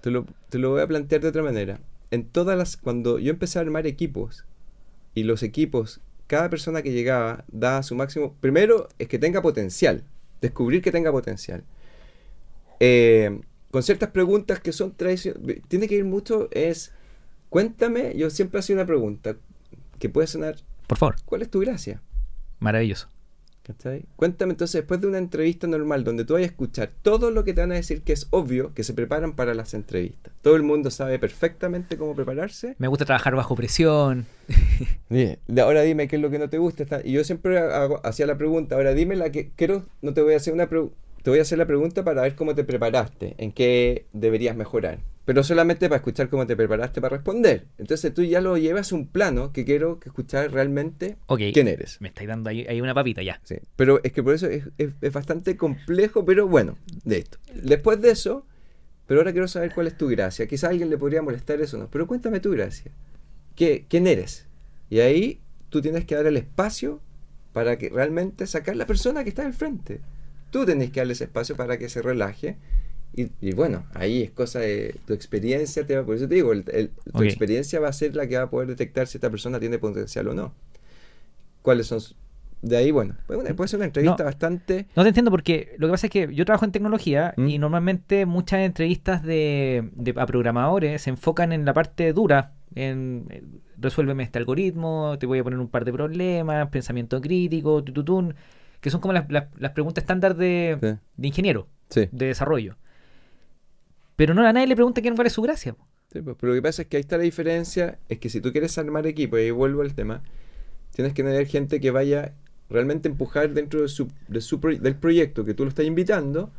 Te 0.00 0.10
lo, 0.10 0.24
te 0.48 0.58
lo 0.58 0.70
voy 0.70 0.80
a 0.80 0.86
plantear 0.86 1.20
de 1.20 1.28
otra 1.28 1.42
manera. 1.42 1.78
En 2.10 2.24
todas 2.24 2.56
las. 2.56 2.78
Cuando 2.78 3.18
yo 3.18 3.30
empecé 3.30 3.58
a 3.58 3.62
armar 3.62 3.86
equipos, 3.86 4.46
y 5.14 5.24
los 5.24 5.42
equipos, 5.42 6.00
cada 6.26 6.48
persona 6.48 6.80
que 6.80 6.92
llegaba 6.92 7.44
daba 7.48 7.82
su 7.82 7.94
máximo. 7.94 8.34
Primero 8.40 8.88
es 8.98 9.08
que 9.08 9.18
tenga 9.18 9.42
potencial. 9.42 10.04
Descubrir 10.40 10.80
que 10.80 10.90
tenga 10.90 11.12
potencial. 11.12 11.64
Eh, 12.80 13.40
con 13.70 13.82
ciertas 13.82 14.10
preguntas 14.10 14.60
que 14.60 14.72
son 14.72 14.92
tradicionales. 14.92 15.60
Tiene 15.68 15.88
que 15.88 15.96
ir 15.96 16.04
mucho, 16.04 16.48
es 16.52 16.92
cuéntame, 17.50 18.16
yo 18.16 18.30
siempre 18.30 18.60
hacía 18.60 18.74
una 18.76 18.86
pregunta 18.86 19.36
que 19.98 20.08
puede 20.08 20.26
sonar, 20.26 20.56
Por 20.86 20.98
favor. 20.98 21.16
¿cuál 21.24 21.42
es 21.42 21.50
tu 21.50 21.60
gracia? 21.60 22.00
Maravilloso. 22.60 23.08
¿Cachai? 23.62 24.04
Cuéntame 24.14 24.52
entonces, 24.52 24.74
después 24.82 25.00
de 25.00 25.08
una 25.08 25.18
entrevista 25.18 25.66
normal 25.66 26.04
donde 26.04 26.24
tú 26.24 26.34
vayas 26.34 26.50
a 26.50 26.52
escuchar 26.52 26.90
todo 27.02 27.32
lo 27.32 27.42
que 27.42 27.52
te 27.52 27.62
van 27.62 27.72
a 27.72 27.74
decir 27.74 28.02
que 28.02 28.12
es 28.12 28.28
obvio, 28.30 28.72
que 28.74 28.84
se 28.84 28.94
preparan 28.94 29.34
para 29.34 29.54
las 29.54 29.74
entrevistas. 29.74 30.32
Todo 30.40 30.54
el 30.54 30.62
mundo 30.62 30.88
sabe 30.92 31.18
perfectamente 31.18 31.96
cómo 31.98 32.14
prepararse. 32.14 32.76
Me 32.78 32.86
gusta 32.86 33.04
trabajar 33.04 33.34
bajo 33.34 33.56
presión. 33.56 34.26
Bien, 35.10 35.38
ahora 35.60 35.82
dime 35.82 36.06
qué 36.06 36.14
es 36.14 36.22
lo 36.22 36.30
que 36.30 36.38
no 36.38 36.48
te 36.48 36.58
gusta. 36.58 37.00
Y 37.02 37.10
yo 37.12 37.24
siempre 37.24 37.58
hago- 37.58 38.00
hacía 38.04 38.26
la 38.26 38.38
pregunta, 38.38 38.76
ahora 38.76 38.94
dime 38.94 39.16
la 39.16 39.30
que 39.32 39.50
quiero, 39.56 39.82
no 40.00 40.14
te 40.14 40.22
voy 40.22 40.34
a 40.34 40.36
hacer 40.36 40.54
una 40.54 40.68
pre- 40.68 40.88
te 41.26 41.30
voy 41.30 41.40
a 41.40 41.42
hacer 41.42 41.58
la 41.58 41.66
pregunta 41.66 42.04
para 42.04 42.22
ver 42.22 42.36
cómo 42.36 42.54
te 42.54 42.62
preparaste, 42.62 43.34
en 43.38 43.50
qué 43.50 44.06
deberías 44.12 44.54
mejorar. 44.54 45.00
Pero 45.24 45.42
solamente 45.42 45.88
para 45.88 45.96
escuchar 45.96 46.28
cómo 46.28 46.46
te 46.46 46.54
preparaste 46.54 47.00
para 47.00 47.16
responder. 47.16 47.64
Entonces 47.78 48.14
tú 48.14 48.22
ya 48.22 48.40
lo 48.40 48.56
llevas 48.56 48.92
a 48.92 48.94
un 48.94 49.08
plano 49.08 49.52
que 49.52 49.64
quiero 49.64 49.98
que 49.98 50.08
escuchar 50.08 50.52
realmente 50.52 51.16
Ok. 51.26 51.40
quién 51.52 51.66
eres. 51.66 52.00
Me 52.00 52.06
estáis 52.10 52.28
dando 52.28 52.48
ahí, 52.48 52.64
ahí 52.68 52.80
una 52.80 52.94
papita 52.94 53.24
ya. 53.24 53.40
Sí, 53.42 53.56
pero 53.74 53.98
es 54.04 54.12
que 54.12 54.22
por 54.22 54.34
eso 54.34 54.46
es, 54.46 54.68
es- 54.78 54.92
es 55.00 55.12
bastante 55.12 55.56
complejo, 55.56 56.24
pero 56.24 56.46
bueno, 56.46 56.78
de 57.02 57.18
esto. 57.18 57.38
Después 57.60 58.00
de 58.00 58.10
eso, 58.12 58.46
pero 59.08 59.18
ahora 59.18 59.32
quiero 59.32 59.48
saber 59.48 59.74
cuál 59.74 59.88
es 59.88 59.98
tu 59.98 60.06
gracia. 60.06 60.46
Quizá 60.46 60.68
a 60.68 60.70
alguien 60.70 60.90
le 60.90 60.96
podría 60.96 61.22
molestar 61.22 61.60
eso, 61.60 61.76
¿no? 61.76 61.88
Pero 61.90 62.06
cuéntame 62.06 62.38
tu 62.38 62.52
gracia. 62.52 62.92
¿Qué, 63.56 63.84
¿Quién 63.88 64.06
eres? 64.06 64.46
Y 64.90 65.00
ahí 65.00 65.40
tú 65.70 65.82
tienes 65.82 66.04
que 66.04 66.14
dar 66.14 66.26
el 66.26 66.36
espacio 66.36 67.00
para 67.52 67.78
que 67.78 67.88
realmente 67.88 68.46
sacar 68.46 68.76
la 68.76 68.86
persona 68.86 69.24
que 69.24 69.30
está 69.30 69.44
al 69.44 69.54
frente. 69.54 69.98
Tú 70.56 70.64
tenés 70.64 70.90
que 70.90 71.00
darle 71.00 71.12
ese 71.12 71.24
espacio 71.24 71.54
para 71.54 71.76
que 71.76 71.90
se 71.90 72.00
relaje. 72.00 72.56
Y, 73.14 73.28
y 73.42 73.52
bueno, 73.52 73.84
ahí 73.92 74.22
es 74.22 74.30
cosa 74.30 74.60
de 74.60 74.94
tu 75.06 75.12
experiencia, 75.12 75.86
te 75.86 75.94
va, 75.94 76.02
por 76.06 76.16
eso 76.16 76.26
te 76.26 76.34
digo, 76.34 76.52
el- 76.52 76.64
el- 76.72 76.88
tu 77.12 77.18
Ok. 77.18 77.24
experiencia 77.24 77.78
va 77.78 77.88
a 77.88 77.92
ser 77.92 78.16
la 78.16 78.26
que 78.26 78.38
va 78.38 78.44
a 78.44 78.48
poder 78.50 78.66
detectar 78.68 79.06
si 79.06 79.18
esta 79.18 79.28
persona 79.28 79.60
tiene 79.60 79.78
potencial 79.78 80.28
o 80.28 80.32
no. 80.34 80.54
¿Cuáles 81.60 81.88
son? 81.88 82.00
De 82.62 82.74
ahí, 82.78 82.90
bueno, 82.90 83.16
puede, 83.26 83.68
ser 83.68 83.78
una 83.80 83.84
entrevista 83.84 84.22
No. 84.22 84.24
bastante... 84.24 84.86
No 84.96 85.02
te 85.02 85.08
entiendo 85.08 85.30
porque 85.30 85.74
lo 85.76 85.88
que 85.88 85.90
pasa 85.90 86.06
es 86.06 86.10
que 86.10 86.34
yo 86.34 86.46
trabajo 86.46 86.64
en 86.64 86.72
tecnología 86.72 87.34
¿Mm? 87.36 87.48
y 87.48 87.58
normalmente 87.58 88.24
muchas 88.24 88.60
entrevistas 88.60 89.22
de, 89.22 89.90
de- 89.92 90.14
a 90.16 90.24
programadores 90.24 91.02
se 91.02 91.10
enfocan 91.10 91.52
en 91.52 91.66
la 91.66 91.74
parte 91.74 92.14
dura, 92.14 92.54
en 92.74 93.26
eh, 93.28 93.42
resuélveme 93.76 94.22
este 94.22 94.38
algoritmo, 94.38 95.18
te 95.20 95.26
voy 95.26 95.38
a 95.38 95.44
poner 95.44 95.58
un 95.58 95.68
par 95.68 95.84
de 95.84 95.92
problemas, 95.92 96.68
pensamiento 96.70 97.20
crítico, 97.20 97.84
tututún, 97.84 98.34
que 98.80 98.90
son 98.90 99.00
como 99.00 99.12
las, 99.12 99.30
las- 99.30 99.46
las 99.58 99.72
preguntas 99.72 100.02
estándar 100.02 100.36
de, 100.36 100.78
Sí. 100.80 100.98
de 101.16 101.26
ingeniero, 101.28 101.68
Sí. 101.90 102.08
de 102.12 102.26
desarrollo. 102.26 102.76
Pero 104.16 104.34
no 104.34 104.46
a 104.46 104.52
nadie 104.52 104.66
le 104.66 104.74
pregunta 104.76 105.00
quién 105.02 105.14
cuál 105.14 105.26
es 105.26 105.32
su 105.32 105.42
gracia. 105.42 105.74
po. 105.74 105.86
Sí, 106.12 106.22
pues, 106.22 106.36
pero 106.40 106.52
lo 106.52 106.58
que 106.58 106.62
pasa 106.62 106.82
es 106.82 106.88
que 106.88 106.96
ahí 106.96 107.00
está 107.02 107.16
la 107.16 107.24
diferencia, 107.24 107.98
es 108.08 108.18
que 108.18 108.28
si 108.30 108.40
tú 108.40 108.52
quieres 108.52 108.76
armar 108.78 109.06
equipo, 109.06 109.36
y 109.38 109.42
ahí 109.42 109.50
vuelvo 109.50 109.82
al 109.82 109.94
tema, 109.94 110.22
tienes 110.92 111.12
que 111.12 111.22
tener 111.22 111.46
gente 111.46 111.80
que 111.80 111.90
vaya 111.90 112.32
realmente 112.70 113.08
a 113.08 113.12
empujar 113.12 113.50
dentro 113.52 113.82
de 113.82 113.88
su, 113.88 114.08
de 114.28 114.40
su 114.40 114.58
del 114.60 114.96
proyecto 114.96 115.44
que 115.44 115.54
tú 115.54 115.64
lo 115.64 115.68
estás 115.68 115.84
invitando 115.84 116.50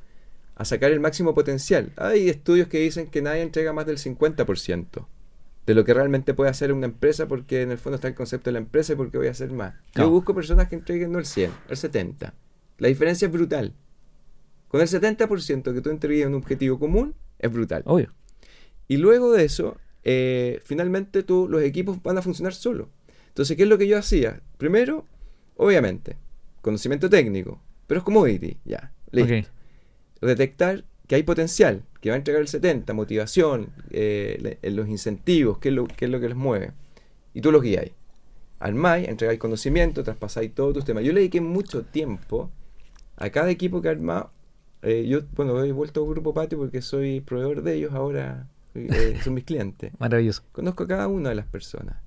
a 0.55 0.65
sacar 0.65 0.91
el 0.91 0.99
máximo 0.99 1.33
potencial. 1.33 1.91
Hay 1.97 2.29
estudios 2.29 2.67
que 2.67 2.79
dicen 2.79 3.07
que 3.07 3.21
nadie 3.21 3.41
entrega 3.41 3.73
más 3.73 3.85
del 3.85 3.97
50% 3.97 5.07
de 5.67 5.75
lo 5.75 5.83
que 5.83 5.93
realmente 5.93 6.33
puede 6.33 6.49
hacer 6.49 6.71
una 6.71 6.85
empresa 6.85 7.27
porque 7.27 7.61
en 7.61 7.71
el 7.71 7.77
fondo 7.77 7.95
está 7.95 8.07
el 8.07 8.15
concepto 8.15 8.49
de 8.49 8.53
la 8.53 8.59
empresa 8.59 8.93
y 8.93 8.95
porque 8.95 9.17
voy 9.17 9.27
a 9.27 9.31
hacer 9.31 9.51
más. 9.51 9.75
Yo 9.93 10.09
busco 10.09 10.33
personas 10.33 10.69
que 10.69 10.75
entreguen 10.75 11.11
no 11.11 11.19
el 11.19 11.25
100, 11.25 11.51
el 11.67 11.75
70. 11.77 12.33
La 12.77 12.87
diferencia 12.87 13.25
es 13.25 13.31
brutal. 13.31 13.73
Con 14.69 14.79
el 14.79 14.87
70% 14.87 15.73
que 15.73 15.81
tú 15.81 15.89
entregues 15.89 16.25
un 16.25 16.35
objetivo 16.35 16.79
común, 16.79 17.15
es 17.37 17.51
brutal. 17.51 17.83
Obvio. 17.85 18.13
Y 18.87 18.95
luego 18.95 19.33
de 19.33 19.43
eso, 19.43 19.75
eh, 20.05 20.61
finalmente 20.63 21.21
tú, 21.21 21.49
los 21.49 21.61
equipos 21.61 22.01
van 22.01 22.17
a 22.17 22.21
funcionar 22.21 22.53
solos. 22.53 22.87
Entonces, 23.27 23.57
¿qué 23.57 23.63
es 23.63 23.69
lo 23.69 23.77
que 23.77 23.89
yo 23.89 23.97
hacía? 23.97 24.41
Primero, 24.57 25.05
obviamente, 25.57 26.15
conocimiento 26.61 27.09
técnico, 27.09 27.61
pero 27.87 27.99
es 27.99 28.03
commodity, 28.05 28.57
ya, 28.63 28.93
listo. 29.11 29.49
Detectar 30.21 30.85
que 31.07 31.15
hay 31.15 31.23
potencial, 31.23 31.83
que 32.01 32.09
va 32.09 32.15
a 32.15 32.17
entregar 32.17 32.41
el 32.41 32.47
70, 32.47 32.93
motivación, 32.93 33.69
eh, 33.91 34.37
le- 34.41 34.59
eh, 34.61 34.71
los 34.71 34.87
incentivos, 34.89 35.57
qué 35.59 35.69
es, 35.69 35.75
lo, 35.75 35.87
qué 35.87 36.05
es 36.05 36.11
lo 36.11 36.19
que 36.19 36.27
les 36.29 36.37
mueve. 36.37 36.71
Y 37.33 37.41
tú 37.41 37.51
los 37.51 37.61
guías. 37.61 37.85
Armáis, 38.59 39.07
entregáis 39.07 39.39
conocimiento, 39.39 40.03
traspasáis 40.03 40.53
todos 40.53 40.73
tus 40.73 40.85
temas. 40.85 41.03
Yo 41.03 41.13
le 41.13 41.19
dediqué 41.21 41.41
mucho 41.41 41.83
tiempo 41.83 42.49
a 43.15 43.29
cada 43.29 43.49
equipo 43.51 43.81
que 43.81 43.89
armaba. 43.89 44.31
Eh, 44.81 45.05
yo, 45.07 45.21
bueno, 45.35 45.63
he 45.63 45.71
vuelto 45.71 46.03
a 46.03 46.07
Grupo 46.09 46.33
Patio 46.33 46.57
porque 46.57 46.81
soy 46.81 47.21
proveedor 47.21 47.61
de 47.63 47.75
ellos 47.75 47.93
ahora, 47.93 48.47
eh, 48.75 49.17
son 49.23 49.35
mis 49.35 49.43
clientes. 49.43 49.91
Maravilloso. 49.99 50.43
Conozco 50.51 50.83
a 50.83 50.87
cada 50.87 51.07
una 51.07 51.29
de 51.29 51.35
las 51.35 51.45
personas. 51.45 51.97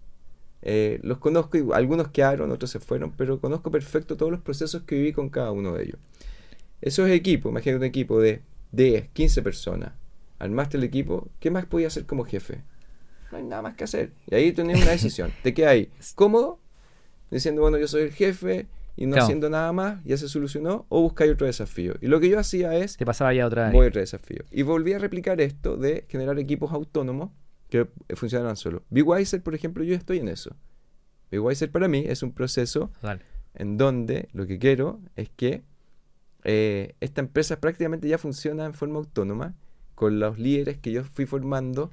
Eh, 0.62 0.98
los 1.02 1.18
conozco, 1.18 1.56
y 1.56 1.64
algunos 1.72 2.08
quedaron, 2.08 2.50
otros 2.50 2.70
se 2.70 2.80
fueron, 2.80 3.12
pero 3.12 3.40
conozco 3.40 3.70
perfecto 3.70 4.16
todos 4.16 4.30
los 4.32 4.40
procesos 4.42 4.82
que 4.82 4.96
viví 4.96 5.12
con 5.12 5.30
cada 5.30 5.52
uno 5.52 5.72
de 5.74 5.84
ellos. 5.84 5.98
Esos 6.82 7.08
equipos, 7.10 7.50
imagínate 7.50 7.78
un 7.78 7.84
equipo 7.84 8.20
de 8.20 8.42
10, 8.72 9.08
15 9.12 9.42
personas, 9.42 9.92
armaste 10.38 10.76
el 10.76 10.84
equipo, 10.84 11.28
¿qué 11.40 11.50
más 11.50 11.66
podía 11.66 11.88
hacer 11.88 12.06
como 12.06 12.24
jefe? 12.24 12.62
No 13.32 13.38
hay 13.38 13.44
nada 13.44 13.62
más 13.62 13.74
que 13.74 13.84
hacer. 13.84 14.12
Y 14.30 14.34
ahí 14.34 14.52
tenés 14.52 14.82
una 14.82 14.90
decisión. 14.92 15.32
Te 15.42 15.54
quedas 15.54 15.70
ahí 15.72 15.90
cómodo, 16.14 16.60
diciendo, 17.30 17.62
bueno, 17.62 17.78
yo 17.78 17.86
soy 17.88 18.02
el 18.02 18.12
jefe 18.12 18.66
y 18.96 19.06
no 19.06 19.12
Claro. 19.12 19.24
haciendo 19.24 19.48
nada 19.50 19.72
más, 19.72 20.02
ya 20.04 20.16
se 20.16 20.28
solucionó, 20.28 20.86
o 20.88 21.02
buscáis 21.02 21.32
otro 21.32 21.46
desafío. 21.46 21.94
Y 22.00 22.06
lo 22.08 22.20
que 22.20 22.28
yo 22.28 22.38
hacía 22.38 22.74
es, 22.74 22.96
Te 22.96 23.06
pasaba 23.06 23.32
ya 23.32 23.46
otra 23.46 23.64
vez. 23.66 23.72
voy 23.72 23.86
a 23.86 23.88
otro 23.88 24.00
desafío. 24.00 24.44
Y 24.50 24.62
volví 24.62 24.92
a 24.92 24.98
replicar 24.98 25.40
esto 25.40 25.76
de 25.76 26.06
generar 26.08 26.38
equipos 26.38 26.72
autónomos 26.72 27.30
que 27.68 27.88
eh, 28.08 28.16
funcionaran 28.16 28.56
solo. 28.56 28.82
BeWiser, 28.90 29.42
por 29.42 29.54
ejemplo, 29.54 29.84
yo 29.84 29.94
estoy 29.94 30.18
en 30.18 30.28
eso. 30.28 30.56
BeWiser 31.30 31.70
para 31.70 31.86
mí 31.86 32.04
es 32.06 32.22
un 32.24 32.32
proceso 32.32 32.90
Dale. 33.00 33.22
en 33.54 33.76
donde 33.78 34.28
lo 34.32 34.46
que 34.48 34.58
quiero 34.58 35.00
es 35.14 35.28
que 35.30 35.62
eh, 36.44 36.94
esta 37.00 37.20
empresa 37.20 37.60
prácticamente 37.60 38.08
ya 38.08 38.18
funciona 38.18 38.64
en 38.64 38.74
forma 38.74 38.98
autónoma 38.98 39.54
con 39.94 40.18
los 40.18 40.38
líderes 40.38 40.78
que 40.78 40.92
yo 40.92 41.04
fui 41.04 41.26
formando 41.26 41.90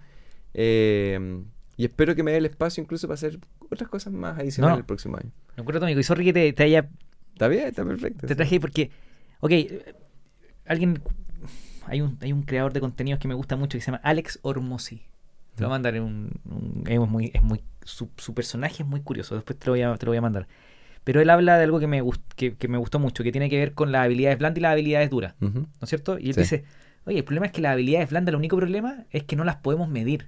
eh, 0.53 1.43
y 1.75 1.85
espero 1.85 2.15
que 2.15 2.23
me 2.23 2.31
dé 2.31 2.37
el 2.37 2.45
espacio 2.45 2.81
incluso 2.81 3.07
para 3.07 3.15
hacer 3.15 3.39
otras 3.69 3.89
cosas 3.89 4.13
más 4.13 4.39
adicionales 4.39 4.75
No. 4.75 4.79
el 4.79 4.85
próximo 4.85 5.17
año. 5.17 5.31
Me 5.55 5.61
acuerdo, 5.61 5.81
Tónico, 5.81 5.99
y 5.99 6.03
sorry 6.03 6.25
que 6.25 6.33
te, 6.33 6.53
te 6.53 6.63
haya 6.63 6.89
¿Está 7.33 7.47
bien? 7.47 7.67
Está 7.67 7.85
perfecto. 7.85 8.25
Te 8.25 8.35
traje 8.35 8.59
porque, 8.59 8.89
ok, 9.41 9.51
eh, 9.51 9.95
alguien, 10.65 10.99
hay 11.85 12.01
un, 12.01 12.17
hay 12.21 12.33
un 12.33 12.41
creador 12.41 12.73
de 12.73 12.79
contenidos 12.79 13.19
que 13.19 13.27
me 13.27 13.35
gusta 13.35 13.55
mucho 13.55 13.77
que 13.77 13.81
se 13.81 13.87
llama 13.91 14.01
Alex 14.03 14.39
Ormosi. 14.41 15.03
Te 15.55 15.61
lo 15.61 15.67
voy 15.67 15.73
a 15.73 15.75
mandar 15.75 15.95
en 15.95 16.03
un, 16.03 16.31
un- 16.45 16.83
es 16.87 16.99
muy, 16.99 17.31
es 17.33 17.43
muy, 17.43 17.61
su, 17.83 18.09
su 18.17 18.33
personaje 18.33 18.81
es 18.81 18.89
muy 18.89 19.01
curioso, 19.01 19.35
después 19.35 19.59
te 19.59 19.67
lo 19.67 19.73
voy 19.73 19.81
a, 19.83 19.95
te 19.97 20.05
lo 20.07 20.11
voy 20.11 20.17
a 20.17 20.21
mandar. 20.21 20.47
Pero 21.07 21.21
él 21.21 21.29
habla 21.29 21.55
de 21.57 21.63
algo 21.63 21.79
que 21.79 21.87
me, 21.87 22.03
que, 22.35 22.55
que 22.55 22.67
me 22.67 22.77
gustó 22.77 22.99
mucho, 22.99 23.23
que 23.23 23.31
tiene 23.31 23.49
que 23.49 23.57
ver 23.57 23.73
con 23.73 23.93
las 23.93 24.03
habilidades 24.03 24.39
blandas 24.39 24.57
y 24.57 24.61
las 24.61 24.73
habilidades 24.73 25.09
duras. 25.09 25.35
¿no 25.39 25.65
es 25.81 25.87
cierto? 25.87 26.19
Y 26.19 26.27
él 26.27 26.33
Sí. 26.33 26.41
dice, 26.41 26.65
oye, 27.05 27.19
el 27.19 27.23
problema 27.23 27.45
es 27.45 27.53
que 27.53 27.61
las 27.61 27.71
habilidades 27.71 28.09
blandas, 28.09 28.33
el 28.33 28.35
único 28.35 28.57
problema 28.57 29.05
es 29.11 29.23
que 29.23 29.37
no 29.37 29.45
las 29.45 29.55
podemos 29.55 29.87
medir, 29.87 30.27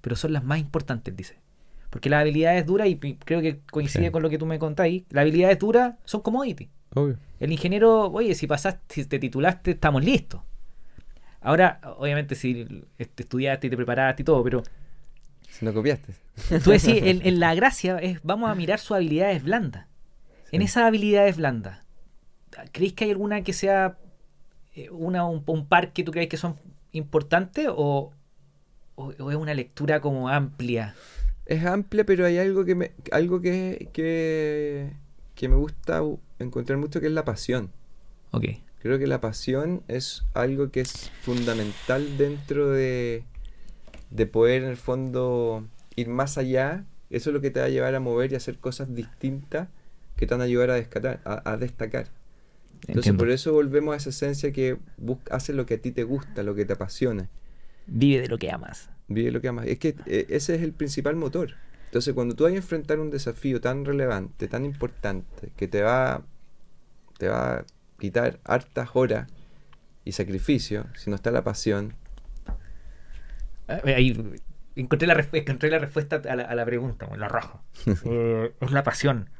pero 0.00 0.16
son 0.16 0.32
las 0.32 0.44
más 0.44 0.60
importantes, 0.60 1.14
dice. 1.14 1.36
Porque 1.90 2.08
las 2.08 2.22
habilidades 2.22 2.64
duras, 2.64 2.88
y 2.88 2.96
creo 2.96 3.42
que 3.42 3.60
coincide 3.70 4.06
Sí. 4.06 4.10
con 4.10 4.22
lo 4.22 4.30
que 4.30 4.38
tú 4.38 4.46
me 4.46 4.58
contáis, 4.58 5.02
las 5.10 5.20
habilidades 5.22 5.58
duras 5.58 5.96
son 6.06 6.22
commodity. 6.22 6.70
Obvio. 6.94 7.18
El 7.38 7.52
ingeniero, 7.52 8.10
oye, 8.10 8.34
si 8.34 8.46
pasaste, 8.46 8.80
si 8.94 9.04
te 9.04 9.18
titulaste, 9.18 9.72
estamos 9.72 10.02
listos. 10.02 10.40
Ahora, 11.42 11.80
obviamente, 11.98 12.34
si 12.34 12.66
estudiaste 12.98 13.66
y 13.66 13.70
te 13.70 13.76
preparaste 13.76 14.22
y 14.22 14.24
todo, 14.24 14.42
pero 14.42 14.62
Si 15.50 15.66
no 15.66 15.74
copiaste. 15.74 16.14
tú 16.64 16.70
decís, 16.70 16.94
en, 17.02 17.20
en 17.26 17.40
la 17.40 17.54
gracia 17.54 17.98
es, 17.98 18.20
vamos 18.22 18.48
a 18.50 18.54
mirar 18.54 18.78
sus 18.78 18.92
habilidades 18.96 19.42
blandas. 19.42 19.86
En 20.52 20.62
esas 20.62 20.84
habilidades 20.84 21.36
blandas, 21.36 21.80
¿creéis 22.72 22.94
que 22.94 23.04
hay 23.04 23.10
alguna 23.10 23.42
que 23.42 23.52
sea 23.52 23.98
eh, 24.74 24.90
una 24.90 25.24
un, 25.26 25.42
un 25.46 25.66
par 25.66 25.92
que 25.92 26.04
tú 26.04 26.12
crees 26.12 26.28
que 26.28 26.36
son 26.36 26.56
importantes 26.92 27.68
o, 27.70 28.12
o- 28.94 29.12
o 29.18 29.30
es 29.30 29.36
una 29.36 29.54
lectura 29.54 30.00
como 30.00 30.28
amplia? 30.28 30.94
Es 31.46 31.64
amplia, 31.64 32.04
pero 32.04 32.26
hay 32.26 32.38
algo 32.38 32.64
que 32.64 32.74
me, 32.74 32.92
algo 33.10 33.40
que, 33.40 33.88
que, 33.92 34.90
que 35.34 35.48
me 35.48 35.56
gusta 35.56 36.02
encontrar 36.38 36.78
mucho 36.78 37.00
que 37.00 37.06
es 37.06 37.12
la 37.12 37.24
pasión. 37.24 37.70
Ok. 38.32 38.44
Creo 38.80 38.98
que 38.98 39.06
la 39.06 39.20
pasión 39.20 39.82
es 39.88 40.24
algo 40.34 40.70
que 40.70 40.80
es 40.80 41.10
fundamental 41.22 42.16
dentro 42.16 42.70
de, 42.70 43.24
de 44.10 44.26
poder 44.26 44.62
en 44.62 44.68
el 44.68 44.76
fondo 44.76 45.66
ir 45.96 46.08
más 46.08 46.38
allá. 46.38 46.84
Eso 47.10 47.30
es 47.30 47.34
lo 47.34 47.40
que 47.40 47.50
te 47.50 47.60
va 47.60 47.66
a 47.66 47.70
llevar 47.70 47.94
a 47.94 48.00
mover 48.00 48.30
y 48.32 48.36
hacer 48.36 48.58
cosas 48.58 48.94
distintas 48.94 49.68
que 50.18 50.26
te 50.26 50.34
van 50.34 50.42
a 50.42 50.44
ayudar 50.44 50.70
a, 50.70 50.76
descatar, 50.76 51.22
a, 51.26 51.52
a 51.52 51.58
destacar. 51.58 52.12
Entonces 52.88 53.12
Entiendo. 53.12 53.18
por 53.18 53.30
eso 53.30 53.52
volvemos 53.54 53.94
a 53.94 53.96
esa 53.98 54.10
esencia 54.10 54.52
que 54.52 54.78
busca, 54.98 55.36
hace 55.36 55.52
lo 55.54 55.66
que 55.66 55.74
a 55.74 55.82
ti 55.82 55.92
te 55.92 56.04
gusta, 56.04 56.42
lo 56.44 56.54
que 56.56 56.66
te 56.66 56.74
apasiona. 56.74 57.30
Vive 57.86 58.20
de 58.22 58.28
lo 58.28 58.38
que 58.38 58.50
amas. 58.52 58.90
Vive 59.08 59.30
lo 59.32 59.40
que 59.40 59.48
amas. 59.48 59.66
Es 59.66 59.78
que 59.78 60.00
eh, 60.06 60.26
ese 60.30 60.54
es 60.56 60.62
el 60.62 60.72
principal 60.74 61.16
motor. 61.16 61.58
Entonces, 61.86 62.14
cuando 62.14 62.36
tú 62.36 62.44
vas 62.44 62.52
a 62.52 62.56
enfrentar 62.56 63.00
un 63.00 63.10
desafío 63.10 63.60
tan 63.60 63.84
relevante, 63.84 64.48
tan 64.48 64.64
importante, 64.66 65.52
que 65.56 65.68
te 65.68 65.82
va, 65.82 66.26
te 67.18 67.28
va 67.28 67.58
a 67.60 67.66
quitar 67.98 68.40
hartas 68.44 68.90
horas 68.94 69.28
y 70.04 70.12
sacrificio, 70.12 70.88
si 70.94 71.10
no 71.10 71.16
está 71.16 71.30
la 71.32 71.44
pasión, 71.44 71.96
Eh, 73.68 73.94
ahí, 73.94 74.34
encontré 74.76 75.06
la, 75.06 75.28
encontré 75.32 75.70
la 75.70 75.78
respuesta 75.78 76.16
a 76.16 76.36
la, 76.36 76.64
pregunta, 76.64 77.08
la 77.16 77.28
raja. 77.28 77.62
Eh, 78.04 78.54
es 78.60 78.70
la 78.72 78.82
pasión. 78.82 79.30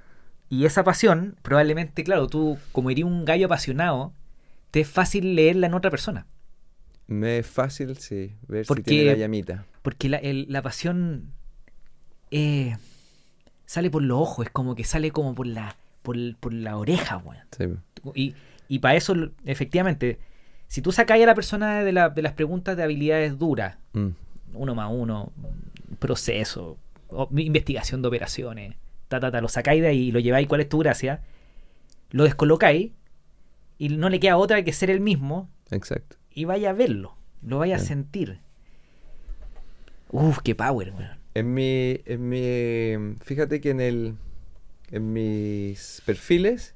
Y 0.48 0.64
esa 0.64 0.84
pasión, 0.84 1.36
probablemente, 1.42 2.04
claro, 2.04 2.26
tú, 2.26 2.58
como 2.72 2.90
eres 2.90 3.04
un 3.04 3.24
gallo 3.24 3.46
apasionado, 3.46 4.12
te 4.70 4.80
es 4.80 4.88
fácil 4.88 5.34
leerla 5.34 5.66
en 5.66 5.74
otra 5.74 5.90
persona. 5.90 6.26
Me 7.06 7.38
es 7.38 7.46
fácil, 7.46 7.96
sí, 7.98 8.32
ver 8.48 8.66
si 8.66 8.74
tiene 8.82 9.12
la 9.12 9.16
llamita. 9.16 9.66
Porque 9.82 10.08
la, 10.08 10.20
la 10.22 10.62
pasión 10.62 11.32
eh, 12.30 12.76
sale 13.66 13.90
por 13.90 14.02
los 14.02 14.18
ojos, 14.18 14.46
es 14.46 14.52
como 14.52 14.74
que 14.74 14.84
sale 14.84 15.10
como 15.10 15.34
por 15.34 15.46
la, 15.46 15.76
por, 16.02 16.52
la 16.52 16.76
oreja, 16.76 17.18
weón. 17.18 17.82
Y, 18.14 18.34
y 18.68 18.78
para 18.78 18.96
eso, 18.96 19.14
efectivamente, 19.44 20.18
si 20.66 20.82
tú 20.82 20.92
sacáis 20.92 21.22
a 21.22 21.26
la 21.26 21.34
persona 21.34 21.82
de, 21.82 21.92
la, 21.92 22.10
de 22.10 22.22
las 22.22 22.34
preguntas 22.34 22.76
de 22.76 22.82
habilidades 22.82 23.38
duras, 23.38 23.76
mm. 23.92 24.08
uno 24.54 24.74
más 24.74 24.90
uno, 24.92 25.32
proceso, 25.98 26.78
investigación 27.30 28.02
de 28.02 28.08
operaciones, 28.08 28.76
ta, 29.08 29.20
ta, 29.20 29.30
ta, 29.30 29.40
lo 29.40 29.48
sacáis 29.48 29.82
de 29.82 29.88
ahí 29.88 30.08
y 30.08 30.12
lo 30.12 30.20
lleváis 30.20 30.46
cuál 30.46 30.60
es 30.60 30.68
tu 30.68 30.78
gracia, 30.78 31.22
lo 32.10 32.24
descolocáis 32.24 32.92
y 33.78 33.90
no 33.90 34.08
le 34.08 34.20
queda 34.20 34.36
otra 34.36 34.62
que 34.62 34.72
ser 34.72 34.90
el 34.90 35.00
mismo. 35.00 35.50
Exacto. 35.70 36.16
Y 36.30 36.44
vaya 36.44 36.70
a 36.70 36.72
verlo, 36.72 37.16
lo 37.42 37.58
vaya 37.58 37.76
a 37.76 37.80
sentir. 37.80 38.40
Uf, 40.10 40.38
qué 40.42 40.54
power, 40.54 40.92
weón. 40.92 41.18
En 41.34 41.54
mi, 41.54 42.00
en 42.06 42.28
mi, 42.28 43.16
fíjate 43.22 43.60
que 43.60 43.70
en 43.70 43.80
el, 43.80 44.14
en 44.90 45.12
mis 45.12 46.02
perfiles, 46.04 46.74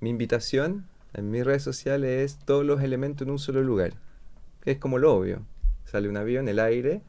mi 0.00 0.10
invitación 0.10 0.86
en 1.14 1.30
mis 1.30 1.44
redes 1.44 1.62
sociales 1.62 2.24
es 2.24 2.44
todos 2.44 2.64
los 2.64 2.82
elementos 2.82 3.26
en 3.26 3.32
un 3.32 3.38
solo 3.38 3.62
lugar. 3.62 3.92
es 4.64 4.78
como 4.78 4.98
lo 4.98 5.14
obvio. 5.14 5.44
Sale 5.84 6.08
un 6.08 6.16
avión, 6.16 6.48
el 6.48 6.58
aire, 6.58 7.02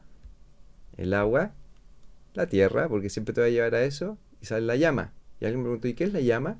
el 0.96 1.14
agua, 1.14 1.52
la 2.34 2.46
tierra, 2.46 2.88
porque 2.88 3.08
siempre 3.08 3.32
te 3.32 3.40
va 3.40 3.46
a 3.46 3.50
llevar 3.50 3.74
a 3.74 3.84
eso, 3.84 4.18
y 4.44 4.46
sale 4.46 4.66
la 4.66 4.76
llama. 4.76 5.10
Y 5.40 5.46
alguien 5.46 5.60
me 5.60 5.64
preguntó, 5.64 5.88
¿y 5.88 5.94
qué 5.94 6.04
es 6.04 6.12
la 6.12 6.20
llama? 6.20 6.58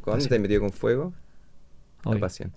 ¿Cuándo 0.00 0.26
te 0.26 0.34
has 0.34 0.40
metido 0.40 0.62
con 0.62 0.72
fuego? 0.72 1.12
La 2.04 2.18
pasión. 2.18 2.52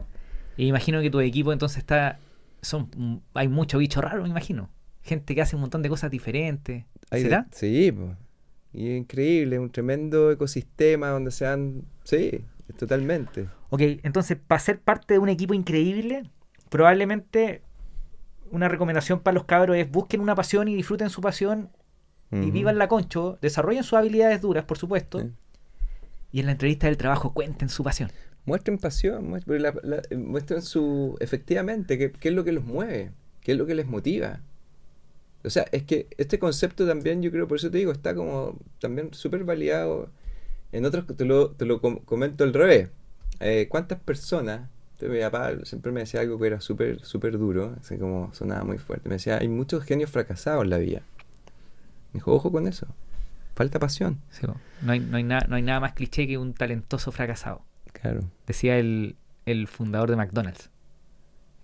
Y 0.55 0.67
imagino 0.67 1.01
que 1.01 1.09
tu 1.09 1.19
equipo 1.19 1.51
entonces 1.51 1.79
está. 1.79 2.19
son 2.61 3.21
Hay 3.33 3.49
mucho 3.49 3.79
bicho 3.79 3.99
raro, 3.99 4.23
me 4.23 4.29
imagino. 4.29 4.69
Gente 5.01 5.35
que 5.35 5.41
hace 5.41 5.57
un 5.57 5.61
montón 5.61 5.81
de 5.81 5.89
cosas 5.89 6.09
diferentes. 6.09 6.85
¿Será? 7.11 7.47
sí, 7.51 7.91
pues. 7.91 8.15
Y 8.71 8.95
increíble, 8.95 9.59
un 9.59 9.69
tremendo 9.69 10.31
ecosistema 10.31 11.09
donde 11.09 11.31
se 11.31 11.45
han. 11.45 11.83
Sí, 12.05 12.45
totalmente. 12.79 13.49
Ok, 13.71 13.81
entonces, 14.03 14.37
para 14.37 14.59
ser 14.59 14.79
parte 14.79 15.15
de 15.15 15.19
un 15.19 15.27
equipo 15.27 15.53
increíble, 15.53 16.23
probablemente 16.69 17.61
una 18.51 18.69
recomendación 18.69 19.19
para 19.19 19.35
los 19.35 19.43
cabros 19.43 19.75
es 19.75 19.91
busquen 19.91 20.21
una 20.21 20.33
pasión 20.33 20.69
y 20.69 20.75
disfruten 20.75 21.09
su 21.09 21.19
pasión 21.19 21.69
y 22.41 22.51
vivan 22.51 22.77
la 22.77 22.87
concho, 22.87 23.37
desarrollen 23.41 23.83
sus 23.83 23.93
habilidades 23.93 24.41
duras, 24.41 24.65
por 24.65 24.77
supuesto, 24.77 25.21
y 26.31 26.39
en 26.39 26.45
la 26.47 26.53
entrevista 26.53 26.87
del 26.87 26.97
trabajo 26.97 27.33
cuenten 27.33 27.69
su 27.69 27.83
pasión. 27.83 28.11
Muestren 28.45 28.77
pasión, 28.77 29.29
muestren, 30.15 30.61
su, 30.61 31.15
efectivamente, 31.19 31.97
qué, 31.97 32.11
qué 32.11 32.29
es 32.29 32.35
lo 32.35 32.43
que 32.43 32.51
los 32.51 32.65
mueve, 32.65 33.11
qué 33.41 33.53
es 33.53 33.57
lo 33.57 33.65
que 33.65 33.75
les 33.75 33.85
motiva. 33.85 34.41
O 35.45 35.49
sea, 35.49 35.65
es 35.71 35.83
que 35.83 36.07
este 36.17 36.39
concepto 36.39 36.87
también, 36.87 37.21
yo 37.21 37.31
creo, 37.31 37.47
por 37.47 37.57
eso 37.57 37.69
te 37.69 37.77
digo, 37.77 37.91
está 37.91 38.15
como 38.15 38.57
también 38.79 39.13
súper 39.13 39.43
validado. 39.43 40.09
En 40.71 40.85
otros, 40.85 41.05
te 41.05 41.25
lo, 41.25 41.51
te 41.51 41.65
lo 41.65 41.81
comento 41.81 42.43
al 42.43 42.53
revés. 42.53 42.89
Eh, 43.39 43.67
¿Cuántas 43.69 43.99
personas? 43.99 44.69
Mi 45.01 45.19
papá 45.19 45.51
siempre 45.63 45.91
me 45.91 45.99
decía 45.99 46.21
algo 46.21 46.39
que 46.39 46.47
era 46.47 46.61
súper 46.61 47.03
súper 47.03 47.37
duro, 47.37 47.75
así 47.79 47.97
como 47.97 48.33
sonaba 48.33 48.63
muy 48.63 48.77
fuerte. 48.77 49.09
Me 49.09 49.15
decía, 49.15 49.37
hay 49.37 49.49
muchos 49.49 49.83
genios 49.83 50.09
fracasados 50.09 50.63
en 50.63 50.69
la 50.69 50.77
vida. 50.77 51.01
Me 52.13 52.19
dijo, 52.19 52.33
ojo 52.33 52.51
con 52.51 52.67
eso. 52.67 52.87
Falta 53.55 53.79
pasión. 53.79 54.19
no, 54.81 54.91
hay, 54.91 54.99
no, 54.99 55.17
hay 55.17 55.23
no 55.23 55.55
hay 55.55 55.61
nada 55.61 55.79
más 55.79 55.93
cliché 55.93 56.27
que 56.27 56.37
un 56.37 56.53
talentoso 56.53 57.11
fracasado. 57.11 57.61
Claro. 57.91 58.21
Decía 58.47 58.77
el, 58.77 59.15
el 59.45 59.67
fundador 59.67 60.09
de 60.09 60.15
McDonald's. 60.15 60.69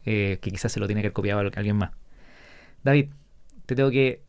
Eh, 0.05 0.39
que 0.41 0.51
quizás 0.51 0.71
se 0.71 0.79
lo 0.79 0.87
tiene 0.87 1.01
que 1.01 1.07
haber 1.07 1.13
copiado 1.13 1.39
a 1.41 1.43
alguien 1.55 1.75
más. 1.75 1.91
David, 2.83 3.09
te 3.65 3.75
tengo 3.75 3.91
que 3.91 4.23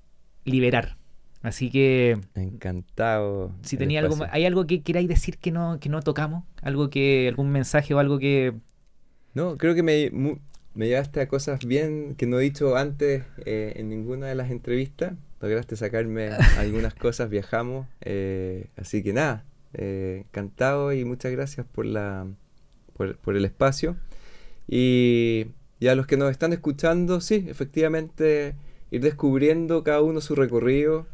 liberar. 0.45 0.97
Así 1.43 1.71
que. 1.71 2.19
Encantado. 2.35 3.53
Si 3.63 3.77
tenía 3.77 4.01
algo, 4.01 4.17
¿hay 4.31 4.45
algo 4.45 4.67
que 4.67 4.83
queráis 4.83 5.09
decir 5.09 5.39
que 5.39 5.51
no, 5.51 5.79
que 5.81 5.89
no 5.89 6.03
tocamos? 6.03 6.45
¿Algo 6.61 6.91
que, 6.91 7.29
algún 7.29 7.51
mensaje 7.51 7.95
o 7.95 7.99
algo 7.99 8.19
que. 8.19 8.55
No, 9.33 9.57
creo 9.57 9.75
que 9.75 9.83
me, 9.83 10.11
me 10.75 10.89
llevaste 10.89 11.21
a 11.21 11.29
cosas 11.29 11.65
bien 11.65 12.15
que 12.17 12.27
no 12.27 12.39
he 12.39 12.43
dicho 12.43 12.77
antes 12.77 13.25
eh, 13.47 13.75
en 13.77 13.89
ninguna 13.89 14.27
de 14.27 14.35
las 14.35 14.51
entrevistas. 14.51 15.15
Lograste 15.41 15.77
sacarme 15.77 16.31
algunas 16.59 16.95
cosas, 16.95 17.31
viajamos. 17.31 17.87
Eh, 18.03 18.67
así 18.77 19.03
que 19.03 19.13
nada, 19.13 19.45
eh, 19.73 20.25
encantado 20.27 20.93
y 20.93 21.05
muchas 21.05 21.33
gracias 21.33 21.67
por, 21.67 21.87
la, 21.87 22.27
por, 22.95 23.17
por 23.17 23.37
el 23.37 23.45
espacio. 23.45 23.97
Y, 24.69 25.47
y 25.79 25.89
a 25.89 25.95
los 25.95 26.07
que 26.07 26.17
nos 26.17 26.31
están 26.31 26.53
escuchando, 26.53 27.21
sí, 27.21 27.47
efectivamente 27.49 28.55
ir 28.91 29.01
descubriendo 29.01 29.83
cada 29.83 30.03
uno 30.03 30.21
su 30.21 30.35
recorrido, 30.35 31.07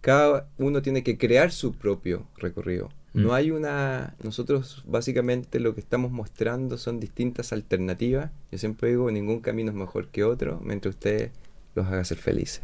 cada 0.00 0.48
uno 0.58 0.80
tiene 0.80 1.02
que 1.02 1.18
crear 1.18 1.52
su 1.52 1.74
propio 1.74 2.26
recorrido. 2.36 2.88
No 3.14 3.28
mm. 3.28 3.32
hay 3.32 3.50
una... 3.50 4.14
Nosotros 4.22 4.84
básicamente 4.86 5.60
lo 5.60 5.74
que 5.74 5.80
estamos 5.80 6.10
mostrando 6.10 6.78
son 6.78 7.00
distintas 7.00 7.52
alternativas. 7.52 8.30
Yo 8.50 8.58
siempre 8.58 8.90
digo, 8.90 9.10
ningún 9.10 9.40
camino 9.40 9.70
es 9.70 9.76
mejor 9.76 10.08
que 10.08 10.24
otro, 10.24 10.60
mientras 10.62 10.94
usted 10.94 11.30
los 11.74 11.86
haga 11.86 12.04
ser 12.04 12.18
felices. 12.18 12.62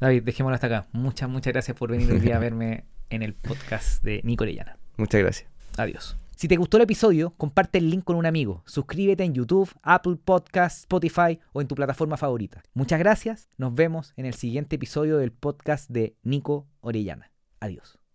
David, 0.00 0.22
dejémoslo 0.24 0.54
hasta 0.54 0.66
acá. 0.66 0.86
Muchas, 0.92 1.28
muchas 1.28 1.52
gracias 1.52 1.76
por 1.76 1.90
venir 1.90 2.10
hoy 2.12 2.20
día 2.20 2.36
a 2.36 2.38
verme 2.38 2.84
en 3.10 3.22
el 3.22 3.34
podcast 3.34 4.02
de 4.02 4.20
Nico 4.24 4.44
Orellana. 4.44 4.76
Muchas 4.96 5.20
gracias. 5.20 5.48
Adiós. 5.76 6.16
Si 6.36 6.48
te 6.48 6.56
gustó 6.56 6.76
el 6.76 6.82
episodio, 6.82 7.30
comparte 7.38 7.78
el 7.78 7.88
link 7.88 8.04
con 8.04 8.16
un 8.16 8.26
amigo. 8.26 8.62
Suscríbete 8.66 9.24
en 9.24 9.32
YouTube, 9.32 9.70
Apple 9.82 10.16
Podcasts, 10.22 10.80
Spotify 10.80 11.40
o 11.54 11.62
en 11.62 11.66
tu 11.66 11.74
plataforma 11.74 12.18
favorita. 12.18 12.62
Muchas 12.74 12.98
gracias. 12.98 13.48
Nos 13.56 13.74
vemos 13.74 14.12
en 14.16 14.26
el 14.26 14.34
siguiente 14.34 14.76
episodio 14.76 15.16
del 15.16 15.32
podcast 15.32 15.88
de 15.88 16.14
Nico 16.22 16.66
Orellana. 16.82 17.30
Adiós. 17.60 17.98